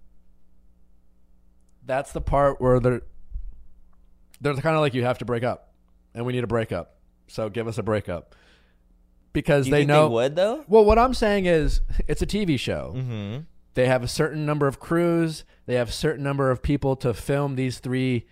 that's 1.85 2.11
the 2.11 2.21
part 2.21 2.61
where 2.61 2.79
they're 2.79 3.01
they're 4.41 4.53
kind 4.55 4.75
of 4.75 4.81
like 4.81 4.93
you 4.93 5.03
have 5.03 5.17
to 5.17 5.25
break 5.25 5.43
up, 5.43 5.66
and 6.17 6.25
we 6.25 6.33
need 6.33 6.43
a 6.43 6.47
breakup. 6.47 6.95
So 7.27 7.49
give 7.49 7.67
us 7.67 7.77
a 7.77 7.83
breakup 7.83 8.35
because 9.33 9.65
Do 9.65 9.69
you 9.69 9.75
they 9.75 9.79
think 9.81 9.89
know. 9.89 10.09
they 10.09 10.13
would 10.15 10.35
though? 10.35 10.65
Well, 10.67 10.83
what 10.83 10.97
I'm 10.97 11.13
saying 11.13 11.45
is, 11.45 11.81
it's 12.07 12.21
a 12.21 12.25
TV 12.25 12.59
show. 12.59 12.93
Mm-hmm. 12.97 13.41
They 13.75 13.85
have 13.85 14.03
a 14.03 14.07
certain 14.07 14.45
number 14.45 14.67
of 14.67 14.79
crews. 14.79 15.45
They 15.67 15.75
have 15.75 15.89
a 15.89 15.93
certain 15.93 16.23
number 16.23 16.49
of 16.49 16.63
people 16.63 16.95
to 16.97 17.13
film 17.13 17.55
these 17.55 17.79
three. 17.79 18.25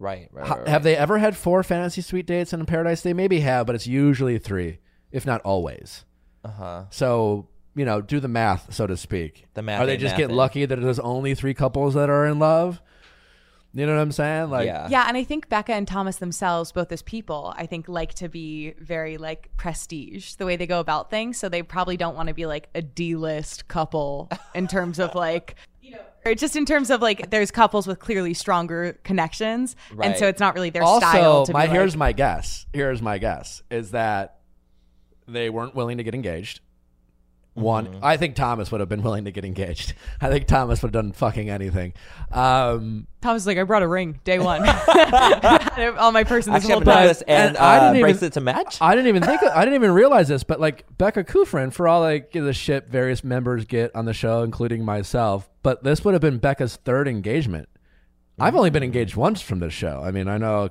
Right. 0.00 0.28
Right. 0.32 0.46
Ha- 0.46 0.54
right, 0.56 0.68
Have 0.68 0.82
they 0.82 0.96
ever 0.96 1.18
had 1.18 1.36
four 1.36 1.62
fantasy 1.62 2.00
suite 2.00 2.26
dates 2.26 2.52
in 2.52 2.66
Paradise? 2.66 3.02
They 3.02 3.12
maybe 3.12 3.40
have, 3.40 3.66
but 3.66 3.76
it's 3.76 3.86
usually 3.86 4.38
three, 4.38 4.78
if 5.12 5.24
not 5.24 5.40
always. 5.42 6.04
Uh 6.44 6.50
huh. 6.50 6.84
So 6.90 7.48
you 7.76 7.84
know, 7.84 8.00
do 8.02 8.20
the 8.20 8.28
math, 8.28 8.74
so 8.74 8.86
to 8.86 8.96
speak. 8.96 9.46
The 9.54 9.62
math 9.62 9.80
Are 9.80 9.86
they 9.86 9.92
ain't 9.92 10.00
just 10.02 10.16
get 10.16 10.30
lucky 10.30 10.64
that 10.66 10.80
there's 10.80 10.98
only 10.98 11.34
three 11.34 11.54
couples 11.54 11.94
that 11.94 12.10
are 12.10 12.26
in 12.26 12.38
love? 12.38 12.82
You 13.74 13.86
know 13.86 13.94
what 13.94 14.02
I'm 14.02 14.12
saying? 14.12 14.50
Like, 14.50 14.66
yeah. 14.66 14.88
Yeah, 14.90 15.06
and 15.08 15.16
I 15.16 15.24
think 15.24 15.48
Becca 15.48 15.72
and 15.72 15.88
Thomas 15.88 16.16
themselves, 16.16 16.72
both 16.72 16.92
as 16.92 17.00
people, 17.00 17.54
I 17.56 17.64
think 17.64 17.88
like 17.88 18.12
to 18.14 18.28
be 18.28 18.74
very 18.78 19.16
like 19.16 19.48
prestige 19.56 20.34
the 20.34 20.44
way 20.44 20.56
they 20.56 20.66
go 20.66 20.78
about 20.78 21.08
things. 21.08 21.38
So 21.38 21.48
they 21.48 21.62
probably 21.62 21.96
don't 21.96 22.14
want 22.14 22.28
to 22.28 22.34
be 22.34 22.44
like 22.44 22.68
a 22.74 22.82
D-list 22.82 23.68
couple 23.68 24.28
in 24.54 24.66
terms 24.68 24.98
of 24.98 25.14
like 25.14 25.56
you 25.80 25.92
know, 25.92 26.00
or 26.26 26.34
just 26.34 26.54
in 26.54 26.66
terms 26.66 26.90
of 26.90 27.00
like 27.00 27.30
there's 27.30 27.50
couples 27.50 27.86
with 27.86 27.98
clearly 27.98 28.34
stronger 28.34 28.98
connections, 29.04 29.74
and 30.00 30.16
so 30.16 30.28
it's 30.28 30.40
not 30.40 30.54
really 30.54 30.70
their 30.70 30.82
style. 30.82 31.32
also, 31.32 31.46
To 31.46 31.52
my 31.52 31.66
be 31.66 31.72
here's 31.72 31.94
like, 31.94 31.98
my 31.98 32.12
guess. 32.12 32.66
Here's 32.74 33.00
my 33.00 33.16
guess 33.18 33.62
is 33.70 33.92
that 33.92 34.40
they 35.26 35.48
weren't 35.48 35.74
willing 35.74 35.96
to 35.96 36.04
get 36.04 36.14
engaged. 36.14 36.60
One, 37.54 37.86
Mm-hmm. 37.86 37.98
I 38.04 38.16
think 38.16 38.34
Thomas 38.34 38.72
would 38.72 38.80
have 38.80 38.88
been 38.88 39.02
willing 39.02 39.26
to 39.26 39.30
get 39.30 39.44
engaged. 39.44 39.92
I 40.22 40.28
think 40.30 40.46
Thomas 40.46 40.80
would 40.80 40.94
have 40.94 41.04
done 41.04 41.12
fucking 41.12 41.50
anything. 41.50 41.92
Um, 42.30 43.06
Thomas 43.20 43.42
is 43.42 43.46
like 43.46 43.58
I 43.58 43.64
brought 43.64 43.82
a 43.82 43.88
ring 43.88 44.18
day 44.24 44.38
one 44.38 44.62
on 44.66 46.14
my 46.14 46.24
person 46.24 46.52
this 46.54 46.62
Actually, 46.64 46.72
whole 46.72 46.80
I'm 46.80 46.84
time. 46.86 46.94
necklace 47.06 47.22
and, 47.28 47.48
And 47.48 47.56
I 47.58 47.76
uh, 47.76 47.80
didn't 47.80 47.96
even- 47.96 48.02
bracelet 48.10 48.32
to 48.34 48.40
match. 48.40 48.78
I 48.80 48.94
didn't 48.94 49.08
even 49.08 49.22
think. 49.22 49.42
I 49.42 49.64
didn't 49.64 49.74
even 49.74 49.90
realize 49.92 50.28
this, 50.28 50.44
but 50.44 50.60
like 50.60 50.84
Becca 50.96 51.24
Kufrin, 51.24 51.72
for 51.72 51.86
all 51.88 52.00
like 52.00 52.32
the 52.32 52.52
shit 52.54 52.88
various 52.88 53.22
members 53.22 53.64
get 53.66 53.94
on 53.94 54.06
the 54.06 54.14
show, 54.14 54.42
including 54.42 54.84
myself, 54.84 55.50
but 55.62 55.84
this 55.84 56.04
would 56.04 56.14
have 56.14 56.22
been 56.22 56.38
Becca's 56.38 56.76
third 56.76 57.06
engagement. 57.06 57.68
I've 58.38 58.56
only 58.56 58.70
been 58.70 58.82
engaged 58.82 59.14
once 59.14 59.42
from 59.42 59.58
this 59.60 59.74
show. 59.74 60.00
I 60.02 60.10
mean, 60.10 60.26
I 60.26 60.38
know. 60.38 60.70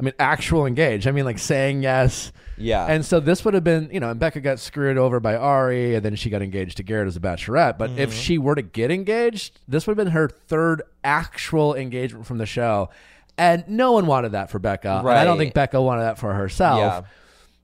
I 0.00 0.02
mean, 0.02 0.14
actual 0.18 0.66
engaged. 0.66 1.06
I 1.06 1.12
mean, 1.12 1.26
like 1.26 1.38
saying 1.38 1.82
yes. 1.82 2.32
Yeah. 2.56 2.86
And 2.86 3.04
so 3.04 3.20
this 3.20 3.44
would 3.44 3.54
have 3.54 3.64
been, 3.64 3.90
you 3.92 4.00
know, 4.00 4.10
and 4.10 4.18
Becca 4.18 4.40
got 4.40 4.58
screwed 4.58 4.98
over 4.98 5.20
by 5.20 5.34
Arie, 5.34 5.94
and 5.94 6.04
then 6.04 6.16
she 6.16 6.30
got 6.30 6.42
engaged 6.42 6.78
to 6.78 6.82
Garrett 6.82 7.08
as 7.08 7.16
a 7.16 7.20
bachelorette. 7.20 7.78
But 7.78 7.90
if 7.90 8.10
mm-hmm. 8.10 8.18
she 8.18 8.38
were 8.38 8.54
to 8.54 8.62
get 8.62 8.90
engaged, 8.90 9.60
this 9.68 9.86
would 9.86 9.98
have 9.98 10.04
been 10.04 10.12
her 10.12 10.28
third 10.28 10.82
actual 11.04 11.74
engagement 11.74 12.26
from 12.26 12.38
the 12.38 12.46
show. 12.46 12.90
And 13.36 13.64
no 13.68 13.92
one 13.92 14.06
wanted 14.06 14.32
that 14.32 14.50
for 14.50 14.58
Becca. 14.58 14.98
And 15.00 15.08
I 15.08 15.24
don't 15.24 15.38
think 15.38 15.54
Becca 15.54 15.80
wanted 15.80 16.02
that 16.02 16.18
for 16.18 16.34
herself. 16.34 16.78
Yeah. 16.78 17.02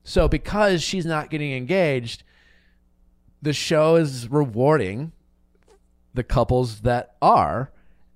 So 0.03 0.27
because 0.27 0.81
she's 0.81 1.05
not 1.05 1.29
getting 1.29 1.53
engaged, 1.53 2.23
the 3.41 3.53
show 3.53 3.95
is 3.95 4.29
rewarding 4.29 5.11
the 6.13 6.23
couples 6.23 6.81
that 6.81 7.15
are, 7.21 7.71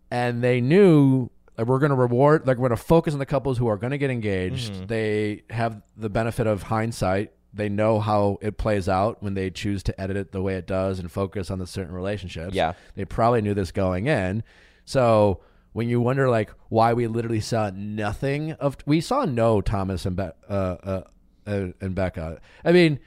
and 0.09 0.43
they 0.43 0.59
knew 0.59 1.29
like 1.61 1.67
we're 1.67 1.77
going 1.77 1.91
to 1.91 1.95
reward, 1.95 2.47
like 2.47 2.57
we're 2.57 2.69
going 2.69 2.77
to 2.77 2.83
focus 2.83 3.13
on 3.13 3.19
the 3.19 3.25
couples 3.27 3.59
who 3.59 3.67
are 3.67 3.77
going 3.77 3.91
to 3.91 3.99
get 3.99 4.09
engaged. 4.09 4.73
Mm-hmm. 4.73 4.85
They 4.87 5.43
have 5.51 5.79
the 5.95 6.09
benefit 6.09 6.47
of 6.47 6.63
hindsight. 6.63 7.33
They 7.53 7.69
know 7.69 7.99
how 7.99 8.39
it 8.41 8.57
plays 8.57 8.89
out 8.89 9.21
when 9.21 9.35
they 9.35 9.51
choose 9.51 9.83
to 9.83 10.01
edit 10.01 10.17
it 10.17 10.31
the 10.31 10.41
way 10.41 10.55
it 10.55 10.65
does 10.65 10.97
and 10.97 11.11
focus 11.11 11.51
on 11.51 11.59
the 11.59 11.67
certain 11.67 11.93
relationships. 11.93 12.55
Yeah. 12.55 12.73
they 12.95 13.05
probably 13.05 13.43
knew 13.43 13.53
this 13.53 13.71
going 13.71 14.07
in. 14.07 14.43
So 14.85 15.41
when 15.73 15.87
you 15.87 16.01
wonder 16.01 16.29
like 16.31 16.49
why 16.69 16.93
we 16.93 17.05
literally 17.05 17.41
saw 17.41 17.69
nothing 17.69 18.53
of, 18.53 18.77
we 18.87 18.99
saw 18.99 19.25
no 19.25 19.61
Thomas 19.61 20.07
and 20.07 20.15
Be- 20.15 20.23
uh, 20.49 20.53
uh, 20.53 21.03
uh, 21.45 21.67
and 21.79 21.93
Becca. 21.93 22.41
I 22.65 22.71
mean, 22.71 22.99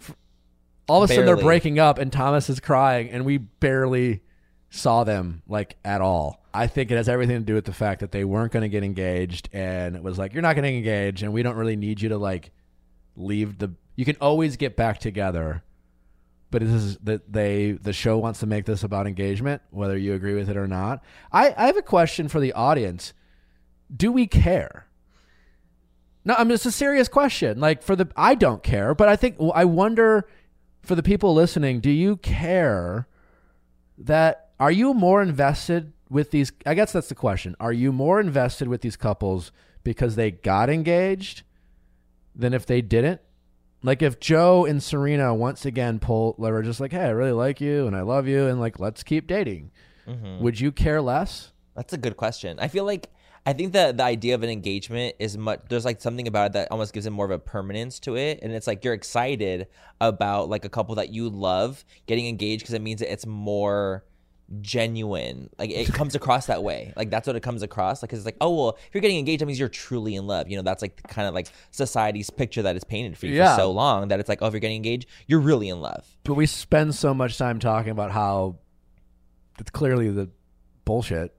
f- 0.00 0.16
all 0.88 1.04
of 1.04 1.10
a 1.10 1.14
sudden 1.14 1.26
they're 1.26 1.36
breaking 1.36 1.78
up 1.78 1.98
and 1.98 2.12
Thomas 2.12 2.50
is 2.50 2.58
crying, 2.58 3.08
and 3.10 3.24
we 3.24 3.38
barely 3.38 4.22
saw 4.70 5.04
them 5.04 5.42
like 5.46 5.76
at 5.84 6.00
all. 6.00 6.39
I 6.52 6.66
think 6.66 6.90
it 6.90 6.96
has 6.96 7.08
everything 7.08 7.36
to 7.38 7.44
do 7.44 7.54
with 7.54 7.64
the 7.64 7.72
fact 7.72 8.00
that 8.00 8.12
they 8.12 8.24
weren't 8.24 8.52
going 8.52 8.62
to 8.62 8.68
get 8.68 8.82
engaged, 8.82 9.48
and 9.52 9.96
it 9.96 10.02
was 10.02 10.18
like 10.18 10.32
you're 10.32 10.42
not 10.42 10.54
getting 10.54 10.76
engaged, 10.76 11.22
and 11.22 11.32
we 11.32 11.42
don't 11.42 11.56
really 11.56 11.76
need 11.76 12.00
you 12.00 12.08
to 12.10 12.18
like 12.18 12.50
leave 13.16 13.58
the. 13.58 13.72
You 13.96 14.04
can 14.04 14.16
always 14.20 14.56
get 14.56 14.76
back 14.76 14.98
together, 14.98 15.62
but 16.50 16.62
this 16.62 16.70
is 16.70 16.96
that 16.98 17.32
they 17.32 17.72
the 17.72 17.92
show 17.92 18.18
wants 18.18 18.40
to 18.40 18.46
make 18.46 18.64
this 18.64 18.82
about 18.82 19.06
engagement, 19.06 19.62
whether 19.70 19.96
you 19.96 20.14
agree 20.14 20.34
with 20.34 20.48
it 20.48 20.56
or 20.56 20.66
not. 20.66 21.02
I 21.32 21.54
I 21.56 21.66
have 21.66 21.76
a 21.76 21.82
question 21.82 22.28
for 22.28 22.40
the 22.40 22.52
audience. 22.52 23.12
Do 23.94 24.10
we 24.10 24.26
care? 24.26 24.86
No, 26.24 26.34
I 26.34 26.44
mean 26.44 26.52
it's 26.52 26.66
a 26.66 26.72
serious 26.72 27.08
question. 27.08 27.60
Like 27.60 27.82
for 27.82 27.96
the 27.96 28.08
I 28.16 28.34
don't 28.34 28.62
care, 28.62 28.94
but 28.94 29.08
I 29.08 29.16
think 29.16 29.36
I 29.54 29.64
wonder 29.64 30.28
for 30.82 30.94
the 30.94 31.02
people 31.02 31.34
listening, 31.34 31.80
do 31.80 31.90
you 31.90 32.16
care 32.16 33.06
that 33.98 34.50
are 34.58 34.70
you 34.70 34.94
more 34.94 35.22
invested 35.22 35.92
with 36.10 36.32
these 36.32 36.52
I 36.66 36.74
guess 36.74 36.92
that's 36.92 37.08
the 37.08 37.14
question. 37.14 37.56
Are 37.60 37.72
you 37.72 37.92
more 37.92 38.20
invested 38.20 38.68
with 38.68 38.82
these 38.82 38.96
couples 38.96 39.52
because 39.84 40.16
they 40.16 40.30
got 40.30 40.68
engaged 40.68 41.42
than 42.34 42.52
if 42.52 42.66
they 42.66 42.82
didn't? 42.82 43.20
Like 43.82 44.02
if 44.02 44.20
Joe 44.20 44.66
and 44.66 44.82
Serena 44.82 45.34
once 45.34 45.64
again 45.64 46.00
pull 46.00 46.34
were 46.36 46.62
just 46.62 46.80
like, 46.80 46.92
"Hey, 46.92 47.04
I 47.04 47.10
really 47.10 47.32
like 47.32 47.60
you 47.60 47.86
and 47.86 47.96
I 47.96 48.02
love 48.02 48.26
you 48.26 48.46
and 48.46 48.60
like 48.60 48.78
let's 48.78 49.02
keep 49.02 49.26
dating." 49.26 49.70
Mm-hmm. 50.06 50.42
Would 50.42 50.60
you 50.60 50.72
care 50.72 51.00
less? 51.00 51.52
That's 51.74 51.92
a 51.92 51.98
good 51.98 52.16
question. 52.16 52.58
I 52.58 52.68
feel 52.68 52.84
like 52.84 53.08
I 53.46 53.54
think 53.54 53.72
that 53.72 53.96
the 53.96 54.04
idea 54.04 54.34
of 54.34 54.42
an 54.42 54.50
engagement 54.50 55.16
is 55.18 55.38
much. 55.38 55.60
There's 55.68 55.84
like 55.84 56.02
something 56.02 56.28
about 56.28 56.46
it 56.46 56.52
that 56.54 56.68
almost 56.70 56.92
gives 56.92 57.06
it 57.06 57.10
more 57.10 57.24
of 57.24 57.30
a 57.30 57.38
permanence 57.38 57.98
to 58.00 58.16
it, 58.16 58.40
and 58.42 58.52
it's 58.52 58.66
like 58.66 58.84
you're 58.84 58.92
excited 58.92 59.68
about 60.00 60.50
like 60.50 60.66
a 60.66 60.68
couple 60.68 60.94
that 60.96 61.10
you 61.10 61.30
love 61.30 61.84
getting 62.06 62.26
engaged 62.26 62.62
because 62.62 62.74
it 62.74 62.82
means 62.82 63.00
that 63.00 63.10
it's 63.10 63.24
more 63.24 64.04
genuine. 64.60 65.50
Like 65.58 65.70
it 65.70 65.86
comes 65.94 66.14
across 66.14 66.46
that 66.46 66.62
way. 66.62 66.92
Like 66.96 67.10
that's 67.10 67.26
what 67.26 67.36
it 67.36 67.42
comes 67.42 67.62
across. 67.62 68.02
Like 68.02 68.10
'cause 68.10 68.18
it's 68.20 68.26
like, 68.26 68.36
oh 68.40 68.54
well, 68.54 68.78
if 68.86 68.94
you're 68.94 69.00
getting 69.02 69.18
engaged, 69.18 69.40
that 69.42 69.46
means 69.46 69.58
you're 69.58 69.68
truly 69.68 70.16
in 70.16 70.26
love. 70.26 70.48
You 70.48 70.56
know, 70.56 70.62
that's 70.62 70.82
like 70.82 71.02
kind 71.08 71.28
of 71.28 71.34
like 71.34 71.48
society's 71.70 72.30
picture 72.30 72.62
that 72.62 72.76
is 72.76 72.84
painted 72.84 73.16
for 73.16 73.26
you 73.26 73.34
Yeah. 73.34 73.54
for 73.54 73.62
so 73.62 73.70
long 73.72 74.08
that 74.08 74.20
it's 74.20 74.28
like, 74.28 74.42
oh, 74.42 74.46
if 74.46 74.52
you're 74.52 74.60
getting 74.60 74.76
engaged, 74.76 75.06
you're 75.26 75.40
really 75.40 75.68
in 75.68 75.80
love. 75.80 76.06
But 76.24 76.34
we 76.34 76.46
spend 76.46 76.94
so 76.94 77.14
much 77.14 77.38
time 77.38 77.58
talking 77.58 77.92
about 77.92 78.10
how 78.10 78.56
it's 79.58 79.70
clearly 79.70 80.10
the 80.10 80.28
bullshit. 80.84 81.34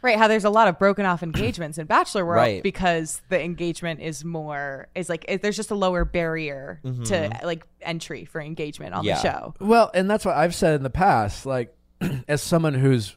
Right, 0.00 0.16
how 0.16 0.28
there's 0.28 0.44
a 0.44 0.50
lot 0.50 0.68
of 0.68 0.78
broken 0.78 1.04
off 1.06 1.24
engagements 1.24 1.76
in 1.76 1.88
Bachelor 1.88 2.24
World 2.24 2.36
Right. 2.36 2.62
because 2.62 3.20
the 3.30 3.42
engagement 3.42 4.00
is 4.00 4.24
more 4.24 4.86
is 4.94 5.08
like 5.08 5.24
it, 5.26 5.42
there's 5.42 5.56
just 5.56 5.72
a 5.72 5.74
lower 5.74 6.04
barrier 6.04 6.78
to 6.84 6.90
mm-hmm. 6.90 7.44
like 7.44 7.64
entry 7.82 8.24
for 8.24 8.40
engagement 8.40 8.94
on 8.94 9.02
Yeah. 9.04 9.16
the 9.16 9.20
show. 9.22 9.54
Well, 9.58 9.90
and 9.92 10.08
that's 10.08 10.24
what 10.24 10.36
I've 10.36 10.54
said 10.54 10.76
in 10.76 10.84
the 10.84 10.90
past. 10.90 11.46
Like, 11.46 11.74
as 12.28 12.42
someone 12.42 12.74
who's 12.74 13.16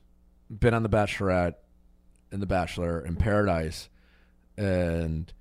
been 0.50 0.74
on 0.74 0.84
The 0.84 0.90
Bachelorette 0.90 1.56
and 2.32 2.42
The 2.42 2.48
Bachelor 2.48 3.02
in 3.02 3.16
Paradise, 3.16 3.90
and 4.58 5.32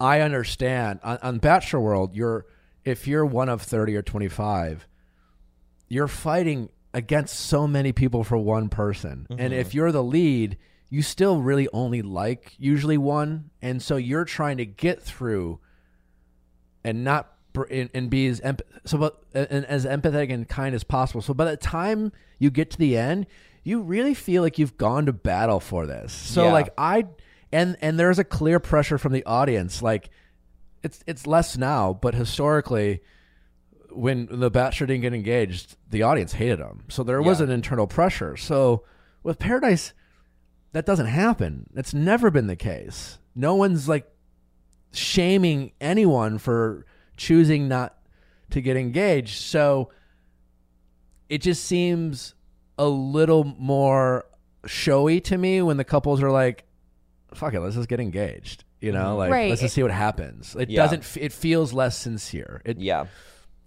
I 0.00 0.20
understand 0.20 1.00
on, 1.02 1.18
on 1.22 1.38
Bachelor 1.38 1.80
World, 1.80 2.14
you're 2.14 2.46
if 2.84 3.06
you're 3.06 3.26
one 3.26 3.48
of 3.48 3.62
thirty 3.62 3.96
or 3.96 4.02
twenty 4.02 4.28
five, 4.28 4.86
you're 5.88 6.08
fighting 6.08 6.68
against 6.94 7.38
so 7.38 7.66
many 7.66 7.92
people 7.92 8.24
for 8.24 8.36
one 8.36 8.68
person, 8.68 9.26
and 9.30 9.52
if 9.52 9.68
mm-hmm. 9.68 9.76
you're 9.76 9.92
the 9.92 10.02
lead, 10.02 10.56
you 10.90 11.02
still 11.02 11.40
really 11.40 11.68
only 11.72 12.02
like 12.02 12.54
usually 12.58 12.98
one, 12.98 13.50
and 13.60 13.82
so 13.82 13.96
you're 13.96 14.24
trying 14.24 14.56
to 14.56 14.66
get 14.66 15.02
through 15.02 15.60
and 16.84 17.04
not 17.04 17.37
and, 17.64 17.90
and 17.94 18.10
be 18.10 18.26
as 18.28 18.40
emp- 18.40 18.62
so 18.84 18.98
but 18.98 19.22
and 19.34 19.64
as 19.66 19.84
empathetic 19.84 20.32
and 20.32 20.48
kind 20.48 20.74
as 20.74 20.84
possible. 20.84 21.20
So 21.22 21.34
by 21.34 21.44
the 21.46 21.56
time 21.56 22.12
you 22.38 22.50
get 22.50 22.70
to 22.72 22.78
the 22.78 22.96
end, 22.96 23.26
you 23.64 23.80
really 23.80 24.14
feel 24.14 24.42
like 24.42 24.58
you've 24.58 24.76
gone 24.76 25.06
to 25.06 25.12
battle 25.12 25.60
for 25.60 25.86
this. 25.86 26.12
So 26.12 26.44
Yeah. 26.44 26.52
like 26.52 26.72
I 26.78 27.06
and 27.52 27.76
and 27.80 27.98
there's 27.98 28.18
a 28.18 28.24
clear 28.24 28.60
pressure 28.60 28.98
from 28.98 29.12
the 29.12 29.24
audience. 29.24 29.82
Like 29.82 30.10
it's 30.82 31.02
it's 31.06 31.26
less 31.26 31.56
now, 31.56 31.92
but 31.92 32.14
historically. 32.14 33.00
When 33.90 34.28
the 34.30 34.50
Bachelor 34.50 34.86
didn't 34.86 35.00
get 35.02 35.14
engaged, 35.14 35.76
the 35.90 36.02
audience 36.02 36.34
hated 36.34 36.58
him. 36.60 36.84
So 36.88 37.02
there 37.02 37.22
was 37.22 37.40
Yeah. 37.40 37.46
an 37.46 37.50
internal 37.50 37.86
pressure. 37.86 38.36
So 38.36 38.84
with 39.22 39.38
Paradise, 39.38 39.92
that 40.72 40.84
doesn't 40.84 41.06
happen. 41.06 41.68
It's 41.74 41.94
never 41.94 42.30
been 42.30 42.46
the 42.48 42.54
case. 42.54 43.18
No 43.34 43.54
one's 43.54 43.88
like 43.88 44.06
shaming 44.92 45.72
anyone 45.80 46.38
for 46.38 46.84
choosing 47.18 47.68
not 47.68 47.94
to 48.50 48.62
get 48.62 48.78
engaged. 48.78 49.42
So 49.42 49.90
it 51.28 51.42
just 51.42 51.64
seems 51.64 52.34
a 52.78 52.86
little 52.88 53.44
more 53.44 54.24
showy 54.64 55.20
to 55.22 55.36
me 55.36 55.60
when 55.60 55.76
the 55.76 55.84
couples 55.84 56.22
are 56.22 56.30
like, 56.30 56.64
fuck 57.34 57.52
it, 57.52 57.60
let's 57.60 57.76
just 57.76 57.88
get 57.88 58.00
engaged. 58.00 58.64
You 58.80 58.92
know, 58.92 59.00
mm-hmm. 59.00 59.18
like 59.18 59.30
Right. 59.30 59.50
let's 59.50 59.60
just 59.60 59.74
see 59.74 59.82
what 59.82 59.90
happens. 59.90 60.56
It 60.58 60.70
Yeah. 60.70 60.82
doesn't. 60.86 61.16
It 61.20 61.32
feels 61.32 61.72
less 61.72 61.98
sincere. 61.98 62.62
It, 62.64 62.78
Yeah. 62.78 63.06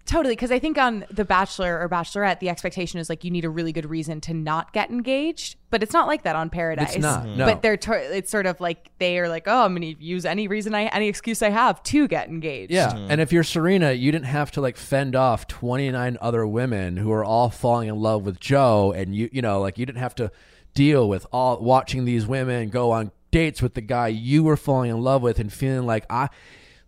Totally, 0.04 0.34
because 0.34 0.50
I 0.50 0.58
think 0.58 0.78
on 0.78 1.04
The 1.10 1.24
Bachelor 1.24 1.80
or 1.80 1.88
Bachelorette, 1.88 2.40
the 2.40 2.48
expectation 2.48 2.98
is 2.98 3.08
like 3.08 3.22
you 3.22 3.30
need 3.30 3.44
a 3.44 3.50
really 3.50 3.72
good 3.72 3.88
reason 3.88 4.20
to 4.22 4.34
not 4.34 4.72
get 4.72 4.90
engaged, 4.90 5.56
but 5.70 5.82
it's 5.82 5.92
not 5.92 6.08
like 6.08 6.24
that 6.24 6.34
on 6.34 6.50
Paradise. 6.50 6.94
It's 6.94 7.02
not, 7.02 7.24
mm. 7.24 7.36
no. 7.36 7.46
But 7.46 7.62
they're 7.62 7.76
tor- 7.76 7.98
it's 7.98 8.30
sort 8.30 8.46
of 8.46 8.60
like 8.60 8.90
they 8.98 9.18
are 9.20 9.28
like, 9.28 9.44
oh, 9.46 9.64
I'm 9.64 9.76
going 9.76 9.94
to 9.94 10.02
use 10.02 10.24
any 10.24 10.48
reason 10.48 10.74
I 10.74 10.86
any 10.86 11.06
excuse 11.06 11.40
I 11.40 11.50
have 11.50 11.82
to 11.84 12.08
get 12.08 12.28
engaged. 12.28 12.72
Yeah. 12.72 12.92
Mm. 12.92 13.06
And 13.10 13.20
if 13.20 13.32
you're 13.32 13.44
Serena, 13.44 13.92
you 13.92 14.10
didn't 14.10 14.26
have 14.26 14.50
to 14.52 14.60
like 14.60 14.76
fend 14.76 15.14
off 15.14 15.46
29 15.46 16.18
other 16.20 16.46
women 16.46 16.96
who 16.96 17.12
are 17.12 17.24
all 17.24 17.48
falling 17.48 17.88
in 17.88 17.96
love 17.96 18.26
with 18.26 18.40
Joe 18.40 18.92
and 18.92 19.14
you 19.14 19.30
you 19.32 19.40
know, 19.40 19.60
like 19.60 19.78
you 19.78 19.86
didn't 19.86 20.00
have 20.00 20.16
to 20.16 20.32
deal 20.74 21.08
with 21.08 21.26
all 21.32 21.60
watching 21.60 22.04
these 22.04 22.26
women 22.26 22.70
go 22.70 22.90
on 22.90 23.12
dates 23.30 23.62
with 23.62 23.74
the 23.74 23.80
guy 23.80 24.08
you 24.08 24.42
were 24.42 24.56
falling 24.56 24.90
in 24.90 25.00
love 25.00 25.22
with 25.22 25.38
and 25.38 25.52
feeling 25.52 25.86
like 25.86 26.04
I 26.10 26.28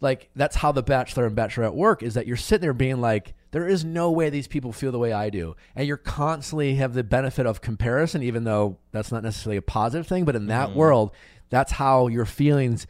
like 0.01 0.31
that's 0.37 0.57
how 0.57 0.73
the 0.73 0.83
bachelor 0.83 1.27
and 1.27 1.37
bachelorette 1.37 1.75
work 1.75 2.03
is 2.03 2.15
that 2.15 2.27
you're 2.27 2.37
sitting 2.37 2.63
there 2.63 2.73
being 2.73 3.01
like 3.01 3.35
there 3.53 3.69
is 3.69 3.85
no 3.85 4.11
way 4.11 4.31
these 4.31 4.49
people 4.49 4.73
feel 4.73 4.91
the 4.91 4.99
way 4.99 5.13
I 5.13 5.31
do. 5.31 5.55
And 5.77 5.87
you're 5.87 5.97
constantly 5.97 6.75
have 6.75 6.93
the 6.95 7.05
benefit 7.05 7.47
of 7.47 7.61
comparison 7.61 8.23
even 8.23 8.45
though 8.45 8.79
that's 8.91 9.13
not 9.13 9.23
necessarily 9.23 9.59
a 9.59 9.63
positive 9.63 10.07
thing, 10.07 10.25
but 10.25 10.37
in 10.37 10.49
that 10.49 10.71
mm-hmm. 10.71 10.79
world, 10.79 11.13
that's 11.51 11.73
how 11.73 12.09
your 12.09 12.25
feelings 12.25 12.87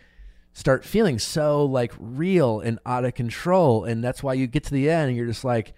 start 0.54 0.84
feeling 0.84 1.18
so 1.18 1.64
like 1.64 1.92
real 1.98 2.60
and 2.60 2.78
out 2.86 3.04
of 3.04 3.12
control 3.14 3.84
and 3.84 4.02
that's 4.02 4.22
why 4.22 4.32
you 4.32 4.46
get 4.46 4.62
to 4.64 4.72
the 4.72 4.88
end 4.88 5.08
and 5.08 5.16
you're 5.16 5.26
just 5.26 5.44
like 5.44 5.74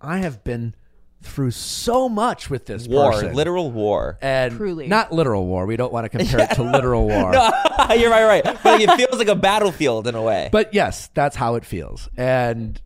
i 0.00 0.18
have 0.18 0.42
been 0.42 0.74
through 1.22 1.50
so 1.50 2.08
much 2.08 2.48
with 2.48 2.64
this 2.66 2.88
War, 2.88 3.12
person 3.12 3.34
literal 3.34 3.70
war. 3.70 4.18
and 4.22 4.56
Truly. 4.56 4.86
not 4.88 5.12
literal 5.12 5.46
war 5.46 5.66
we 5.66 5.76
don't 5.76 5.92
want 5.92 6.04
to 6.04 6.08
compare 6.08 6.40
it 6.40 6.50
to 6.54 6.62
literal 6.72 7.06
war 7.06 7.32
You're 7.94 8.10
right, 8.10 8.24
right. 8.24 8.42
But 8.44 8.64
like, 8.64 8.80
it 8.82 8.90
feels 8.96 9.18
like 9.18 9.28
a 9.28 9.34
battlefield 9.34 10.06
in 10.06 10.14
a 10.14 10.22
way. 10.22 10.48
but 10.50 10.72
yes 10.72 11.10
that's 11.14 11.36
how 11.36 11.56
it 11.56 11.64
feels 11.66 12.08
and 12.16 12.80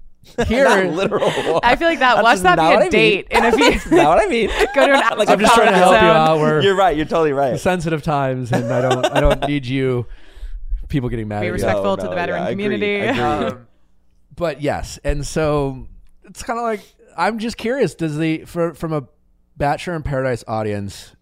here 0.48 0.64
not 0.64 0.86
literal 0.86 1.30
war. 1.46 1.60
I 1.62 1.76
feel 1.76 1.86
like 1.86 1.98
that. 1.98 2.14
That's 2.14 2.24
Watch 2.24 2.38
that 2.40 2.56
not 2.56 2.70
be 2.70 2.74
what 2.76 2.82
a 2.82 2.86
I 2.86 2.88
date 2.88 3.28
mean. 3.30 3.44
in 3.44 3.52
a 3.52 3.56
few. 3.56 3.70
That's 3.72 3.90
not 3.90 4.08
what 4.16 4.24
I 4.24 4.26
mean. 4.30 4.48
Go 4.74 4.86
to 4.86 4.92
an 4.94 5.18
Like, 5.18 5.28
i'm 5.28 5.38
just 5.38 5.54
trying 5.54 5.68
to 5.68 5.74
help 5.76 5.92
you 5.92 5.98
out 6.08 6.38
we're 6.38 6.62
You're 6.62 6.74
right. 6.74 6.96
You're 6.96 7.04
totally 7.04 7.32
right. 7.34 7.60
sensitive 7.60 8.02
times 8.02 8.50
and 8.50 8.64
i 8.72 8.80
don't 8.80 9.04
i 9.06 9.20
don't 9.20 9.46
need 9.46 9.66
you 9.66 10.06
people 10.88 11.08
getting 11.10 11.28
mad 11.28 11.40
Be 11.40 11.46
at 11.46 11.48
you. 11.48 11.52
respectful 11.52 11.84
No, 11.84 11.96
to 11.96 12.08
the 12.08 12.14
veteran 12.14 12.40
yeah, 12.42 12.48
I 12.48 12.50
agree. 12.50 12.64
community. 12.64 13.02
I 13.02 13.36
agree. 13.36 13.46
Um, 13.50 13.66
but 14.34 14.62
yes, 14.62 14.98
and 15.04 15.26
so 15.26 15.86
it's 16.24 16.42
kind 16.42 16.58
of 16.58 16.64
like 16.64 16.80
I'm 17.16 17.38
just 17.38 17.56
curious. 17.56 17.94
Does 17.94 18.16
the 18.18 18.44
for 18.44 18.74
from 18.74 18.92
a 18.92 19.04
Bachelor 19.56 19.94
in 19.94 20.02
Paradise 20.02 20.44
audience, 20.48 21.14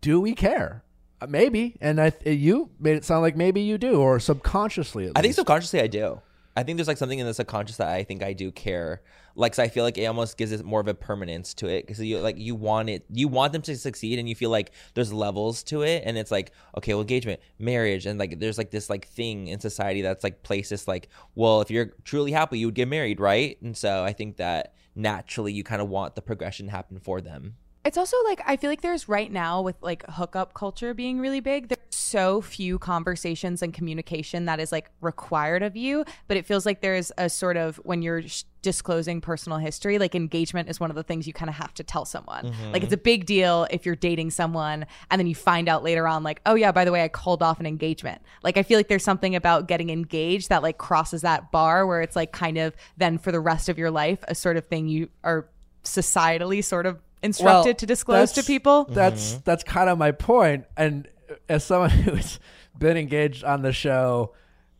do 0.00 0.20
we 0.20 0.34
care? 0.34 0.84
Uh, 1.20 1.26
Maybe, 1.28 1.76
and 1.80 2.00
I 2.00 2.12
you 2.24 2.70
made 2.78 2.96
it 2.96 3.04
sound 3.04 3.22
like 3.22 3.36
maybe 3.36 3.60
you 3.60 3.78
do, 3.78 4.00
or 4.00 4.18
subconsciously. 4.18 5.06
At 5.08 5.12
I 5.16 5.22
think 5.22 5.34
subconsciously 5.34 5.80
I 5.80 5.86
do. 5.86 6.20
I 6.56 6.62
think 6.62 6.76
there's 6.76 6.88
like 6.88 6.96
something 6.96 7.18
in 7.18 7.26
the 7.26 7.34
subconscious 7.34 7.76
that 7.76 7.88
I 7.88 8.02
think 8.02 8.22
I 8.22 8.32
do 8.32 8.50
care. 8.50 9.02
Like, 9.36 9.58
I 9.60 9.68
feel 9.68 9.84
like 9.84 9.96
it 9.96 10.06
almost 10.06 10.36
gives 10.36 10.50
it 10.50 10.64
more 10.64 10.80
of 10.80 10.88
a 10.88 10.94
permanence 10.94 11.54
to 11.54 11.68
it 11.68 11.86
because 11.86 12.00
you 12.00 12.18
like 12.18 12.36
you 12.36 12.54
want 12.56 12.90
it, 12.90 13.06
you 13.08 13.28
want 13.28 13.52
them 13.52 13.62
to 13.62 13.76
succeed, 13.76 14.18
and 14.18 14.28
you 14.28 14.34
feel 14.34 14.50
like 14.50 14.72
there's 14.94 15.12
levels 15.12 15.62
to 15.64 15.82
it, 15.82 16.02
and 16.04 16.18
it's 16.18 16.30
like 16.30 16.52
okay, 16.76 16.92
well, 16.92 17.00
engagement, 17.00 17.40
marriage, 17.58 18.06
and 18.06 18.18
like 18.18 18.40
there's 18.40 18.58
like 18.58 18.70
this 18.70 18.90
like 18.90 19.06
thing 19.06 19.46
in 19.46 19.60
society 19.60 20.02
that's 20.02 20.24
like 20.24 20.42
places 20.42 20.88
like, 20.88 21.08
well, 21.36 21.60
if 21.60 21.70
you're 21.70 21.92
truly 22.04 22.32
happy, 22.32 22.58
you 22.58 22.66
would 22.66 22.74
get 22.74 22.88
married, 22.88 23.20
right? 23.20 23.56
And 23.62 23.76
so 23.76 24.02
I 24.02 24.12
think 24.12 24.36
that 24.38 24.74
naturally 25.00 25.52
you 25.52 25.64
kind 25.64 25.82
of 25.82 25.88
want 25.88 26.14
the 26.14 26.22
progression 26.22 26.66
to 26.66 26.72
happen 26.72 26.98
for 26.98 27.20
them. 27.20 27.56
It's 27.84 27.96
also 27.96 28.16
like 28.24 28.42
I 28.44 28.56
feel 28.56 28.68
like 28.68 28.82
there's 28.82 29.08
right 29.08 29.32
now 29.32 29.62
with 29.62 29.76
like 29.80 30.04
hookup 30.06 30.52
culture 30.52 30.92
being 30.92 31.18
really 31.18 31.40
big. 31.40 31.68
There's 31.68 31.80
so 31.90 32.42
few 32.42 32.78
conversations 32.78 33.62
and 33.62 33.72
communication 33.72 34.44
that 34.44 34.60
is 34.60 34.70
like 34.70 34.90
required 35.00 35.62
of 35.62 35.76
you, 35.76 36.04
but 36.28 36.36
it 36.36 36.44
feels 36.44 36.66
like 36.66 36.82
there's 36.82 37.10
a 37.16 37.30
sort 37.30 37.56
of 37.56 37.76
when 37.76 38.02
you're 38.02 38.22
sh- 38.22 38.44
disclosing 38.60 39.22
personal 39.22 39.56
history, 39.56 39.98
like 39.98 40.14
engagement 40.14 40.68
is 40.68 40.78
one 40.78 40.90
of 40.90 40.96
the 40.96 41.02
things 41.02 41.26
you 41.26 41.32
kind 41.32 41.48
of 41.48 41.54
have 41.54 41.72
to 41.72 41.82
tell 41.82 42.04
someone. 42.04 42.46
Mm-hmm. 42.46 42.72
Like 42.72 42.82
it's 42.82 42.92
a 42.92 42.98
big 42.98 43.24
deal 43.24 43.66
if 43.70 43.86
you're 43.86 43.96
dating 43.96 44.30
someone 44.30 44.84
and 45.10 45.18
then 45.18 45.26
you 45.26 45.34
find 45.34 45.66
out 45.66 45.82
later 45.82 46.06
on 46.06 46.22
like, 46.22 46.42
"Oh 46.44 46.56
yeah, 46.56 46.72
by 46.72 46.84
the 46.84 46.92
way, 46.92 47.02
I 47.02 47.08
called 47.08 47.42
off 47.42 47.60
an 47.60 47.66
engagement." 47.66 48.20
Like 48.42 48.58
I 48.58 48.62
feel 48.62 48.78
like 48.78 48.88
there's 48.88 49.04
something 49.04 49.34
about 49.34 49.68
getting 49.68 49.88
engaged 49.88 50.50
that 50.50 50.62
like 50.62 50.76
crosses 50.76 51.22
that 51.22 51.50
bar 51.50 51.86
where 51.86 52.02
it's 52.02 52.14
like 52.14 52.32
kind 52.32 52.58
of 52.58 52.74
then 52.98 53.16
for 53.16 53.32
the 53.32 53.40
rest 53.40 53.70
of 53.70 53.78
your 53.78 53.90
life 53.90 54.18
a 54.28 54.34
sort 54.34 54.58
of 54.58 54.66
thing 54.66 54.86
you 54.86 55.08
are 55.24 55.48
societally 55.82 56.62
sort 56.62 56.84
of 56.84 57.00
instructed 57.22 57.78
to 57.78 57.86
disclose 57.86 58.32
to 58.32 58.36
that's- 58.36 58.46
people. 58.46 58.84
That's 58.88 59.32
mm-hmm. 59.32 59.40
that's 59.44 59.62
kind 59.64 59.88
of 59.88 59.98
my 59.98 60.12
point. 60.12 60.64
And 60.76 61.08
as 61.48 61.64
someone 61.64 61.90
who's 61.90 62.38
been 62.78 62.96
engaged 62.96 63.44
on 63.44 63.62
the 63.62 63.72
show, 63.72 64.34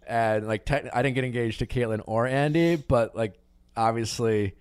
and 0.07 0.47
like 0.47 0.65
tech 0.65 0.89
I 0.93 1.03
didn't 1.03 1.15
get 1.15 1.25
engaged 1.25 1.61
to 1.61 1.67
Kaitlyn 1.67 2.03
or 2.07 2.27
Andi, 2.27 2.83
but 2.87 3.15
like 3.15 3.39
obviously, 3.77 4.57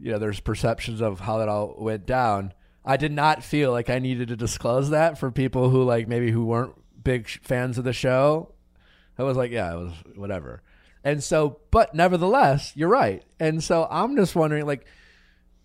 you 0.00 0.12
know, 0.12 0.18
there's 0.18 0.40
perceptions 0.40 1.00
of 1.00 1.20
how 1.20 1.38
that 1.38 1.48
all 1.48 1.74
went 1.78 2.06
down. 2.06 2.52
I 2.84 2.96
did 2.96 3.12
not 3.12 3.42
feel 3.42 3.72
like 3.72 3.90
I 3.90 3.98
needed 3.98 4.28
to 4.28 4.36
disclose 4.36 4.90
that 4.90 5.18
for 5.18 5.30
people 5.30 5.70
who 5.70 5.82
like 5.82 6.06
maybe 6.08 6.30
who 6.30 6.44
weren't 6.44 6.74
big 7.02 7.28
sh- 7.28 7.38
fans 7.42 7.78
of 7.78 7.84
the 7.84 7.92
show. 7.92 8.52
I 9.18 9.22
was 9.22 9.36
like, 9.36 9.50
yeah, 9.50 9.72
it 9.72 9.76
was 9.76 9.92
whatever. 10.14 10.62
And 11.02 11.22
so, 11.22 11.60
but 11.70 11.94
nevertheless, 11.94 12.72
you're 12.74 12.88
right. 12.88 13.22
And 13.38 13.62
so 13.62 13.86
I'm 13.88 14.16
just 14.16 14.34
wondering, 14.34 14.66
like, 14.66 14.86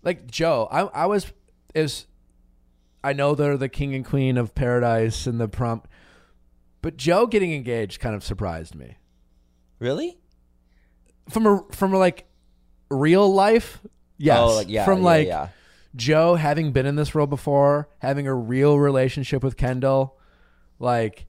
like 0.02 0.30
Joe, 0.30 0.68
I 0.70 0.80
I 0.82 1.06
was 1.06 1.32
is 1.74 2.06
I 3.04 3.12
know 3.12 3.34
they're 3.34 3.56
the 3.56 3.68
king 3.68 3.94
and 3.94 4.04
queen 4.04 4.36
of 4.38 4.54
paradise 4.54 5.26
and 5.26 5.40
the 5.40 5.48
prompt, 5.48 5.88
but 6.82 6.96
Joe 6.96 7.26
getting 7.26 7.52
engaged 7.52 8.00
kind 8.00 8.14
of 8.14 8.22
surprised 8.24 8.74
me 8.74 8.96
Really? 9.78 10.18
from 11.28 11.46
a 11.46 11.62
from 11.72 11.94
a, 11.94 11.98
like 11.98 12.26
real 12.90 13.32
life. 13.32 13.80
Oh, 13.84 13.88
yes, 14.18 14.38
Oh, 14.38 14.54
like, 14.56 14.68
yeah, 14.68 14.84
from 14.84 14.98
yeah, 14.98 15.04
like 15.04 15.26
yeah. 15.26 15.48
Joe 15.96 16.34
having 16.36 16.72
been 16.72 16.86
in 16.86 16.96
this 16.96 17.14
role 17.14 17.26
before, 17.26 17.88
having 17.98 18.26
a 18.26 18.34
real 18.34 18.78
relationship 18.78 19.42
with 19.42 19.56
Kendall, 19.56 20.18
like 20.78 21.26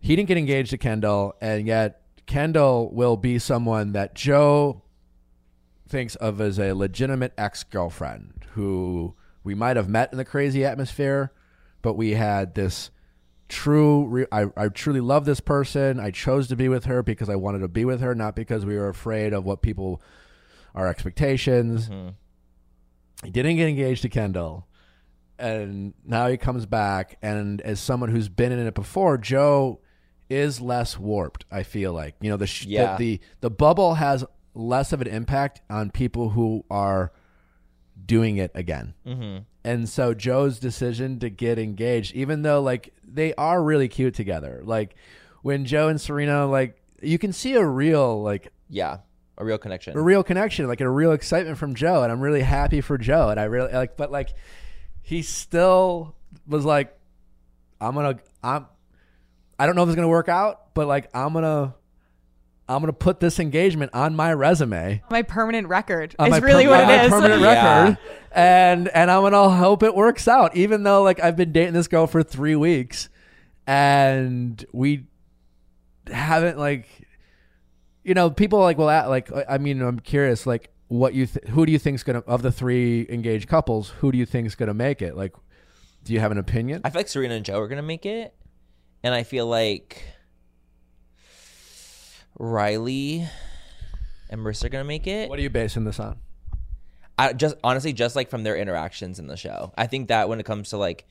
he 0.00 0.14
didn't 0.16 0.28
get 0.28 0.36
engaged 0.38 0.70
to 0.70 0.78
Kendall, 0.78 1.34
and 1.40 1.66
yet 1.66 2.02
Kendall 2.26 2.90
will 2.92 3.16
be 3.16 3.38
someone 3.38 3.92
that 3.92 4.14
Joe 4.14 4.82
thinks 5.88 6.14
of 6.16 6.40
as 6.40 6.58
a 6.58 6.72
legitimate 6.74 7.32
ex 7.38 7.64
girlfriend 7.64 8.46
who 8.52 9.14
we 9.44 9.54
might 9.54 9.76
have 9.76 9.88
met 9.88 10.12
in 10.12 10.18
the 10.18 10.24
crazy 10.24 10.64
atmosphere, 10.64 11.32
but 11.82 11.94
we 11.94 12.12
had 12.12 12.54
this 12.54 12.90
true. 13.48 14.06
Re- 14.06 14.26
I, 14.30 14.46
I 14.56 14.68
truly 14.68 15.00
love 15.00 15.24
this 15.24 15.40
person. 15.40 15.98
I 15.98 16.10
chose 16.10 16.48
to 16.48 16.56
be 16.56 16.68
with 16.68 16.84
her 16.84 17.02
because 17.02 17.28
I 17.28 17.36
wanted 17.36 17.60
to 17.60 17.68
be 17.68 17.84
with 17.84 18.00
her, 18.00 18.14
not 18.14 18.36
because 18.36 18.66
we 18.66 18.76
were 18.76 18.88
afraid 18.88 19.32
of 19.32 19.44
what 19.44 19.62
people, 19.62 20.02
our 20.74 20.86
expectations. 20.86 21.88
Mm-hmm. 21.88 22.08
He 23.24 23.30
didn't 23.30 23.56
get 23.56 23.68
engaged 23.68 24.02
to 24.02 24.08
Kendall. 24.08 24.66
And 25.40 25.94
now 26.04 26.26
he 26.26 26.36
comes 26.36 26.66
back, 26.66 27.16
and 27.22 27.60
as 27.60 27.78
someone 27.78 28.10
who's 28.10 28.28
been 28.28 28.50
in 28.50 28.58
it 28.66 28.74
before, 28.74 29.16
Joe 29.18 29.80
is 30.28 30.60
less 30.60 30.98
warped. 30.98 31.44
I 31.50 31.62
feel 31.62 31.92
like 31.92 32.16
you 32.20 32.28
know 32.28 32.36
the 32.36 32.46
sh- 32.48 32.66
Yeah. 32.66 32.96
the, 32.96 33.16
the 33.16 33.20
the 33.42 33.50
bubble 33.50 33.94
has 33.94 34.24
less 34.58 34.92
of 34.92 35.00
an 35.00 35.06
impact 35.06 35.62
on 35.70 35.90
people 35.90 36.30
who 36.30 36.64
are 36.70 37.12
doing 38.04 38.36
it 38.36 38.50
again. 38.54 38.94
Mm-hmm. 39.06 39.38
And 39.64 39.88
so 39.88 40.14
Joe's 40.14 40.58
decision 40.58 41.20
to 41.20 41.30
get 41.30 41.58
engaged, 41.58 42.14
even 42.14 42.42
though 42.42 42.60
like 42.60 42.92
they 43.04 43.34
are 43.34 43.62
really 43.62 43.88
cute 43.88 44.14
together, 44.14 44.60
like 44.64 44.94
when 45.42 45.64
Joe 45.64 45.88
and 45.88 46.00
Serena, 46.00 46.46
like 46.46 46.80
you 47.00 47.18
can 47.18 47.32
see 47.32 47.54
a 47.54 47.64
real 47.64 48.22
like 48.22 48.52
Yeah, 48.68 48.98
a 49.36 49.44
real 49.44 49.58
connection. 49.58 49.96
a 49.96 50.00
real 50.02 50.22
connection, 50.24 50.66
like 50.66 50.80
a 50.80 50.88
real 50.90 51.12
excitement 51.12 51.58
from 51.58 51.74
Joe, 51.74 52.02
and 52.02 52.10
I'm 52.10 52.20
really 52.20 52.42
happy 52.42 52.80
for 52.80 52.98
Joe. 52.98 53.28
And 53.28 53.38
I 53.38 53.44
really 53.44 53.72
like, 53.72 53.96
but 53.96 54.10
like 54.10 54.30
he 55.02 55.22
still 55.22 56.14
was 56.46 56.64
like, 56.64 56.96
I'm 57.80 57.94
gonna, 57.94 58.18
I'm, 58.42 58.66
I 59.58 59.66
don't 59.66 59.76
know 59.76 59.82
if 59.84 59.88
it's 59.88 59.96
gonna 59.96 60.08
work 60.08 60.28
out, 60.28 60.74
but 60.74 60.86
like 60.88 61.08
I'm 61.14 61.32
gonna, 61.32 61.74
I'm 62.68 62.80
gonna 62.80 62.92
put 62.92 63.20
this 63.20 63.40
engagement 63.40 63.92
on 63.94 64.14
my 64.14 64.32
resume. 64.32 65.02
My 65.10 65.22
permanent 65.22 65.68
record 65.68 66.14
on 66.18 66.32
is 66.32 66.40
really 66.42 66.64
per- 66.64 66.70
what 66.70 66.84
on 66.84 66.90
it 66.90 66.96
my 66.96 67.02
is. 67.04 67.08
permanent 67.10 67.40
Yeah. 67.40 67.82
record, 67.82 67.98
and 68.32 68.88
and 68.88 69.10
I'm 69.10 69.22
gonna 69.22 69.48
hope 69.50 69.82
it 69.82 69.94
works 69.94 70.28
out. 70.28 70.54
Even 70.56 70.82
though 70.82 71.02
like 71.02 71.18
I've 71.20 71.36
been 71.36 71.52
dating 71.52 71.74
this 71.74 71.88
girl 71.88 72.06
for 72.06 72.22
three 72.22 72.56
weeks, 72.56 73.08
and 73.66 74.64
we 74.72 75.06
haven't 76.10 76.58
like, 76.58 76.86
you 78.04 78.14
know, 78.14 78.30
people 78.30 78.60
like 78.60 78.78
well, 78.78 79.08
like 79.08 79.30
I 79.48 79.58
mean, 79.58 79.80
I'm 79.82 79.98
curious, 80.00 80.46
like 80.46 80.70
what 80.88 81.12
you 81.14 81.26
th- 81.26 81.46
who 81.48 81.66
do 81.66 81.72
you 81.72 81.78
think's 81.78 82.02
gonna 82.02 82.20
of 82.20 82.42
the 82.42 82.52
three 82.52 83.06
engaged 83.08 83.48
couples, 83.48 83.90
who 84.00 84.10
do 84.12 84.18
you 84.18 84.26
think's 84.26 84.54
gonna 84.54 84.74
make 84.74 85.02
it? 85.02 85.16
Like, 85.16 85.32
do 86.04 86.12
you 86.12 86.20
have 86.20 86.32
an 86.32 86.38
opinion? 86.38 86.80
I 86.84 86.90
feel 86.90 87.00
like 87.00 87.08
Serena 87.08 87.34
and 87.34 87.44
Joe 87.44 87.60
are 87.60 87.68
gonna 87.68 87.82
make 87.82 88.06
it, 88.06 88.34
and 89.02 89.14
I 89.14 89.22
feel 89.22 89.46
like 89.46 90.02
Riley 92.38 93.26
and 94.30 94.40
Maurissa 94.40 94.64
are 94.64 94.68
gonna 94.68 94.84
make 94.84 95.06
it. 95.06 95.28
what 95.28 95.38
are 95.38 95.42
you 95.42 95.50
basing 95.50 95.84
this 95.84 95.98
on? 96.00 96.18
I 97.18 97.32
just 97.32 97.56
honestly 97.64 97.92
just 97.92 98.14
like 98.14 98.30
from 98.30 98.44
their 98.44 98.56
interactions 98.56 99.18
in 99.18 99.26
the 99.26 99.36
show. 99.36 99.72
I 99.76 99.86
think 99.86 100.08
that 100.08 100.28
when 100.28 100.38
it 100.38 100.46
comes 100.46 100.70
to 100.70 100.76
like 100.76 101.06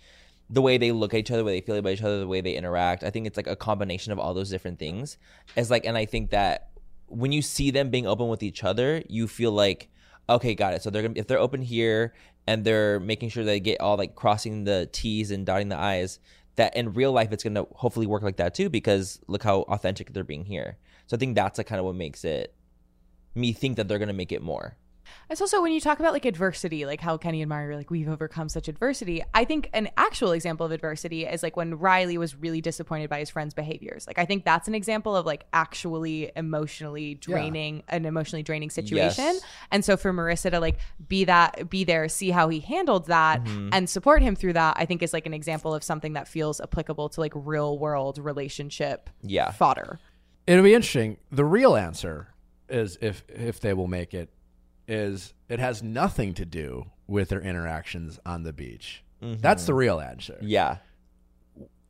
the 0.50 0.62
way 0.62 0.78
they 0.78 0.94
look 0.94 1.14
at 1.14 1.20
each 1.20 1.32
other, 1.32 1.40
the 1.40 1.44
way 1.44 1.60
they 1.60 1.66
feel 1.66 1.76
about 1.76 1.92
each 1.92 2.02
other, 2.02 2.20
the 2.20 2.28
way 2.28 2.40
they 2.40 2.56
interact, 2.56 3.04
I 3.04 3.10
think 3.10 3.28
it's 3.28 3.36
like 3.36 3.48
a 3.48 3.56
combination 3.56 4.14
of 4.14 4.20
all 4.20 4.34
those 4.34 4.50
different 4.50 4.80
things. 4.80 5.18
It's 5.58 5.70
like, 5.70 5.86
and 5.86 5.98
I 5.98 6.06
think 6.06 6.30
that 6.30 6.70
when 7.08 7.34
you 7.34 7.42
see 7.42 7.72
them 7.72 7.90
being 7.90 8.08
open 8.08 8.30
with 8.30 8.42
each 8.44 8.64
other, 8.64 9.04
you 9.10 9.28
feel 9.28 9.52
like, 9.52 9.90
okay, 10.30 10.56
got 10.56 10.74
it. 10.74 10.82
So 10.82 10.90
they're 10.90 11.02
gonna 11.02 11.16
if 11.18 11.28
they're 11.28 11.40
open 11.40 11.62
here 11.62 12.14
and 12.48 12.64
they're 12.64 13.02
making 13.02 13.30
sure 13.30 13.44
they 13.44 13.60
get 13.60 13.82
all 13.82 13.98
like 13.98 14.16
crossing 14.16 14.64
the 14.64 14.88
T's 14.94 15.32
and 15.32 15.46
dotting 15.46 15.68
the 15.68 15.78
I's, 15.78 16.20
that 16.56 16.76
in 16.78 16.94
real 16.94 17.12
life 17.12 17.34
it's 17.34 17.44
gonna 17.44 17.66
hopefully 17.74 18.08
work 18.08 18.24
like 18.24 18.38
that 18.38 18.54
too 18.54 18.70
because 18.70 19.20
look 19.28 19.44
how 19.44 19.62
authentic 19.64 20.14
they're 20.14 20.24
being 20.24 20.46
here. 20.46 20.78
So 21.08 21.16
I 21.16 21.20
think 21.20 21.36
that's 21.36 21.58
like 21.58 21.68
kind 21.68 21.80
of 21.80 21.86
what 21.86 21.96
makes 21.96 22.24
it 22.24 22.54
me 23.36 23.54
think 23.54 23.78
that 23.78 23.88
they're 23.88 24.00
gonna 24.00 24.14
make 24.14 24.32
it 24.32 24.42
more. 24.42 24.78
It's 25.30 25.42
also 25.42 25.62
when 25.62 25.72
you 25.72 25.80
talk 25.80 26.00
about 26.00 26.14
like 26.14 26.26
adversity, 26.26 26.86
like 26.86 27.02
how 27.02 27.18
Kenny 27.18 27.42
and 27.42 27.50
Mari 27.50 27.68
were 27.68 27.76
like, 27.76 27.90
we've 27.90 28.08
overcome 28.08 28.50
such 28.50 28.68
adversity. 28.68 29.24
I 29.34 29.46
think 29.46 29.70
an 29.74 29.90
actual 29.98 30.32
example 30.32 30.66
of 30.66 30.72
adversity 30.72 31.26
is 31.26 31.44
like 31.44 31.58
when 31.58 31.76
Riley 31.76 32.18
was 32.18 32.36
really 32.36 32.62
disappointed 32.62 33.10
by 33.10 33.20
his 33.20 33.30
friend's 33.30 33.54
behaviors. 33.54 34.08
Like 34.08 34.20
I 34.20 34.26
think 34.26 34.46
that's 34.46 34.68
an 34.68 34.76
example 34.76 35.16
of 35.16 35.26
like 35.26 35.46
actually 35.54 36.32
emotionally 36.36 37.16
draining, 37.16 37.84
an 37.90 38.06
emotionally 38.06 38.44
draining 38.44 38.70
situation. 38.70 39.24
Yes. 39.26 39.42
And 39.72 39.84
so 39.84 39.98
for 39.98 40.14
Maurissa 40.14 40.52
to 40.52 40.60
like 40.60 40.80
be 41.08 41.26
that, 41.26 41.70
be 41.70 41.84
there, 41.84 42.08
see 42.10 42.32
how 42.32 42.50
he 42.50 42.60
handled 42.60 43.08
that, 43.08 43.44
mm-hmm. 43.44 43.70
and 43.74 43.90
support 43.90 44.22
him 44.22 44.36
through 44.36 44.54
that, 44.54 44.78
I 44.78 44.86
think 44.86 45.04
is 45.04 45.14
like 45.14 45.26
an 45.26 45.34
example 45.34 45.74
of 45.74 45.84
something 45.84 46.14
that 46.14 46.28
feels 46.28 46.62
applicable 46.62 47.10
to 47.10 47.20
like 47.20 47.34
real 47.36 47.78
world 47.78 48.18
relationship 48.18 49.10
Yeah. 49.22 49.52
fodder. 49.52 50.00
It'll 50.48 50.64
be 50.64 50.74
interesting. 50.74 51.18
The 51.32 51.46
real 51.46 51.76
answer 51.76 52.30
is 52.70 52.98
if 53.02 53.24
if 53.30 53.60
they 53.60 53.74
will 53.74 53.88
make 53.88 54.14
it 54.14 54.30
is 54.88 55.34
it 55.50 55.60
has 55.60 55.84
nothing 55.84 56.34
to 56.36 56.46
do 56.46 56.86
with 57.06 57.30
their 57.30 57.42
interactions 57.42 58.20
on 58.26 58.44
the 58.44 58.54
beach. 58.54 59.04
Mm-hmm. 59.22 59.42
That's 59.42 59.66
the 59.66 59.74
real 59.74 60.00
answer. 60.00 60.38
Yeah. 60.42 60.78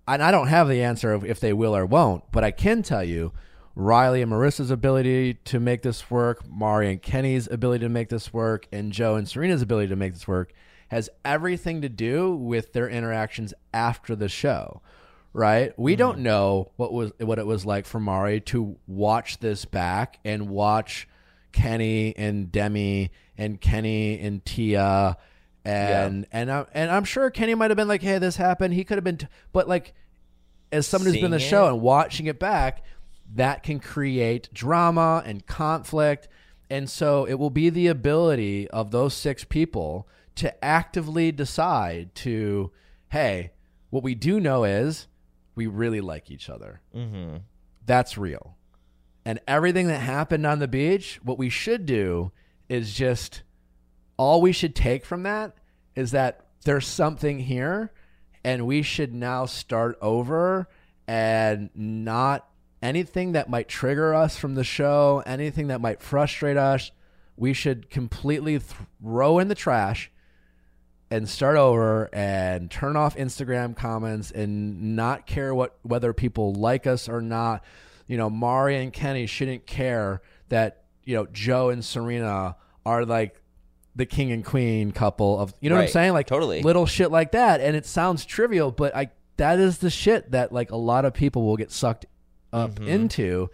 And 0.08 0.24
I 0.24 0.32
don't 0.32 0.48
have 0.48 0.70
the 0.70 0.84
answer 0.84 1.14
of 1.14 1.26
if 1.26 1.40
they 1.40 1.54
will 1.54 1.76
or 1.76 1.86
won't, 1.86 2.24
but 2.32 2.44
I 2.44 2.52
can 2.52 2.82
tell 2.82 3.04
you 3.04 3.34
Riley 3.76 4.22
and 4.22 4.32
Maurissa's 4.32 4.72
ability 4.72 5.36
to 5.46 5.60
make 5.60 5.84
this 5.84 6.10
work, 6.10 6.48
Mari 6.50 6.90
and 6.90 7.02
Kenny's 7.02 7.48
ability 7.48 7.86
to 7.86 7.90
make 7.90 8.10
this 8.10 8.34
work, 8.34 8.68
and 8.72 8.92
Joe 8.92 9.16
and 9.16 9.28
Serena's 9.28 9.62
ability 9.62 9.90
to 9.90 9.96
make 9.96 10.14
this 10.14 10.28
work 10.28 10.54
has 10.88 11.10
everything 11.26 11.82
to 11.82 11.90
do 11.90 12.34
with 12.34 12.74
their 12.74 12.88
interactions 12.88 13.54
after 13.74 14.16
the 14.16 14.30
show. 14.30 14.82
Right? 15.38 15.78
We 15.78 15.94
mm-hmm. 15.94 16.00
don't 16.00 16.20
know 16.20 16.72
what 16.78 16.92
was 16.92 17.12
what 17.20 17.38
it 17.38 17.46
was 17.46 17.66
like 17.66 17.86
for 17.86 18.00
Mari 18.00 18.42
to 18.42 18.78
watch 18.88 19.40
this 19.40 19.66
back 19.66 20.20
and 20.26 20.50
watch 20.50 21.08
Kenny 21.52 22.16
and 22.18 22.52
Demi 22.52 23.12
and 23.38 23.62
Kenny 23.62 24.20
and 24.20 24.44
Tia 24.44 25.16
and 25.64 26.26
and 26.32 26.50
I, 26.50 26.66
and 26.74 26.90
I'm 26.90 27.04
sure 27.04 27.30
Kenny 27.30 27.54
might 27.54 27.70
have 27.70 27.78
been 27.78 27.90
like, 27.90 28.02
"Hey, 28.02 28.20
this 28.20 28.38
happened." 28.38 28.74
He 28.74 28.84
could 28.84 28.98
have 28.98 29.04
been, 29.04 29.18
t-, 29.18 29.28
but 29.52 29.68
like 29.68 29.94
as 30.72 30.88
someone 30.88 31.12
who's 31.12 31.22
been 31.22 31.32
the 31.32 31.40
Seeing 31.40 31.50
show 31.50 31.68
and 31.68 31.82
watching 31.82 32.28
it 32.28 32.40
back, 32.40 32.84
that 33.36 33.64
can 33.64 33.80
create 33.80 34.54
drama 34.54 35.22
and 35.26 35.46
conflict. 35.46 36.28
And 36.70 36.90
so 36.90 37.26
it 37.26 37.36
will 37.36 37.50
be 37.50 37.70
the 37.70 37.88
ability 37.88 38.70
of 38.70 38.92
those 38.92 39.14
six 39.14 39.44
people 39.44 40.08
to 40.36 40.64
actively 40.64 41.32
decide 41.32 42.14
to, 42.16 42.72
hey, 43.10 43.52
what 43.90 44.04
we 44.04 44.16
do 44.16 44.40
know 44.40 44.64
is 44.64 45.08
we 45.58 45.68
really 45.68 46.00
like 46.00 46.32
each 46.32 46.50
other. 46.50 46.80
Mm-hmm. 46.96 47.38
That's 47.86 48.18
real. 48.18 48.56
And 49.26 49.40
everything 49.48 49.88
that 49.88 50.00
happened 50.00 50.46
on 50.46 50.60
the 50.60 50.68
beach, 50.68 51.20
what 51.24 51.38
we 51.38 51.50
should 51.50 51.86
do 51.86 52.32
is 52.70 52.94
just 52.94 53.42
all 54.16 54.40
we 54.40 54.52
should 54.54 54.76
take 54.76 55.04
from 55.04 55.24
that 55.24 55.58
is 55.96 56.12
that 56.12 56.46
there's 56.64 56.88
something 56.88 57.40
here 57.40 57.92
and 58.44 58.68
we 58.68 58.84
should 58.84 59.14
now 59.14 59.46
start 59.46 59.98
over 60.02 60.70
and 61.08 61.70
not 61.74 62.48
anything 62.82 63.32
that 63.32 63.50
might 63.50 63.68
trigger 63.68 64.14
us 64.14 64.38
from 64.38 64.56
the 64.56 64.64
show, 64.64 65.24
anything 65.26 65.68
that 65.68 65.82
might 65.82 66.02
frustrate 66.02 66.58
us, 66.58 66.92
we 67.36 67.52
should 67.52 67.90
completely 67.90 68.60
throw 68.60 69.40
in 69.40 69.48
the 69.48 69.56
trash 69.56 70.12
and 71.10 71.28
start 71.30 71.56
over 71.58 72.10
and 72.14 72.70
turn 72.70 72.96
off 72.98 73.16
Instagram 73.16 73.76
comments 73.76 74.32
and 74.32 74.96
not 74.96 75.26
care 75.26 75.54
what 75.56 75.78
whether 75.84 76.12
people 76.14 76.54
like 76.54 76.86
us 76.88 77.08
or 77.08 77.22
not. 77.22 77.64
You 78.08 78.18
know, 78.18 78.30
Mari 78.30 78.78
and 78.78 78.92
Kenny 78.94 79.26
shouldn't 79.26 79.66
care 79.66 80.22
that, 80.50 80.84
you 81.04 81.16
know, 81.16 81.26
Joe 81.32 81.70
and 81.70 81.84
Serena 81.84 82.56
are 82.86 83.06
like 83.06 83.42
the 83.96 84.06
king 84.06 84.32
and 84.32 84.46
queen 84.46 84.92
couple 84.92 85.40
of 85.40 85.54
you 85.60 85.70
know 85.70 85.76
what 85.76 85.84
I'm 85.84 85.88
saying? 85.90 86.14
Like 86.14 86.28
Totally. 86.28 86.62
little 86.62 86.86
shit 86.86 87.12
like 87.12 87.32
that. 87.32 87.62
And 87.62 87.76
it 87.76 87.86
sounds 87.86 88.26
trivial, 88.26 88.72
but 88.72 88.96
I 88.96 89.10
that 89.38 89.60
is 89.60 89.78
the 89.80 89.90
shit 89.90 90.32
that 90.32 90.52
like 90.52 90.72
a 90.72 90.76
lot 90.78 91.06
of 91.06 91.14
people 91.14 91.46
will 91.46 91.58
get 91.58 91.72
sucked 91.72 92.06
up 92.54 92.76
Mm-hmm. 92.76 92.88
into. 92.88 93.50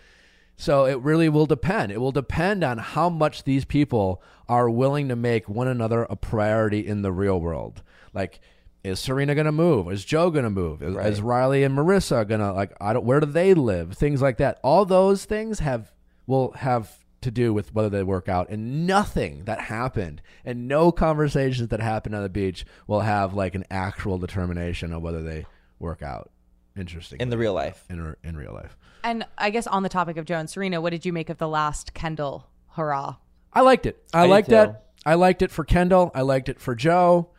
So 0.64 0.86
it 0.86 0.98
really 1.02 1.28
will 1.28 1.46
depend. 1.46 1.92
It 1.92 2.00
will 2.00 2.14
depend 2.14 2.64
on 2.64 2.78
how 2.78 3.10
much 3.10 3.44
these 3.44 3.66
people 3.66 4.22
are 4.48 4.70
willing 4.70 5.10
to 5.10 5.16
make 5.18 5.50
one 5.50 5.68
another 5.68 6.04
a 6.04 6.16
priority 6.16 6.88
in 6.88 7.02
the 7.02 7.12
real 7.12 7.38
world. 7.42 7.84
Like, 8.14 8.40
is 8.82 8.98
Serena 8.98 9.36
gonna 9.36 9.52
move? 9.52 9.92
Is 9.92 10.06
Joe 10.06 10.30
gonna 10.32 10.50
move? 10.50 10.82
Is, 10.82 10.96
Right. 10.96 11.08
is 11.08 11.22
Riley 11.22 11.66
and 11.66 11.78
Maurissa 11.78 12.26
gonna 12.26 12.54
like? 12.54 12.72
I 12.80 12.94
don't. 12.94 13.04
Where 13.04 13.20
do 13.20 13.26
they 13.26 13.54
live? 13.54 13.98
Things 13.98 14.22
like 14.22 14.38
that. 14.38 14.62
All 14.64 14.86
those 14.86 15.26
things 15.26 15.60
have 15.60 15.92
will 16.28 16.54
have 16.54 16.98
to 17.20 17.30
do 17.30 17.54
with 17.54 17.76
whether 17.76 17.90
they 17.90 18.04
work 18.04 18.30
out, 18.30 18.50
and 18.50 18.88
nothing 18.88 19.44
that 19.44 19.60
happened 19.60 20.22
and 20.46 20.70
no 20.70 20.94
conversations 20.94 21.68
that 21.70 21.82
happened 21.82 22.16
on 22.16 22.24
the 22.24 22.30
beach 22.30 22.66
will 22.88 23.02
have 23.02 23.34
like 23.34 23.54
an 23.54 23.66
actual 23.70 24.18
determination 24.18 24.94
of 24.94 25.02
whether 25.02 25.22
they 25.22 25.46
work 25.78 26.02
out. 26.02 26.32
Interesting 26.76 27.20
In 27.22 27.30
the 27.30 27.38
real 27.38 27.54
life. 27.54 27.86
in 27.90 28.16
in 28.24 28.36
real 28.36 28.54
life. 28.54 28.76
And 29.04 29.26
I 29.38 29.50
guess 29.50 29.68
on 29.68 29.84
the 29.84 29.90
topic 29.90 30.18
of 30.18 30.26
Joe 30.26 30.38
and 30.40 30.50
Serena, 30.50 30.82
what 30.82 30.92
did 30.92 31.06
you 31.06 31.14
make 31.14 31.30
of 31.30 31.38
the 31.38 31.48
last 31.48 31.94
Kendall 31.94 32.48
hurrah? 32.70 33.18
I 33.52 33.62
liked 33.62 33.86
it. 33.86 34.04
I, 34.14 34.24
I 34.24 34.26
liked 34.28 34.50
too. 34.50 34.56
that. 34.56 34.86
I 35.06 35.16
liked 35.16 35.42
it 35.42 35.52
for 35.52 35.64
Kendall. 35.64 36.10
I 36.16 36.22
liked 36.22 36.50
it 36.50 36.60
for 36.60 36.74
Joe. 36.74 37.30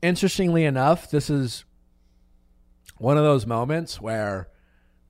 Interestingly 0.00 0.64
enough, 0.64 1.10
this 1.10 1.28
is 1.28 1.64
one 2.98 3.16
of 3.18 3.24
those 3.24 3.46
moments 3.46 4.00
where 4.00 4.48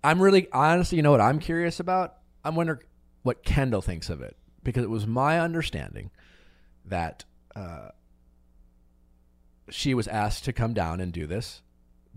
I'm 0.03 0.21
really 0.21 0.49
honestly, 0.53 0.97
you 0.97 1.03
know 1.03 1.11
what 1.11 1.21
I'm 1.21 1.39
curious 1.39 1.79
about? 1.79 2.15
I'm 2.45 2.55
wondering 2.55 2.81
what 3.23 3.45
Kendall 3.45 3.83
thinks 3.83 4.09
of 4.09 4.23
it 4.23 4.37
because 4.63 4.83
it 4.85 4.91
was 4.91 5.07
my 5.07 5.39
understanding 5.39 6.11
that 6.87 7.25
uh, 7.55 7.91
she 9.71 9.93
was 9.95 10.09
asked 10.09 10.45
to 10.47 10.53
come 10.53 10.73
down 10.73 11.01
and 11.01 11.13
do 11.13 11.27
this. 11.27 11.61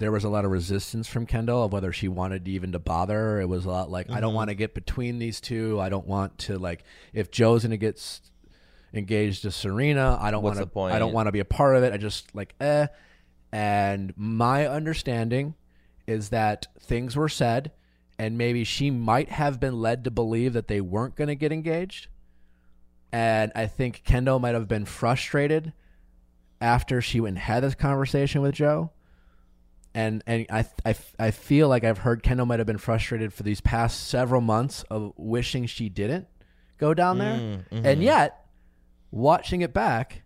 There 0.01 0.11
was 0.11 0.23
a 0.23 0.29
lot 0.29 0.45
of 0.45 0.51
resistance 0.51 1.07
from 1.07 1.27
Kendall 1.27 1.63
of 1.63 1.71
whether 1.71 1.93
she 1.93 2.07
wanted 2.07 2.47
even 2.47 2.71
to 2.71 2.79
bother. 2.79 3.39
It 3.39 3.45
was 3.47 3.65
a 3.65 3.69
lot 3.69 3.91
like, 3.91 4.09
I 4.09 4.19
don't 4.19 4.33
want 4.33 4.49
to 4.49 4.55
get 4.55 4.73
between 4.73 5.19
these 5.19 5.39
two. 5.39 5.79
I 5.79 5.89
don't 5.89 6.07
want 6.07 6.39
to 6.39 6.57
like 6.57 6.83
if 7.13 7.29
Joe's 7.29 7.61
gonna 7.61 7.77
get 7.77 7.97
s- 7.97 8.21
engaged 8.93 9.43
to 9.43 9.51
Serena, 9.51 10.17
I 10.19 10.31
don't 10.31 10.41
want 10.43 10.57
to. 10.63 10.79
I 10.95 10.99
don't 10.99 11.13
want 11.13 11.27
to 11.27 11.31
be 11.31 11.39
a 11.39 11.45
part 11.45 11.75
of 11.75 11.83
it. 11.83 11.93
I 11.93 11.97
just 11.97 12.33
like 12.35 12.55
eh. 12.59 12.87
And 13.51 14.11
my 14.17 14.67
understanding 14.67 15.53
is 16.07 16.29
that 16.29 16.65
things 16.79 17.15
were 17.15 17.29
said, 17.29 17.71
and 18.17 18.37
maybe 18.39 18.63
she 18.63 18.89
might 18.89 19.29
have 19.29 19.59
been 19.59 19.79
led 19.79 20.03
to 20.05 20.11
believe 20.11 20.53
that 20.53 20.67
they 20.67 20.81
weren't 20.81 21.15
going 21.15 21.27
to 21.27 21.35
get 21.35 21.51
engaged. 21.51 22.07
And 23.11 23.51
I 23.55 23.67
think 23.67 24.03
Kendall 24.03 24.39
might 24.39 24.55
have 24.55 24.67
been 24.67 24.85
frustrated 24.85 25.73
after 26.59 27.01
she 27.01 27.19
went 27.19 27.35
and 27.35 27.39
had 27.39 27.61
this 27.63 27.75
conversation 27.75 28.41
with 28.41 28.55
Joe. 28.55 28.91
And 29.93 30.23
and 30.25 30.45
I, 30.49 30.65
I, 30.85 30.95
I 31.19 31.31
feel 31.31 31.67
like 31.67 31.83
I've 31.83 31.99
heard 31.99 32.23
Kendall 32.23 32.45
might 32.45 32.59
have 32.59 32.67
been 32.67 32.77
frustrated 32.77 33.33
for 33.33 33.43
these 33.43 33.59
past 33.61 34.07
several 34.07 34.39
months 34.41 34.83
of 34.89 35.11
wishing 35.17 35.65
she 35.65 35.89
didn't 35.89 36.27
go 36.77 36.93
down 36.93 37.17
there. 37.17 37.35
Mm, 37.35 37.69
mhm. 37.69 37.85
And 37.85 38.01
yet, 38.01 38.45
watching 39.11 39.61
it 39.61 39.73
back, 39.73 40.23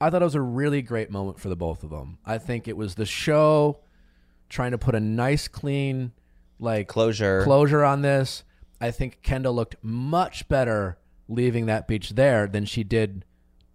I 0.00 0.10
thought 0.10 0.20
it 0.22 0.24
was 0.24 0.34
a 0.34 0.40
really 0.40 0.82
great 0.82 1.10
moment 1.10 1.40
for 1.40 1.48
the 1.48 1.56
both 1.56 1.82
of 1.82 1.90
them. 1.90 2.18
I 2.24 2.38
think 2.38 2.68
it 2.68 2.76
was 2.76 2.94
the 2.96 3.06
show 3.06 3.80
trying 4.48 4.72
to 4.72 4.78
put 4.78 4.94
a 4.94 5.00
nice, 5.00 5.48
clean, 5.48 6.12
like 6.58 6.88
Closure. 6.88 7.42
closure 7.42 7.84
on 7.84 8.02
this. 8.02 8.44
I 8.80 8.90
think 8.90 9.22
Kendall 9.22 9.54
looked 9.54 9.76
much 9.82 10.48
better 10.48 10.98
leaving 11.28 11.66
that 11.66 11.88
beach 11.88 12.10
there 12.10 12.46
than 12.46 12.64
she 12.64 12.84
did 12.84 13.24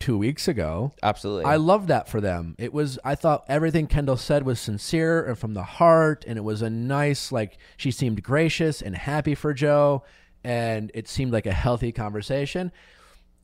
two 0.03 0.17
weeks 0.17 0.49
ago. 0.49 0.91
Absolutely. 1.01 1.45
I 1.45 1.55
love 1.55 1.87
that 1.87 2.09
for 2.09 2.19
them. 2.19 2.55
It 2.59 2.73
was 2.73 2.99
I 3.05 3.15
thought 3.15 3.45
everything 3.47 3.87
Kendall 3.87 4.17
said 4.17 4.45
was 4.45 4.59
sincere 4.59 5.23
and 5.25 5.39
from 5.39 5.53
the 5.53 5.63
heart 5.63 6.25
and 6.27 6.37
it 6.37 6.41
was 6.41 6.61
a 6.61 6.69
nice 6.69 7.31
like 7.31 7.57
she 7.77 7.89
seemed 7.89 8.21
gracious 8.21 8.81
and 8.81 8.97
happy 8.97 9.33
for 9.33 9.53
Joe 9.53 10.03
and 10.43 10.91
it 10.93 11.07
seemed 11.07 11.31
like 11.31 11.45
a 11.45 11.53
healthy 11.53 11.93
conversation. 11.93 12.73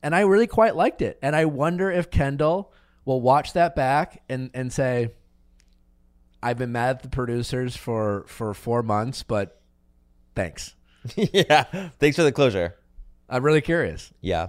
And 0.02 0.14
I 0.14 0.20
really 0.20 0.46
quite 0.46 0.76
liked 0.76 1.00
it. 1.00 1.18
And 1.22 1.34
I 1.34 1.46
wonder 1.46 1.90
if 1.90 2.10
Kendall 2.10 2.74
will 3.06 3.22
watch 3.22 3.54
that 3.54 3.74
back 3.74 4.22
and 4.28 4.50
and 4.52 4.70
say 4.70 5.12
I've 6.42 6.58
been 6.58 6.72
mad 6.72 6.96
at 6.96 7.02
the 7.02 7.08
producers 7.08 7.74
for 7.74 8.26
for 8.26 8.52
4 8.52 8.82
months, 8.82 9.22
but 9.22 9.62
thanks. 10.34 10.74
yeah. 11.16 11.88
Thanks 11.98 12.16
for 12.16 12.22
the 12.22 12.32
closure. 12.32 12.76
I'm 13.30 13.42
really 13.42 13.62
curious. 13.62 14.12
Yeah. 14.20 14.48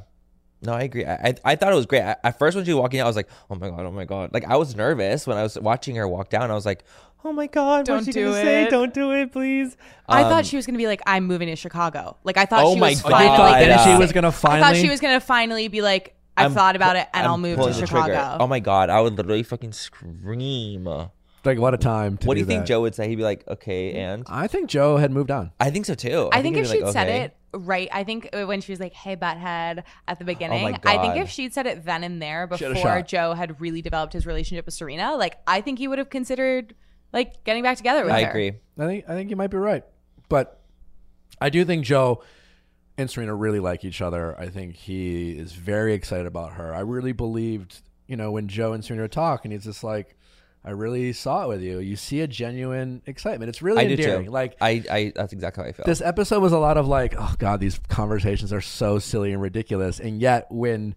No, 0.63 0.73
I 0.73 0.81
agree. 0.83 1.05
I, 1.05 1.13
I, 1.29 1.35
I 1.43 1.55
thought 1.55 1.73
it 1.73 1.75
was 1.75 1.85
great. 1.87 2.03
I, 2.03 2.15
at 2.23 2.37
first, 2.37 2.55
when 2.55 2.65
she 2.65 2.71
was 2.73 2.81
walking 2.81 2.99
out, 2.99 3.05
I 3.05 3.09
was 3.09 3.15
like, 3.15 3.29
oh 3.49 3.55
my 3.55 3.69
God, 3.69 3.85
oh 3.85 3.91
my 3.91 4.05
God. 4.05 4.31
Like, 4.33 4.45
I 4.45 4.57
was 4.57 4.75
nervous 4.75 5.25
when 5.25 5.37
I 5.37 5.43
was 5.43 5.57
watching 5.59 5.95
her 5.95 6.07
walk 6.07 6.29
down. 6.29 6.51
I 6.51 6.53
was 6.53 6.65
like, 6.65 6.83
oh 7.23 7.31
my 7.33 7.47
God, 7.47 7.85
Don't 7.85 7.97
what's 7.97 8.05
she 8.05 8.11
do 8.11 8.25
going 8.25 8.35
to 8.35 8.41
say? 8.41 8.63
it. 8.63 8.69
Don't 8.69 8.93
do 8.93 9.11
it, 9.11 9.31
please. 9.31 9.75
I 10.07 10.23
Um, 10.23 10.29
thought 10.29 10.45
she 10.45 10.55
was 10.57 10.65
gonna 10.65 10.77
be 10.77 10.87
like, 10.87 11.01
"I'm 11.07 11.25
moving 11.25 11.47
to 11.47 11.55
Chicago." 11.55 12.17
Like 12.23 12.35
I 12.37 12.45
thought 12.45 12.63
Oh 12.65 12.73
she 12.73 12.79
my 12.79 12.89
was 12.89 13.01
God. 13.01 13.11
finally 13.11 13.37
thought 13.37 13.51
gonna. 13.53 13.65
that 13.67 13.83
she 13.93 13.97
was 13.97 14.11
going 14.11 14.23
to 14.23 14.27
I 14.27 14.31
finally 14.31 14.61
thought 14.61 14.75
she 14.75 14.89
was 14.89 14.99
gonna 14.99 15.19
finally 15.19 15.67
be 15.67 15.81
like, 15.81 16.15
"I've 16.35 16.47
I'm 16.47 16.53
thought 16.53 16.75
about 16.75 16.95
it 16.95 17.07
and 17.13 17.25
I'm 17.25 17.31
will 17.31 17.37
move 17.49 17.57
pulling 17.57 17.73
to 17.75 17.81
the 17.81 17.87
trigger. 17.87 18.07
Chicago." 18.07 18.43
Oh 18.43 18.47
my 18.47 18.59
God, 18.59 18.89
I 18.89 18.99
would 19.01 19.15
literally 19.15 19.43
fucking 19.43 19.71
scream. 19.71 20.83
What 20.85 21.11
like 21.45 21.59
what 21.59 21.73
a 21.73 21.77
time 21.77 22.17
to 22.17 22.23
move. 22.23 22.27
What 22.27 22.33
do 22.35 22.39
you 22.41 22.45
think 22.45 22.61
that. 22.63 22.67
Joe 22.67 22.81
would 22.81 22.93
say? 22.95 23.07
He'd 23.07 23.15
be 23.15 23.23
like, 23.23 23.47
okay, 23.47 23.93
and 23.93 24.23
I 24.27 24.47
think 24.47 24.69
Joe 24.69 24.97
had 24.97 25.11
moved 25.11 25.31
on. 25.31 25.51
I 25.59 25.69
think 25.69 25.85
so 25.85 25.95
too. 25.95 26.29
I 26.31 26.41
think 26.41 26.55
he'd 26.55 26.61
if 26.63 26.71
be 26.71 26.77
she'd 26.77 26.83
like, 26.83 26.93
said 26.93 27.07
okay. 27.07 27.21
it 27.21 27.35
right, 27.53 27.89
I 27.91 28.03
think 28.03 28.29
uh, 28.33 28.45
when 28.45 28.61
she 28.61 28.71
was 28.71 28.79
like, 28.79 28.93
"Hey, 28.93 29.15
butthead" 29.15 29.83
at 30.07 30.19
the 30.19 30.25
beginning, 30.25 30.77
I 30.83 30.97
think 30.97 31.15
Oh 31.15 31.21
if 31.21 31.29
she'd 31.29 31.53
said 31.53 31.67
it 31.67 31.85
then 31.85 32.03
and 32.03 32.21
there 32.21 32.49
She 32.55 32.63
had 32.63 32.71
a 32.71 32.75
before. 32.75 33.01
Joe 33.01 33.33
had 33.33 33.59
really 33.59 33.81
developed 33.81 34.13
his 34.13 34.25
relationship 34.25 34.65
with 34.65 34.73
Serena, 34.73 35.15
like 35.15 35.37
I 35.47 35.61
think 35.61 35.79
he 35.79 35.87
would 35.87 35.97
have 35.97 36.09
considered 36.09 36.75
like 37.13 37.43
getting 37.43 37.63
back 37.63 37.77
together 37.77 38.03
with 38.03 38.13
I 38.13 38.21
her. 38.21 38.27
I 38.27 38.29
agree. 38.29 38.53
I 38.79 38.85
think 38.85 39.05
I 39.07 39.13
think 39.13 39.29
you 39.29 39.35
might 39.35 39.51
be 39.51 39.57
right, 39.57 39.83
but 40.29 40.61
I 41.39 41.49
do 41.49 41.65
think 41.65 41.85
Joe 41.85 42.23
and 42.97 43.09
Serena 43.09 43.35
really 43.35 43.59
like 43.59 43.83
each 43.83 44.01
other. 44.01 44.39
I 44.39 44.47
think 44.47 44.75
he 44.75 45.31
is 45.31 45.53
very 45.53 45.93
excited 45.93 46.25
about 46.25 46.53
her. 46.53 46.73
I 46.73 46.81
really 46.81 47.13
believed, 47.13 47.81
you 48.07 48.15
know, 48.15 48.31
when 48.31 48.47
Joe 48.47 48.73
and 48.73 48.83
Serena 48.85 49.07
talk, 49.07 49.43
and 49.43 49.51
he's 49.51 49.63
just 49.63 49.83
like, 49.83 50.15
"I 50.63 50.71
really 50.71 51.11
saw 51.13 51.45
it 51.45 51.47
with 51.47 51.61
you. 51.61 51.79
You 51.79 51.95
see 51.95 52.21
a 52.21 52.27
genuine 52.27 53.01
excitement. 53.05 53.49
It's 53.49 53.61
really 53.61 53.85
I 53.85 53.89
endearing. 53.89 54.25
too. 54.25 54.31
Like 54.31 54.55
I, 54.61 54.83
I, 54.89 55.13
that's 55.15 55.33
exactly 55.33 55.63
how 55.63 55.69
I 55.69 55.71
feel. 55.73 55.85
this 55.85 56.01
episode 56.01 56.41
was 56.41 56.51
a 56.51 56.59
lot 56.59 56.77
of 56.77 56.87
like, 56.87 57.15
oh 57.17 57.33
god, 57.39 57.59
these 57.59 57.79
conversations 57.89 58.53
are 58.53 58.61
so 58.61 58.99
silly 58.99 59.33
and 59.33 59.41
ridiculous. 59.41 59.99
And 59.99 60.21
yet 60.21 60.47
when 60.51 60.95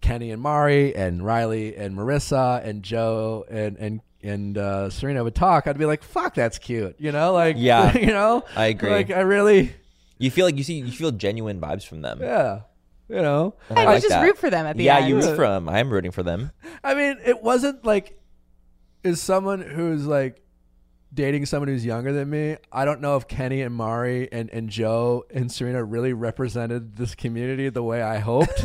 Kenny 0.00 0.30
and 0.30 0.40
Mari 0.40 0.94
and 0.94 1.24
Riley 1.24 1.76
and 1.76 1.96
Maurissa 1.96 2.64
and 2.64 2.82
Joe 2.82 3.44
and 3.50 3.76
and 3.76 4.00
and 4.22 4.58
uh, 4.58 4.90
Serena 4.90 5.24
would 5.24 5.34
talk, 5.34 5.66
I'd 5.66 5.78
be 5.78 5.86
like, 5.86 6.02
fuck, 6.02 6.34
that's 6.34 6.58
cute. 6.58 6.94
You 6.98 7.10
know, 7.12 7.32
like 7.32 7.56
Yeah. 7.58 7.96
you 7.98 8.06
know, 8.08 8.44
I 8.54 8.66
agree. 8.66 8.90
Like 8.90 9.10
I 9.10 9.20
really, 9.20 9.74
you 10.18 10.30
feel 10.30 10.46
like 10.46 10.56
you 10.56 10.62
see, 10.64 10.74
you 10.74 10.92
feel 10.92 11.10
genuine 11.10 11.60
vibes 11.60 11.86
from 11.86 12.02
them. 12.02 12.20
yeah, 12.22 12.60
you 13.08 13.16
know. 13.16 13.54
I 13.70 13.82
I 13.82 13.84
like 13.86 14.02
just 14.02 14.10
that. 14.10 14.22
root 14.22 14.38
for 14.38 14.48
them 14.50 14.66
at 14.66 14.76
the 14.76 14.84
yeah, 14.84 14.96
end. 14.98 15.08
Yeah, 15.08 15.08
you 15.08 15.16
root 15.16 15.36
for 15.36 15.48
them. 15.48 15.68
I'm 15.68 15.90
rooting 15.90 16.12
for 16.12 16.22
them. 16.22 16.52
I 16.84 16.94
mean, 16.94 17.18
it 17.24 17.42
wasn't 17.42 17.84
like 17.84 18.19
is 19.04 19.20
someone 19.20 19.60
who's 19.60 20.06
like 20.06 20.42
dating 21.12 21.46
someone 21.46 21.68
who's 21.68 21.84
younger 21.84 22.12
than 22.12 22.30
me. 22.30 22.56
I 22.72 22.84
don't 22.84 23.00
know 23.00 23.16
if 23.16 23.26
Kenny 23.26 23.62
and 23.62 23.74
Mari 23.74 24.30
and, 24.32 24.48
and 24.50 24.68
Joe 24.68 25.24
and 25.32 25.50
Serena 25.50 25.82
really 25.82 26.12
represented 26.12 26.96
this 26.96 27.14
community 27.14 27.68
the 27.68 27.82
way 27.82 28.00
I 28.02 28.18
hoped. 28.18 28.64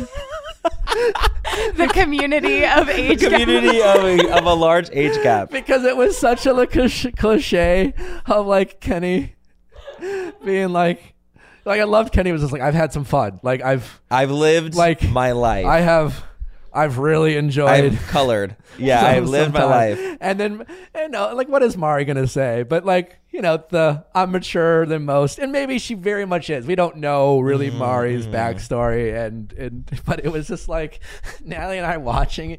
the 1.74 1.90
community 1.92 2.64
of 2.64 2.88
age 2.88 3.20
gap. 3.20 3.30
Community 3.32 3.80
of 3.82 3.96
a, 4.04 4.38
of 4.38 4.44
a 4.46 4.54
large 4.54 4.90
age 4.92 5.14
gap. 5.22 5.50
because 5.50 5.84
it 5.84 5.96
was 5.96 6.16
such 6.16 6.46
a 6.46 6.66
cliche- 6.66 7.12
cliche 7.12 7.94
of 8.26 8.46
like 8.46 8.80
Kenny 8.80 9.34
being 10.44 10.68
like, 10.70 11.14
like 11.64 11.80
I 11.80 11.84
loved 11.84 12.12
Kenny 12.12 12.30
was 12.32 12.42
just 12.42 12.52
like 12.52 12.62
I've 12.62 12.74
had 12.74 12.92
some 12.92 13.04
fun. 13.04 13.40
Like 13.42 13.62
I've 13.62 14.00
I've 14.10 14.30
lived 14.30 14.74
Like, 14.76 15.02
my 15.10 15.32
life. 15.32 15.66
I 15.66 15.80
have 15.80 16.22
I've 16.76 16.98
really 16.98 17.36
enjoyed. 17.36 17.70
I've 17.70 18.06
colored. 18.08 18.54
Yeah, 18.78 19.00
some- 19.00 19.10
I've 19.10 19.28
lived 19.28 19.54
my 19.54 19.60
time. 19.60 19.70
life. 19.70 20.16
And 20.20 20.38
then 20.40 20.66
you 20.94 21.08
know, 21.08 21.34
like 21.34 21.48
what 21.48 21.62
is 21.62 21.76
Mari 21.76 22.04
gonna 22.04 22.26
say? 22.26 22.62
But 22.62 22.84
like, 22.84 23.18
you 23.30 23.40
know, 23.42 23.62
the 23.68 24.04
I'm 24.14 24.30
mature 24.32 24.86
than 24.86 25.04
most. 25.04 25.38
And 25.38 25.50
maybe 25.52 25.78
she 25.78 25.94
very 25.94 26.26
much 26.26 26.50
is. 26.50 26.66
We 26.66 26.74
don't 26.74 26.96
know 26.98 27.40
really 27.40 27.68
Mm-hmm, 27.70 27.78
Mari's 27.78 28.26
backstory 28.26 29.16
and 29.26 29.52
and 29.54 30.00
but 30.06 30.24
it 30.24 30.30
was 30.30 30.46
just 30.48 30.68
like 30.68 31.00
Natalie 31.44 31.78
and 31.78 31.86
I 31.86 31.96
watching 31.96 32.58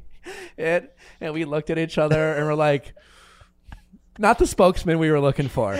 it 0.57 0.95
and 1.22 1.34
we 1.34 1.45
looked 1.45 1.69
at 1.69 1.77
each 1.77 1.98
other 1.98 2.34
and 2.34 2.45
we're 2.45 2.53
like 2.56 2.94
not 4.19 4.39
the 4.39 4.48
spokesman 4.48 4.98
we 4.99 5.11
were 5.11 5.19
looking 5.22 5.48
for. 5.48 5.73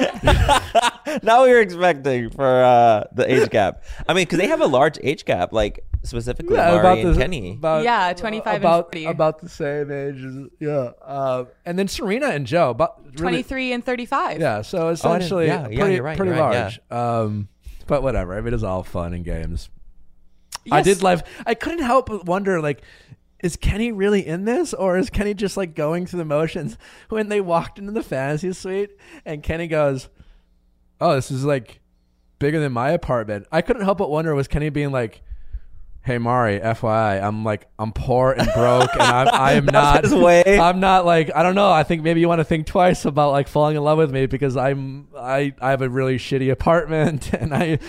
Now 1.24 1.44
we 1.44 1.50
were 1.50 1.60
expecting 1.60 2.30
for 2.30 2.46
uh, 2.64 3.06
the 3.14 3.26
age 3.32 3.50
gap. 3.50 3.84
I 4.08 4.14
mean, 4.14 4.26
because 4.26 4.38
they 4.38 4.48
have 4.48 4.62
a 4.62 4.68
large 4.68 5.00
age 5.02 5.26
gap, 5.26 5.52
like 5.54 5.84
specifically 6.08 6.58
Mari 6.58 7.02
and 7.02 7.14
the- 7.16 7.20
Kenny. 7.20 7.54
about- 7.54 7.84
Yeah, 7.84 8.14
25 8.14 8.56
and 8.56 8.64
about 8.64 8.86
40. 8.86 9.06
about 9.06 9.40
the 9.40 9.50
same 9.50 9.92
age. 9.92 10.24
as- 10.24 10.50
Yeah, 10.60 10.92
uh, 11.06 11.46
and 11.66 11.78
then 11.78 11.88
Serena 11.88 12.28
and 12.28 12.46
Joe, 12.48 12.74
but 12.74 12.98
really, 13.04 13.44
23 13.44 13.74
and 13.74 13.86
35. 13.86 14.40
Yeah, 14.40 14.62
so 14.62 14.84
Oh, 14.84 14.88
I 14.88 14.92
essentially, 14.94 15.48
yeah, 15.48 15.68
yeah, 15.70 15.80
pretty, 15.80 15.96
you're 15.96 16.04
right, 16.04 16.18
pretty 16.18 16.32
you're 16.36 16.40
right, 16.42 16.56
large. 16.90 17.26
Um, 17.26 17.48
but 17.86 18.02
whatever. 18.04 18.36
I 18.38 18.42
mean, 18.42 18.54
it's 18.54 18.64
all 18.64 18.84
fun 18.84 19.14
and 19.14 19.24
games. 19.24 19.70
I 20.72 20.82
did 20.82 21.02
love. 21.02 21.24
I 21.46 21.54
couldn't 21.54 21.84
help 21.86 22.08
but 22.08 22.26
wonder, 22.26 22.60
like, 22.60 22.82
is 23.42 23.56
Kenny 23.56 23.92
really 23.92 24.26
in 24.28 24.46
this, 24.46 24.74
or 24.74 24.98
is 24.98 25.10
Kenny 25.10 25.34
just 25.34 25.56
like 25.56 25.76
going 25.76 26.06
through 26.06 26.18
the 26.18 26.26
motions? 26.26 26.78
When 27.10 27.30
they 27.30 27.40
walked 27.40 27.80
into 27.80 27.92
the 27.94 28.04
fantasy 28.04 28.52
suite, 28.52 28.90
and 29.26 29.42
Kenny 29.44 29.68
goes, 29.68 30.10
"Oh, 31.00 31.14
this 31.16 31.32
is 31.32 31.46
like 31.46 31.80
bigger 32.40 32.60
than 32.60 32.74
my 32.74 32.90
apartment." 32.90 33.46
I 33.52 33.62
couldn't 33.62 33.84
help 33.84 34.00
but 34.00 34.10
wonder, 34.10 34.36
was 34.36 34.48
Kenny 34.50 34.70
being 34.70 34.92
like? 34.92 35.22
Hey 36.08 36.20
Mari, 36.20 36.62
FYI, 36.62 37.22
I'm 37.22 37.44
like 37.44 37.68
I'm 37.78 37.92
poor 37.92 38.32
and 38.32 38.50
broke, 38.54 38.94
and 38.94 39.02
I'm 39.02 39.28
I 39.28 39.52
am 39.56 39.66
not. 39.74 40.06
I'm 40.06 40.80
not 40.80 41.06
like 41.06 41.36
I 41.36 41.44
don't 41.44 41.54
know. 41.54 41.70
I 41.70 41.84
think 41.84 42.02
maybe 42.02 42.22
you 42.22 42.30
want 42.30 42.40
to 42.40 42.46
think 42.46 42.66
twice 42.66 43.04
about 43.04 43.32
like 43.32 43.50
falling 43.50 43.76
in 43.76 43.84
love 43.84 43.98
with 43.98 44.10
me 44.10 44.26
because 44.26 44.56
I'm 44.56 45.10
I 45.18 45.54
I 45.60 45.72
have 45.72 45.82
a 45.82 45.90
really 45.90 46.18
shitty 46.18 46.50
apartment, 46.50 47.34
and 47.34 47.54
I 47.54 47.80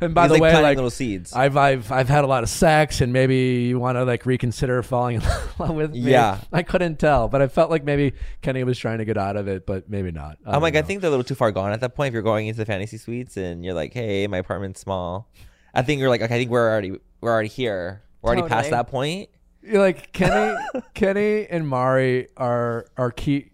and 0.00 0.14
by 0.14 0.22
He's, 0.22 0.28
the 0.28 0.32
like, 0.32 0.40
way, 0.40 0.50
planting 0.50 0.62
like 0.62 0.76
little 0.76 0.88
seeds. 0.88 1.34
I've 1.34 1.58
I've 1.58 1.92
I've 1.92 2.08
had 2.08 2.24
a 2.24 2.26
lot 2.26 2.42
of 2.42 2.48
sex, 2.48 3.02
and 3.02 3.12
maybe 3.12 3.66
you 3.68 3.78
want 3.78 3.96
to 3.96 4.04
like 4.04 4.24
reconsider 4.24 4.82
falling 4.82 5.16
in 5.20 5.22
love 5.58 5.74
with 5.74 5.92
me. 5.92 6.12
Yeah. 6.12 6.38
I 6.54 6.62
couldn't 6.62 6.98
tell, 6.98 7.28
but 7.28 7.42
I 7.42 7.48
felt 7.48 7.68
like 7.68 7.84
maybe 7.84 8.14
Kenny 8.40 8.64
was 8.64 8.78
trying 8.78 8.96
to 8.96 9.04
get 9.04 9.18
out 9.18 9.36
of 9.36 9.46
it, 9.46 9.66
but 9.66 9.90
maybe 9.90 10.10
not. 10.10 10.38
I 10.46 10.48
I'm 10.48 10.52
don't 10.54 10.62
like, 10.62 10.76
I 10.76 10.80
think 10.80 11.02
they're 11.02 11.08
a 11.08 11.10
little 11.10 11.24
too 11.24 11.34
far 11.34 11.52
gone 11.52 11.72
at 11.72 11.82
that 11.82 11.94
point. 11.94 12.08
If 12.08 12.14
you're 12.14 12.22
going 12.22 12.46
into 12.46 12.56
the 12.56 12.64
fantasy 12.64 12.96
suites 12.96 13.36
and 13.36 13.62
you're 13.62 13.74
like, 13.74 13.92
hey, 13.92 14.26
my 14.26 14.38
apartment's 14.38 14.80
small, 14.80 15.28
I 15.74 15.82
think 15.82 16.00
you're 16.00 16.08
like, 16.08 16.22
okay, 16.22 16.34
I 16.34 16.38
think 16.38 16.50
we're 16.50 16.66
already 16.66 16.96
we're 17.20 17.30
already 17.30 17.48
here. 17.48 18.02
We're 18.22 18.28
already 18.30 18.42
past 18.48 18.70
Totally. 18.70 18.70
that 18.70 18.88
point. 18.88 19.30
You're 19.62 19.80
like 19.80 20.12
Kenny, 20.12 20.58
Kenny 20.94 21.46
and 21.46 21.68
Mari 21.68 22.28
are 22.36 22.86
are 22.96 23.10
key. 23.10 23.50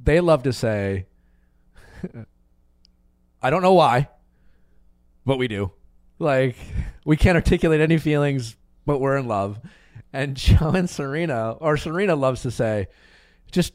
They 0.00 0.20
love 0.20 0.42
to 0.44 0.52
say, 0.52 1.06
I 3.42 3.50
don't 3.50 3.62
know 3.62 3.74
why, 3.74 4.08
but 5.24 5.38
we 5.38 5.48
do. 5.48 5.72
Like 6.18 6.56
we 7.04 7.16
can't 7.16 7.36
articulate 7.36 7.80
any 7.80 7.98
feelings, 7.98 8.56
but 8.84 9.00
we're 9.00 9.16
in 9.16 9.28
love. 9.28 9.58
And 10.12 10.36
Joe 10.36 10.70
and 10.70 10.88
Serena, 10.88 11.52
or 11.52 11.76
Serena 11.76 12.16
loves 12.16 12.42
to 12.42 12.50
say, 12.50 12.88
just 13.50 13.74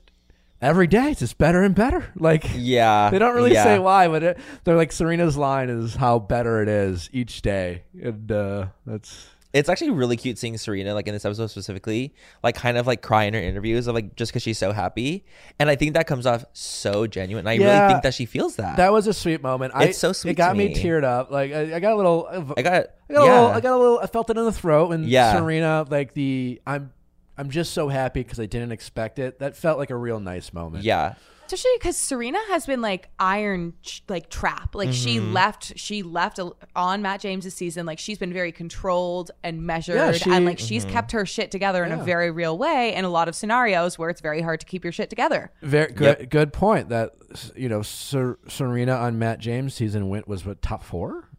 every 0.64 0.88
day 0.88 1.12
it's 1.12 1.20
just 1.20 1.38
better 1.38 1.62
and 1.62 1.76
better. 1.76 2.06
Like 2.16 2.46
Yeah. 2.56 3.10
they 3.12 3.20
don't 3.20 3.36
really 3.36 3.54
yeah. 3.54 3.64
say 3.64 3.80
why, 3.80 4.08
but 4.08 4.24
it, 4.24 4.38
they're 4.64 4.76
like 4.78 4.92
Serena's 4.92 5.38
line 5.38 5.70
is 5.70 5.96
how 5.96 6.20
better 6.20 6.62
it 6.64 6.70
is 6.70 7.10
each 7.14 7.42
day, 7.42 7.84
and 8.02 8.32
uh, 8.32 8.68
that's 8.86 9.28
It's 9.54 9.70
actually 9.70 9.92
really 9.92 10.18
cute 10.18 10.38
seeing 10.40 10.58
Serena, 10.58 10.94
like 10.96 11.08
in 11.08 11.14
this 11.14 11.26
episode 11.26 11.48
specifically, 11.48 12.16
like 12.42 12.56
kind 12.56 12.76
of 12.78 12.88
like 12.88 13.02
cry 13.04 13.26
in 13.26 13.34
her 13.36 13.40
interviews 13.40 13.86
of 13.88 13.94
like 13.94 14.16
just 14.16 14.32
because 14.32 14.42
she's 14.42 14.58
so 14.58 14.72
happy, 14.72 15.26
and 15.60 15.70
I 15.70 15.76
think 15.76 15.94
that 15.94 16.08
comes 16.08 16.26
off 16.26 16.44
so 16.54 17.06
genuine. 17.06 17.46
I 17.46 17.54
Yeah. 17.54 17.82
really 17.82 17.94
think 17.94 18.04
that 18.04 18.14
she 18.16 18.26
feels 18.26 18.56
that. 18.56 18.78
that 18.78 18.92
was 18.92 19.06
a 19.06 19.14
sweet 19.14 19.44
moment. 19.44 19.74
I, 19.76 19.86
It's 19.86 20.00
so 20.00 20.12
sweet 20.14 20.32
It 20.32 20.36
got 20.38 20.56
me. 20.58 20.70
me. 20.70 20.76
teared 20.76 21.04
up. 21.04 21.30
Like 21.30 21.52
I, 21.54 21.76
I 21.76 21.80
got 21.80 21.94
a 21.94 21.98
little. 21.98 22.26
I 22.58 22.62
got, 22.64 22.64
I 22.64 22.64
got 22.64 22.88
yeah, 23.10 23.20
a 23.20 23.22
little. 23.22 23.48
I 23.50 23.60
got 23.62 23.74
a 23.74 23.78
little. 23.78 24.00
I 24.00 24.08
felt 24.08 24.30
it 24.32 24.38
in 24.38 24.46
the 24.46 24.52
throat 24.52 24.90
and 24.92 25.06
Yeah. 25.06 25.38
Serena, 25.38 25.86
like 25.88 26.14
the 26.16 26.60
I'm, 26.66 26.92
I'm 27.38 27.50
just 27.50 27.74
so 27.74 27.88
happy 27.90 28.22
because 28.22 28.40
I 28.40 28.46
didn't 28.46 28.72
expect 28.72 29.20
it. 29.20 29.40
That 29.40 29.56
felt 29.56 29.78
like 29.80 29.90
a 29.90 29.96
real 29.96 30.20
nice 30.20 30.54
moment. 30.54 30.84
yeah, 30.84 31.16
especially 31.46 31.72
because 31.78 31.98
Serena 31.98 32.40
has 32.50 32.66
been 32.66 32.82
like 32.82 33.10
iron 33.20 33.74
like 34.08 34.30
trap. 34.30 34.76
Like 34.76 34.92
she 34.94 35.18
Mm-hmm. 35.18 35.34
left, 35.34 35.78
she 35.78 36.02
left 36.04 36.40
on 36.76 37.02
Matt 37.02 37.22
James's 37.22 37.54
season. 37.54 37.86
Like 37.86 38.00
she's 38.00 38.18
been 38.18 38.34
very 38.34 38.52
controlled 38.52 39.32
and 39.44 39.62
measured, 39.64 39.96
Yeah, 39.96 40.12
she- 40.14 40.32
and 40.32 40.46
like 40.46 40.58
she's 40.60 40.86
kept 40.86 41.12
her 41.12 41.26
shit 41.26 41.52
together 41.52 41.84
in 41.84 41.90
Yeah. 41.92 42.02
a 42.02 42.04
very 42.04 42.32
real 42.32 42.58
way. 42.58 42.94
In 42.96 43.04
a 43.06 43.10
lot 43.10 43.28
of 43.28 43.36
scenarios 43.36 43.98
where 44.00 44.10
it's 44.10 44.22
very 44.22 44.42
hard 44.42 44.60
to 44.62 44.66
keep 44.66 44.84
your 44.84 44.94
shit 44.94 45.10
together. 45.10 45.52
Very 45.62 45.92
good. 45.92 46.20
Yep. 46.22 46.30
Good 46.30 46.54
point. 46.54 46.90
That 46.90 47.12
you 47.56 47.68
know, 47.70 47.82
Ser, 47.82 48.38
Serena 48.48 48.94
on 48.96 49.18
Matt 49.20 49.40
James 49.40 49.74
season 49.74 50.10
went 50.10 50.28
was 50.28 50.46
what 50.46 50.62
top 50.62 50.84
four. 50.84 51.30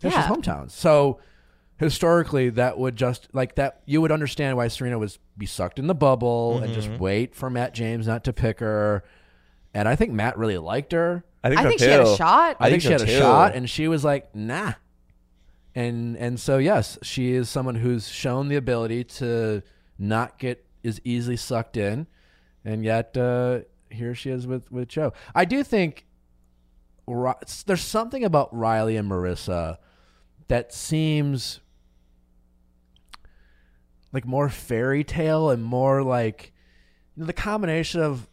That's 0.00 0.14
Yeah. 0.14 0.26
his 0.26 0.36
hometown. 0.36 0.70
So 0.70 1.20
historically, 1.82 2.50
that 2.50 2.78
would 2.78 2.96
just 2.96 3.28
like 3.32 3.56
that. 3.56 3.82
You 3.86 4.00
would 4.00 4.12
understand 4.12 4.56
why 4.56 4.68
Serena 4.68 4.98
was 4.98 5.18
be 5.36 5.46
sucked 5.46 5.78
in 5.78 5.86
the 5.86 5.94
bubble 5.94 6.58
and 6.58 6.72
just 6.74 6.90
wait 7.00 7.34
for 7.34 7.50
Matt 7.50 7.74
James 7.74 8.06
not 8.06 8.24
to 8.24 8.32
pick 8.32 8.60
her. 8.60 9.04
And 9.74 9.88
I 9.88 9.96
think 9.96 10.12
Matt 10.12 10.36
really 10.36 10.58
liked 10.58 10.92
her. 10.92 11.24
I 11.42 11.48
think, 11.48 11.60
I 11.60 11.68
think 11.68 11.80
she 11.80 11.86
had 11.86 12.00
a 12.00 12.16
shot. 12.16 12.56
I, 12.60 12.70
think, 12.70 12.82
think 12.82 12.82
she 12.82 12.86
so 12.86 12.92
had 12.92 13.00
a 13.00 13.06
too. 13.06 13.18
shot, 13.18 13.54
and 13.54 13.68
she 13.68 13.88
was 13.88 14.04
like, 14.04 14.34
"Nah." 14.34 14.74
And 15.74 16.16
and 16.16 16.38
so 16.38 16.58
yes, 16.58 16.98
she 17.02 17.32
is 17.32 17.48
someone 17.48 17.76
who's 17.76 18.08
shown 18.08 18.48
the 18.48 18.56
ability 18.56 19.04
to 19.04 19.62
not 19.98 20.38
get 20.38 20.64
as 20.84 21.00
easily 21.04 21.36
sucked 21.36 21.76
in, 21.76 22.06
and 22.64 22.84
yet 22.84 23.16
uh, 23.16 23.60
here 23.90 24.14
she 24.14 24.30
is 24.30 24.46
with 24.46 24.70
with 24.70 24.88
Joe. 24.88 25.14
I 25.34 25.44
do 25.44 25.64
think 25.64 26.06
there's 27.66 27.80
something 27.80 28.24
about 28.24 28.54
Riley 28.54 28.96
and 28.96 29.10
Maurissa 29.10 29.78
that 30.48 30.72
seems 30.72 31.60
like 34.12 34.24
more 34.26 34.48
fairy 34.48 35.04
tale 35.04 35.50
and 35.50 35.62
more 35.62 36.02
like 36.02 36.52
you 37.16 37.20
know, 37.22 37.26
the 37.26 37.32
combination 37.32 38.00
of 38.00 38.28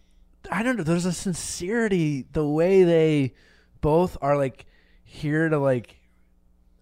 I 0.51 0.64
don't 0.64 0.77
know. 0.77 0.84
There's 0.84 1.06
a 1.06 1.14
sincerity 1.14 2.26
the 2.31 2.45
way 2.45 2.84
they 2.84 3.34
both 3.81 4.18
are 4.22 4.38
like 4.38 4.65
here 5.03 5.49
to 5.49 5.57
like. 5.57 5.95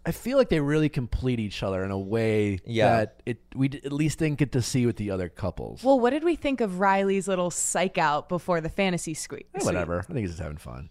I 0.05 0.11
feel 0.11 0.37
like 0.37 0.47
they 0.47 0.61
really 0.61 0.87
complete 0.87 1.37
each 1.39 1.61
other 1.63 1.83
in 1.83 1.91
a 1.91 1.99
way 1.99 2.59
Yeah. 2.65 2.89
that 2.99 3.21
it 3.25 3.39
we 3.53 3.67
at 3.83 3.91
least 3.91 4.19
didn't 4.19 4.37
get 4.37 4.53
to 4.53 4.61
see 4.61 4.85
with 4.85 4.95
the 4.95 5.11
other 5.11 5.27
couples. 5.27 5.83
Well, 5.83 5.99
what 5.99 6.11
did 6.11 6.23
we 6.23 6.37
think 6.37 6.61
of 6.61 6.79
Riley's 6.79 7.27
little 7.27 7.51
psych 7.51 7.97
out 7.97 8.29
before 8.29 8.61
the 8.61 8.69
fantasy 8.69 9.13
suite? 9.13 9.47
Eh, 9.53 9.63
whatever. 9.65 9.99
I 9.99 10.03
think 10.03 10.19
he's 10.19 10.29
just 10.29 10.41
having 10.41 10.57
fun. 10.59 10.89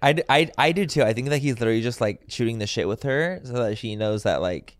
I, 0.00 0.14
d- 0.14 0.22
I, 0.30 0.50
I 0.56 0.72
do 0.72 0.86
too. 0.86 1.02
I 1.02 1.12
think 1.12 1.28
that 1.28 1.38
he's 1.38 1.58
literally 1.60 1.82
just 1.82 2.00
like 2.00 2.22
shooting 2.28 2.58
the 2.58 2.66
shit 2.66 2.88
with 2.88 3.02
her 3.02 3.40
so 3.44 3.52
that 3.52 3.76
she 3.76 3.96
knows 3.96 4.22
that 4.22 4.40
like 4.40 4.78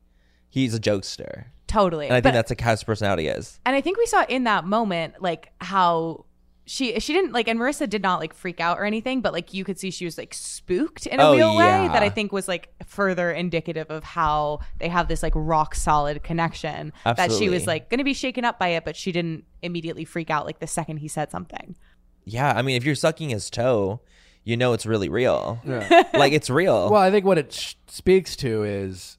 he's 0.48 0.74
a 0.74 0.80
jokester, 0.80 1.46
Totally. 1.66 2.07
and 2.07 2.15
I 2.15 2.20
But- 2.20 2.24
think 2.24 2.35
that's 2.35 2.51
like 2.51 2.61
how 2.61 2.70
his 2.73 2.85
personality 2.85 3.28
is. 3.28 3.59
And 3.65 3.74
I 3.74 3.81
think 3.81 3.99
we 3.99 4.07
saw 4.07 4.24
in 4.28 4.45
that 4.45 4.65
moment 4.65 5.20
like 5.20 5.51
how 5.61 6.24
she 6.66 6.99
she 6.99 7.12
didn't 7.12 7.32
like 7.32 7.47
and 7.47 7.61
Maurissa 7.61 7.89
did 7.89 8.01
not 8.01 8.20
like 8.20 8.32
freak 8.32 8.59
out 8.59 8.78
or 8.78 8.85
anything, 8.86 9.20
but 9.20 9.32
like 9.35 9.53
you 9.53 9.65
could 9.65 9.78
see 9.78 9.91
she 9.91 10.07
was 10.07 10.16
like 10.16 10.32
spooked 10.32 11.07
in 11.07 11.20
a 11.20 11.24
Oh, 11.24 11.36
real 11.36 11.55
way 11.57 11.89
that 11.89 12.03
I 12.03 12.09
think 12.09 12.32
was 12.32 12.49
like 12.49 12.70
further 12.86 13.31
indicative 13.31 13.91
of 13.91 14.03
how 14.03 14.61
they 14.78 14.89
have 14.89 15.07
this 15.09 15.23
like 15.23 15.35
rock 15.36 15.74
solid 15.74 16.23
connection. 16.23 16.93
That 17.05 17.32
she 17.32 17.49
was 17.51 17.66
like 17.66 17.91
gonna 17.91 18.05
be 18.05 18.15
shaken 18.15 18.45
up 18.47 18.59
by 18.59 18.69
it, 18.69 18.85
but 18.86 18.97
she 18.97 19.12
didn't 19.12 19.45
immediately 19.62 20.05
freak 20.07 20.31
out 20.31 20.47
like 20.47 20.59
the 20.61 20.66
second 20.66 20.99
he 20.99 21.09
said 21.09 21.31
something. 21.31 21.77
Yeah, 22.24 22.53
I 22.57 22.62
mean, 22.62 22.77
if 22.77 22.85
you're 22.85 22.95
sucking 22.95 23.28
his 23.28 23.51
toe, 23.51 24.01
you 24.43 24.57
know 24.57 24.73
it's 24.73 24.86
really 24.86 25.11
real. 25.11 25.61
Yeah. 25.66 26.05
like 26.15 26.32
it's 26.32 26.49
real. 26.49 26.89
Well, 26.89 27.03
I 27.03 27.11
think 27.11 27.27
what 27.27 27.36
it 27.36 27.53
sh- 27.53 27.74
speaks 27.89 28.36
to 28.36 28.65
is 28.65 29.19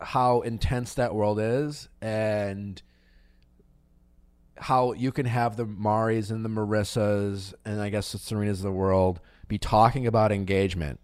how 0.00 0.40
intense 0.42 0.94
that 0.94 1.14
world 1.14 1.38
is 1.40 1.88
and 2.00 2.82
how 4.56 4.92
you 4.92 5.12
can 5.12 5.26
have 5.26 5.56
the 5.56 5.64
Maris 5.66 6.30
and 6.30 6.44
the 6.44 6.48
Maurissas 6.48 7.54
and 7.64 7.80
I 7.80 7.90
guess 7.90 8.12
the 8.12 8.18
Serenas 8.18 8.58
of 8.58 8.62
the 8.62 8.72
world 8.72 9.20
be 9.48 9.58
talking 9.58 10.06
about 10.06 10.32
engagement 10.32 11.00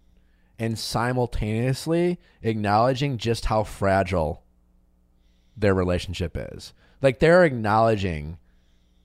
and 0.57 0.77
simultaneously 0.77 2.19
acknowledging 2.41 3.17
just 3.17 3.45
how 3.45 3.63
fragile 3.63 4.43
their 5.57 5.73
relationship 5.73 6.37
is. 6.37 6.73
Like 7.01 7.19
they're 7.19 7.43
acknowledging 7.43 8.37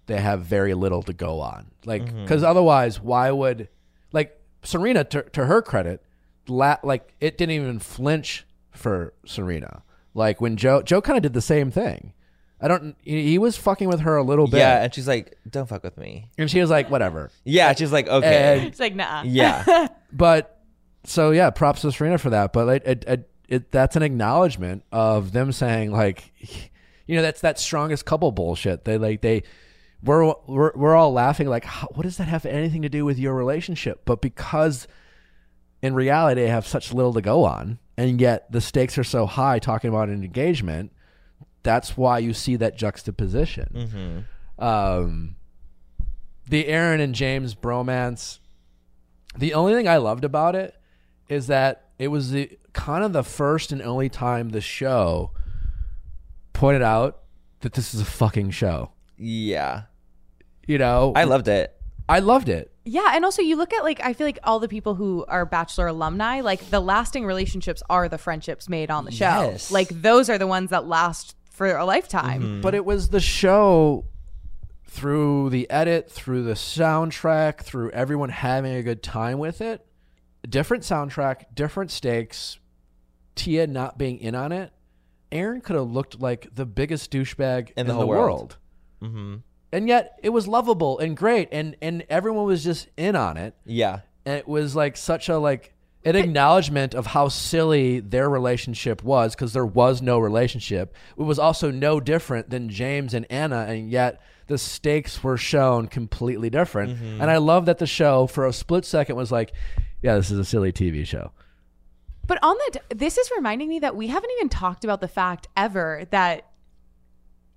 they 0.07 0.21
have 0.21 0.43
very 0.43 0.75
little 0.75 1.03
to 1.03 1.13
go 1.13 1.41
on. 1.41 1.71
Like 1.85 2.05
mm-hmm. 2.05 2.23
because 2.23 2.43
otherwise, 2.43 3.01
why 3.01 3.31
would 3.31 3.69
like 4.13 4.41
Serena 4.63 5.05
to, 5.05 5.23
to 5.23 5.47
her 5.47 5.63
credit, 5.63 6.03
la- 6.47 6.79
like 6.83 7.15
it 7.21 7.37
didn't 7.39 7.55
even 7.55 7.79
flinch 7.79 8.46
for 8.77 9.13
Serena. 9.25 9.83
Like 10.15 10.41
when 10.41 10.57
Joe 10.57 10.83
Joe 10.83 11.01
kind 11.03 11.17
of 11.17 11.23
did 11.23 11.33
the 11.35 11.41
same 11.43 11.71
thing. 11.71 12.13
I 12.61 12.69
don't. 12.69 12.97
He 13.03 13.23
he 13.31 13.39
was 13.39 13.57
fucking 13.59 13.87
with 13.89 14.01
her 14.01 14.17
a 14.17 14.23
little 14.23 14.47
bit. 14.47 14.59
yeah, 14.59 14.83
and 14.83 14.95
she's 14.95 15.07
like, 15.07 15.37
"Don't 15.49 15.69
fuck 15.69 15.83
with 15.83 15.99
me." 15.99 16.31
and 16.39 16.51
she 16.51 16.59
was 16.61 16.71
like, 16.71 16.91
whatever. 16.91 17.31
Yeah, 17.45 17.75
she's 17.75 17.93
like, 17.93 18.09
"Okay." 18.09 18.59
And- 18.59 18.67
It's 18.67 18.81
like 18.81 18.95
nah. 18.95 19.23
yeah, 19.27 19.89
but 20.13 20.59
so 21.05 21.33
yeah, 21.33 21.51
props 21.51 21.83
to 21.83 21.93
Serena 21.93 22.17
for 22.17 22.31
that. 22.31 22.55
But 22.55 22.69
it, 22.69 22.87
it, 22.87 23.05
it, 23.07 23.31
it 23.49 23.71
that's 23.71 23.95
an 23.97 24.03
acknowledgement 24.03 24.85
of 24.91 25.33
them 25.33 25.53
saying 25.53 25.93
like, 25.93 26.33
you 27.07 27.17
know, 27.17 27.21
that's 27.23 27.43
that 27.43 27.59
strongest 27.59 28.07
couple 28.07 28.33
bullshit. 28.33 28.85
They 28.87 28.97
like 28.97 29.21
they. 29.21 29.43
We're, 30.03 30.35
we're 30.47 30.73
we're 30.75 30.95
all 30.95 31.13
laughing 31.13 31.49
like 31.49 31.65
how, 31.65 31.89
what 31.89 32.03
does 32.05 32.19
that 32.19 32.29
have 32.29 32.47
anything 32.47 32.83
to 32.83 32.89
do 32.89 33.05
with 33.05 33.19
your 33.19 33.35
relationship 33.35 34.03
but 34.05 34.21
because 34.21 34.87
in 35.83 35.95
reality 35.95 36.43
they 36.43 36.49
have 36.49 36.67
such 36.67 36.93
little 36.93 37.15
to 37.15 37.23
go 37.23 37.45
on 37.45 37.79
and 37.97 38.21
yet 38.21 38.51
the 38.53 38.61
stakes 38.61 38.97
are 38.99 39.05
so 39.05 39.27
high 39.27 39.59
talking 39.59 39.89
about 39.89 40.09
an 40.09 40.23
engagement 40.25 40.93
that's 41.63 41.97
why 41.97 42.19
you 42.19 42.33
see 42.33 42.57
that 42.57 42.77
juxtaposition 42.77 44.25
um 44.59 45.37
the 46.49 46.67
aaron 46.69 47.01
and 47.01 47.15
james 47.15 47.55
bromance 47.55 48.39
the 49.39 49.53
only 49.55 49.75
thing 49.75 49.87
I 49.87 49.99
loved 49.99 50.25
about 50.25 50.55
it 50.55 50.75
is 51.29 51.49
that 51.49 51.91
it 51.99 52.09
was 52.09 52.31
the 52.31 52.59
kind 52.73 53.05
of 53.05 53.13
the 53.13 53.23
first 53.23 53.71
and 53.73 53.83
only 53.83 54.09
time 54.09 54.49
the 54.51 54.61
show 54.61 55.33
pointed 56.53 56.83
out 56.83 57.19
that 57.61 57.75
this 57.75 57.93
is 57.95 58.01
a 58.01 58.05
fucking 58.05 58.51
show. 58.51 58.93
yeah. 59.19 59.83
You 60.67 60.79
know, 60.79 61.13
I 61.15 61.25
loved 61.25 61.47
it. 61.49 61.73
I 62.09 62.19
loved 62.19 62.49
it. 62.49 62.73
Yeah, 62.89 63.13
and 63.15 63.25
also 63.25 63.43
you 63.43 63.57
look 63.57 63.73
at 63.73 63.83
like 63.83 64.01
I 64.03 64.13
feel 64.13 64.27
like 64.27 64.39
all 64.45 64.61
the 64.61 64.69
people 64.69 64.95
who 64.95 65.25
are 65.27 65.45
Bachelor 65.45 65.89
alumni, 65.89 66.41
like 66.41 66.71
the 66.71 66.79
lasting 66.79 67.27
relationships 67.27 67.83
are 67.91 68.09
the 68.09 68.17
friendships 68.17 68.69
made 68.69 68.93
on 68.93 69.05
the 69.05 69.11
show. 69.11 69.25
Yes. 69.51 69.73
Like 69.73 69.89
those 69.89 70.31
are 70.31 70.39
the 70.39 70.47
ones 70.47 70.71
that 70.71 70.87
last 70.87 71.35
for 71.51 71.77
a 71.77 71.85
lifetime. 71.85 72.61
But 72.61 72.75
it 72.75 72.85
was 72.85 73.09
the 73.09 73.21
show 73.21 74.05
through 74.85 75.51
the 75.51 75.69
edit, 75.69 76.11
through 76.11 76.45
the 76.45 76.55
soundtrack, 76.55 77.63
through 77.63 77.91
everyone 77.91 78.29
having 78.29 78.75
a 78.75 78.83
good 78.83 79.03
time 79.03 79.39
with 79.39 79.61
it. 79.61 79.85
Different 80.49 80.85
soundtrack, 80.85 81.55
different 81.55 81.91
stakes. 81.91 82.59
Tia 83.35 83.67
not 83.67 83.99
being 83.99 84.19
in 84.21 84.35
on 84.35 84.53
it. 84.53 84.73
Aaron 85.33 85.61
could 85.61 85.75
have 85.75 85.91
looked 85.91 86.21
like 86.21 86.55
the 86.55 86.65
biggest 86.65 87.11
douchebag 87.11 87.73
in, 87.77 87.87
the 87.87 87.93
the, 87.93 87.99
whole 87.99 88.09
world. 88.09 88.57
world. 89.03 89.13
Mm-hmm. 89.13 89.35
And 89.73 89.89
yet 89.89 90.19
it 90.23 90.31
was 90.31 90.47
lovable 90.47 90.99
and 90.99 91.17
great 91.17 91.49
and 91.53 91.77
and 91.83 92.05
everyone 92.09 92.47
was 92.47 92.65
just 92.65 92.89
in 92.97 93.17
on 93.17 93.37
it. 93.37 93.55
Yeah, 93.65 94.01
and 94.25 94.37
it 94.37 94.49
was 94.49 94.77
like 94.77 94.97
such 94.97 95.29
a 95.29 95.39
like 95.39 95.73
an 96.05 96.15
acknowledgement 96.15 96.95
of 96.95 97.07
how 97.07 97.29
silly 97.29 97.99
their 97.99 98.31
relationship 98.31 99.03
was 99.03 99.35
because 99.35 99.53
there 99.53 99.67
was 99.67 100.01
no 100.01 100.19
relationship. 100.19 100.95
It 101.19 101.23
was 101.23 101.39
also 101.39 101.71
no 101.71 101.99
different 101.99 102.49
than 102.51 102.69
james 102.69 103.13
and 103.13 103.27
anna 103.29 103.67
and 103.69 103.91
yet 103.91 104.21
the 104.47 104.57
stakes 104.57 105.25
were 105.25 105.37
shown 105.37 105.89
completely 105.89 106.49
different. 106.49 106.95
Mm-hmm. 106.95 107.21
And 107.21 107.31
i 107.31 107.39
love 107.39 107.67
that 107.67 107.79
the 107.79 107.87
show 107.87 108.27
for 108.29 108.47
a 108.47 108.53
split 108.53 108.85
second 108.85 109.17
was 109.17 109.33
like 109.33 109.53
yeah 110.03 110.15
this 110.15 110.31
is 110.31 110.39
a 110.39 110.45
silly 110.45 110.73
tv 110.73 111.07
show. 111.07 111.33
But 112.27 112.39
on 112.43 112.57
that, 112.59 112.99
this 112.99 113.19
is 113.19 113.31
reminding 113.37 113.69
me 113.69 113.79
that 113.81 113.95
we 113.95 114.09
haven't 114.09 114.31
even 114.33 114.49
talked 114.49 114.85
about 114.85 115.01
the 115.01 115.09
fact 115.09 115.47
ever 115.57 116.07
that 116.11 116.47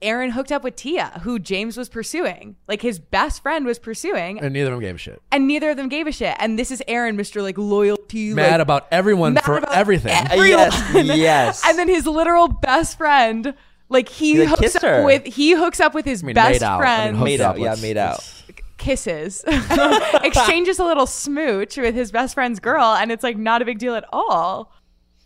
Aaron 0.01 0.31
hooked 0.31 0.51
up 0.51 0.63
with 0.63 0.75
Tia, 0.77 1.19
who 1.23 1.39
James 1.39 1.75
was 1.77 1.89
pursuing. 1.89 2.55
Like 2.67 2.81
his 2.81 2.99
best 2.99 3.41
friend 3.43 3.65
was 3.65 3.79
pursuing, 3.79 4.39
And 4.39 4.53
neither 4.53 4.67
of 4.67 4.75
them 4.75 4.81
gave 4.81 4.95
a 4.95 4.97
shit. 4.97 5.21
and 5.31 5.45
neither 5.47 5.71
of 5.71 5.77
them 5.77 5.89
gave 5.89 6.07
a 6.07 6.11
shit. 6.11 6.35
And 6.39 6.57
this 6.57 6.71
is 6.71 6.81
Aaron, 6.87 7.17
Mr. 7.17 7.41
Like 7.41 7.57
loyalty, 7.57 8.33
Mad 8.33 8.51
like, 8.53 8.61
about 8.61 8.87
everyone 8.91 9.33
mad 9.33 9.43
for 9.43 9.57
about 9.57 9.75
everything. 9.75 10.11
Yes, 10.11 10.31
everyone. 10.31 11.17
yes. 11.17 11.61
And 11.65 11.77
then 11.77 11.89
his 11.89 12.07
literal 12.07 12.47
best 12.47 12.97
friend, 12.97 13.53
like 13.89 14.07
he, 14.07 14.33
He, 14.33 14.39
like, 14.39 14.49
hooks 14.49 14.61
kissed 14.61 14.75
up 14.77 14.81
her. 14.83 15.03
with 15.05 15.25
he 15.25 15.51
hooks 15.53 15.79
up 15.81 15.93
with 15.93 16.05
his 16.05 16.23
I 16.23 16.27
mean, 16.27 16.33
best 16.35 16.61
made 16.61 16.63
out. 16.63 16.81
I 16.81 17.11
mean, 17.11 17.23
Made 17.23 17.41
up. 17.41 17.55
out, 17.55 17.59
yeah, 17.59 17.69
Let's- 17.71 17.81
made 17.81 17.97
out. 17.97 18.33
kisses, 18.77 19.43
exchanges 20.23 20.79
a 20.79 20.85
little 20.85 21.05
smooch 21.05 21.75
with 21.77 21.93
his 21.95 22.11
best 22.11 22.33
friend's 22.35 22.59
girl, 22.61 22.93
and 22.93 23.11
it's 23.11 23.23
like 23.23 23.37
not 23.37 23.61
a 23.61 23.65
big 23.65 23.79
deal 23.79 23.95
at 23.95 24.05
all. 24.13 24.71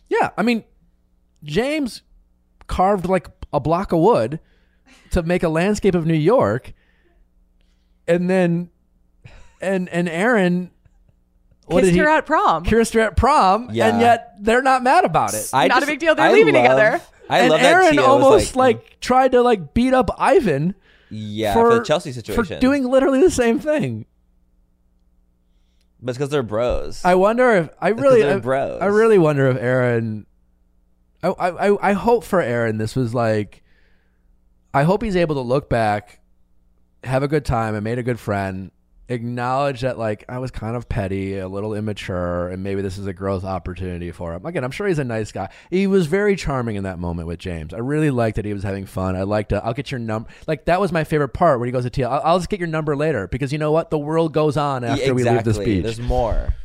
Yeah, 0.09 0.31
I 0.37 0.41
mean, 0.41 0.63
James 1.43 2.01
carved 2.67 3.05
like 3.07 3.27
a 3.51 3.59
block 3.59 3.91
of 3.91 3.99
wood 3.99 4.39
to 5.11 5.23
make 5.23 5.43
a 5.43 5.49
landscape 5.49 5.95
of 5.95 6.05
New 6.05 6.13
York, 6.13 6.73
and 8.07 8.29
then 8.29 8.69
and 9.61 9.87
and 9.89 10.09
Aaron 10.09 10.71
what 11.65 11.81
Kissed 11.81 11.93
did 11.93 12.01
he 12.01 12.05
at 12.05 12.25
prom. 12.25 12.63
kissed 12.65 12.93
her 12.93 12.99
at 12.99 13.15
prom, 13.15 13.69
Yeah. 13.71 13.87
and 13.87 14.01
yet 14.01 14.35
they're 14.39 14.61
not 14.61 14.83
mad 14.83 15.05
about 15.05 15.33
it. 15.33 15.49
I 15.53 15.67
Not 15.67 15.81
a 15.83 15.85
big 15.85 15.99
deal, 15.99 16.13
they're 16.13 16.25
I 16.27 16.31
leaving 16.33 16.53
love- 16.55 16.63
together. 16.63 17.01
I 17.29 17.39
and 17.39 17.49
love 17.51 17.61
that 17.61 17.71
Aaron 17.73 17.91
Tia 17.93 18.01
was 18.01 18.09
almost 18.09 18.55
like, 18.57 18.99
tried 18.99 19.31
to 19.31 19.41
like 19.41 19.73
beat 19.73 19.93
up 19.93 20.09
Ivan 20.17 20.75
yeah 21.09 21.53
for, 21.53 21.71
for, 21.71 21.79
the 21.79 21.85
Chelsea 21.85 22.11
situation 22.11 22.43
for 22.57 22.59
doing 22.59 22.83
literally 22.89 23.21
the 23.21 23.31
same 23.31 23.59
thing. 23.59 24.05
but 26.01 26.09
it's 26.09 26.17
because 26.17 26.29
they're 26.29 26.43
bros. 26.43 27.03
I 27.05 27.15
wonder 27.15 27.49
if 27.51 27.69
I 27.79 27.89
really, 27.89 28.21
they're 28.23 28.35
I, 28.35 28.39
bros. 28.39 28.81
I 28.81 28.87
really 28.87 29.17
wonder 29.17 29.47
if 29.47 29.57
Aaron. 29.57 30.25
I, 31.23 31.29
I 31.29 31.69
I- 31.69 31.89
I 31.89 31.93
hope 31.93 32.25
for 32.25 32.41
Aaron 32.41 32.77
this 32.77 32.93
was 32.95 33.13
like. 33.13 33.62
I 34.73 34.83
hope 34.83 35.03
he's 35.03 35.15
able 35.15 35.35
to 35.35 35.41
look 35.41 35.69
back, 35.69 36.19
have 37.03 37.23
a 37.23 37.27
good 37.27 37.45
time, 37.45 37.75
and 37.75 37.83
made 37.83 37.99
a 37.99 38.03
good 38.03 38.19
friend. 38.19 38.71
Acknowledge 39.09 39.81
that 39.81 39.99
like 39.99 40.23
I 40.29 40.39
was 40.39 40.49
kind 40.49 40.77
of 40.77 40.87
petty, 40.87 41.37
a 41.37 41.47
little 41.47 41.73
immature, 41.75 42.47
and 42.47 42.63
maybe 42.63 42.81
this 42.81 42.97
is 42.97 43.05
a 43.05 43.13
growth 43.13 43.43
opportunity 43.43 44.11
for 44.11 44.33
him. 44.33 44.45
Again, 44.45 44.63
I'm 44.63 44.71
sure 44.71 44.87
he's 44.87 44.97
a 44.97 45.03
nice 45.03 45.31
guy. 45.31 45.49
He 45.69 45.87
was 45.87 46.07
very 46.07 46.37
charming 46.37 46.77
in 46.77 46.83
that 46.85 46.97
moment 46.99 47.27
with 47.27 47.37
James. 47.37 47.73
I 47.73 47.79
really 47.79 48.09
liked 48.11 48.37
that 48.37 48.45
he 48.45 48.53
was 48.53 48.63
having 48.63 48.85
fun. 48.85 49.17
I 49.17 49.23
liked. 49.23 49.49
To, 49.49 49.63
I'll 49.63 49.73
get 49.73 49.91
your 49.91 49.99
number. 49.99 50.29
Like 50.47 50.65
that 50.65 50.79
was 50.79 50.93
my 50.93 51.03
favorite 51.03 51.29
part 51.33 51.59
where 51.59 51.65
he 51.65 51.71
goes 51.73 51.83
to 51.83 51.89
Tia. 51.89 52.07
I'll, 52.07 52.21
I'll 52.23 52.39
just 52.39 52.49
get 52.49 52.59
your 52.59 52.69
number 52.69 52.95
later 52.95 53.27
because 53.27 53.51
you 53.51 53.59
know 53.59 53.73
what? 53.73 53.91
The 53.91 53.99
world 53.99 54.33
goes 54.33 54.55
on 54.55 54.83
Yeah, 54.83 54.93
after 54.93 55.13
we 55.13 55.23
leave 55.25 55.43
this 55.43 55.57
exactly. 55.57 55.65
beach. 55.75 55.83
There's 55.83 55.99
more. 55.99 56.55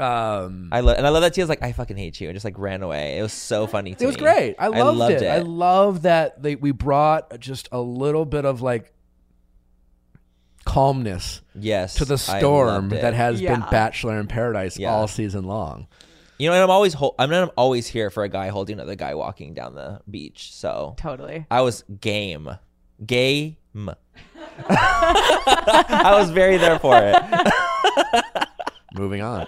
Um, 0.00 0.68
I 0.72 0.80
love 0.80 0.96
and 0.96 1.06
I 1.06 1.10
love 1.10 1.22
that 1.22 1.34
Tia's 1.34 1.48
like 1.48 1.62
I 1.62 1.72
fucking 1.72 1.96
hate 1.96 2.20
you 2.20 2.28
and 2.28 2.34
just 2.36 2.44
like 2.44 2.58
ran 2.58 2.82
away. 2.82 3.18
It 3.18 3.22
was 3.22 3.32
so 3.32 3.66
funny. 3.66 3.94
To 3.94 4.04
It 4.04 4.06
was 4.06 4.16
me. 4.16 4.22
great. 4.22 4.56
I 4.58 4.68
loved, 4.68 4.98
loved 4.98 5.14
it. 5.22 5.26
I 5.28 5.38
love 5.40 6.02
that 6.02 6.42
they, 6.42 6.54
we 6.56 6.70
brought 6.72 7.38
just 7.38 7.68
a 7.72 7.80
little 7.80 8.24
bit 8.24 8.44
of 8.44 8.62
like 8.62 8.92
calmness 10.64 11.40
yes 11.54 11.94
to 11.94 12.04
the 12.04 12.18
storm 12.18 12.90
that 12.90 13.14
has 13.14 13.40
been 13.40 13.64
Bachelor 13.70 14.18
in 14.20 14.26
Paradise 14.26 14.78
Yeah. 14.78 14.92
all 14.92 15.08
season 15.08 15.44
long. 15.44 15.86
You 16.38 16.48
know, 16.48 16.54
and 16.54 16.62
I'm 16.62 16.70
always 16.70 16.94
hol- 16.94 17.14
I'm 17.18 17.30
I'm 17.32 17.50
always 17.56 17.86
here 17.86 18.08
for 18.08 18.22
a 18.24 18.28
guy 18.28 18.48
holding 18.48 18.74
another 18.78 18.94
guy 18.94 19.14
walking 19.14 19.52
down 19.52 19.74
the 19.74 20.00
beach. 20.10 20.54
So 20.54 20.94
Totally. 20.96 21.44
I 21.50 21.60
was 21.60 21.82
game, 22.00 22.50
game. 23.04 23.56
I 24.68 26.16
was 26.18 26.30
very 26.30 26.56
there 26.56 26.78
for 26.78 26.96
it. 26.96 27.16
Moving 28.94 29.22
on. 29.22 29.46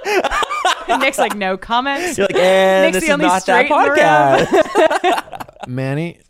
Nick's 1.00 1.18
like 1.18 1.34
no 1.34 1.56
comments. 1.56 2.18
You're 2.18 2.26
like, 2.26 2.36
and 2.36 2.92
Nick's 2.92 3.04
this 3.04 3.04
the 3.04 3.06
is 3.08 3.12
only 3.12 3.26
not 3.26 3.46
that 3.46 3.66
straight 3.66 3.70
in 3.70 3.82
the 3.82 3.90
room. 3.90 5.12
podcast. 5.12 5.48
Manny, 5.68 6.20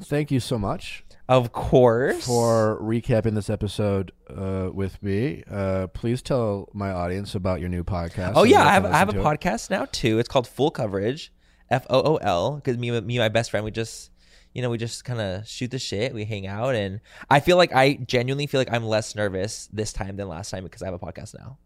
thank 0.00 0.30
you 0.30 0.40
so 0.40 0.58
much 0.58 1.04
of 1.28 1.52
course. 1.52 2.26
for 2.26 2.78
recapping 2.82 3.34
this 3.34 3.48
episode 3.50 4.12
uh, 4.34 4.70
with 4.72 5.02
me. 5.02 5.42
Uh, 5.50 5.86
please 5.88 6.22
tell 6.22 6.68
my 6.72 6.90
audience 6.90 7.34
about 7.34 7.60
your 7.60 7.68
new 7.68 7.84
podcast. 7.84 8.32
oh 8.34 8.42
so 8.42 8.44
yeah, 8.44 8.64
they 8.64 8.70
I 8.70 8.72
have 8.74 8.82
can 8.84 8.92
I 8.92 8.98
have 8.98 9.08
a 9.08 9.12
listen 9.12 9.24
to 9.24 9.30
it. 9.30 9.40
podcast 9.40 9.70
now 9.70 9.86
too. 9.90 10.18
It's 10.18 10.28
called 10.28 10.46
Full 10.46 10.70
Coverage, 10.70 11.32
F 11.70 11.86
O 11.90 12.00
O 12.02 12.16
L. 12.16 12.56
Because 12.56 12.78
me 12.78 12.90
me 12.90 13.16
and 13.16 13.24
my 13.24 13.28
best 13.28 13.50
friend 13.50 13.64
we 13.64 13.70
just 13.70 14.10
you 14.52 14.60
know 14.62 14.68
we 14.70 14.76
just 14.78 15.04
kind 15.04 15.20
of 15.20 15.46
shoot 15.48 15.70
the 15.70 15.78
shit. 15.78 16.12
We 16.14 16.24
hang 16.24 16.46
out, 16.46 16.74
and 16.74 17.00
I 17.30 17.40
feel 17.40 17.56
like 17.56 17.74
I 17.74 17.94
genuinely 17.94 18.46
feel 18.46 18.60
like 18.60 18.72
I'm 18.72 18.84
less 18.84 19.14
nervous 19.14 19.68
this 19.72 19.92
time 19.92 20.16
than 20.16 20.28
last 20.28 20.50
time 20.50 20.64
because 20.64 20.82
I 20.82 20.86
have 20.86 20.94
a 20.94 20.98
podcast 20.98 21.34
now. 21.38 21.58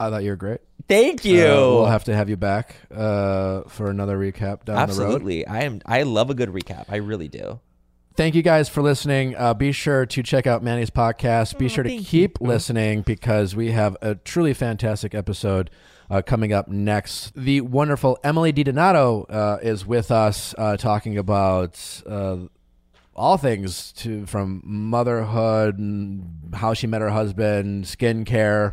I 0.00 0.10
thought 0.10 0.22
you 0.22 0.30
were 0.30 0.36
great. 0.36 0.60
Thank 0.88 1.24
you. 1.24 1.44
Uh, 1.44 1.56
we'll 1.56 1.86
have 1.86 2.04
to 2.04 2.14
have 2.14 2.28
you 2.28 2.36
back 2.36 2.76
uh, 2.94 3.62
for 3.68 3.90
another 3.90 4.18
recap 4.18 4.64
down 4.64 4.88
the 4.88 4.94
road. 4.94 5.04
Absolutely, 5.06 5.46
I 5.46 5.62
am. 5.62 5.80
I 5.84 6.02
love 6.04 6.30
a 6.30 6.34
good 6.34 6.50
recap. 6.50 6.86
I 6.88 6.96
really 6.96 7.28
do. 7.28 7.60
Thank 8.14 8.34
you 8.34 8.42
guys 8.42 8.68
for 8.68 8.82
listening. 8.82 9.36
Uh, 9.36 9.54
be 9.54 9.70
sure 9.70 10.04
to 10.06 10.22
check 10.24 10.46
out 10.46 10.62
Manny's 10.62 10.90
podcast. 10.90 11.56
Be 11.56 11.68
sure 11.68 11.84
to 11.84 11.98
keep 11.98 12.40
listening 12.40 13.02
because 13.02 13.54
we 13.54 13.70
have 13.70 13.96
a 14.02 14.16
truly 14.16 14.54
fantastic 14.54 15.14
episode 15.14 15.70
uh, 16.10 16.22
coming 16.22 16.52
up 16.52 16.66
next. 16.66 17.32
The 17.36 17.60
wonderful 17.60 18.18
Emily 18.24 18.52
DiDonato 18.52 19.26
uh, 19.28 19.58
is 19.62 19.86
with 19.86 20.10
us 20.10 20.52
uh, 20.58 20.76
talking 20.76 21.16
about 21.16 22.02
uh, 22.08 22.38
all 23.14 23.36
things 23.36 23.92
to 23.92 24.26
from 24.26 24.62
motherhood, 24.64 25.78
and 25.78 26.54
how 26.54 26.74
she 26.74 26.86
met 26.88 27.02
her 27.02 27.10
husband, 27.10 27.84
skincare. 27.84 28.72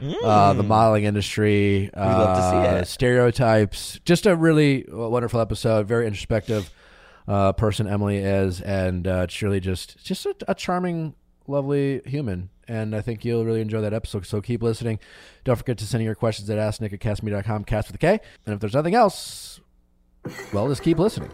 Uh, 0.00 0.52
the 0.52 0.62
modeling 0.62 1.04
industry, 1.04 1.90
uh, 1.94 2.00
love 2.00 2.36
to 2.36 2.50
see 2.50 2.78
it. 2.80 2.86
stereotypes. 2.86 3.98
Just 4.04 4.26
a 4.26 4.36
really 4.36 4.84
wonderful 4.88 5.40
episode. 5.40 5.86
Very 5.86 6.06
introspective 6.06 6.70
uh, 7.28 7.52
person 7.52 7.86
Emily 7.86 8.18
is, 8.18 8.60
and 8.60 9.06
uh, 9.08 9.22
it's 9.24 9.40
really 9.42 9.60
just 9.60 10.02
just 10.04 10.26
a, 10.26 10.34
a 10.48 10.54
charming, 10.54 11.14
lovely 11.46 12.02
human. 12.04 12.50
And 12.68 12.96
I 12.96 13.00
think 13.00 13.24
you'll 13.24 13.44
really 13.44 13.60
enjoy 13.60 13.80
that 13.80 13.94
episode. 13.94 14.26
So 14.26 14.40
keep 14.40 14.62
listening. 14.62 14.98
Don't 15.44 15.56
forget 15.56 15.78
to 15.78 15.86
send 15.86 16.00
in 16.02 16.06
your 16.06 16.16
questions 16.16 16.50
at 16.50 16.58
asknick 16.58 16.92
at 16.92 16.98
kastmedia.com, 16.98 17.64
cast 17.64 17.88
with 17.88 17.94
a 17.94 17.98
K. 17.98 18.20
And 18.44 18.54
if 18.54 18.60
there's 18.60 18.74
nothing 18.74 18.94
else, 18.94 19.60
well, 20.52 20.68
just 20.68 20.82
keep 20.82 20.98
listening. 20.98 21.30